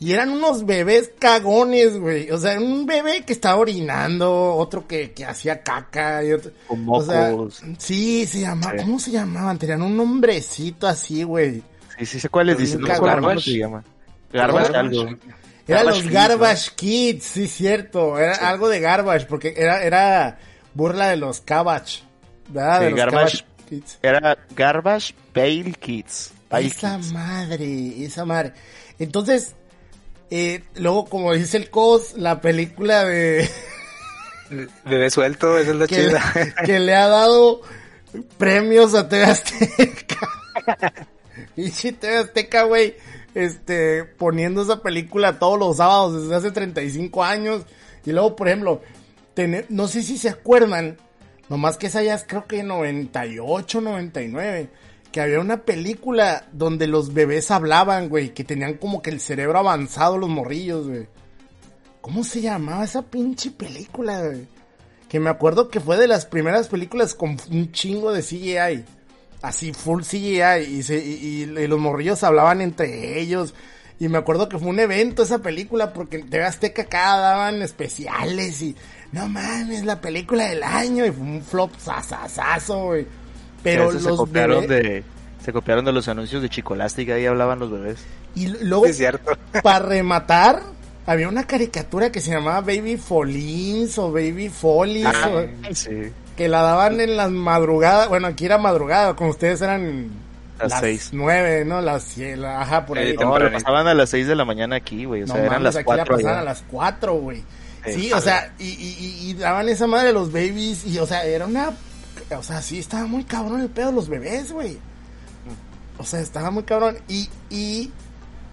Y 0.00 0.12
eran 0.12 0.30
unos 0.30 0.66
bebés 0.66 1.12
cagones, 1.18 1.96
güey. 1.98 2.30
O 2.30 2.36
sea, 2.38 2.58
un 2.60 2.84
bebé 2.84 3.24
que 3.24 3.32
estaba 3.32 3.56
orinando, 3.56 4.54
otro 4.56 4.86
que, 4.86 5.12
que 5.12 5.24
hacía 5.24 5.62
caca 5.62 6.22
y 6.24 6.32
otro... 6.32 6.50
Con 6.66 6.84
o 6.88 7.00
sea, 7.02 7.30
mocos. 7.30 7.62
sí, 7.78 8.26
se 8.26 8.40
llamaba, 8.40 8.72
Sí. 8.78 8.84
¿cómo 8.84 8.98
se 8.98 9.10
llamaban? 9.12 9.58
Tenían 9.58 9.82
un 9.82 9.96
nombrecito 9.96 10.86
así, 10.86 11.22
güey. 11.22 11.62
Sí, 11.98 12.06
sí 12.06 12.20
sé 12.20 12.28
cuáles 12.28 12.58
dicen. 12.58 12.80
No 12.80 12.88
cómo 12.98 13.38
se 13.40 13.58
llama. 13.58 13.84
Garbage 14.32 14.72
Garbage. 14.72 14.98
algo. 14.98 15.18
Eran 15.66 15.86
los 15.86 16.08
Garbage 16.10 16.70
Kids, 16.74 17.24
sí, 17.24 17.46
cierto. 17.46 18.18
Era 18.18 18.34
algo 18.48 18.68
de 18.68 18.80
Garbage, 18.80 19.26
porque 19.26 19.54
era, 19.56 19.82
era 19.82 20.38
burla 20.74 21.08
de 21.08 21.16
los 21.16 21.40
Cabbage. 21.40 22.02
¿Verdad? 22.48 22.80
De 22.80 22.86
Sí, 22.86 22.90
los 22.90 22.98
Garbage. 22.98 23.38
Cabbage 23.38 23.44
Kids. 23.68 23.98
Era 24.02 24.38
Garbage 24.54 25.14
Bale 25.34 25.72
Kids. 25.80 26.32
Esa 26.50 26.96
Kids. 26.96 27.12
madre, 27.12 28.04
esa 28.04 28.24
madre. 28.24 28.52
Entonces, 28.98 29.54
eh, 30.30 30.62
luego, 30.76 31.06
como 31.06 31.32
dice 31.32 31.56
el 31.56 31.70
COS, 31.70 32.14
la 32.16 32.40
película 32.40 33.04
de. 33.04 33.48
Bebé 34.84 35.10
suelto, 35.10 35.58
esa 35.58 35.70
es 35.70 35.76
la 35.76 35.86
que, 35.86 35.94
chida. 35.96 36.54
que 36.64 36.78
le 36.78 36.94
ha 36.94 37.08
dado 37.08 37.62
premios 38.38 38.94
a 38.94 39.08
TV 39.08 39.24
Azteca. 39.24 40.28
Y 41.56 41.70
si 41.70 41.92
TV 41.92 42.18
Azteca, 42.18 42.64
güey, 42.64 42.94
este, 43.34 44.04
poniendo 44.04 44.62
esa 44.62 44.80
película 44.80 45.38
todos 45.38 45.58
los 45.58 45.78
sábados 45.78 46.22
desde 46.22 46.34
hace 46.36 46.50
35 46.50 47.24
años. 47.24 47.62
Y 48.04 48.12
luego, 48.12 48.36
por 48.36 48.48
ejemplo, 48.48 48.82
no 49.68 49.88
sé 49.88 50.02
si 50.02 50.16
se 50.18 50.28
acuerdan, 50.28 50.96
nomás 51.48 51.76
que 51.76 51.86
esa 51.88 52.02
ya 52.02 52.14
es 52.14 52.24
creo 52.26 52.46
que 52.46 52.62
98, 52.62 53.80
99, 53.80 54.68
que 55.12 55.20
había 55.20 55.40
una 55.40 55.62
película 55.62 56.46
donde 56.52 56.86
los 56.86 57.14
bebés 57.14 57.50
hablaban, 57.50 58.08
güey, 58.08 58.34
que 58.34 58.44
tenían 58.44 58.74
como 58.74 59.02
que 59.02 59.10
el 59.10 59.20
cerebro 59.20 59.58
avanzado 59.58 60.18
los 60.18 60.28
morrillos, 60.28 60.88
güey. 60.88 61.06
¿Cómo 62.00 62.22
se 62.24 62.40
llamaba 62.40 62.84
esa 62.84 63.02
pinche 63.02 63.50
película, 63.50 64.20
güey? 64.22 64.46
Que 65.08 65.20
me 65.20 65.30
acuerdo 65.30 65.68
que 65.68 65.80
fue 65.80 65.96
de 65.96 66.08
las 66.08 66.26
primeras 66.26 66.68
películas 66.68 67.14
con 67.14 67.36
un 67.50 67.72
chingo 67.72 68.12
de 68.12 68.22
CGI. 68.22 68.84
Así, 69.40 69.72
full 69.72 70.02
CGI. 70.02 70.64
Y, 70.68 70.82
se- 70.82 70.98
y- 71.04 71.46
los 71.46 71.78
morrillos 71.78 72.22
hablaban 72.24 72.60
entre 72.60 73.20
ellos. 73.20 73.54
Y 74.00 74.08
me 74.08 74.18
acuerdo 74.18 74.48
que 74.48 74.58
fue 74.58 74.68
un 74.68 74.80
evento 74.80 75.22
esa 75.22 75.38
película 75.38 75.92
porque 75.92 76.16
en 76.18 76.28
TV 76.28 76.44
Azteca 76.44 76.82
acá 76.82 77.16
daban 77.18 77.62
especiales 77.62 78.60
y... 78.62 78.74
No 79.14 79.28
mames, 79.28 79.84
la 79.84 80.00
película 80.00 80.44
del 80.48 80.62
año. 80.62 81.06
Y 81.06 81.12
fue 81.12 81.22
un 81.24 81.42
flop 81.42 81.70
sasasazo, 81.78 82.86
güey. 82.86 83.06
Pero 83.62 83.88
Esos 83.90 84.02
se 84.02 84.08
los 84.08 84.18
copiaron 84.18 84.66
bebés... 84.66 84.82
de 84.84 85.04
se 85.44 85.52
copiaron 85.52 85.84
de 85.84 85.92
los 85.92 86.08
anuncios 86.08 86.40
de 86.40 86.48
Chicolástica 86.48 87.14
ahí 87.14 87.26
hablaban 87.26 87.58
los 87.58 87.70
bebés. 87.70 87.98
Y 88.34 88.46
luego, 88.64 88.86
es 88.86 88.96
cierto. 88.96 89.32
para 89.62 89.84
rematar, 89.84 90.62
había 91.06 91.28
una 91.28 91.46
caricatura 91.46 92.10
que 92.10 92.20
se 92.20 92.30
llamaba 92.32 92.60
Baby 92.62 92.96
Folins 92.96 93.98
o 93.98 94.10
Baby 94.10 94.48
Follies. 94.48 95.06
o- 95.06 95.74
sí. 95.74 95.90
que 96.36 96.48
la 96.48 96.62
daban 96.62 96.98
en 97.00 97.16
las 97.16 97.30
madrugadas. 97.30 98.08
Bueno, 98.08 98.26
aquí 98.28 98.46
era 98.46 98.56
madrugada, 98.58 99.14
con 99.16 99.28
ustedes 99.28 99.60
eran 99.60 100.08
Las 100.58 100.80
seis. 100.80 101.10
nueve, 101.12 101.64
¿no? 101.66 101.80
Las 101.82 102.16
sie- 102.16 102.36
la- 102.36 102.62
ajá, 102.62 102.86
por 102.86 102.96
ahí. 102.98 103.10
Sí, 103.12 103.16
No, 103.20 103.30
pasaban 103.34 103.86
a 103.86 103.92
las 103.94 104.08
6 104.10 104.26
de 104.26 104.34
la 104.34 104.44
mañana 104.46 104.76
aquí, 104.76 105.04
güey. 105.04 105.22
O 105.22 105.26
sea, 105.26 105.36
no 105.36 105.40
eran 105.42 105.52
mames, 105.54 105.64
las 105.64 105.76
aquí 105.76 105.84
4 105.84 106.04
la 106.04 106.16
pasaban 106.16 106.38
a 106.38 106.44
las 106.44 106.64
cuatro, 106.70 107.14
güey. 107.14 107.44
Sí, 107.86 108.12
o 108.12 108.20
sea, 108.20 108.52
y, 108.58 108.64
y, 108.68 109.30
y- 109.30 109.34
daban 109.34 109.68
esa 109.68 109.86
madre 109.86 110.12
los 110.12 110.32
babies, 110.32 110.86
y 110.86 110.98
o 110.98 111.06
sea, 111.06 111.24
era 111.24 111.46
una... 111.46 111.72
O 112.36 112.42
sea, 112.42 112.62
sí, 112.62 112.78
estaba 112.78 113.06
muy 113.06 113.24
cabrón 113.24 113.60
el 113.60 113.68
pedo 113.68 113.88
de 113.88 113.92
los 113.92 114.08
bebés, 114.08 114.52
güey. 114.52 114.78
O 115.98 116.04
sea, 116.04 116.20
estaba 116.20 116.50
muy 116.50 116.62
cabrón. 116.62 116.96
Y, 117.08 117.28
y, 117.50 117.92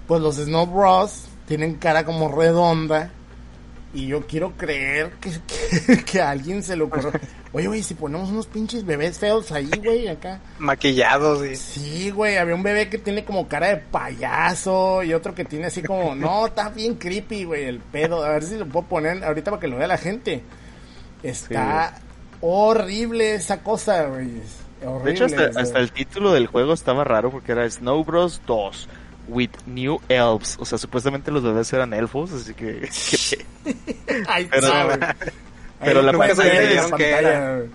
pues 0.08 0.22
los 0.22 0.36
Snow 0.36 0.66
Bros 0.68 1.24
tienen 1.48 1.76
cara 1.76 2.04
como 2.06 2.30
redonda. 2.30 3.12
Y 3.94 4.08
yo 4.08 4.26
quiero 4.26 4.54
creer 4.56 5.12
que, 5.20 5.32
que, 5.32 6.04
que 6.06 6.22
a 6.22 6.30
alguien 6.30 6.64
se 6.64 6.76
le 6.76 6.84
ocurrió. 6.84 7.12
Oye, 7.54 7.68
güey, 7.68 7.84
si 7.84 7.96
ponemos 7.96 8.30
unos 8.30 8.48
pinches 8.48 8.86
bebés 8.86 9.20
feos 9.20 9.52
ahí, 9.52 9.70
güey, 9.84 10.08
acá. 10.08 10.39
Maquillados 10.58 11.46
y... 11.46 11.56
Sí, 11.58 12.10
güey, 12.10 12.38
había 12.38 12.56
un 12.56 12.64
bebé 12.64 12.88
que 12.88 12.98
tiene 12.98 13.26
como 13.26 13.50
cara 13.50 13.68
de 13.68 13.78
payaso 13.78 15.04
y 15.04 15.14
otro 15.14 15.36
que 15.36 15.44
tiene 15.44 15.66
así 15.66 15.84
como, 15.84 16.16
no, 16.16 16.46
está 16.48 16.70
bien 16.70 16.96
creepy, 16.96 17.44
güey, 17.44 17.66
el 17.66 17.80
pedo. 17.80 18.24
A 18.24 18.30
ver 18.30 18.44
si 18.44 18.56
lo 18.56 18.66
puedo 18.66 18.88
poner 18.88 19.24
ahorita 19.24 19.52
para 19.52 19.60
que 19.60 19.68
lo 19.68 19.78
vea 19.78 19.88
la 19.88 19.98
gente. 19.98 20.42
Está 21.22 22.00
horrible 22.39 23.36
esa 23.36 23.62
cosa, 23.62 24.06
güey. 24.06 24.30
Horrible. 24.86 25.04
De 25.04 25.12
hecho, 25.12 25.26
hasta, 25.26 25.60
hasta 25.60 25.80
el 25.80 25.92
título 25.92 26.32
del 26.32 26.48
juego 26.48 26.72
estaba 26.72 27.04
raro 27.04 27.32
porque 27.32 27.52
era 27.52 27.70
Snow 27.70 28.06
Bros 28.06 28.42
2 28.48 28.88
with 29.32 29.50
New 29.66 30.00
Elves. 30.10 30.58
O 30.60 30.66
sea, 30.66 30.78
supuestamente 30.78 31.32
los 31.32 31.42
bebés 31.44 31.72
eran 31.74 31.94
elfos, 31.94 32.32
así 32.34 32.54
que... 32.54 32.88
Ahí 34.28 34.46
pero- 34.52 34.72
pero 35.84 36.02
la 36.04 36.12
pantalla 36.14 36.54
era. 36.54 37.56
güey. 37.58 37.70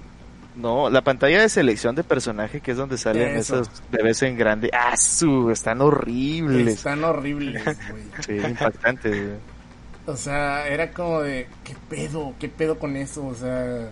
no, 0.55 0.89
la 0.91 1.03
pantalla 1.03 1.41
de 1.41 1.49
selección 1.49 1.97
de 1.97 2.05
personaje 2.05 2.61
que 2.61 2.71
es 2.71 2.77
donde 2.77 2.97
salen 2.99 3.37
Eso. 3.37 3.63
esos 3.63 3.83
bebés 3.91 4.23
en 4.23 4.39
grande. 4.39 4.71
¡Ah, 4.73 4.97
su! 4.97 5.51
Están 5.51 5.81
horribles. 5.81 6.69
Están 6.77 7.03
horribles, 7.03 7.65
güey. 7.91 8.05
Sí, 8.25 8.47
impactante. 8.47 9.09
güey. 9.09 9.57
O 10.07 10.17
sea, 10.17 10.69
era 10.69 10.93
como 10.93 11.23
de, 11.23 11.49
¿qué 11.65 11.75
pedo? 11.91 12.33
¿Qué 12.39 12.49
pedo 12.49 12.79
con 12.79 12.95
eso? 12.97 13.27
O 13.27 13.35
sea, 13.35 13.89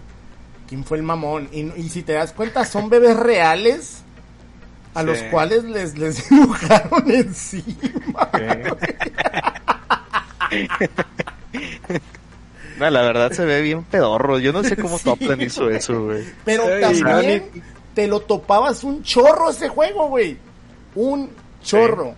¿quién 0.69 0.85
fue 0.85 0.99
el 0.99 1.03
mamón? 1.03 1.49
Y, 1.51 1.62
y 1.77 1.89
si 1.89 2.05
te 2.05 2.12
das 2.12 2.33
cuenta, 2.33 2.65
son 2.65 2.89
bebés 2.89 3.17
reales 3.17 4.04
a 4.95 5.01
Sí. 5.01 5.07
los 5.07 5.18
cuales 5.24 5.64
les, 5.64 5.99
les 5.99 6.28
dibujaron 6.30 7.11
encima. 7.11 8.30
No, 12.78 12.90
la 12.90 13.03
verdad 13.03 13.30
se 13.32 13.45
ve 13.45 13.61
bien 13.62 13.84
pedorro. 13.84 14.38
Yo 14.38 14.53
no 14.53 14.64
sé 14.64 14.76
cómo 14.76 14.99
Sí, 14.99 15.05
Toplan 15.05 15.40
hizo 15.40 15.70
eso, 15.70 16.05
güey. 16.07 16.24
Pero 16.45 16.64
también 16.80 17.45
te 17.95 18.07
lo 18.07 18.20
topabas 18.20 18.82
un 18.84 19.03
chorro 19.03 19.51
ese 19.51 19.68
juego, 19.68 20.09
güey. 20.09 20.36
Un 20.97 21.30
chorro. 21.62 22.14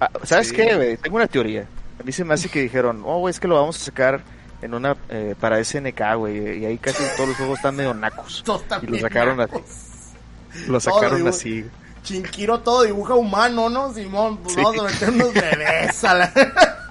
Ah, 0.00 0.10
¿Sabes 0.22 0.48
Sí. 0.48 0.56
qué, 0.56 0.74
güey? 0.76 0.96
Tengo 0.96 1.16
una 1.16 1.26
teoría. 1.26 1.66
A 2.00 2.02
mí 2.02 2.12
se 2.12 2.24
me 2.24 2.34
hace 2.34 2.48
que 2.48 2.60
dijeron, 2.62 3.02
oh, 3.04 3.18
güey, 3.20 3.30
es 3.32 3.40
que 3.40 3.48
lo 3.48 3.56
vamos 3.56 3.80
a 3.80 3.84
sacar 3.84 4.22
en 4.62 4.74
una 4.74 4.96
eh, 5.08 5.34
para 5.38 5.62
SNK, 5.62 6.00
güey. 6.16 6.62
Y 6.62 6.64
ahí 6.66 6.78
casi 6.78 7.02
todos 7.16 7.28
los 7.30 7.36
juegos 7.38 7.58
están 7.58 7.74
medio 7.76 7.94
nacos. 7.94 8.42
Todos 8.44 8.64
Y 8.82 8.86
lo 8.86 8.98
sacaron 8.98 9.40
así. 9.40 9.54
Lo 10.68 10.80
sacaron 10.80 11.26
así. 11.28 11.64
Chinquiro 12.04 12.60
todo 12.60 12.82
dibuja 12.84 13.14
humano, 13.14 13.68
¿no, 13.68 13.92
Simón? 13.92 14.36
Pues 14.38 14.54
Sí. 14.54 14.62
vamos 14.62 14.80
a 14.80 14.84
meter 14.84 15.10
unos 15.10 15.34
bebés 15.34 16.04
a 16.04 16.14
la... 16.14 16.32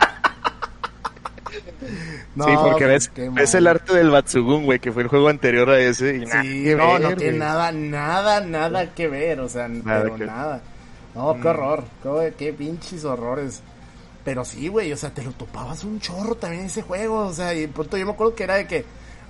No, 2.35 2.45
sí, 2.45 2.51
porque 2.63 2.85
ves, 2.85 3.09
qué 3.09 3.29
ves 3.29 3.53
mal. 3.53 3.61
el 3.61 3.67
arte 3.67 3.93
del 3.93 4.09
Batsugun, 4.09 4.65
güey, 4.65 4.79
que 4.79 4.91
fue 4.91 5.03
el 5.03 5.07
juego 5.07 5.29
anterior 5.29 5.69
a 5.69 5.79
ese. 5.79 6.15
Y 6.15 6.25
Sí, 6.25 6.73
no, 6.75 6.93
ver, 6.93 7.01
no 7.01 7.15
tiene 7.15 7.37
nada, 7.37 7.71
nada, 7.71 8.39
nada 8.41 8.91
que 8.95 9.07
ver, 9.07 9.39
o 9.39 9.47
sea, 9.49 9.67
Nada 9.67 10.01
pero 10.03 10.15
que- 10.15 10.25
nada. 10.25 10.61
No, 11.13 11.39
qué 11.39 11.47
horror, 11.47 11.83
qué, 12.01 12.33
qué 12.35 12.53
pinches 12.53 13.05
horrores. 13.05 13.61
Pero 14.25 14.43
sí, 14.45 14.67
güey, 14.67 14.91
o 14.93 14.97
sea, 14.97 15.11
te 15.11 15.21
lo 15.21 15.31
topabas 15.33 15.83
un 15.83 15.99
chorro 15.99 16.33
también 16.33 16.65
ese 16.65 16.81
juego, 16.81 17.27
o 17.27 17.33
sea, 17.33 17.53
y 17.53 17.67
pronto 17.67 17.97
yo 17.97 18.05
me 18.07 18.13
acuerdo 18.13 18.33
que 18.33 18.43
era 18.45 18.55
de 18.55 18.65
que, 18.65 18.83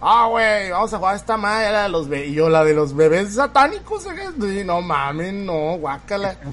ah, 0.04 0.28
güey, 0.30 0.70
vamos 0.72 0.93
a 0.93 0.97
jugar 0.97 1.16
esta 1.16 1.38
madre, 1.38 1.78
de 1.78 1.89
los 1.89 2.08
be 2.10 2.28
y 2.28 2.34
yo 2.34 2.49
la 2.49 2.64
de 2.64 2.74
los 2.74 2.95
bebés 2.95 3.34
satánicos, 3.36 4.06
¿eh? 4.06 4.30
Sí, 4.39 4.64
no 4.66 4.82
mames, 4.82 5.34
no, 5.34 5.78
guácala. 5.78 6.36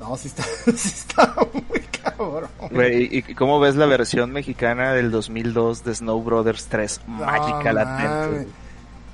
No, 0.00 0.16
sí 0.16 0.28
está, 0.28 0.42
sí 0.76 0.88
está 0.94 1.34
muy 1.68 1.80
cabrón. 2.02 2.48
Güey, 2.70 3.02
¿y, 3.04 3.18
y 3.18 3.34
cómo 3.34 3.60
ves 3.60 3.76
la 3.76 3.84
versión 3.84 4.32
mexicana 4.32 4.94
del 4.94 5.10
2002 5.10 5.84
de 5.84 5.94
Snow 5.94 6.22
Brothers 6.22 6.68
3? 6.68 7.02
Mágica 7.06 7.64
No 7.64 7.72
latente. 7.74 8.08
mames. 8.08 8.30
güey. 8.30 8.46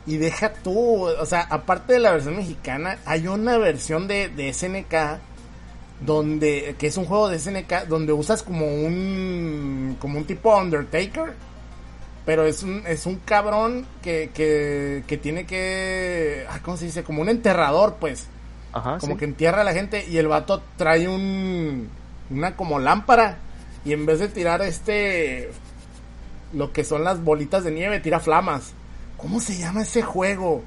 Y 0.06 0.16
deja 0.18 0.52
tú, 0.52 1.06
o 1.08 1.26
sea, 1.26 1.40
aparte 1.50 1.94
de 1.94 1.98
la 1.98 2.12
versión 2.12 2.36
mexicana, 2.36 2.98
hay 3.04 3.26
una 3.26 3.58
versión 3.58 4.06
de, 4.06 4.28
de 4.28 4.52
SNK 4.52 4.94
donde 6.02 6.76
que 6.78 6.86
es 6.86 6.96
un 6.96 7.06
juego 7.06 7.28
de 7.30 7.38
SNK 7.40 7.86
donde 7.88 8.12
usas 8.12 8.42
como 8.44 8.66
un 8.66 9.96
como 9.98 10.18
un 10.18 10.24
tipo 10.24 10.56
Undertaker 10.56 11.34
pero 12.26 12.44
es 12.44 12.62
un, 12.62 12.82
es 12.86 13.06
un 13.06 13.16
cabrón 13.16 13.86
que, 14.02 14.30
que, 14.34 15.04
que 15.06 15.16
tiene 15.16 15.46
que 15.46 16.44
¿cómo 16.62 16.76
se 16.76 16.86
dice? 16.86 17.04
como 17.04 17.22
un 17.22 17.30
enterrador 17.30 17.96
pues 17.98 18.26
Ajá, 18.72 18.98
como 18.98 19.14
sí. 19.14 19.20
que 19.20 19.24
entierra 19.24 19.62
a 19.62 19.64
la 19.64 19.72
gente 19.72 20.04
y 20.06 20.18
el 20.18 20.28
vato 20.28 20.62
trae 20.76 21.08
un 21.08 21.88
una 22.28 22.56
como 22.56 22.78
lámpara 22.78 23.38
y 23.84 23.92
en 23.92 24.04
vez 24.04 24.18
de 24.18 24.28
tirar 24.28 24.60
este 24.60 25.50
lo 26.52 26.72
que 26.72 26.84
son 26.84 27.04
las 27.04 27.22
bolitas 27.22 27.64
de 27.64 27.70
nieve 27.70 28.00
tira 28.00 28.20
flamas. 28.20 28.72
¿Cómo 29.16 29.40
se 29.40 29.56
llama 29.56 29.82
ese 29.82 30.02
juego? 30.02 30.62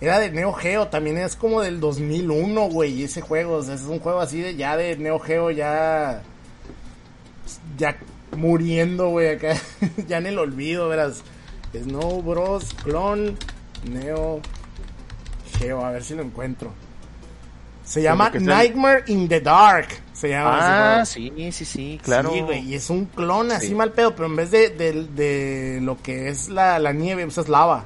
Era 0.00 0.18
de 0.18 0.30
Neo 0.30 0.52
Geo, 0.52 0.88
también 0.88 1.18
es 1.18 1.36
como 1.36 1.60
del 1.60 1.78
2001, 1.78 2.68
güey, 2.70 3.04
ese 3.04 3.20
juego, 3.20 3.56
o 3.56 3.62
sea, 3.62 3.74
es 3.74 3.82
un 3.82 4.00
juego 4.00 4.20
así 4.20 4.40
de 4.40 4.56
ya 4.56 4.76
de 4.76 4.96
Neo 4.96 5.20
Geo 5.20 5.50
ya 5.52 6.22
ya 7.76 7.96
muriendo, 8.36 9.08
güey, 9.10 9.28
acá 9.30 9.54
ya 10.08 10.18
en 10.18 10.26
el 10.26 10.38
olvido, 10.38 10.88
verás. 10.88 11.22
Snow 11.74 12.20
Bros 12.22 12.74
Clone 12.84 13.34
Neo 13.90 14.40
Geo, 15.58 15.84
a 15.84 15.90
ver 15.92 16.04
si 16.04 16.14
lo 16.14 16.22
encuentro. 16.22 16.70
Se 17.84 18.02
llama 18.02 18.30
el- 18.34 18.44
Nightmare 18.44 19.04
in 19.08 19.28
the 19.28 19.40
Dark. 19.40 19.88
Se 20.12 20.28
llama 20.28 21.00
Ah, 21.00 21.04
sí, 21.04 21.32
sí, 21.52 21.64
sí, 21.64 22.00
claro. 22.02 22.30
Sí, 22.32 22.40
güey, 22.42 22.60
y 22.60 22.74
es 22.74 22.90
un 22.90 23.06
clon 23.06 23.50
así 23.50 23.68
Sí. 23.68 23.74
mal 23.74 23.92
pedo, 23.92 24.14
pero 24.14 24.26
en 24.26 24.36
vez 24.36 24.50
de, 24.50 24.68
de, 24.70 24.92
de 25.06 25.80
lo 25.82 26.00
que 26.00 26.28
es 26.28 26.48
la, 26.48 26.78
la 26.78 26.92
nieve, 26.92 27.24
pues 27.24 27.38
es 27.38 27.48
lava. 27.48 27.84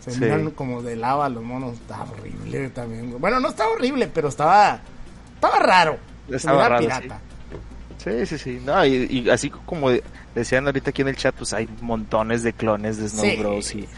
Se 0.00 0.10
Sí. 0.10 0.20
miran 0.20 0.50
como 0.52 0.82
de 0.82 0.96
lava 0.96 1.28
los 1.28 1.42
monos. 1.44 1.74
Está 1.74 2.02
horrible 2.02 2.70
también, 2.70 3.08
güey. 3.10 3.20
Bueno, 3.20 3.38
no 3.40 3.48
estaba 3.50 3.70
horrible, 3.72 4.08
pero 4.12 4.28
estaba. 4.28 4.80
Estaba 5.34 5.58
raro. 5.60 5.98
Estaba 6.30 6.68
raro, 6.68 6.80
pirata. 6.80 7.20
Sí, 8.08 8.26
sí, 8.26 8.38
sí. 8.38 8.62
No, 8.64 8.84
y, 8.84 9.06
y 9.10 9.30
así 9.30 9.50
como 9.50 9.90
de- 9.90 10.02
decían 10.34 10.66
ahorita 10.66 10.90
aquí 10.90 11.02
en 11.02 11.08
el 11.08 11.16
chat, 11.16 11.34
pues 11.34 11.52
hay 11.52 11.68
montones 11.80 12.42
de 12.42 12.52
clones 12.52 12.96
de 12.98 13.08
Snow 13.08 13.24
Sí. 13.24 13.36
Bros. 13.36 13.74
y 13.74 13.88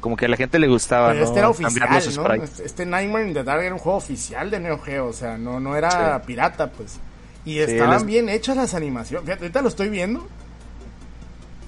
como 0.00 0.16
que 0.16 0.26
a 0.26 0.28
la 0.28 0.36
gente 0.36 0.58
le 0.58 0.68
gustaba, 0.68 1.08
Pero 1.08 1.20
¿no? 1.20 1.24
este 1.26 1.38
era 1.40 1.48
Cambiar 1.52 1.88
oficial, 1.90 2.04
los 2.06 2.16
¿no? 2.16 2.24
sprites. 2.24 2.50
Este, 2.50 2.64
este 2.66 2.86
Nightmare 2.86 3.26
in 3.28 3.34
the 3.34 3.42
Dark 3.44 3.62
era 3.62 3.74
un 3.74 3.80
juego 3.80 3.98
oficial 3.98 4.50
de 4.50 4.60
Neo 4.60 4.78
Geo, 4.78 5.06
o 5.06 5.12
sea, 5.12 5.36
no, 5.38 5.58
no 5.60 5.74
era 5.76 6.18
Sí. 6.20 6.26
pirata, 6.26 6.70
pues. 6.70 6.98
Y 7.44 7.58
estaban 7.58 7.94
les- 7.94 8.04
bien 8.06 8.28
hechas 8.28 8.56
las 8.56 8.74
animaciones. 8.74 9.24
Fíjate, 9.24 9.44
ahorita 9.44 9.62
lo 9.62 9.68
estoy 9.68 9.88
viendo 9.88 10.26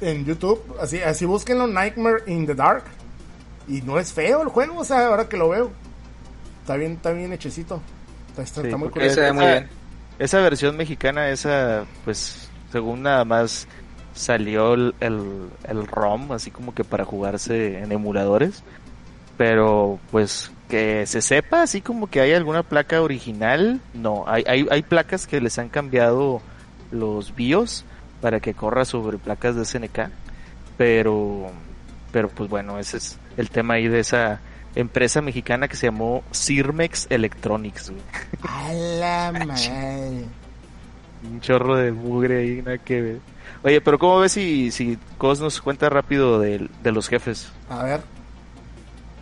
en 0.01 0.24
YouTube. 0.24 0.62
Así, 0.81 0.99
así 1.03 1.24
búsquenlo, 1.24 1.66
Nightmare 1.66 2.22
in 2.26 2.47
the 2.47 2.55
Dark. 2.55 2.85
Y 3.68 3.83
no 3.83 3.99
es 3.99 4.12
feo 4.12 4.43
el 4.43 4.49
juego, 4.49 4.78
o 4.81 4.85
sea, 4.85 5.07
ahora 5.07 5.28
que 5.28 5.37
lo 5.37 5.49
veo. 5.49 5.70
Está 6.62 6.76
bien, 6.76 6.93
está 6.93 7.12
bien 7.12 7.33
hechecito. 7.33 7.81
Está, 8.28 8.43
está- 8.43 8.61
Sí, 8.62 8.66
está 8.68 8.76
muy 8.76 8.89
curioso. 8.91 9.14
se 9.16 9.20
ve 9.22 9.33
muy 9.33 9.45
esa- 9.45 9.53
bien. 9.55 9.68
Esa 10.21 10.41
versión 10.41 10.77
mexicana, 10.77 11.31
esa, 11.31 11.87
pues, 12.05 12.51
según 12.71 13.03
nada 13.03 13.25
más 13.25 13.66
salió 14.14 14.75
el, 14.75 14.95
el, 15.01 15.87
ROM, 15.87 16.33
así 16.33 16.51
como 16.51 16.75
que 16.75 16.85
para 16.85 17.07
jugarse 17.07 17.79
en 17.79 17.91
emuladores. 17.91 18.62
Pero, 19.39 19.99
pues, 20.11 20.53
que 20.68 21.07
se 21.07 21.23
sepa, 21.23 21.62
así 21.62 21.81
como 21.81 22.09
que 22.09 22.21
hay 22.21 22.35
alguna 22.35 22.62
placa 22.62 23.01
original, 23.01 23.81
no. 23.95 24.25
Hay, 24.27 24.45
hay, 24.47 24.66
hay 24.71 24.83
placas 24.83 25.27
que 25.27 25.41
les 25.41 25.59
han 25.59 25.71
cambiado 25.71 26.43
los 26.93 27.35
BIOS 27.35 27.87
para 28.21 28.41
que 28.41 28.53
corra 28.53 28.85
sobre 28.85 29.16
placas 29.16 29.57
de 29.57 29.64
SNK. 29.64 30.11
Pero, 30.77 31.51
pero 32.12 32.29
pues 32.29 32.51
bueno, 32.51 32.79
ese 32.79 32.99
es 32.99 33.18
el 33.39 33.49
tema 33.49 33.75
ahí 33.75 33.89
de 33.89 34.01
esa 34.01 34.41
empresa 34.75 35.21
mexicana 35.21 35.68
que 35.68 35.77
se 35.77 35.87
llamó 35.87 36.23
Cirmex 36.33 37.07
Electronics, 37.11 37.91
güey. 37.91 38.03
A 38.49 38.73
la 38.73 39.33
madre. 39.47 40.25
Un 41.31 41.41
chorro 41.41 41.77
de 41.77 41.93
mugre 41.93 42.39
ahí, 42.41 42.62
nada 42.62 42.79
que 42.79 43.01
ver. 43.01 43.18
Oye, 43.62 43.81
pero 43.81 43.99
¿cómo 43.99 44.21
ves 44.21 44.33
si, 44.33 44.71
si 44.71 44.99
Cos 45.18 45.41
nos 45.41 45.61
cuenta 45.61 45.89
rápido 45.91 46.39
de, 46.41 46.68
de 46.83 46.93
los 46.93 47.09
jefes? 47.09 47.53
A 47.68 47.83
ver. 47.85 48.01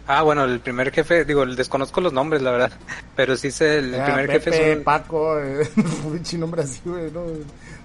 Ah, 0.06 0.22
bueno, 0.22 0.44
el 0.44 0.60
primer 0.60 0.90
jefe, 0.90 1.24
digo, 1.26 1.44
desconozco 1.44 2.00
los 2.00 2.12
nombres, 2.14 2.40
la 2.40 2.50
verdad. 2.52 2.72
Pero 3.14 3.36
sí 3.36 3.50
sé, 3.50 3.78
el 3.80 3.94
Era 3.94 4.06
primer 4.06 4.26
Pepe, 4.26 4.40
jefe 4.52 4.70
es 4.72 4.76
un... 4.78 4.84
Paco, 4.84 5.38
eh, 5.38 5.68
nombre 6.38 6.62
así, 6.62 6.80
güey. 6.84 7.10
No, 7.10 7.24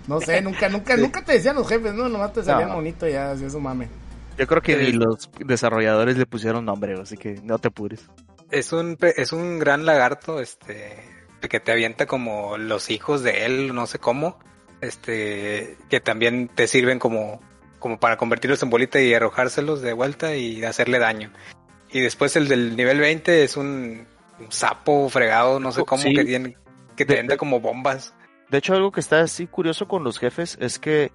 no 0.08 0.22
sé, 0.22 0.42
nunca, 0.42 0.70
nunca, 0.70 0.96
nunca 0.96 1.22
te 1.22 1.34
decían 1.34 1.56
los 1.56 1.68
jefes, 1.68 1.94
¿no? 1.94 2.08
Nomás 2.08 2.32
te 2.32 2.44
salía 2.44 2.68
No. 2.68 2.76
bonito 2.76 3.08
ya, 3.08 3.32
así 3.32 3.44
eso 3.46 3.60
mame. 3.60 3.90
Yo 4.38 4.48
creo 4.48 4.62
que 4.62 4.74
Eh, 4.74 4.78
ni 4.78 4.92
los 4.94 5.30
desarrolladores 5.40 6.18
le 6.18 6.26
pusieron 6.26 6.66
nombre, 6.66 6.94
así 7.00 7.18
que 7.18 7.40
no 7.44 7.60
te 7.60 7.68
apures. 7.70 8.10
Es 8.52 8.72
un, 8.74 8.98
es 9.02 9.32
un 9.34 9.60
gran 9.60 9.86
lagarto, 9.86 10.40
este, 10.40 10.98
que 11.50 11.60
te 11.60 11.72
avienta 11.72 12.06
como 12.06 12.58
los 12.58 12.90
hijos 12.90 13.24
de 13.24 13.46
él, 13.46 13.74
no 13.76 13.86
sé 13.88 14.00
cómo, 14.00 14.40
este, 14.82 15.78
que 15.90 16.00
también 16.00 16.48
te 16.50 16.68
sirven 16.68 17.00
como, 17.00 17.40
como 17.80 18.00
para 18.00 18.18
convertirlos 18.18 18.62
en 18.64 18.70
bolita 18.70 19.02
y 19.02 19.14
arrojárselos 19.14 19.82
de 19.82 19.94
vuelta 19.94 20.36
y 20.36 20.64
hacerle 20.64 21.00
daño. 21.00 21.32
Y 21.92 22.02
después 22.02 22.36
el 22.36 22.48
del 22.48 22.76
nivel 22.76 23.00
20 23.00 23.44
es 23.44 23.56
un, 23.58 24.06
un 24.40 24.52
sapo 24.52 25.10
fregado, 25.10 25.60
no 25.60 25.72
sé 25.72 25.84
cómo, 25.84 26.02
Sí. 26.02 26.14
que 26.14 26.26
tiene, 26.26 26.58
que 26.96 27.06
te 27.06 27.22
De- 27.24 27.38
como 27.38 27.60
bombas. 27.60 28.14
De 28.50 28.58
hecho, 28.60 28.74
algo 28.74 28.92
que 28.92 29.00
está 29.00 29.22
así 29.22 29.48
curioso 29.48 29.88
con 29.88 30.04
los 30.04 30.20
jefes 30.20 30.58
es 30.62 30.78
que 30.78 31.12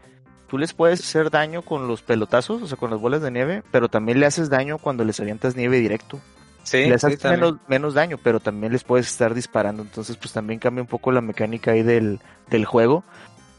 tú 0.49 0.59
les 0.59 0.73
puedes 0.73 1.01
hacer 1.01 1.31
daño 1.31 1.63
con 1.63 1.87
los 1.87 2.03
pelotazos, 2.03 2.63
o 2.63 2.67
sea, 2.67 2.77
con 2.77 2.91
las 2.91 3.01
bolas 3.01 3.23
de 3.23 3.31
nieve, 3.31 3.63
pero 3.71 3.89
también 3.89 4.19
le 4.19 4.27
haces 4.27 4.51
daño 4.51 4.79
cuando 4.79 5.05
les 5.05 5.21
avientas 5.21 5.55
nieve 5.55 5.79
directo. 5.79 6.19
Sí, 6.65 6.87
les 6.87 7.05
haces 7.05 7.25
menos, 7.25 7.55
menos 7.69 7.95
daño, 7.95 8.19
pero 8.23 8.41
también 8.41 8.73
les 8.73 8.85
puedes 8.85 9.07
estar 9.07 9.35
disparando. 9.35 9.83
Entonces, 9.83 10.17
pues 10.17 10.33
también 10.33 10.59
cambia 10.59 10.83
un 10.83 10.89
poco 10.89 11.13
la 11.13 11.21
mecánica 11.21 11.73
ahí 11.73 11.83
del, 11.83 12.21
del 12.51 12.65
juego. 12.65 13.05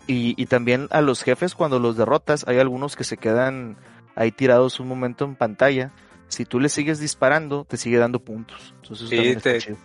Y, 0.05 0.39
y 0.41 0.47
también 0.47 0.87
a 0.91 1.01
los 1.01 1.23
jefes, 1.23 1.55
cuando 1.55 1.79
los 1.79 1.95
derrotas, 1.95 2.47
hay 2.47 2.59
algunos 2.59 2.95
que 2.95 3.03
se 3.03 3.17
quedan 3.17 3.77
ahí 4.15 4.31
tirados 4.31 4.79
un 4.79 4.87
momento 4.87 5.25
en 5.25 5.35
pantalla. 5.35 5.91
Si 6.27 6.45
tú 6.45 6.59
les 6.59 6.73
sigues 6.73 6.99
disparando, 6.99 7.65
te 7.65 7.77
sigue 7.77 7.97
dando 7.97 8.19
puntos. 8.19 8.75
Entonces, 8.83 9.09
Sí, 9.09 9.35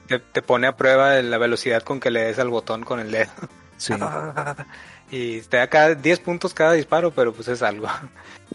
te, 0.07 0.19
te 0.19 0.43
pone 0.43 0.67
a 0.67 0.77
prueba 0.77 1.21
la 1.23 1.39
velocidad 1.39 1.83
con 1.83 2.01
que 2.01 2.11
le 2.11 2.21
des 2.25 2.39
al 2.39 2.49
botón 2.49 2.85
con 2.85 3.01
el 3.01 3.11
dedo. 3.11 3.31
Sí. 3.77 3.95
y 5.11 5.41
te 5.43 5.57
da 5.59 5.67
cada 5.69 5.95
10 5.95 6.21
puntos 6.21 6.55
cada 6.55 6.73
disparo, 6.73 7.11
pero 7.11 7.33
pues 7.33 7.49
es 7.49 7.63
algo. 7.63 7.89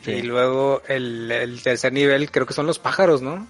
Sí. 0.01 0.11
Y 0.11 0.22
luego 0.22 0.82
el, 0.88 1.32
el 1.32 1.61
tercer 1.61 1.93
nivel 1.93 2.32
creo 2.32 2.45
que 2.45 2.53
son 2.53 2.67
los 2.67 2.80
pájaros, 2.80 3.22
¿no? 3.22 3.45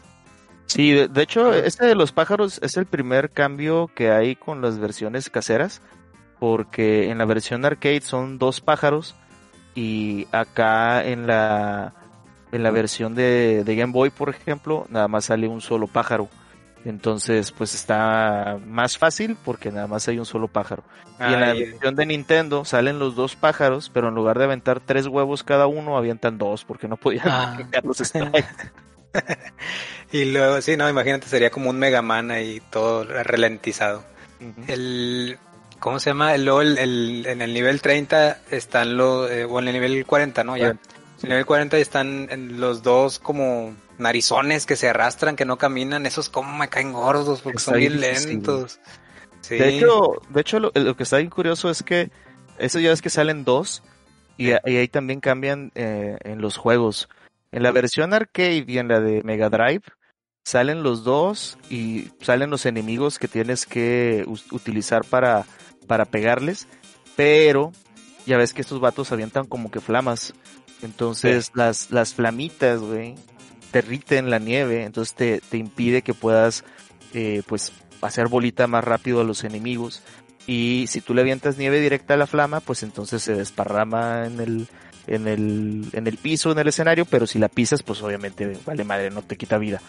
Sí, 0.65 0.91
de, 0.91 1.07
de 1.07 1.21
hecho, 1.23 1.53
este 1.53 1.85
de 1.85 1.95
los 1.95 2.11
pájaros 2.11 2.59
es 2.61 2.77
el 2.77 2.85
primer 2.85 3.31
cambio 3.31 3.89
que 3.95 4.11
hay 4.11 4.35
con 4.35 4.61
las 4.61 4.77
versiones 4.77 5.29
caseras, 5.29 5.81
porque 6.39 7.09
en 7.09 7.17
la 7.17 7.25
versión 7.25 7.65
arcade 7.65 8.01
son 8.01 8.37
dos 8.37 8.61
pájaros 8.61 9.15
y 9.75 10.27
acá 10.31 11.03
en 11.05 11.27
la 11.27 11.93
en 12.51 12.63
la 12.63 12.71
versión 12.71 13.15
de, 13.15 13.63
de 13.63 13.75
Game 13.75 13.93
Boy, 13.93 14.09
por 14.09 14.29
ejemplo, 14.29 14.87
nada 14.89 15.07
más 15.07 15.25
sale 15.25 15.47
un 15.47 15.61
solo 15.61 15.87
pájaro. 15.87 16.29
Entonces, 16.85 17.51
pues 17.51 17.75
está 17.75 18.57
más 18.65 18.97
fácil 18.97 19.37
porque 19.43 19.71
nada 19.71 19.87
más 19.87 20.07
hay 20.07 20.17
un 20.19 20.25
solo 20.25 20.47
pájaro. 20.47 20.83
y 21.19 21.33
en 21.33 21.39
la 21.41 21.47
Ah, 21.49 21.55
y- 21.55 21.65
versión 21.65 21.95
de 21.95 22.05
Nintendo 22.05 22.63
salen 22.63 22.97
los 22.99 23.15
dos 23.15 23.35
pájaros, 23.35 23.91
pero 23.93 24.07
en 24.07 24.15
lugar 24.15 24.37
de 24.39 24.45
aventar 24.45 24.79
tres 24.79 25.05
huevos 25.07 25.43
cada 25.43 25.67
uno, 25.67 25.97
avientan 25.97 26.37
dos 26.37 26.63
porque 26.63 26.87
no 26.87 26.95
podían 26.95 27.27
Ah. 27.27 27.57
los. 27.83 28.01
Y 30.11 30.25
luego, 30.25 30.61
sí, 30.61 30.75
no, 30.77 30.89
imagínate, 30.89 31.27
sería 31.27 31.49
como 31.51 31.69
un 31.69 31.77
Mega 31.77 32.01
Man 32.01 32.31
ahí 32.31 32.61
todo 32.71 33.03
ralentizado. 33.23 34.03
El, 34.67 35.37
¿cómo 35.79 35.99
se 35.99 36.11
llama? 36.11 36.33
El, 36.33 36.45
luego 36.45 36.61
el, 36.61 36.77
el- 36.77 37.25
en 37.27 37.41
el 37.41 37.53
nivel 37.53 37.81
30 37.81 38.39
están 38.49 38.97
los, 38.97 39.29
eh, 39.29 39.45
o 39.45 39.59
en 39.59 39.67
el 39.67 39.73
nivel 39.73 40.05
40, 40.05 40.43
¿no? 40.43 40.57
Ya. 40.57 40.69
En 40.69 40.79
el 41.23 41.29
nivel 41.29 41.45
40 41.45 41.77
están 41.77 42.27
los 42.59 42.81
dos 42.81 43.19
como 43.19 43.75
narizones 43.99 44.65
que 44.65 44.75
se 44.75 44.89
arrastran, 44.89 45.35
que 45.35 45.45
no 45.45 45.57
caminan, 45.57 46.05
esos 46.05 46.29
como 46.29 46.57
me 46.57 46.69
caen 46.69 46.93
gordos 46.93 47.41
porque 47.41 47.57
Está 47.57 47.71
son 47.71 47.79
bien 47.79 47.99
lentos. 47.99 48.79
Sí. 49.41 49.55
De 49.55 49.69
hecho, 49.69 50.21
de 50.29 50.41
hecho 50.41 50.59
lo, 50.59 50.71
lo 50.73 50.95
que 50.95 51.03
está 51.03 51.17
bien 51.17 51.29
curioso 51.29 51.69
es 51.69 51.83
que 51.83 52.11
eso 52.57 52.79
ya 52.79 52.91
es 52.91 53.01
que 53.01 53.09
salen 53.09 53.45
dos 53.45 53.83
y, 54.39 54.51
ahí 54.51 54.87
también 54.87 55.19
cambian 55.19 55.71
eh, 55.75 56.17
en 56.21 56.41
los 56.41 56.55
juegos. 56.55 57.09
En 57.51 57.61
la 57.61 57.71
versión 57.71 58.13
arcade 58.13 58.63
y 58.65 58.77
en 58.77 58.87
la 58.87 59.01
de 59.01 59.21
Mega 59.23 59.49
Drive 59.49 59.83
salen 60.45 60.81
los 60.81 61.03
dos 61.03 61.57
y 61.69 62.11
salen 62.21 62.49
los 62.49 62.65
enemigos 62.65 63.19
que 63.19 63.27
tienes 63.27 63.65
que 63.65 64.25
utilizar 64.51 65.03
para, 65.03 65.45
para 65.87 66.05
pegarles, 66.05 66.67
pero 67.17 67.73
ya 68.25 68.37
ves 68.37 68.53
que 68.53 68.61
estos 68.61 68.79
vatos 68.79 69.11
avientan 69.11 69.45
como 69.45 69.71
que 69.71 69.81
flamas. 69.81 70.33
Entonces 70.81 71.51
las, 71.53 71.91
las 71.91 72.13
flamitas, 72.13 72.79
güey, 72.79 73.15
derriten 73.71 74.29
la 74.29 74.39
nieve, 74.39 74.83
entonces 74.83 75.15
te, 75.15 75.41
te 75.41 75.57
impide 75.57 76.01
que 76.01 76.13
puedas 76.13 76.63
eh, 77.13 77.41
pues 77.47 77.71
hacer 78.01 78.27
bolita 78.27 78.67
más 78.67 78.83
rápido 78.83 79.21
a 79.21 79.23
los 79.23 79.43
enemigos. 79.43 80.01
Y 80.47 80.85
si 80.87 81.01
tú 81.01 81.13
le 81.13 81.21
avientas 81.21 81.57
nieve 81.57 81.79
directa 81.79 82.15
a 82.15 82.17
la 82.17 82.27
flama, 82.27 82.59
pues 82.59 82.83
entonces 82.83 83.21
se 83.21 83.35
desparrama 83.35 84.25
en 84.25 84.39
el, 84.39 84.67
en 85.07 85.27
el, 85.27 85.85
en 85.93 86.07
el 86.07 86.17
piso, 86.17 86.51
en 86.51 86.59
el 86.59 86.67
escenario, 86.67 87.05
pero 87.05 87.27
si 87.27 87.39
la 87.39 87.49
pisas, 87.49 87.83
pues 87.83 88.01
obviamente 88.01 88.57
vale 88.65 88.83
madre, 88.83 89.11
no 89.11 89.21
te 89.21 89.37
quita 89.37 89.57
vida. 89.57 89.81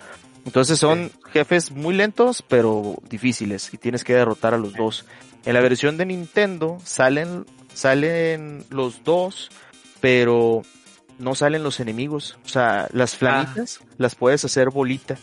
Entonces 0.45 0.79
son 0.79 1.11
jefes 1.33 1.71
muy 1.71 1.95
lentos, 1.95 2.43
pero 2.47 2.97
difíciles, 3.09 3.73
y 3.73 3.79
tienes 3.79 4.05
que 4.05 4.15
derrotar 4.15 4.55
a 4.55 4.59
los 4.59 4.75
dos. 4.75 5.05
En 5.45 5.55
la 5.55 5.61
versión 5.61 5.97
de 5.97 6.07
Nintendo 6.07 6.79
salen, 6.85 7.47
salen 7.75 8.65
los 8.71 9.05
dos, 9.05 9.51
pero 10.01 10.63
no 11.21 11.35
salen 11.35 11.63
los 11.63 11.79
enemigos. 11.81 12.39
O 12.45 12.49
sea, 12.49 12.89
las 12.93 13.17
flamitas 13.17 13.81
las 13.99 14.15
puedes 14.15 14.45
hacer 14.45 14.71
bolita. 14.71 15.17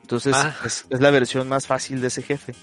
Entonces 0.00 0.34
Ah. 0.36 0.54
es, 0.64 0.86
es 0.90 1.00
la 1.00 1.10
versión 1.10 1.48
más 1.48 1.66
fácil 1.66 2.00
de 2.00 2.08
ese 2.08 2.22
jefe. 2.22 2.54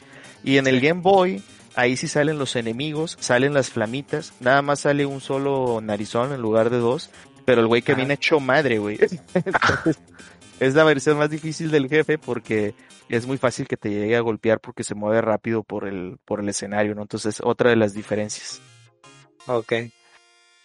Y 0.43 0.57
en 0.57 0.67
el 0.67 0.81
Game 0.81 1.01
Boy, 1.01 1.41
ahí 1.75 1.95
sí 1.97 2.07
salen 2.07 2.37
los 2.37 2.55
enemigos, 2.55 3.17
salen 3.19 3.53
las 3.53 3.69
flamitas, 3.69 4.33
nada 4.39 4.61
más 4.61 4.81
sale 4.81 5.05
un 5.05 5.21
solo 5.21 5.79
narizón 5.81 6.33
en 6.33 6.41
lugar 6.41 6.69
de 6.69 6.77
dos, 6.77 7.09
pero 7.45 7.61
el 7.61 7.67
güey 7.67 7.81
que 7.81 7.93
Ajá. 7.93 7.99
viene 7.99 8.13
hecho 8.15 8.39
madre, 8.39 8.77
güey. 8.79 8.99
Es 10.59 10.75
la 10.75 10.83
versión 10.83 11.17
más 11.17 11.29
difícil 11.29 11.71
del 11.71 11.87
jefe 11.87 12.17
porque 12.17 12.75
es 13.07 13.25
muy 13.25 13.37
fácil 13.37 13.65
que 13.65 13.77
te 13.77 13.89
llegue 13.89 14.17
a 14.17 14.19
golpear 14.19 14.59
porque 14.59 14.83
se 14.83 14.93
mueve 14.93 15.21
rápido 15.21 15.63
por 15.63 15.87
el, 15.87 16.17
por 16.25 16.41
el 16.41 16.49
escenario, 16.49 16.95
¿no? 16.95 17.03
Entonces, 17.03 17.37
otra 17.41 17.69
de 17.69 17.77
las 17.77 17.93
diferencias. 17.93 18.59
Ok. 19.47 19.71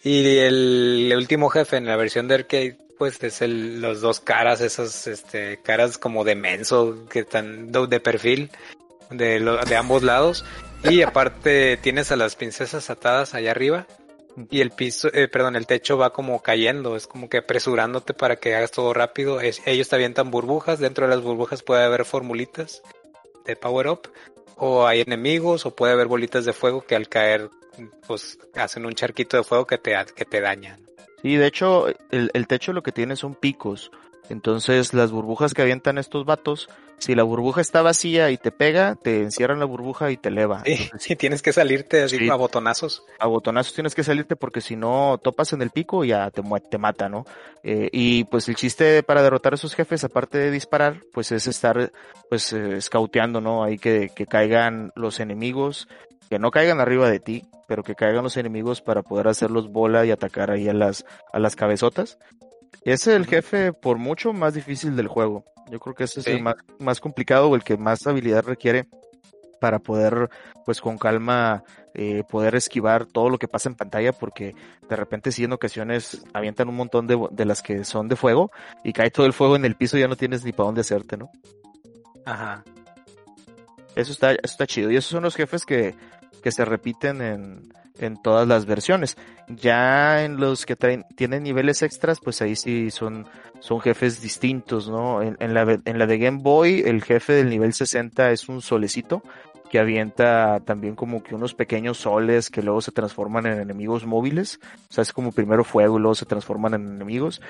Y 0.05 0.37
el, 0.37 1.11
último 1.17 1.49
jefe 1.49 1.77
en 1.77 1.87
la 1.87 1.95
versión 1.95 2.27
de 2.27 2.35
arcade, 2.35 2.77
pues 2.99 3.21
es 3.23 3.41
el, 3.41 3.81
los 3.81 4.01
dos 4.01 4.19
caras, 4.19 4.61
esas 4.61 5.07
este, 5.07 5.59
caras 5.63 5.97
como 5.97 6.23
de 6.23 6.35
menso 6.35 7.07
que 7.09 7.21
están 7.21 7.71
de, 7.71 7.99
perfil 7.99 8.51
de, 9.09 9.39
lo- 9.39 9.57
de 9.65 9.75
ambos 9.75 10.03
lados. 10.03 10.45
Y 10.83 11.01
aparte 11.01 11.77
tienes 11.77 12.11
a 12.11 12.17
las 12.17 12.35
princesas 12.35 12.91
atadas 12.91 13.33
allá 13.33 13.49
arriba. 13.49 13.87
Y 14.51 14.61
el 14.61 14.69
piso, 14.69 15.07
eh, 15.11 15.27
perdón, 15.27 15.55
el 15.55 15.65
techo 15.65 15.97
va 15.97 16.13
como 16.13 16.39
cayendo, 16.43 16.95
es 16.95 17.07
como 17.07 17.27
que 17.27 17.37
apresurándote 17.37 18.13
para 18.13 18.35
que 18.35 18.53
hagas 18.53 18.69
todo 18.69 18.93
rápido. 18.93 19.39
Ellos 19.41 19.89
te 19.89 19.95
avientan 19.95 20.29
burbujas, 20.29 20.77
dentro 20.77 21.07
de 21.07 21.15
las 21.15 21.23
burbujas 21.23 21.63
puede 21.63 21.83
haber 21.83 22.05
formulitas 22.05 22.83
de 23.47 23.55
power 23.55 23.87
up, 23.87 24.11
o 24.55 24.85
hay 24.85 25.01
enemigos, 25.01 25.65
o 25.65 25.75
puede 25.75 25.93
haber 25.93 26.05
bolitas 26.05 26.45
de 26.45 26.53
fuego 26.53 26.85
que 26.85 26.95
al 26.95 27.09
caer 27.09 27.49
pues 28.07 28.37
hacen 28.55 28.85
un 28.85 28.93
charquito 28.93 29.37
de 29.37 29.43
fuego 29.43 29.65
que 29.67 29.77
te, 29.77 29.95
que 30.15 30.25
te 30.25 30.41
daña. 30.41 30.77
Sí, 31.21 31.35
de 31.35 31.47
hecho, 31.47 31.87
el, 32.11 32.29
el 32.33 32.47
techo 32.47 32.73
lo 32.73 32.83
que 32.83 32.91
tiene 32.91 33.15
son 33.15 33.35
picos. 33.35 33.91
Entonces, 34.29 34.93
las 34.93 35.11
burbujas 35.11 35.53
que 35.53 35.61
avientan 35.61 35.97
estos 35.97 36.25
vatos, 36.25 36.67
si 36.97 37.13
la 37.13 37.23
burbuja 37.23 37.61
está 37.61 37.81
vacía 37.81 38.31
y 38.31 38.37
te 38.37 38.51
pega, 38.51 38.95
te 38.95 39.21
encierran 39.21 39.59
la 39.59 39.65
burbuja 39.65 40.11
y 40.11 40.17
te 40.17 40.29
eleva. 40.29 40.63
Sí, 40.65 40.89
sí, 40.97 41.15
tienes 41.15 41.41
que 41.41 41.53
salirte 41.53 42.01
así 42.03 42.17
Sí. 42.17 42.29
a 42.29 42.35
botonazos. 42.35 43.03
a 43.19 43.27
botonazos 43.27 43.73
tienes 43.73 43.93
que 43.93 44.03
salirte 44.03 44.35
porque 44.35 44.61
si 44.61 44.75
no 44.75 45.19
topas 45.21 45.53
en 45.53 45.61
el 45.61 45.69
pico 45.69 46.03
ya 46.05 46.31
te, 46.31 46.41
te 46.69 46.77
mata, 46.77 47.09
¿no? 47.09 47.25
Eh, 47.63 47.89
y 47.91 48.23
pues 48.25 48.47
el 48.49 48.55
chiste 48.55 49.03
para 49.03 49.21
derrotar 49.21 49.53
a 49.53 49.55
esos 49.55 49.75
jefes, 49.75 50.03
aparte 50.03 50.37
de 50.37 50.51
disparar, 50.51 51.01
pues 51.13 51.31
es 51.31 51.47
estar 51.47 51.91
pues 52.29 52.53
eh, 52.53 52.79
¿no? 53.41 53.63
Ahí 53.63 53.77
que, 53.77 54.09
que 54.15 54.25
caigan 54.25 54.91
los 54.95 55.19
enemigos, 55.19 55.87
que 56.29 56.39
no 56.39 56.51
caigan 56.51 56.79
arriba 56.79 57.09
de 57.09 57.19
ti, 57.19 57.47
pero 57.67 57.83
que 57.83 57.95
caigan 57.95 58.23
los 58.23 58.37
enemigos 58.37 58.81
para 58.81 59.03
poder 59.03 59.27
hacerlos 59.27 59.71
bola 59.71 60.05
y 60.05 60.11
atacar 60.11 60.51
ahí 60.51 60.67
a 60.67 60.73
las, 60.73 61.05
a 61.31 61.39
las 61.39 61.55
cabezotas. 61.55 62.17
Es 62.83 63.07
el 63.07 63.25
jefe 63.25 63.73
por 63.73 63.97
mucho 63.97 64.33
más 64.33 64.53
difícil 64.53 64.95
del 64.95 65.07
juego. 65.07 65.45
Yo 65.71 65.79
creo 65.79 65.95
que 65.95 66.03
ese 66.03 66.19
es 66.19 66.27
el 66.27 66.41
más, 66.43 66.55
más 66.79 66.99
complicado 66.99 67.49
o 67.49 67.55
el 67.55 67.63
que 67.63 67.77
más 67.77 68.05
habilidad 68.05 68.43
requiere 68.43 68.87
para 69.59 69.79
poder, 69.79 70.29
pues 70.65 70.81
con 70.81 70.97
calma, 70.97 71.63
eh, 71.95 72.23
poder 72.29 72.55
esquivar 72.55 73.05
todo 73.05 73.29
lo 73.29 73.39
que 73.39 73.47
pasa 73.47 73.69
en 73.69 73.75
pantalla, 73.75 74.11
porque 74.11 74.53
de 74.87 74.95
repente 74.95 75.31
sí 75.31 75.45
en 75.45 75.53
ocasiones 75.53 76.23
avientan 76.33 76.69
un 76.69 76.75
montón 76.75 77.07
de, 77.07 77.17
de 77.31 77.45
las 77.45 77.63
que 77.63 77.83
son 77.83 78.07
de 78.07 78.15
fuego 78.15 78.51
y 78.83 78.93
cae 78.93 79.09
todo 79.09 79.25
el 79.25 79.33
fuego 79.33 79.55
en 79.55 79.65
el 79.65 79.75
piso 79.75 79.97
y 79.97 80.01
ya 80.01 80.07
no 80.07 80.15
tienes 80.15 80.43
ni 80.43 80.51
para 80.51 80.67
dónde 80.67 80.81
hacerte, 80.81 81.17
¿no? 81.17 81.31
Ajá. 82.25 82.63
Eso 83.95 84.11
está, 84.11 84.31
eso 84.33 84.39
está 84.43 84.67
chido. 84.67 84.91
Y 84.91 84.97
esos 84.97 85.11
son 85.11 85.23
los 85.23 85.35
jefes 85.35 85.65
que, 85.65 85.95
que 86.45 86.51
se 86.51 86.63
repiten 86.63 87.23
en, 87.23 87.73
en 87.97 88.21
todas 88.21 88.47
las 88.47 88.67
versiones. 88.67 89.17
Ya 89.47 90.23
en 90.23 90.37
los 90.37 90.67
que 90.67 90.75
tienen 90.75 91.41
niveles 91.41 91.81
extras, 91.81 92.19
pues 92.23 92.39
ahí 92.43 92.55
sí 92.55 92.91
son, 92.91 93.25
son 93.59 93.81
jefes 93.81 94.21
distintos, 94.21 94.87
¿no? 94.87 95.23
En, 95.23 95.53
la, 95.55 95.79
en 95.83 95.97
la 95.97 96.05
de 96.05 96.19
Game 96.19 96.41
Boy, 96.43 96.83
el 96.85 97.01
jefe 97.03 97.33
del 97.33 97.49
nivel 97.49 97.73
60 97.73 98.29
es 98.29 98.47
un 98.47 98.61
solecito 98.61 99.23
que 99.71 99.79
avienta 99.79 100.59
también 100.59 100.93
como 100.93 101.23
que 101.23 101.33
unos 101.33 101.55
pequeños 101.55 101.97
soles 101.97 102.51
que 102.51 102.61
luego 102.61 102.79
se 102.81 102.91
transforman 102.91 103.47
en 103.47 103.59
enemigos 103.59 104.05
móviles. 104.05 104.59
O 104.91 104.93
sea, 104.93 105.01
es 105.01 105.13
como 105.13 105.31
primero 105.31 105.63
fuego 105.63 105.97
y 105.97 106.01
luego 106.01 106.13
se 106.13 106.27
transforman 106.27 106.75
en 106.75 106.87
enemigos. 106.87 107.41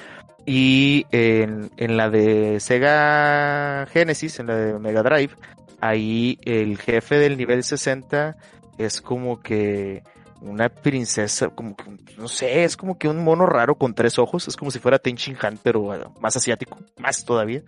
Y 0.45 1.05
en, 1.11 1.69
en 1.75 1.97
la 1.97 2.09
de 2.09 2.61
Sega 2.61 3.87
Genesis, 3.87 4.39
en 4.39 4.47
la 4.47 4.55
de 4.55 4.79
Mega 4.79 5.03
Drive, 5.03 5.35
ahí 5.81 6.39
el 6.45 6.77
jefe 6.77 7.17
del 7.17 7.35
nivel 7.37 7.65
60 7.65 8.37
es 8.77 9.01
como 9.01 9.41
que 9.41 10.03
una 10.41 10.69
princesa, 10.69 11.49
como 11.49 11.75
que, 11.75 11.85
no 12.17 12.27
sé, 12.27 12.63
es 12.63 12.77
como 12.77 12.97
que 12.97 13.07
un 13.07 13.23
mono 13.23 13.45
raro 13.45 13.75
con 13.75 13.95
tres 13.95 14.19
ojos, 14.19 14.47
es 14.47 14.55
como 14.57 14.69
si 14.69 14.79
fuera 14.79 14.99
Tenchin 14.99 15.37
Han, 15.41 15.57
pero 15.61 16.13
más 16.19 16.35
asiático, 16.35 16.77
más 16.97 17.23
todavía, 17.25 17.63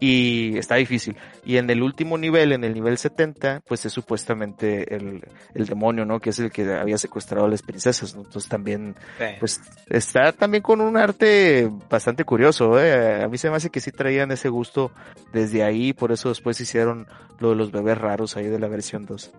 y 0.00 0.58
está 0.58 0.74
difícil. 0.74 1.16
Y 1.44 1.56
en 1.58 1.70
el 1.70 1.82
último 1.82 2.18
nivel, 2.18 2.52
en 2.52 2.64
el 2.64 2.74
nivel 2.74 2.98
70, 2.98 3.62
pues 3.66 3.86
es 3.86 3.92
supuestamente 3.92 4.94
el, 4.94 5.22
el 5.54 5.66
demonio, 5.66 6.04
¿no? 6.04 6.18
Que 6.20 6.30
es 6.30 6.38
el 6.38 6.50
que 6.50 6.70
había 6.74 6.98
secuestrado 6.98 7.46
a 7.46 7.50
las 7.50 7.62
princesas, 7.62 8.14
¿no? 8.14 8.22
Entonces 8.22 8.48
también 8.48 8.96
Sí. 9.18 9.24
pues 9.38 9.60
está 9.88 10.32
también 10.32 10.62
con 10.62 10.80
un 10.80 10.96
arte 10.96 11.70
bastante 11.88 12.24
curioso, 12.24 12.80
¿eh? 12.80 13.22
A 13.22 13.28
mí 13.28 13.38
se 13.38 13.48
me 13.50 13.56
hace 13.56 13.70
que 13.70 13.80
sí 13.80 13.92
traían 13.92 14.32
ese 14.32 14.48
gusto 14.48 14.90
desde 15.32 15.62
ahí, 15.62 15.92
por 15.92 16.12
eso 16.12 16.28
después 16.30 16.60
hicieron 16.60 17.06
lo 17.38 17.50
de 17.50 17.56
los 17.56 17.70
bebés 17.70 17.96
raros 17.98 18.36
ahí 18.36 18.46
de 18.46 18.58
la 18.58 18.68
versión 18.68 19.06
2. 19.06 19.32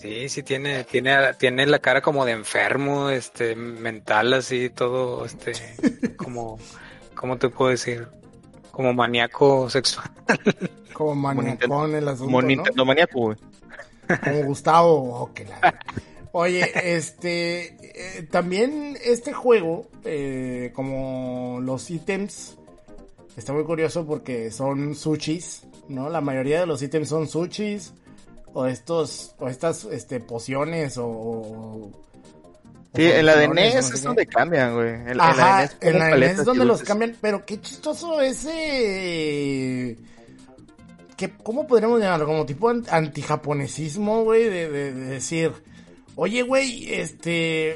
Sí, 0.00 0.28
sí 0.30 0.42
tiene, 0.42 0.84
tiene, 0.84 1.34
tiene 1.34 1.66
la 1.66 1.78
cara 1.78 2.00
como 2.00 2.24
de 2.24 2.32
enfermo, 2.32 3.10
este, 3.10 3.54
mental 3.54 4.32
así, 4.32 4.70
todo, 4.70 5.26
este, 5.26 5.52
como, 6.16 6.58
¿cómo 7.14 7.36
te 7.36 7.50
puedo 7.50 7.70
decir? 7.70 8.08
Como 8.70 8.94
maníaco 8.94 9.68
sexual. 9.68 10.10
Como 10.94 11.14
maniacón 11.14 11.94
el 11.94 12.08
asunto, 12.08 12.24
Como 12.26 12.42
¿no? 12.42 12.48
Nintendo 12.48 12.84
maníaco, 12.84 13.20
güey. 13.20 13.36
Como 14.22 14.42
Gustavo. 14.44 15.20
oh, 15.22 15.32
que 15.32 15.46
la- 15.46 15.78
Oye, 16.32 16.70
este, 16.94 18.18
eh, 18.18 18.22
también 18.30 18.96
este 19.02 19.32
juego, 19.32 19.88
eh, 20.04 20.72
como 20.74 21.58
los 21.62 21.90
ítems, 21.90 22.58
está 23.36 23.52
muy 23.54 23.64
curioso 23.64 24.06
porque 24.06 24.50
son 24.50 24.94
sushis, 24.94 25.62
¿no? 25.88 26.10
La 26.10 26.20
mayoría 26.20 26.60
de 26.60 26.66
los 26.66 26.82
ítems 26.82 27.08
son 27.08 27.26
sushis 27.28 27.94
o 28.52 28.66
estos, 28.66 29.34
o 29.38 29.48
estas, 29.48 29.84
este, 29.84 30.20
pociones 30.20 30.96
o... 30.98 31.06
o- 31.06 32.06
Sí, 32.92 33.04
en 33.04 33.24
la 33.24 33.36
de 33.36 33.46
NES 33.46 33.74
no 33.76 33.82
sé 33.82 33.94
es 33.94 34.00
qué. 34.00 34.06
donde 34.08 34.26
cambian, 34.26 34.74
güey. 34.74 34.88
En, 34.94 35.20
Ajá, 35.20 35.62
NES 35.62 35.76
la 35.80 35.92
NES 35.92 36.10
paletas 36.10 36.38
es 36.40 36.44
donde 36.44 36.64
y 36.64 36.66
los 36.66 36.82
cambian, 36.82 37.16
pero 37.20 37.46
qué 37.46 37.60
chistoso 37.60 38.20
ese... 38.20 39.96
Que, 41.16 41.30
¿Cómo 41.42 41.66
podríamos 41.66 42.00
llamarlo? 42.00 42.26
Como 42.26 42.46
tipo 42.46 42.68
an- 42.68 42.84
antijaponesismo, 42.90 44.24
güey, 44.24 44.44
de, 44.44 44.68
de- 44.70 44.92
de 44.92 45.04
decir, 45.04 45.52
oye, 46.16 46.42
güey, 46.42 46.92
este... 46.94 47.72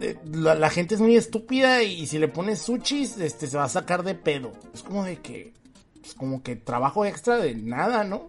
eh, 0.00 0.16
La, 0.30 0.54
la 0.54 0.68
gente 0.70 0.94
es 0.96 1.00
muy 1.00 1.16
estúpida 1.16 1.82
y 1.82 2.06
si 2.06 2.18
le 2.18 2.28
pones 2.28 2.58
sushis, 2.60 3.16
este, 3.18 3.46
se 3.46 3.56
va 3.56 3.64
a 3.64 3.68
sacar 3.70 4.02
de 4.02 4.14
pedo. 4.14 4.52
Es 4.74 4.82
como 4.82 5.04
de 5.04 5.16
que... 5.20 5.54
Es 6.04 6.12
como 6.12 6.42
que 6.42 6.54
trabajo 6.56 7.06
extra 7.06 7.38
de 7.38 7.54
nada, 7.54 8.04
¿no? 8.04 8.26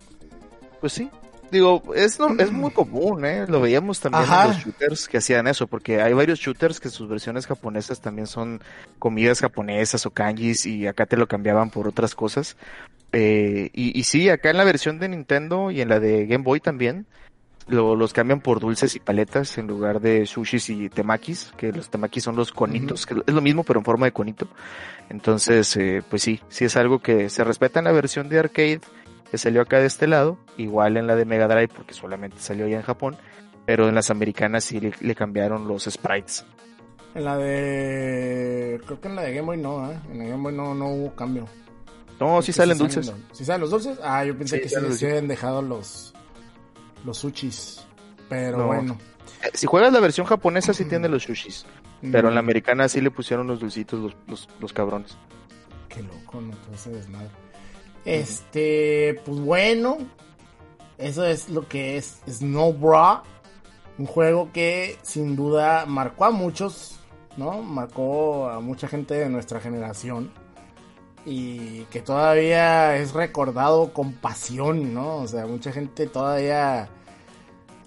Pues 0.80 0.94
sí. 0.94 1.10
Digo, 1.56 1.82
es, 1.96 2.20
no- 2.20 2.36
es 2.38 2.52
muy 2.52 2.72
común, 2.74 3.24
¿eh? 3.24 3.46
Lo 3.48 3.62
veíamos 3.62 4.02
también 4.02 4.24
Ajá. 4.26 4.42
en 4.44 4.48
los 4.50 4.58
shooters 4.58 5.08
que 5.08 5.18
hacían 5.20 5.48
eso, 5.48 5.68
porque 5.68 6.02
hay 6.02 6.12
varios 6.14 6.40
shooters 6.40 6.82
que 6.82 6.90
sus 6.90 7.08
versiones 7.08 7.48
japonesas 7.48 8.02
también 8.02 8.28
son 8.28 8.62
comidas 9.00 9.40
japonesas 9.40 10.06
o 10.06 10.12
kanjis 10.12 10.66
y 10.66 10.86
acá 10.88 11.06
te 11.06 11.16
lo 11.16 11.28
cambiaban 11.28 11.70
por 11.70 11.88
otras 11.88 12.14
cosas. 12.14 12.58
Eh, 13.14 13.70
y, 13.74 13.98
y 13.98 14.04
sí, 14.04 14.30
acá 14.30 14.50
en 14.50 14.58
la 14.58 14.66
versión 14.66 15.00
de 15.00 15.08
Nintendo 15.08 15.72
y 15.72 15.80
en 15.80 15.88
la 15.88 16.02
de 16.02 16.26
Game 16.26 16.44
Boy 16.44 16.60
también, 16.60 17.06
lo- 17.68 17.96
los 17.96 18.12
cambian 18.14 18.42
por 18.42 18.60
dulces 18.60 18.96
y 18.96 19.00
paletas 19.00 19.58
en 19.58 19.68
lugar 19.68 20.02
de 20.02 20.26
sushis 20.26 20.70
y 20.70 20.90
temakis, 20.90 21.54
que 21.58 21.72
los 21.72 21.90
temakis 21.90 22.24
son 22.26 22.36
los 22.36 22.52
conitos, 22.52 23.06
que 23.06 23.16
es 23.26 23.34
lo 23.34 23.42
mismo 23.42 23.64
pero 23.64 23.80
en 23.80 23.86
forma 23.86 24.06
de 24.06 24.12
conito. 24.12 24.48
Entonces, 25.10 25.76
eh, 25.78 26.04
pues 26.10 26.22
sí, 26.24 26.42
sí 26.50 26.66
es 26.66 26.76
algo 26.76 27.00
que 27.00 27.30
se 27.30 27.44
respeta 27.44 27.80
en 27.80 27.86
la 27.86 27.92
versión 27.92 28.28
de 28.28 28.40
arcade 28.40 28.82
que 29.36 29.40
salió 29.40 29.62
acá 29.62 29.80
de 29.80 29.86
este 29.88 30.08
lado, 30.08 30.38
igual 30.56 30.96
en 30.96 31.08
la 31.08 31.16
de 31.18 31.26
Mega 31.26 31.50
Drive 31.50 31.68
porque 31.68 31.94
solamente 31.94 32.38
salió 32.40 32.66
allá 32.68 32.78
en 32.78 32.84
Japón, 32.84 33.18
pero 33.66 33.90
en 33.90 33.96
las 33.96 34.10
americanas 34.10 34.64
sí 34.64 34.80
le, 34.80 34.94
le 35.02 35.14
cambiaron 35.14 35.68
los 35.68 35.84
sprites. 35.84 36.46
En 37.14 37.26
la 37.26 37.36
de... 37.38 38.80
Creo 38.86 39.02
que 39.02 39.08
en 39.10 39.16
la 39.18 39.24
de 39.24 39.34
Game 39.34 39.46
Boy 39.46 39.58
no, 39.58 39.92
¿eh? 39.92 40.00
En 40.10 40.20
la 40.20 40.24
Game 40.26 40.42
Boy 40.44 40.54
no, 40.54 40.74
no 40.74 40.88
hubo 40.88 41.16
cambio. 41.16 41.48
No, 42.18 42.42
sí 42.42 42.54
salen 42.54 42.78
sí 42.78 42.84
dulces. 42.84 43.14
¿Sí 43.34 43.44
salen 43.44 43.60
los 43.62 43.72
dulces? 43.72 44.00
Ah, 44.02 44.24
yo 44.24 44.38
pensé 44.38 44.56
Sí, 44.56 44.62
que 44.64 44.70
sí 44.70 44.76
salen 44.76 44.90
les 44.92 45.04
habían 45.04 45.28
dejado 45.28 45.62
los... 45.62 46.14
Los 47.04 47.18
sushis. 47.18 47.86
Pero 48.30 48.60
No. 48.60 48.68
bueno. 48.68 48.98
Eh, 49.44 49.50
Si 49.54 49.68
juegas 49.68 49.92
la 49.92 50.00
versión 50.00 50.26
japonesa 50.26 50.74
sí 50.74 50.86
tiene 50.86 51.10
los 51.10 51.24
sushis, 51.24 51.66
pero 52.12 52.30
en 52.30 52.36
la 52.36 52.42
Mm, 52.42 52.46
americana 52.46 52.88
sí 52.88 53.02
le 53.02 53.12
pusieron 53.12 53.48
los 53.48 53.60
dulcitos 53.60 54.00
los, 54.00 54.16
los, 54.28 54.50
los 54.62 54.72
cabrones. 54.72 55.18
Qué 55.90 56.02
loco, 56.04 56.40
¿no? 56.40 56.56
Todo 56.56 56.74
ese 56.76 56.90
desmadre. 56.92 57.30
Este, 58.06 59.20
pues 59.26 59.40
bueno, 59.40 59.98
eso 60.98 61.26
es 61.26 61.50
lo 61.50 61.68
que 61.68 61.98
es 61.98 62.22
Snow 62.30 62.74
Bra. 62.74 63.24
Un 63.98 64.06
juego 64.06 64.52
que 64.54 64.98
sin 65.02 65.36
duda 65.36 65.86
marcó 65.86 66.26
a 66.26 66.32
muchos, 66.32 67.00
¿no? 67.38 67.62
Marcó 67.62 68.50
a 68.50 68.60
mucha 68.60 68.88
gente 68.88 69.16
de 69.16 69.30
nuestra 69.30 69.60
generación. 69.60 70.32
Y 71.26 71.86
que 71.86 72.02
todavía 72.02 72.98
es 72.98 73.14
recordado 73.14 73.92
con 73.94 74.14
pasión, 74.14 74.94
¿no? 74.94 75.18
O 75.18 75.28
sea, 75.28 75.48
mucha 75.48 75.72
gente 75.72 76.08
todavía... 76.08 76.90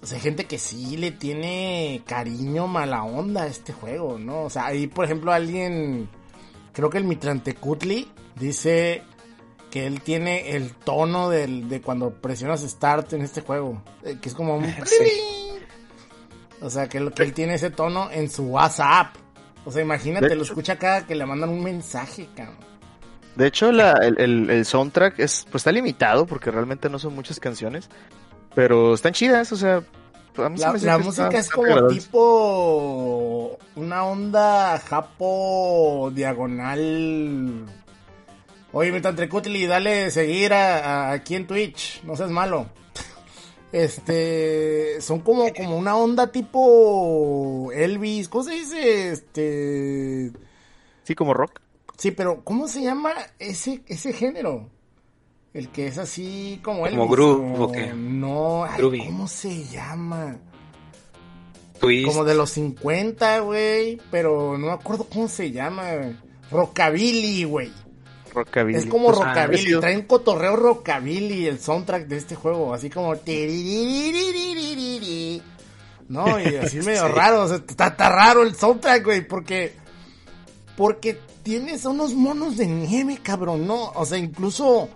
O 0.01 0.05
sea, 0.05 0.19
gente 0.19 0.45
que 0.45 0.57
sí 0.57 0.97
le 0.97 1.11
tiene 1.11 2.01
cariño, 2.05 2.67
mala 2.67 3.03
onda 3.03 3.43
a 3.43 3.47
este 3.47 3.73
juego, 3.73 4.17
¿no? 4.17 4.43
O 4.43 4.49
sea, 4.49 4.65
ahí, 4.67 4.87
por 4.87 5.05
ejemplo, 5.05 5.31
alguien... 5.31 6.09
Creo 6.73 6.89
que 6.89 6.97
el 6.97 7.03
Mitrantecutli 7.03 8.11
dice 8.35 9.03
que 9.71 9.85
él 9.85 10.01
tiene 10.01 10.55
el 10.55 10.71
tono 10.73 11.29
del, 11.29 11.69
de 11.69 11.81
cuando 11.81 12.11
presionas 12.11 12.61
Start 12.61 13.13
en 13.13 13.21
este 13.21 13.41
juego. 13.41 13.81
eh, 14.03 14.17
Que 14.21 14.29
es 14.29 14.35
como 14.35 14.55
un... 14.57 14.65
O 16.61 16.69
sea, 16.69 16.89
que, 16.89 16.99
lo- 16.99 17.11
que 17.11 17.23
él 17.23 17.33
tiene 17.33 17.53
ese 17.55 17.69
tono 17.69 18.11
en 18.11 18.29
su 18.29 18.43
WhatsApp. 18.43 19.15
O 19.65 19.71
sea, 19.71 19.81
imagínate, 19.81 20.35
lo 20.35 20.43
escucha 20.43 20.77
cada 20.77 21.05
que 21.07 21.15
le 21.15 21.25
mandan 21.25 21.49
un 21.49 21.63
mensaje, 21.63 22.27
cabrón. 22.35 22.57
De 23.35 23.47
hecho, 23.47 23.71
la- 23.71 23.93
el, 24.01 24.19
el- 24.19 24.49
el 24.49 24.65
soundtrack 24.65 25.19
es, 25.19 25.45
pues 25.49 25.61
está 25.61 25.71
limitado 25.71 26.25
porque 26.25 26.51
realmente 26.51 26.89
no 26.89 26.99
son 26.99 27.15
muchas 27.15 27.39
canciones, 27.39 27.89
pero 28.55 28.93
están 28.93 29.13
chidas, 29.13 29.51
o 29.53 29.55
sea, 29.55 29.81
a 30.37 30.49
mí 30.49 30.57
se 30.57 30.85
La, 30.85 30.97
me 30.97 31.03
música 31.05 31.29
es 31.37 31.49
como 31.49 31.87
tipo 31.87 33.57
una 33.75 34.03
onda 34.03 34.79
japo 34.79 36.11
diagonal. 36.13 37.65
Oye, 38.71 38.91
mi 38.91 39.01
Tantrecutli, 39.01 39.65
dale 39.65 40.11
seguir 40.11 40.53
a, 40.53 41.09
a- 41.09 41.11
aquí 41.13 41.35
en 41.35 41.47
Twitch, 41.47 42.01
no 42.03 42.15
seas 42.15 42.29
malo. 42.31 42.67
Este, 43.71 44.99
son 45.01 45.19
como, 45.19 45.51
como 45.53 45.77
una 45.77 45.95
onda 45.95 46.31
tipo 46.31 47.71
Elvis, 47.73 48.27
¿cómo 48.29 48.43
se 48.43 48.51
dice? 48.53 49.11
Este, 49.11 50.31
Sí, 51.03 51.15
como 51.15 51.33
rock. 51.33 51.59
sí, 51.97 52.11
pero 52.11 52.43
¿cómo 52.43 52.67
se 52.67 52.81
llama 52.81 53.11
ese, 53.39 53.81
ese 53.87 54.13
género? 54.13 54.69
El 55.53 55.69
que 55.69 55.87
es 55.87 55.97
así 55.97 56.59
como 56.63 56.85
Elvis. 56.85 56.99
¿Como 56.99 57.11
groove? 57.11 57.93
No, 57.95 58.65
ay. 58.65 59.05
¿cómo 59.05 59.27
se 59.27 59.65
llama? 59.65 60.37
Twist. 61.79 62.07
Como 62.07 62.23
de 62.23 62.35
los 62.35 62.51
50, 62.51 63.39
güey. 63.39 63.99
Pero 64.11 64.57
no 64.57 64.67
me 64.67 64.73
acuerdo 64.73 65.05
cómo 65.05 65.27
se 65.27 65.51
llama. 65.51 65.91
Rockabilly, 66.51 67.45
güey. 67.45 67.71
Es 68.75 68.85
como 68.85 69.07
pues, 69.07 69.19
Rockabilly, 69.19 69.73
ah, 69.73 69.79
traen 69.79 70.03
cotorreo 70.03 70.55
Rockabilly 70.55 71.47
el 71.47 71.59
soundtrack 71.59 72.07
de 72.07 72.17
este 72.17 72.35
juego, 72.35 72.73
así 72.73 72.89
como... 72.89 73.13
¿No? 76.07 76.39
Y 76.39 76.55
así 76.55 76.79
medio 76.85 77.07
raro, 77.07 77.43
o 77.43 77.47
sea, 77.47 77.57
está, 77.57 77.87
está 77.87 78.09
raro 78.09 78.43
el 78.43 78.55
soundtrack, 78.55 79.03
güey, 79.03 79.27
porque... 79.27 79.73
Porque 80.75 81.19
tienes 81.43 81.83
unos 81.85 82.13
monos 82.13 82.57
de 82.57 82.67
nieve, 82.67 83.19
cabrón, 83.21 83.67
¿no? 83.67 83.91
O 83.91 84.05
sea, 84.05 84.17
incluso... 84.17 84.89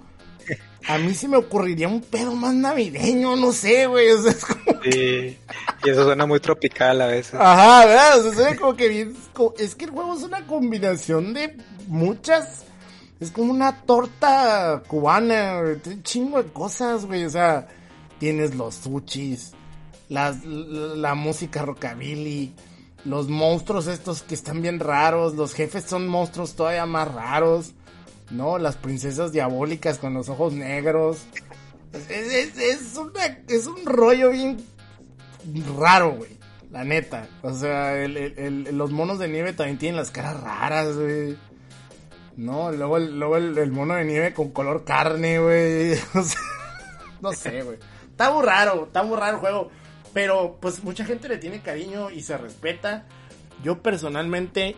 A 0.87 0.97
mí 0.97 1.13
se 1.13 1.29
me 1.29 1.37
ocurriría 1.37 1.87
un 1.87 2.01
pedo 2.01 2.33
más 2.35 2.53
navideño, 2.53 3.37
no 3.37 3.53
sé, 3.53 3.87
güey. 3.87 4.11
O 4.11 4.21
sea, 4.21 4.31
es 4.31 4.43
como 4.43 4.83
sí, 4.83 5.37
y 5.83 5.89
eso 5.89 6.03
suena 6.03 6.25
muy 6.25 6.41
tropical 6.41 7.01
a 7.01 7.07
veces. 7.07 7.35
Ajá, 7.35 7.85
¿verdad? 7.85 8.19
O 8.19 8.23
sea, 8.23 8.33
suena 8.33 8.57
como 8.57 8.75
que 8.75 8.89
bien... 8.89 9.15
Es 9.57 9.75
que 9.75 9.85
el 9.85 9.91
juego 9.91 10.13
es 10.13 10.23
una 10.23 10.45
combinación 10.45 11.33
de 11.33 11.55
muchas 11.87 12.65
es 13.19 13.31
como 13.31 13.51
una 13.51 13.81
torta 13.83 14.83
cubana, 14.87 15.61
güey, 15.61 15.77
tiene 15.77 15.97
un 15.97 16.03
chingo 16.03 16.43
de 16.43 16.51
cosas, 16.51 17.05
güey. 17.05 17.23
O 17.25 17.29
sea, 17.29 17.67
tienes 18.19 18.55
los 18.55 18.75
sushis, 18.75 19.51
las, 20.09 20.43
la, 20.45 20.95
la 20.95 21.15
música 21.15 21.61
rockabilly, 21.63 22.53
los 23.05 23.29
monstruos 23.29 23.87
estos 23.87 24.21
que 24.23 24.35
están 24.35 24.61
bien 24.61 24.79
raros, 24.79 25.35
los 25.35 25.53
jefes 25.53 25.83
son 25.85 26.07
monstruos 26.07 26.55
todavía 26.55 26.85
más 26.85 27.13
raros, 27.13 27.73
¿no? 28.29 28.57
Las 28.57 28.75
princesas 28.75 29.31
diabólicas 29.31 29.97
con 29.99 30.13
los 30.13 30.27
ojos 30.29 30.53
negros. 30.53 31.19
Es, 32.09 32.57
es, 32.57 32.97
una, 32.97 33.25
es 33.47 33.67
un 33.67 33.85
rollo 33.85 34.31
bien 34.31 34.57
raro, 35.77 36.15
güey. 36.15 36.37
La 36.71 36.83
neta. 36.83 37.27
O 37.43 37.53
sea, 37.53 38.01
el- 38.03 38.17
el- 38.17 38.37
el- 38.67 38.77
los 38.77 38.91
monos 38.91 39.19
de 39.19 39.27
nieve 39.27 39.53
también 39.53 39.77
tienen 39.77 39.97
las 39.97 40.09
caras 40.09 40.41
raras, 40.41 40.95
güey. 40.97 41.37
No, 42.35 42.71
luego, 42.71 42.99
luego 42.99 43.37
el, 43.37 43.71
mono 43.71 43.95
de 43.95 44.05
nieve 44.05 44.33
con 44.33 44.51
color 44.51 44.83
carne, 44.83 45.39
güey. 45.39 45.97
No 47.21 47.31
sé, 47.31 47.61
güey. 47.61 47.77
Está 48.11 48.31
muy 48.31 48.43
raro, 48.45 48.83
está 48.87 49.01
muy 49.01 49.17
raro 49.17 49.35
el 49.35 49.39
juego. 49.39 49.71
Pero, 50.13 50.57
pues, 50.59 50.83
mucha 50.83 51.05
gente 51.05 51.29
le 51.29 51.37
tiene 51.37 51.61
cariño 51.61 52.09
y 52.09 52.21
se 52.21 52.37
respeta. 52.37 53.05
Yo 53.63 53.81
personalmente, 53.81 54.75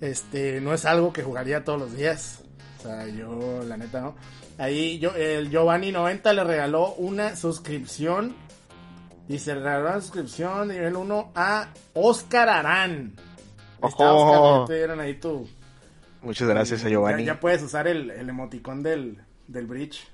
este, 0.00 0.62
no 0.62 0.72
es 0.72 0.86
algo 0.86 1.12
que 1.12 1.22
jugaría 1.22 1.62
todos 1.62 1.78
los 1.78 1.94
días. 1.94 2.42
O 2.78 2.82
sea, 2.82 3.06
yo, 3.06 3.62
la 3.64 3.76
neta, 3.76 4.00
no. 4.00 4.16
Ahí, 4.56 4.98
yo, 4.98 5.14
el 5.14 5.50
Giovanni90 5.50 6.32
le 6.32 6.44
regaló 6.44 6.94
una 6.94 7.36
suscripción. 7.36 8.34
Dice, 9.28 9.54
le 9.54 9.60
regaló 9.60 9.90
una 9.90 10.00
suscripción 10.00 10.68
nivel 10.68 10.96
1 10.96 11.32
a 11.34 11.68
Oscar 11.92 12.48
Arán. 12.48 13.14
Está. 13.82 14.12
Oscar, 14.14 14.66
te 14.66 14.76
dieron 14.76 15.00
ahí 15.00 15.14
tu, 15.14 15.46
Muchas 16.24 16.48
gracias 16.48 16.84
a 16.84 16.88
Giovanni. 16.88 17.24
ya, 17.24 17.34
ya 17.34 17.40
puedes 17.40 17.62
usar 17.62 17.86
el, 17.86 18.10
el 18.10 18.28
emoticón 18.28 18.82
del, 18.82 19.18
del 19.46 19.66
bridge. 19.66 20.08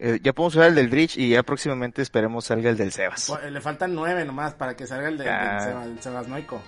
Eh, 0.00 0.20
ya 0.22 0.32
podemos 0.32 0.54
usar 0.54 0.68
el 0.68 0.76
del 0.76 0.88
Bridge 0.88 1.16
y 1.16 1.30
ya 1.30 1.42
próximamente 1.42 2.02
esperemos 2.02 2.44
salga 2.44 2.70
el 2.70 2.76
del 2.76 2.92
Sebas. 2.92 3.26
Pues, 3.28 3.50
Le 3.50 3.60
faltan 3.60 3.94
nueve 3.96 4.24
nomás 4.24 4.54
para 4.54 4.76
que 4.76 4.86
salga 4.86 5.08
el 5.08 5.18
del 5.18 5.26
Seba- 5.26 5.86
del 5.86 6.00
Sebasnoico. 6.00 6.62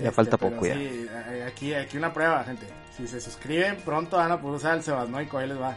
Ya 0.00 0.10
falta 0.10 0.38
pero 0.38 0.52
poco 0.54 0.66
ya. 0.66 0.74
sí, 0.74 1.06
eh, 1.10 1.44
aquí, 1.46 1.74
aquí 1.74 1.98
una 1.98 2.10
prueba, 2.14 2.42
gente. 2.44 2.66
Si 2.96 3.06
se 3.06 3.20
suscriben, 3.20 3.76
pronto 3.84 4.16
van 4.16 4.32
a 4.32 4.40
poder 4.40 4.56
usar 4.56 4.76
el 4.78 4.82
Sebasnoico, 4.82 5.36
ahí 5.38 5.48
les 5.48 5.60
va. 5.60 5.76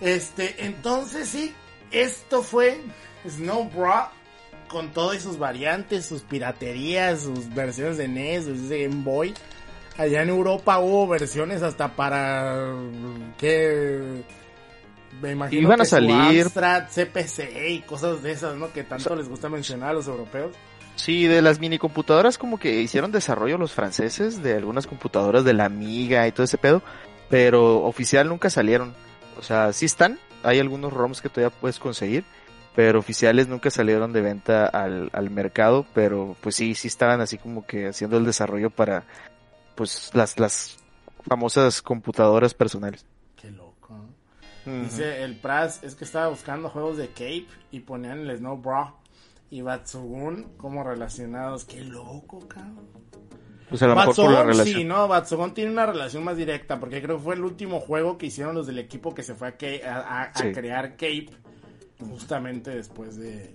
Este, 0.00 0.64
entonces 0.66 1.28
sí, 1.28 1.54
esto 1.90 2.42
fue 2.42 2.80
Snow 3.28 3.70
Bra 3.70 4.10
con 4.68 4.92
todo 4.92 5.14
y 5.14 5.20
sus 5.20 5.38
variantes, 5.38 6.06
sus 6.06 6.22
piraterías, 6.22 7.22
sus 7.22 7.52
versiones 7.54 7.96
de 7.98 8.08
NES, 8.08 8.68
de 8.68 8.82
Game 8.88 9.02
Boy. 9.04 9.32
Allá 9.98 10.22
en 10.22 10.28
Europa 10.28 10.78
hubo 10.78 11.08
versiones 11.08 11.60
hasta 11.60 11.88
para 11.88 12.72
que 13.36 14.22
me 15.20 15.32
imagino 15.32 15.62
Iban 15.62 15.80
a 15.80 15.82
que 15.82 15.90
salir. 15.90 16.42
Amstrad, 16.42 16.84
CPC 16.88 17.68
y 17.68 17.80
cosas 17.80 18.22
de 18.22 18.30
esas, 18.30 18.56
¿no? 18.56 18.72
Que 18.72 18.84
tanto 18.84 19.16
les 19.16 19.28
gusta 19.28 19.48
mencionar 19.48 19.90
a 19.90 19.94
los 19.94 20.06
europeos. 20.06 20.54
Sí, 20.94 21.26
de 21.26 21.42
las 21.42 21.58
mini 21.58 21.78
computadoras 21.78 22.38
como 22.38 22.58
que 22.58 22.80
hicieron 22.80 23.10
desarrollo 23.10 23.58
los 23.58 23.72
franceses 23.72 24.40
de 24.40 24.54
algunas 24.54 24.86
computadoras 24.86 25.44
de 25.44 25.54
la 25.54 25.64
Amiga 25.64 26.26
y 26.28 26.32
todo 26.32 26.44
ese 26.44 26.58
pedo, 26.58 26.80
pero 27.28 27.82
oficial 27.82 28.28
nunca 28.28 28.50
salieron. 28.50 28.94
O 29.36 29.42
sea, 29.42 29.72
sí 29.72 29.86
están, 29.86 30.20
hay 30.44 30.60
algunos 30.60 30.92
ROMs 30.92 31.20
que 31.20 31.28
todavía 31.28 31.56
puedes 31.56 31.80
conseguir, 31.80 32.24
pero 32.76 33.00
oficiales 33.00 33.48
nunca 33.48 33.70
salieron 33.70 34.12
de 34.12 34.20
venta 34.20 34.66
al, 34.66 35.10
al 35.12 35.30
mercado, 35.30 35.86
pero 35.92 36.36
pues 36.40 36.54
sí, 36.54 36.76
sí 36.76 36.86
estaban 36.86 37.20
así 37.20 37.36
como 37.36 37.66
que 37.66 37.88
haciendo 37.88 38.16
el 38.16 38.24
desarrollo 38.24 38.70
para 38.70 39.04
pues 39.78 40.10
las, 40.12 40.40
las 40.40 40.76
famosas 41.28 41.80
computadoras 41.82 42.52
personales. 42.52 43.06
Qué 43.40 43.48
loco. 43.52 43.96
Dice 44.66 45.22
el 45.22 45.36
Praz, 45.36 45.84
es 45.84 45.94
que 45.94 46.04
estaba 46.04 46.26
buscando 46.28 46.68
juegos 46.68 46.96
de 46.96 47.08
Cape 47.10 47.46
y 47.70 47.80
ponían 47.80 48.28
el 48.28 48.36
Snow 48.36 48.56
Bra 48.58 48.94
y 49.50 49.62
Batsugun 49.62 50.56
como 50.56 50.82
relacionados. 50.82 51.64
Qué 51.64 51.84
loco, 51.84 52.40
cabrón. 52.48 52.88
Pues 53.68 53.80
a 53.82 53.86
lo 53.86 53.94
mejor 53.94 54.16
por 54.16 54.32
la 54.32 54.42
relación. 54.42 54.78
sí, 54.78 54.84
no, 54.84 55.06
Batsugun 55.06 55.54
tiene 55.54 55.70
una 55.70 55.86
relación 55.86 56.24
más 56.24 56.36
directa 56.36 56.80
porque 56.80 57.00
creo 57.00 57.18
que 57.18 57.22
fue 57.22 57.34
el 57.36 57.44
último 57.44 57.78
juego 57.78 58.18
que 58.18 58.26
hicieron 58.26 58.56
los 58.56 58.66
del 58.66 58.80
equipo 58.80 59.14
que 59.14 59.22
se 59.22 59.36
fue 59.36 59.48
a, 59.48 60.32
crear 60.32 60.92
Cape 60.92 61.30
justamente 62.00 62.72
después 62.72 63.16
de, 63.16 63.54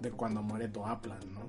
de 0.00 0.10
cuando 0.10 0.42
muere 0.42 0.66
Toaplan, 0.66 1.32
¿no? 1.32 1.48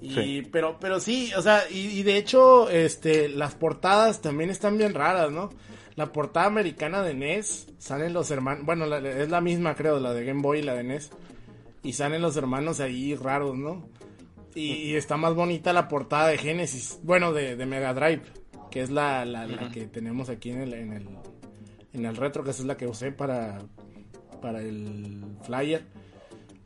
Y, 0.00 0.10
Sí. 0.14 0.48
pero, 0.52 0.78
pero 0.78 1.00
sí, 1.00 1.32
o 1.36 1.42
sea, 1.42 1.62
y, 1.70 1.78
y 1.98 2.02
de 2.02 2.16
hecho, 2.18 2.68
este, 2.70 3.28
las 3.28 3.54
portadas 3.54 4.20
también 4.20 4.50
están 4.50 4.76
bien 4.78 4.92
raras, 4.94 5.30
¿no? 5.30 5.48
La 5.94 6.12
portada 6.12 6.46
americana 6.46 7.02
de 7.02 7.14
NES, 7.14 7.68
salen 7.78 8.12
los 8.12 8.30
hermanos, 8.30 8.66
bueno, 8.66 8.84
la- 8.86 8.98
es 8.98 9.30
la 9.30 9.40
misma 9.40 9.74
creo, 9.74 9.98
la 9.98 10.12
de 10.12 10.24
Game 10.26 10.42
Boy 10.42 10.58
y 10.58 10.62
la 10.62 10.74
de 10.74 10.84
NES, 10.84 11.10
y 11.82 11.94
salen 11.94 12.20
los 12.20 12.36
hermanos 12.36 12.80
ahí 12.80 13.14
raros, 13.14 13.56
¿no? 13.56 13.88
Y, 14.54 14.72
y 14.72 14.94
está 14.96 15.16
más 15.16 15.34
bonita 15.34 15.72
la 15.72 15.88
portada 15.88 16.28
de 16.28 16.38
Genesis, 16.38 16.98
bueno, 17.02 17.32
de, 17.32 17.56
de 17.56 17.66
Mega 17.66 17.94
Drive, 17.94 18.22
que 18.70 18.82
es 18.82 18.90
la, 18.90 19.24
la, 19.24 19.46
la 19.46 19.70
que 19.70 19.86
tenemos 19.86 20.28
aquí 20.28 20.50
en 20.50 20.60
el, 20.62 20.74
en 20.74 20.92
el, 20.92 21.08
en 21.94 22.04
el 22.04 22.16
retro, 22.16 22.44
que 22.44 22.50
esa 22.50 22.60
es 22.62 22.66
la 22.66 22.76
que 22.76 22.86
usé 22.86 23.12
para, 23.12 23.58
para 24.42 24.60
el 24.60 25.24
flyer. 25.44 25.84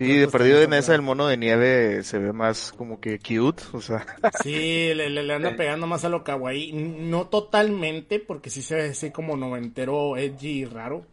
Sí, 0.06 0.16
de 0.16 0.28
perdido 0.28 0.58
de 0.58 0.66
mesa 0.66 0.94
el 0.94 1.02
mono 1.02 1.26
de 1.26 1.36
nieve 1.36 2.02
se 2.04 2.18
ve 2.18 2.32
más 2.32 2.72
como 2.72 3.00
que 3.00 3.18
cute, 3.18 3.62
o 3.72 3.80
sea, 3.82 4.06
Sí, 4.42 4.94
le, 4.94 5.10
le, 5.10 5.22
le 5.22 5.34
anda 5.34 5.54
pegando 5.56 5.86
más 5.86 6.04
a 6.04 6.08
lo 6.08 6.24
kawaii. 6.24 6.72
No 6.72 7.26
totalmente, 7.28 8.18
porque 8.18 8.48
sí 8.50 8.62
se 8.62 8.74
ve 8.76 8.88
así 8.88 9.10
como 9.10 9.36
noventero, 9.36 10.16
edgy 10.16 10.60
y 10.60 10.64
raro. 10.64 11.04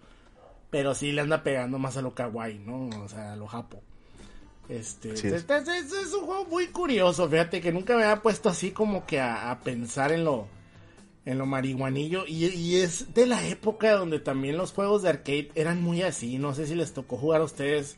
pero 0.69 0.93
sí 0.95 1.11
le 1.11 1.21
anda 1.21 1.43
pegando 1.43 1.79
más 1.79 1.97
a 1.97 2.01
lo 2.01 2.13
kawaii, 2.15 2.59
¿no? 2.59 2.89
O 3.03 3.07
sea, 3.09 3.33
a 3.33 3.35
lo 3.35 3.47
japo. 3.47 3.81
Este, 4.69 5.15
Sí. 5.15 5.27
este- 5.27 5.57
este- 5.57 5.77
este 5.77 6.01
es 6.01 6.13
un 6.13 6.25
juego 6.25 6.45
muy 6.45 6.67
curioso, 6.67 7.29
fíjate 7.29 7.61
que 7.61 7.71
nunca 7.71 7.95
me 7.95 8.03
había 8.03 8.21
puesto 8.21 8.49
así 8.49 8.71
como 8.71 9.05
que 9.05 9.19
a, 9.19 9.49
a 9.51 9.59
pensar 9.61 10.11
en 10.11 10.23
lo 10.25 10.47
en 11.25 11.37
lo 11.37 11.45
marihuanillo 11.45 12.23
y, 12.25 12.45
y 12.45 12.77
es 12.77 13.13
de 13.13 13.25
la 13.25 13.45
época 13.49 13.91
donde 13.93 14.19
también 14.19 14.55
los 14.57 14.71
juegos 14.71 15.03
de 15.03 15.09
arcade 15.09 15.49
eran 15.55 15.81
muy 15.81 16.01
así, 16.01 16.37
no 16.37 16.53
sé 16.53 16.67
si 16.67 16.73
les 16.75 16.93
tocó 16.93 17.17
jugar 17.17 17.41
a 17.41 17.43
ustedes 17.45 17.97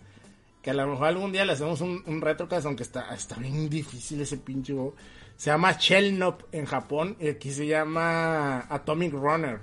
que 0.61 0.71
a 0.71 0.73
lo 0.73 0.87
mejor 0.87 1.07
algún 1.07 1.31
día 1.31 1.45
le 1.45 1.53
hacemos 1.53 1.81
un, 1.81 2.03
un 2.05 2.21
retrocast, 2.21 2.65
aunque 2.65 2.83
está, 2.83 3.13
está 3.13 3.35
bien 3.35 3.69
difícil 3.69 4.21
ese 4.21 4.37
pinche 4.37 4.73
juego. 4.73 4.95
Se 5.35 5.49
llama 5.49 5.71
Shellnop 5.79 6.43
en 6.51 6.65
Japón 6.65 7.15
y 7.19 7.29
aquí 7.29 7.51
se 7.51 7.65
llama 7.65 8.65
Atomic 8.69 9.13
Runner. 9.13 9.61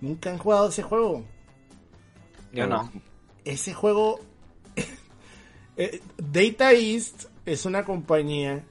¿Nunca 0.00 0.30
han 0.30 0.38
jugado 0.38 0.68
ese 0.68 0.82
juego? 0.82 1.24
Yo 2.52 2.66
no. 2.66 2.90
ese 3.44 3.74
juego 3.74 4.20
eh, 5.76 6.00
Data 6.16 6.72
East 6.72 7.24
es 7.44 7.66
una 7.66 7.84
compañía 7.84 8.64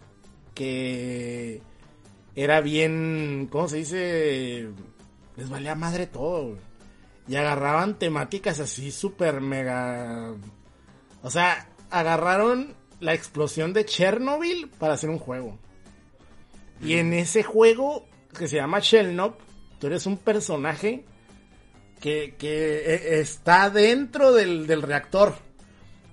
que 0.53 1.61
era 2.35 2.61
bien, 2.61 3.47
¿cómo 3.51 3.67
se 3.67 3.77
dice? 3.77 4.69
Les 5.35 5.49
valía 5.49 5.75
madre 5.75 6.07
todo. 6.07 6.57
Y 7.27 7.35
agarraban 7.35 7.97
temáticas 7.97 8.59
así 8.59 8.91
súper 8.91 9.41
mega... 9.41 10.33
O 11.25 11.31
sea, 11.31 11.67
agarraron 11.89 12.75
la 12.99 13.15
explosión 13.15 13.73
de 13.73 13.83
Chernobyl 13.83 14.69
para 14.77 14.93
hacer 14.93 15.09
un 15.09 15.17
juego. 15.17 15.57
Y 16.83 16.97
en 16.97 17.13
ese 17.13 17.41
juego 17.41 18.07
que 18.37 18.47
se 18.47 18.57
llama 18.57 18.79
Shellnop, 18.79 19.39
tú 19.79 19.87
eres 19.87 20.05
un 20.05 20.17
personaje 20.17 21.03
que, 21.99 22.35
que 22.37 22.75
eh, 22.77 23.19
está 23.21 23.71
dentro 23.71 24.33
del, 24.33 24.67
del 24.67 24.83
reactor. 24.83 25.33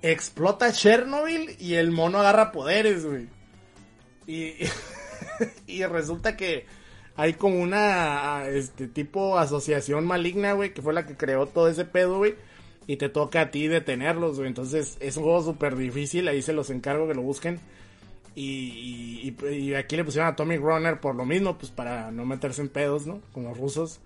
Explota 0.01 0.72
Chernobyl 0.72 1.56
y 1.60 1.74
el 1.74 1.90
mono 1.90 2.20
agarra 2.20 2.51
poderes, 2.51 3.05
güey. 3.05 3.28
Y, 4.26 4.55
y 5.66 5.84
resulta 5.84 6.39
que 6.39 6.64
hay 7.16 7.34
como 7.34 7.60
una 7.60 8.47
este 8.48 8.89
tipo 8.89 9.39
asociación 9.39 10.06
maligna, 10.06 10.55
güey, 10.55 10.72
que 10.72 10.80
fue 10.80 10.94
la 10.94 11.06
que 11.06 11.18
creó 11.18 11.44
todo 11.44 11.68
ese 11.68 11.84
pedo, 11.84 12.16
güey. 12.16 12.34
Y 12.86 12.96
te 12.96 13.09
toca 13.09 13.42
a 13.42 13.50
ti 13.50 13.68
detenerlos, 13.68 14.36
güey. 14.36 14.48
Entonces 14.48 14.96
es 15.00 15.16
un 15.16 15.24
juego 15.24 15.42
súper 15.42 15.76
difícil. 15.76 16.26
Ahí 16.28 16.42
se 16.42 16.52
los 16.52 16.70
encargo 16.70 17.06
que 17.09 17.14
lo 17.14 17.22
busquen. 17.22 17.60
Y, 18.34 19.34
y- 19.42 19.46
y 19.48 19.74
aquí 19.74 19.96
le 19.96 20.04
pusieron 20.04 20.28
Atomic 20.30 20.60
Runner 20.60 20.98
por 21.00 21.14
lo 21.14 21.24
mismo, 21.24 21.59
pues 21.59 21.70
para 21.70 22.10
no 22.10 22.24
meterse 22.24 22.62
en 22.62 22.68
pedos, 22.70 23.06
¿no? 23.06 23.20
Con 23.32 23.44
los 23.44 23.56
rusos. 23.59 24.00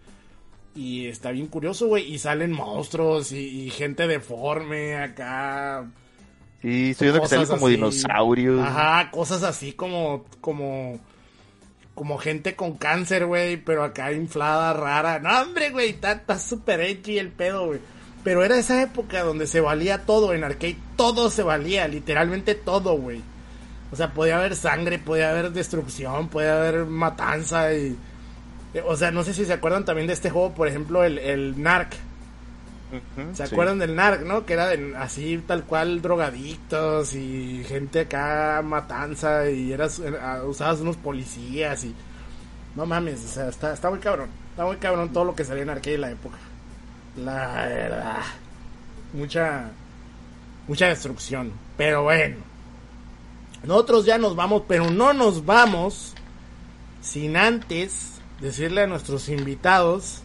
Y 0.74 1.07
está 1.07 1.31
bien 1.31 1.47
curioso, 1.47 1.86
güey. 1.86 2.12
Y 2.12 2.19
salen 2.19 2.53
monstruos 2.53 3.32
y, 3.32 3.39
y 3.66 3.70
gente 3.70 4.07
deforme 4.07 4.97
acá. 4.97 5.86
Sí, 6.61 6.90
estoy 6.90 7.07
viendo 7.09 7.23
que 7.23 7.28
salen 7.28 7.47
como 7.47 7.66
así. 7.66 7.77
dinosaurios. 7.77 8.61
Ajá, 8.61 9.11
cosas 9.11 9.43
así 9.43 9.73
como, 9.73 10.24
como, 10.40 10.98
como 11.94 12.19
gente 12.19 12.57
con 12.57 12.77
cáncer, 12.77 13.24
güey, 13.27 13.57
pero 13.57 13.85
acá 13.85 14.12
inflada, 14.12 14.73
rara. 14.74 15.19
No, 15.20 15.40
hombre, 15.43 15.70
güey, 15.70 15.90
está 15.90 16.12
está 16.12 16.39
súper 16.39 16.81
edgy 16.81 17.19
el 17.19 17.31
pedo, 17.31 17.66
güey. 17.69 17.78
Pero 18.27 18.43
era 18.43 18.59
esa 18.59 18.82
época 18.82 19.23
donde 19.23 19.47
se 19.47 19.61
valía 19.61 19.98
todo 20.05 20.35
en 20.35 20.43
arcade, 20.43 20.77
todo 20.97 21.31
se 21.31 21.44
valía, 21.44 21.86
literalmente 21.86 22.57
todo, 22.57 22.94
güey. 22.98 23.23
O 23.93 23.94
sea, 23.94 24.12
podía 24.15 24.36
haber 24.39 24.57
sangre, 24.57 24.98
podía 24.98 25.31
haber 25.31 25.53
destrucción, 25.53 26.27
podía 26.28 26.57
haber 26.57 26.86
matanza 26.86 27.73
y... 27.73 27.97
O 28.85 28.97
sea, 28.97 29.12
no 29.12 29.23
sé 29.23 29.32
si 29.32 29.44
se 29.44 29.53
acuerdan 29.53 29.85
también 29.85 30.09
de 30.09 30.12
este 30.15 30.28
juego, 30.31 30.53
por 30.55 30.66
ejemplo, 30.66 31.05
el, 31.05 31.20
el 31.20 31.62
Narc. 31.62 31.93
¿Se 33.35 33.47
sí. 33.47 33.55
acuerdan 33.55 33.78
del 33.78 33.94
NARC, 33.94 34.23
no? 34.23 34.44
Que 34.44 34.55
era 34.55 34.66
de- 34.66 34.97
así 34.97 35.40
tal 35.47 35.62
cual 35.62 36.03
drogadictos 36.03 37.15
y 37.15 37.62
gente 37.69 38.01
acá 38.01 38.61
matanza 38.65 39.48
y 39.51 39.73
eras, 39.73 40.01
era- 40.01 40.43
usabas 40.43 40.81
unos 40.81 40.97
policías 40.97 41.85
y... 41.85 41.94
No 42.74 42.86
mames, 42.86 43.24
o 43.24 43.28
sea, 43.28 43.48
está, 43.51 43.73
está 43.73 43.89
muy 43.89 44.01
cabrón. 44.01 44.31
Está 44.51 44.65
muy 44.66 44.78
cabrón 44.78 45.12
todo 45.12 45.24
lo 45.24 45.36
que 45.36 45.44
salió 45.44 45.62
en 45.62 45.70
arcade 45.70 45.94
en 45.94 46.01
la 46.01 46.11
época. 46.11 46.36
La 47.16 47.66
verdad. 47.66 48.22
Mucha... 49.12 49.70
Mucha 50.68 50.88
destrucción. 50.88 51.52
Pero 51.76 52.05
bueno. 52.05 52.36
Nosotros 53.64 54.05
ya 54.05 54.18
nos 54.18 54.36
vamos, 54.36 54.62
pero 54.68 54.90
no 54.90 55.12
nos 55.12 55.44
vamos 55.44 56.14
sin 57.01 57.36
antes 57.36 58.20
decirle 58.40 58.82
a 58.82 58.86
nuestros 58.86 59.28
invitados 59.28 60.20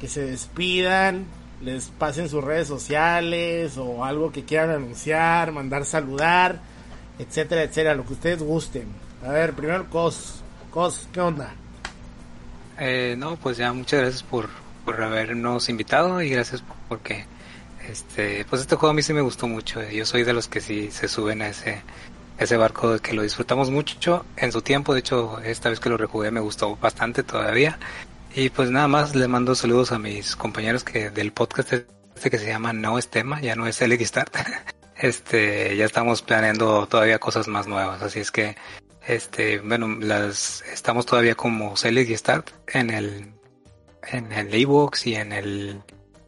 que 0.00 0.08
se 0.08 0.24
despidan, 0.24 1.26
les 1.62 1.86
pasen 1.90 2.28
sus 2.28 2.42
redes 2.42 2.66
sociales 2.66 3.76
o 3.78 4.04
algo 4.04 4.32
que 4.32 4.44
quieran 4.44 4.70
anunciar, 4.70 5.52
mandar 5.52 5.84
saludar, 5.84 6.60
etcétera, 7.18 7.62
etcétera, 7.62 7.94
lo 7.94 8.04
que 8.04 8.14
ustedes 8.14 8.42
gusten. 8.42 8.88
A 9.24 9.30
ver, 9.30 9.52
primero 9.52 9.88
Cos, 9.88 10.42
Cos, 10.70 11.06
¿qué 11.12 11.20
onda? 11.20 11.54
Eh, 12.78 13.14
no, 13.16 13.36
pues 13.36 13.58
ya 13.58 13.72
muchas 13.72 14.00
gracias 14.00 14.22
por, 14.24 14.48
por 14.84 15.02
habernos 15.02 15.68
invitado 15.68 16.20
y 16.22 16.30
gracias 16.30 16.62
porque 16.88 17.24
este, 17.88 18.44
pues 18.44 18.62
este 18.62 18.76
juego 18.76 18.90
a 18.90 18.94
mí 18.94 19.02
sí 19.02 19.12
me 19.12 19.20
gustó 19.20 19.46
mucho. 19.48 19.80
eh, 19.80 19.94
Yo 19.94 20.06
soy 20.06 20.24
de 20.24 20.32
los 20.32 20.48
que 20.48 20.60
sí 20.60 20.90
se 20.90 21.08
suben 21.08 21.42
a 21.42 21.48
ese, 21.48 21.82
ese 22.38 22.56
barco 22.56 22.98
que 22.98 23.12
lo 23.14 23.22
disfrutamos 23.22 23.70
mucho 23.70 24.24
en 24.36 24.52
su 24.52 24.62
tiempo. 24.62 24.94
De 24.94 25.00
hecho, 25.00 25.40
esta 25.40 25.68
vez 25.70 25.80
que 25.80 25.88
lo 25.90 25.96
rejugué 25.96 26.30
me 26.30 26.40
gustó 26.40 26.76
bastante 26.76 27.22
todavía. 27.22 27.78
Y 28.34 28.50
pues 28.50 28.70
nada 28.70 28.88
más 28.88 29.14
les 29.14 29.28
mando 29.28 29.54
saludos 29.54 29.92
a 29.92 29.98
mis 29.98 30.36
compañeros 30.36 30.84
que 30.84 31.10
del 31.10 31.32
podcast 31.32 31.72
este 31.72 32.30
que 32.30 32.38
se 32.38 32.46
llama 32.46 32.72
No 32.72 32.98
es 32.98 33.08
tema, 33.08 33.40
ya 33.40 33.56
no 33.56 33.66
es 33.66 33.80
Elec 33.82 34.02
Start. 34.02 34.34
Este, 34.94 35.76
ya 35.76 35.84
estamos 35.84 36.22
planeando 36.22 36.86
todavía 36.86 37.18
cosas 37.18 37.48
más 37.48 37.66
nuevas, 37.66 38.02
así 38.02 38.20
es 38.20 38.30
que 38.30 38.56
este, 39.04 39.58
bueno, 39.58 39.88
las 39.98 40.62
estamos 40.72 41.06
todavía 41.06 41.34
como 41.34 41.76
Select 41.76 42.10
y 42.10 42.16
Start 42.16 42.50
en 42.68 42.90
el 42.90 43.31
en 44.10 44.32
el 44.32 44.54
iVoox 44.54 45.06
y 45.06 45.14
en 45.14 45.32
el 45.32 45.82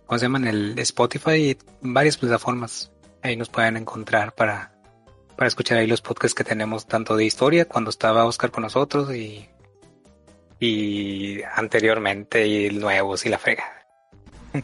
¿cómo 0.07 0.19
se 0.19 0.25
llama? 0.27 0.39
en 0.39 0.47
el 0.47 0.79
Spotify 0.79 1.51
y 1.51 1.59
varias 1.81 2.17
plataformas. 2.17 2.91
Ahí 3.23 3.37
nos 3.37 3.49
pueden 3.49 3.77
encontrar 3.77 4.35
para 4.35 4.73
para 5.37 5.49
escuchar 5.49 5.79
ahí 5.79 5.87
los 5.87 6.01
podcasts 6.01 6.35
que 6.35 6.45
tenemos 6.45 6.87
tanto 6.87 7.17
de 7.17 7.25
historia 7.25 7.65
cuando 7.65 7.91
estaba 7.91 8.25
Oscar 8.25 8.51
con 8.51 8.63
nosotros 8.63 9.15
y 9.15 9.49
y 10.61 11.43
anteriormente 11.55 12.47
y 12.47 12.71
nuevos 12.71 13.27
y 13.27 13.29
la 13.29 13.39
frega. 13.39 13.65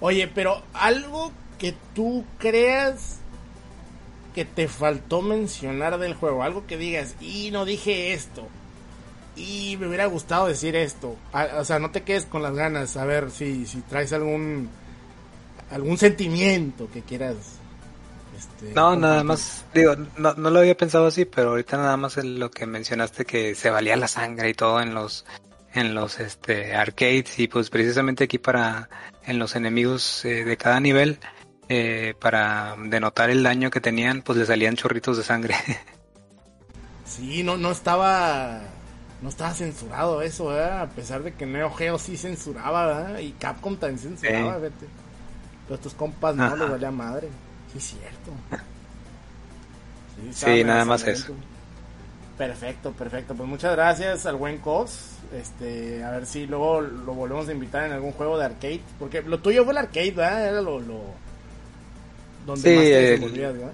Oye, 0.00 0.28
pero 0.28 0.62
algo 0.72 1.32
que 1.58 1.74
tú 1.94 2.24
creas 2.38 3.18
que 4.34 4.44
te 4.44 4.68
faltó 4.68 5.22
mencionar 5.22 5.98
del 5.98 6.14
juego, 6.14 6.42
algo 6.42 6.66
que 6.66 6.76
digas, 6.76 7.16
y 7.20 7.50
no 7.50 7.64
dije 7.64 8.12
esto, 8.12 8.46
y 9.36 9.76
me 9.78 9.86
hubiera 9.86 10.06
gustado 10.06 10.46
decir 10.46 10.76
esto. 10.76 11.16
A- 11.32 11.58
o 11.58 11.64
sea, 11.64 11.78
no 11.78 11.90
te 11.90 12.02
quedes 12.02 12.26
con 12.26 12.42
las 12.42 12.54
ganas, 12.54 12.96
a 12.96 13.04
ver 13.04 13.30
si, 13.30 13.66
si 13.66 13.80
traes 13.82 14.12
algún 14.12 14.68
algún 15.70 15.98
sentimiento 15.98 16.88
que 16.92 17.02
quieras. 17.02 17.36
este, 18.36 18.72
No, 18.74 18.96
nada 18.96 19.22
más, 19.22 19.64
digo, 19.72 19.94
no, 20.16 20.34
no 20.34 20.50
lo 20.50 20.58
había 20.60 20.76
pensado 20.76 21.06
así, 21.06 21.24
pero 21.24 21.50
ahorita 21.50 21.76
nada 21.76 21.96
más 21.96 22.16
en 22.18 22.40
lo 22.40 22.50
que 22.50 22.66
mencionaste 22.66 23.24
que 23.24 23.54
se 23.54 23.70
valía 23.70 23.96
la 23.96 24.08
sangre 24.08 24.50
y 24.50 24.54
todo 24.54 24.80
en 24.80 24.94
los, 24.94 25.24
en 25.72 25.94
los, 25.94 26.18
este, 26.18 26.74
arcades 26.74 27.38
y 27.38 27.46
pues 27.46 27.70
precisamente 27.70 28.24
aquí 28.24 28.38
para, 28.38 28.88
en 29.26 29.38
los 29.38 29.54
enemigos 29.54 30.24
eh, 30.24 30.44
de 30.44 30.56
cada 30.56 30.80
nivel, 30.80 31.20
eh, 31.68 32.14
para 32.20 32.74
denotar 32.86 33.30
el 33.30 33.44
daño 33.44 33.70
que 33.70 33.80
tenían, 33.80 34.22
pues 34.22 34.38
le 34.38 34.46
salían 34.46 34.74
chorritos 34.74 35.16
de 35.18 35.22
sangre. 35.22 35.54
Sí, 37.06 37.42
no, 37.42 37.56
no 37.56 37.72
estaba. 37.72 38.60
No 39.22 39.28
estaba 39.28 39.52
censurado 39.52 40.22
eso, 40.22 40.46
¿verdad? 40.46 40.80
A 40.82 40.86
pesar 40.88 41.22
de 41.22 41.34
que 41.34 41.44
Neo 41.46 41.70
Geo 41.72 41.98
sí 41.98 42.16
censuraba, 42.16 42.86
¿verdad? 42.86 43.18
Y 43.18 43.32
Capcom 43.32 43.76
también 43.76 43.98
censuraba, 43.98 44.54
Sí. 44.56 44.62
vete. 44.62 44.86
Pero 45.66 45.74
estos 45.74 45.94
compas 45.94 46.34
no 46.34 46.56
les 46.56 46.70
valía 46.70 46.90
madre. 46.90 47.28
Sí, 47.72 47.78
es 47.78 47.84
cierto. 47.84 48.32
Sí, 50.32 50.64
nada 50.64 50.84
más 50.84 51.04
medio 51.04 51.34
Perfecto, 52.36 52.92
perfecto. 52.92 53.34
Pues 53.34 53.48
muchas 53.48 53.72
gracias 53.72 54.24
al 54.26 54.36
buen 54.36 54.58
Cos. 54.58 55.10
Este, 55.34 56.02
a 56.02 56.10
ver 56.12 56.26
si 56.26 56.46
luego 56.46 56.80
lo 56.80 57.12
volvemos 57.14 57.46
a 57.48 57.52
invitar 57.52 57.84
en 57.84 57.92
algún 57.92 58.12
juego 58.12 58.38
de 58.38 58.46
arcade. 58.46 58.80
Porque 58.98 59.20
lo 59.22 59.38
tuyo 59.40 59.62
fue 59.64 59.72
el 59.72 59.78
arcade, 59.78 60.10
¿verdad? 60.12 60.46
Era 60.48 60.60
lo. 60.62 60.80
lo 60.80 61.00
donde 62.46 62.62
Sí, 62.62 62.74
más 62.74 62.84
te 62.84 63.14
el- 63.14 63.20
¿verdad? 63.58 63.72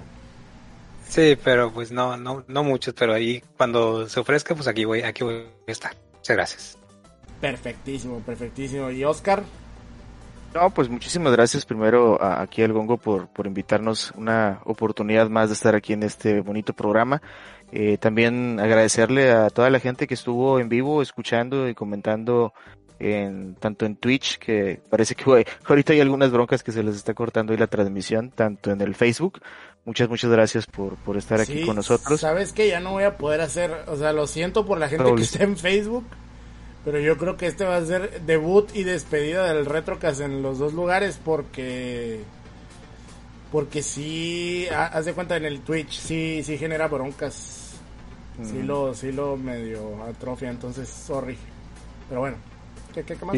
Sí, 1.09 1.37
pero 1.43 1.73
pues 1.73 1.93
no, 1.93 2.17
no, 2.17 2.45
no 2.49 2.65
muchos, 2.65 2.95
pero 2.95 3.15
ahí 3.15 3.43
cuando 3.57 4.09
se 4.09 4.21
ofrezca, 4.21 4.55
pues 4.55 4.69
aquí 4.69 4.85
voy, 4.85 5.03
aquí 5.03 5.25
voy 5.25 5.47
a 5.67 5.71
estar. 5.71 5.93
Muchas 6.15 6.37
gracias. 6.37 6.79
Perfectísimo, 7.41 8.21
perfectísimo. 8.21 8.91
¿Y 8.91 9.05
Oscar? 9.05 9.43
No, 10.55 10.71
pues 10.71 10.89
muchísimas 10.89 11.33
gracias 11.33 11.67
primero 11.67 12.21
a- 12.23 12.41
aquí 12.41 12.63
al 12.63 12.73
Gongo 12.73 12.97
por, 12.97 13.29
por 13.29 13.47
invitarnos 13.47 14.13
una 14.17 14.61
oportunidad 14.65 15.29
más 15.29 15.49
de 15.51 15.55
estar 15.55 15.75
aquí 15.75 15.93
en 15.93 16.03
este 16.03 16.41
bonito 16.41 16.73
programa. 16.73 17.21
Eh, 17.73 17.99
también 17.99 18.59
agradecerle 18.61 19.33
a 19.33 19.51
toda 19.51 19.69
la 19.71 19.81
gente 19.81 20.07
que 20.07 20.15
estuvo 20.15 20.59
en 20.61 20.69
vivo 20.69 21.03
escuchando 21.03 21.69
y 21.69 21.75
comentando 21.75 22.55
en, 22.99 23.55
tanto 23.57 23.85
en 23.85 23.97
Twitch, 23.97 24.39
que 24.39 24.81
parece 24.89 25.15
que 25.15 25.25
güey, 25.25 25.45
ahorita 25.67 25.93
hay 25.93 26.01
algunas 26.01 26.31
broncas 26.31 26.63
que 26.63 26.73
se 26.73 26.83
les 26.83 26.97
está 26.97 27.13
cortando 27.13 27.53
ahí 27.53 27.59
la 27.59 27.67
transmisión, 27.67 28.31
tanto 28.31 28.71
en 28.71 28.81
el 28.81 28.95
Facebook. 28.95 29.41
Muchas, 29.87 30.09
muchas 30.09 30.31
gracias 30.33 30.67
por, 30.67 30.97
por 30.97 31.17
estar 31.17 31.41
aquí 31.41 31.65
con 31.65 31.77
nosotros. 31.77 32.21
Sabes 32.21 32.53
que 32.53 32.67
ya 32.67 32.81
no 32.81 32.91
voy 32.91 33.05
a 33.05 33.17
poder 33.17 33.41
hacer, 33.41 33.71
o 33.87 33.97
sea, 33.97 34.13
lo 34.13 34.27
siento 34.27 34.67
por 34.67 34.79
la 34.79 34.89
gente 34.89 35.15
que 35.15 35.23
está 35.23 35.45
en 35.45 35.57
Facebook, 35.57 36.05
pero 36.85 36.99
yo 36.99 37.17
creo 37.17 37.37
que 37.37 37.47
este 37.47 37.65
va 37.65 37.77
a 37.77 37.85
ser 37.85 38.21
debut 38.23 38.69
y 38.75 38.83
despedida 38.83 39.47
del 39.47 39.65
Retrocast 39.65 40.21
en 40.21 40.43
los 40.43 40.59
dos 40.59 40.75
lugares 40.75 41.21
porque 41.25 42.21
porque 43.53 43.81
sí, 43.81 44.67
haz 44.75 45.05
de 45.05 45.13
cuenta 45.13 45.37
en 45.37 45.45
el 45.45 45.61
Twitch, 45.61 46.01
sí, 46.01 46.43
sí 46.43 46.59
genera 46.59 46.89
broncas. 46.89 47.63
Sí 48.43 48.63
lo, 48.63 48.93
sí 48.93 49.13
lo 49.13 49.37
medio 49.37 50.03
atrofia, 50.03 50.51
entonces 50.51 50.89
sorry. 50.89 51.39
Pero 52.09 52.21
bueno, 52.21 52.37
¿qué, 52.93 53.05
qué, 53.05 53.17
más? 53.25 53.37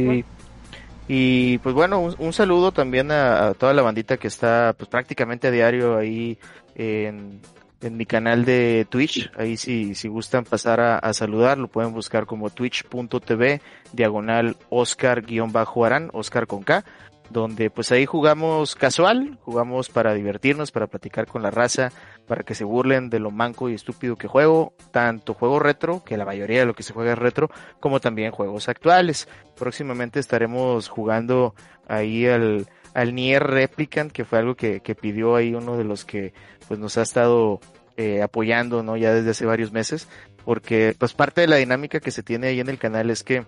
Y 1.09 1.57
pues 1.59 1.75
bueno, 1.75 2.01
un, 2.01 2.33
saludo 2.35 2.71
también 2.71 3.11
a, 3.11 3.55
toda 3.55 3.73
la 3.73 3.83
bandita 3.83 4.19
que 4.19 4.29
está 4.29 4.75
pues 4.77 4.91
prácticamente 4.91 5.49
a 5.49 5.51
diario 5.51 5.97
ahí 5.97 6.39
en, 6.75 7.41
en 7.81 7.97
mi 7.97 8.05
canal 8.05 8.45
de 8.45 8.87
Twitch. 8.91 9.31
Ahí 9.37 9.57
si, 9.57 9.95
si 9.95 10.09
gustan 10.09 10.45
pasar 10.45 10.81
a, 10.81 10.99
a 10.99 11.15
saludar, 11.15 11.57
lo 11.57 11.69
pueden 11.69 11.95
buscar 11.95 12.27
como 12.27 12.51
twitch.tv 12.51 13.63
diagonal 13.93 14.57
Oscar-Arán, 14.69 16.11
Oscar 16.13 16.47
con 16.47 16.63
K 16.63 16.85
donde 17.31 17.71
pues 17.71 17.93
ahí 17.93 18.07
jugamos 18.07 18.75
casual, 18.75 19.39
jugamos 19.43 19.89
para 19.89 20.15
divertirnos, 20.15 20.71
para 20.71 20.87
platicar 20.87 21.27
con 21.27 21.43
la 21.43 21.51
raza, 21.51 21.93
para 22.29 22.45
que 22.45 22.55
se 22.55 22.65
burlen 22.65 23.11
de 23.11 23.19
lo 23.19 23.31
manco 23.31 23.69
y 23.69 23.75
estúpido 23.75 24.17
que 24.17 24.29
juego, 24.29 24.75
tanto 24.93 25.35
juego 25.35 25.59
retro, 25.59 26.05
que 26.05 26.17
la 26.17 26.25
mayoría 26.25 26.61
de 26.61 26.67
lo 26.67 26.75
que 26.75 26.83
se 26.83 26.93
juega 26.93 27.13
es 27.13 27.19
retro, 27.19 27.51
como 27.81 27.99
también 27.99 28.31
juegos 28.31 28.69
actuales. 28.69 29.29
Próximamente 29.59 30.21
estaremos 30.21 30.89
jugando 30.89 31.55
ahí 31.89 32.27
al, 32.27 32.69
al 32.95 33.15
Nier 33.15 33.43
Replicant, 33.43 34.13
que 34.13 34.25
fue 34.25 34.39
algo 34.39 34.55
que, 34.55 34.81
que 34.81 34.95
pidió 34.95 35.35
ahí 35.35 35.55
uno 35.55 35.77
de 35.77 35.85
los 35.85 36.05
que 36.05 36.33
pues 36.69 36.79
nos 36.79 36.99
ha 36.99 37.03
estado 37.03 37.61
eh, 37.97 38.23
apoyando, 38.23 38.85
¿no? 38.85 38.97
Ya 38.97 39.13
desde 39.13 39.31
hace 39.31 39.47
varios 39.47 39.73
meses, 39.73 40.07
porque 40.45 40.95
pues 40.97 41.15
parte 41.15 41.41
de 41.41 41.49
la 41.49 41.57
dinámica 41.57 41.99
que 41.99 42.13
se 42.13 42.23
tiene 42.23 42.47
ahí 42.47 42.61
en 42.61 42.69
el 42.69 42.79
canal 42.79 43.11
es 43.11 43.25
que 43.25 43.45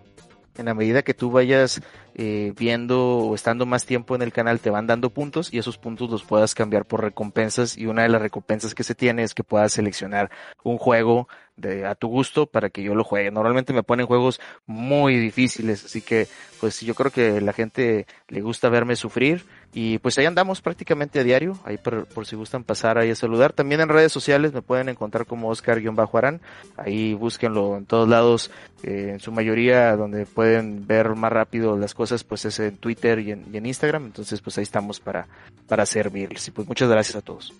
en 0.60 0.66
la 0.66 0.74
medida 0.74 1.02
que 1.02 1.14
tú 1.14 1.30
vayas 1.30 1.80
eh, 2.14 2.52
viendo 2.56 3.18
o 3.18 3.34
estando 3.34 3.66
más 3.66 3.84
tiempo 3.86 4.14
en 4.14 4.22
el 4.22 4.32
canal 4.32 4.60
te 4.60 4.70
van 4.70 4.86
dando 4.86 5.10
puntos 5.10 5.52
y 5.52 5.58
esos 5.58 5.78
puntos 5.78 6.10
los 6.10 6.22
puedas 6.22 6.54
cambiar 6.54 6.84
por 6.84 7.02
recompensas 7.02 7.76
y 7.76 7.86
una 7.86 8.02
de 8.02 8.08
las 8.08 8.22
recompensas 8.22 8.74
que 8.74 8.84
se 8.84 8.94
tiene 8.94 9.22
es 9.22 9.34
que 9.34 9.42
puedas 9.42 9.72
seleccionar 9.72 10.30
un 10.62 10.78
juego 10.78 11.28
de, 11.60 11.86
a 11.86 11.94
tu 11.94 12.08
gusto 12.08 12.46
para 12.46 12.70
que 12.70 12.82
yo 12.82 12.94
lo 12.94 13.04
juegue. 13.04 13.30
Normalmente 13.30 13.72
me 13.72 13.82
ponen 13.82 14.06
juegos 14.06 14.40
muy 14.66 15.16
difíciles, 15.16 15.84
así 15.84 16.02
que 16.02 16.28
pues 16.60 16.80
yo 16.80 16.94
creo 16.94 17.10
que 17.10 17.40
la 17.40 17.52
gente 17.52 18.06
le 18.28 18.40
gusta 18.42 18.68
verme 18.68 18.96
sufrir 18.96 19.44
y 19.72 19.98
pues 19.98 20.18
ahí 20.18 20.26
andamos 20.26 20.60
prácticamente 20.60 21.20
a 21.20 21.24
diario, 21.24 21.58
ahí 21.64 21.78
por, 21.78 22.06
si 22.26 22.36
gustan 22.36 22.64
pasar 22.64 22.98
ahí 22.98 23.10
a 23.10 23.14
saludar. 23.14 23.52
También 23.52 23.80
en 23.80 23.88
redes 23.88 24.12
sociales 24.12 24.52
me 24.52 24.62
pueden 24.62 24.88
encontrar 24.88 25.26
como 25.26 25.48
Oscar-Arán, 25.48 26.40
ahí 26.76 27.14
búsquenlo 27.14 27.76
en 27.76 27.86
todos 27.86 28.08
lados, 28.08 28.50
eh, 28.82 29.10
en 29.12 29.20
su 29.20 29.32
mayoría 29.32 29.96
donde 29.96 30.26
pueden 30.26 30.86
ver 30.86 31.14
más 31.14 31.32
rápido 31.32 31.76
las 31.76 31.94
cosas 31.94 32.24
pues 32.24 32.44
es 32.44 32.58
en 32.60 32.76
Twitter 32.76 33.20
y 33.20 33.32
en, 33.32 33.46
y 33.52 33.56
en 33.56 33.66
Instagram, 33.66 34.06
entonces 34.06 34.40
pues 34.40 34.58
ahí 34.58 34.62
estamos 34.62 35.00
para, 35.00 35.28
para 35.68 35.86
servirles 35.86 36.48
y 36.48 36.50
pues 36.50 36.66
muchas 36.66 36.88
gracias 36.88 37.16
a 37.16 37.22
todos. 37.22 37.54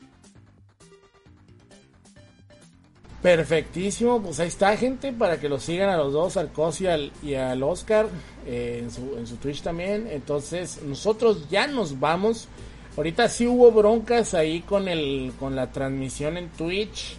Perfectísimo, 3.23 4.23
pues 4.23 4.41
ahí 4.41 4.49
está 4.49 4.75
gente 4.79 5.13
para 5.13 5.39
que 5.39 5.51
lo 5.51 5.61
sigan 5.61 5.91
a 5.91 5.99
los 5.99 6.15
dos, 6.15 6.39
al 6.39 6.53
Cos 6.53 6.81
y 6.81 6.87
al, 6.87 7.63
Oscar 7.63 8.07
eh, 8.47 8.81
en, 8.83 8.91
su, 8.91 9.15
en 9.19 9.27
su 9.27 9.37
Twitch 9.37 9.61
también. 9.61 10.09
Entonces 10.11 10.81
nosotros 10.83 11.47
ya 11.51 11.67
nos 11.67 12.01
vamos. 12.01 12.49
Ahorita 12.97 13.29
sí 13.29 13.47
hubo 13.47 13.73
broncas 13.73 14.33
ahí 14.33 14.61
con 14.61 14.89
el 14.89 15.33
con 15.39 15.55
la 15.55 15.71
transmisión 15.71 16.39
en 16.39 16.49
Twitch 16.49 17.17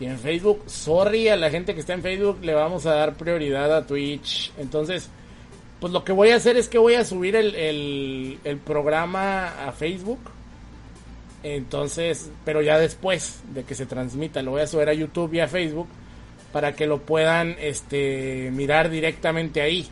y 0.00 0.06
en 0.06 0.18
Facebook. 0.18 0.62
Sorry 0.64 1.28
a 1.28 1.36
la 1.36 1.50
gente 1.50 1.74
que 1.74 1.80
está 1.80 1.92
en 1.92 2.02
Facebook, 2.02 2.38
le 2.42 2.54
vamos 2.54 2.86
a 2.86 2.94
dar 2.94 3.14
prioridad 3.14 3.76
a 3.76 3.86
Twitch. 3.86 4.50
Entonces, 4.56 5.10
pues 5.78 5.92
lo 5.92 6.04
que 6.04 6.12
voy 6.12 6.30
a 6.30 6.36
hacer 6.36 6.56
es 6.56 6.70
que 6.70 6.78
voy 6.78 6.94
a 6.94 7.04
subir 7.04 7.36
el, 7.36 8.38
el 8.42 8.56
programa 8.56 9.66
a 9.66 9.72
Facebook 9.72 10.20
entonces, 11.42 12.30
pero 12.44 12.62
ya 12.62 12.78
después 12.78 13.40
de 13.54 13.64
que 13.64 13.74
se 13.74 13.86
transmita, 13.86 14.42
lo 14.42 14.52
voy 14.52 14.62
a 14.62 14.66
subir 14.66 14.88
a 14.88 14.94
YouTube 14.94 15.34
y 15.34 15.40
a 15.40 15.48
Facebook 15.48 15.88
para 16.52 16.74
que 16.74 16.86
lo 16.86 17.02
puedan 17.02 17.56
este 17.60 18.50
mirar 18.52 18.90
directamente 18.90 19.60
ahí. 19.60 19.88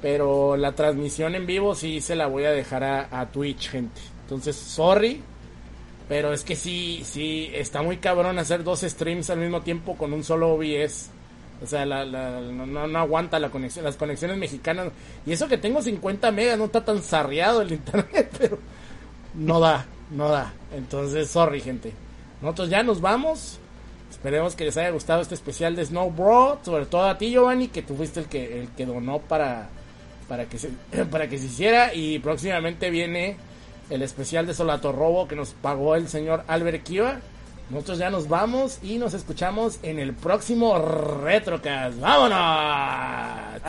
Pero 0.00 0.56
la 0.56 0.72
transmisión 0.72 1.34
en 1.34 1.46
vivo 1.46 1.74
sí 1.74 2.00
se 2.00 2.14
la 2.14 2.26
voy 2.26 2.44
a 2.44 2.52
dejar 2.52 2.84
a, 2.84 3.26
Twitch, 3.30 3.68
gente. 3.68 4.00
Entonces, 4.22 4.56
sorry, 4.56 5.20
pero 6.08 6.32
es 6.32 6.42
que 6.42 6.56
sí, 6.56 7.02
sí, 7.04 7.50
está 7.52 7.82
muy 7.82 7.98
cabrón 7.98 8.38
hacer 8.38 8.64
dos 8.64 8.80
streams 8.80 9.28
al 9.28 9.40
mismo 9.40 9.60
tiempo 9.60 9.98
con 9.98 10.14
un 10.14 10.24
solo 10.24 10.54
OBS. 10.54 11.10
O 11.62 11.66
sea, 11.66 11.84
la, 11.84 12.06
la, 12.06 12.40
no, 12.40 12.98
aguanta 12.98 13.38
la 13.38 13.50
conexión, 13.50 13.84
las 13.84 13.96
conexiones 13.96 14.38
mexicanas. 14.38 14.88
Y 15.26 15.32
eso 15.32 15.46
que 15.46 15.58
tengo 15.58 15.82
50 15.82 16.32
megas, 16.32 16.56
no 16.56 16.64
está 16.64 16.82
tan 16.82 17.02
sarriado 17.02 17.60
el 17.60 17.72
internet, 17.72 18.34
pero 18.38 18.58
no 19.34 19.60
da 19.60 19.84
no 20.10 20.28
da. 20.28 20.52
Entonces, 20.74 21.30
sorry, 21.30 21.60
gente. 21.60 21.92
Nosotros 22.42 22.70
ya 22.70 22.82
nos 22.82 23.00
vamos. 23.00 23.58
Esperemos 24.10 24.56
que 24.56 24.64
les 24.64 24.76
haya 24.76 24.90
gustado 24.90 25.22
este 25.22 25.34
especial 25.34 25.76
de 25.76 25.84
Snow 25.84 26.10
Bro. 26.10 26.58
Sobre 26.64 26.86
todo 26.86 27.08
a 27.08 27.16
ti, 27.18 27.30
Giovanni, 27.30 27.68
que 27.68 27.82
tú 27.82 27.94
fuiste 27.94 28.20
el 28.20 28.26
que, 28.26 28.60
el 28.60 28.68
que 28.70 28.86
donó 28.86 29.20
para, 29.20 29.68
para, 30.28 30.46
que 30.46 30.58
se, 30.58 30.70
para 31.10 31.28
que 31.28 31.38
se 31.38 31.46
hiciera. 31.46 31.94
Y 31.94 32.18
próximamente 32.18 32.90
viene 32.90 33.36
el 33.88 34.02
especial 34.02 34.46
de 34.46 34.54
Solato 34.54 34.92
Robo 34.92 35.28
que 35.28 35.36
nos 35.36 35.50
pagó 35.50 35.94
el 35.94 36.08
señor 36.08 36.44
Albert 36.48 36.82
Kiva. 36.84 37.20
Nosotros 37.70 37.98
ya 37.98 38.10
nos 38.10 38.28
vamos 38.28 38.80
y 38.82 38.98
nos 38.98 39.14
escuchamos 39.14 39.78
en 39.82 40.00
el 40.00 40.12
próximo 40.12 40.76
Retrocast. 40.78 42.00
¡Vámonos! 42.00 43.60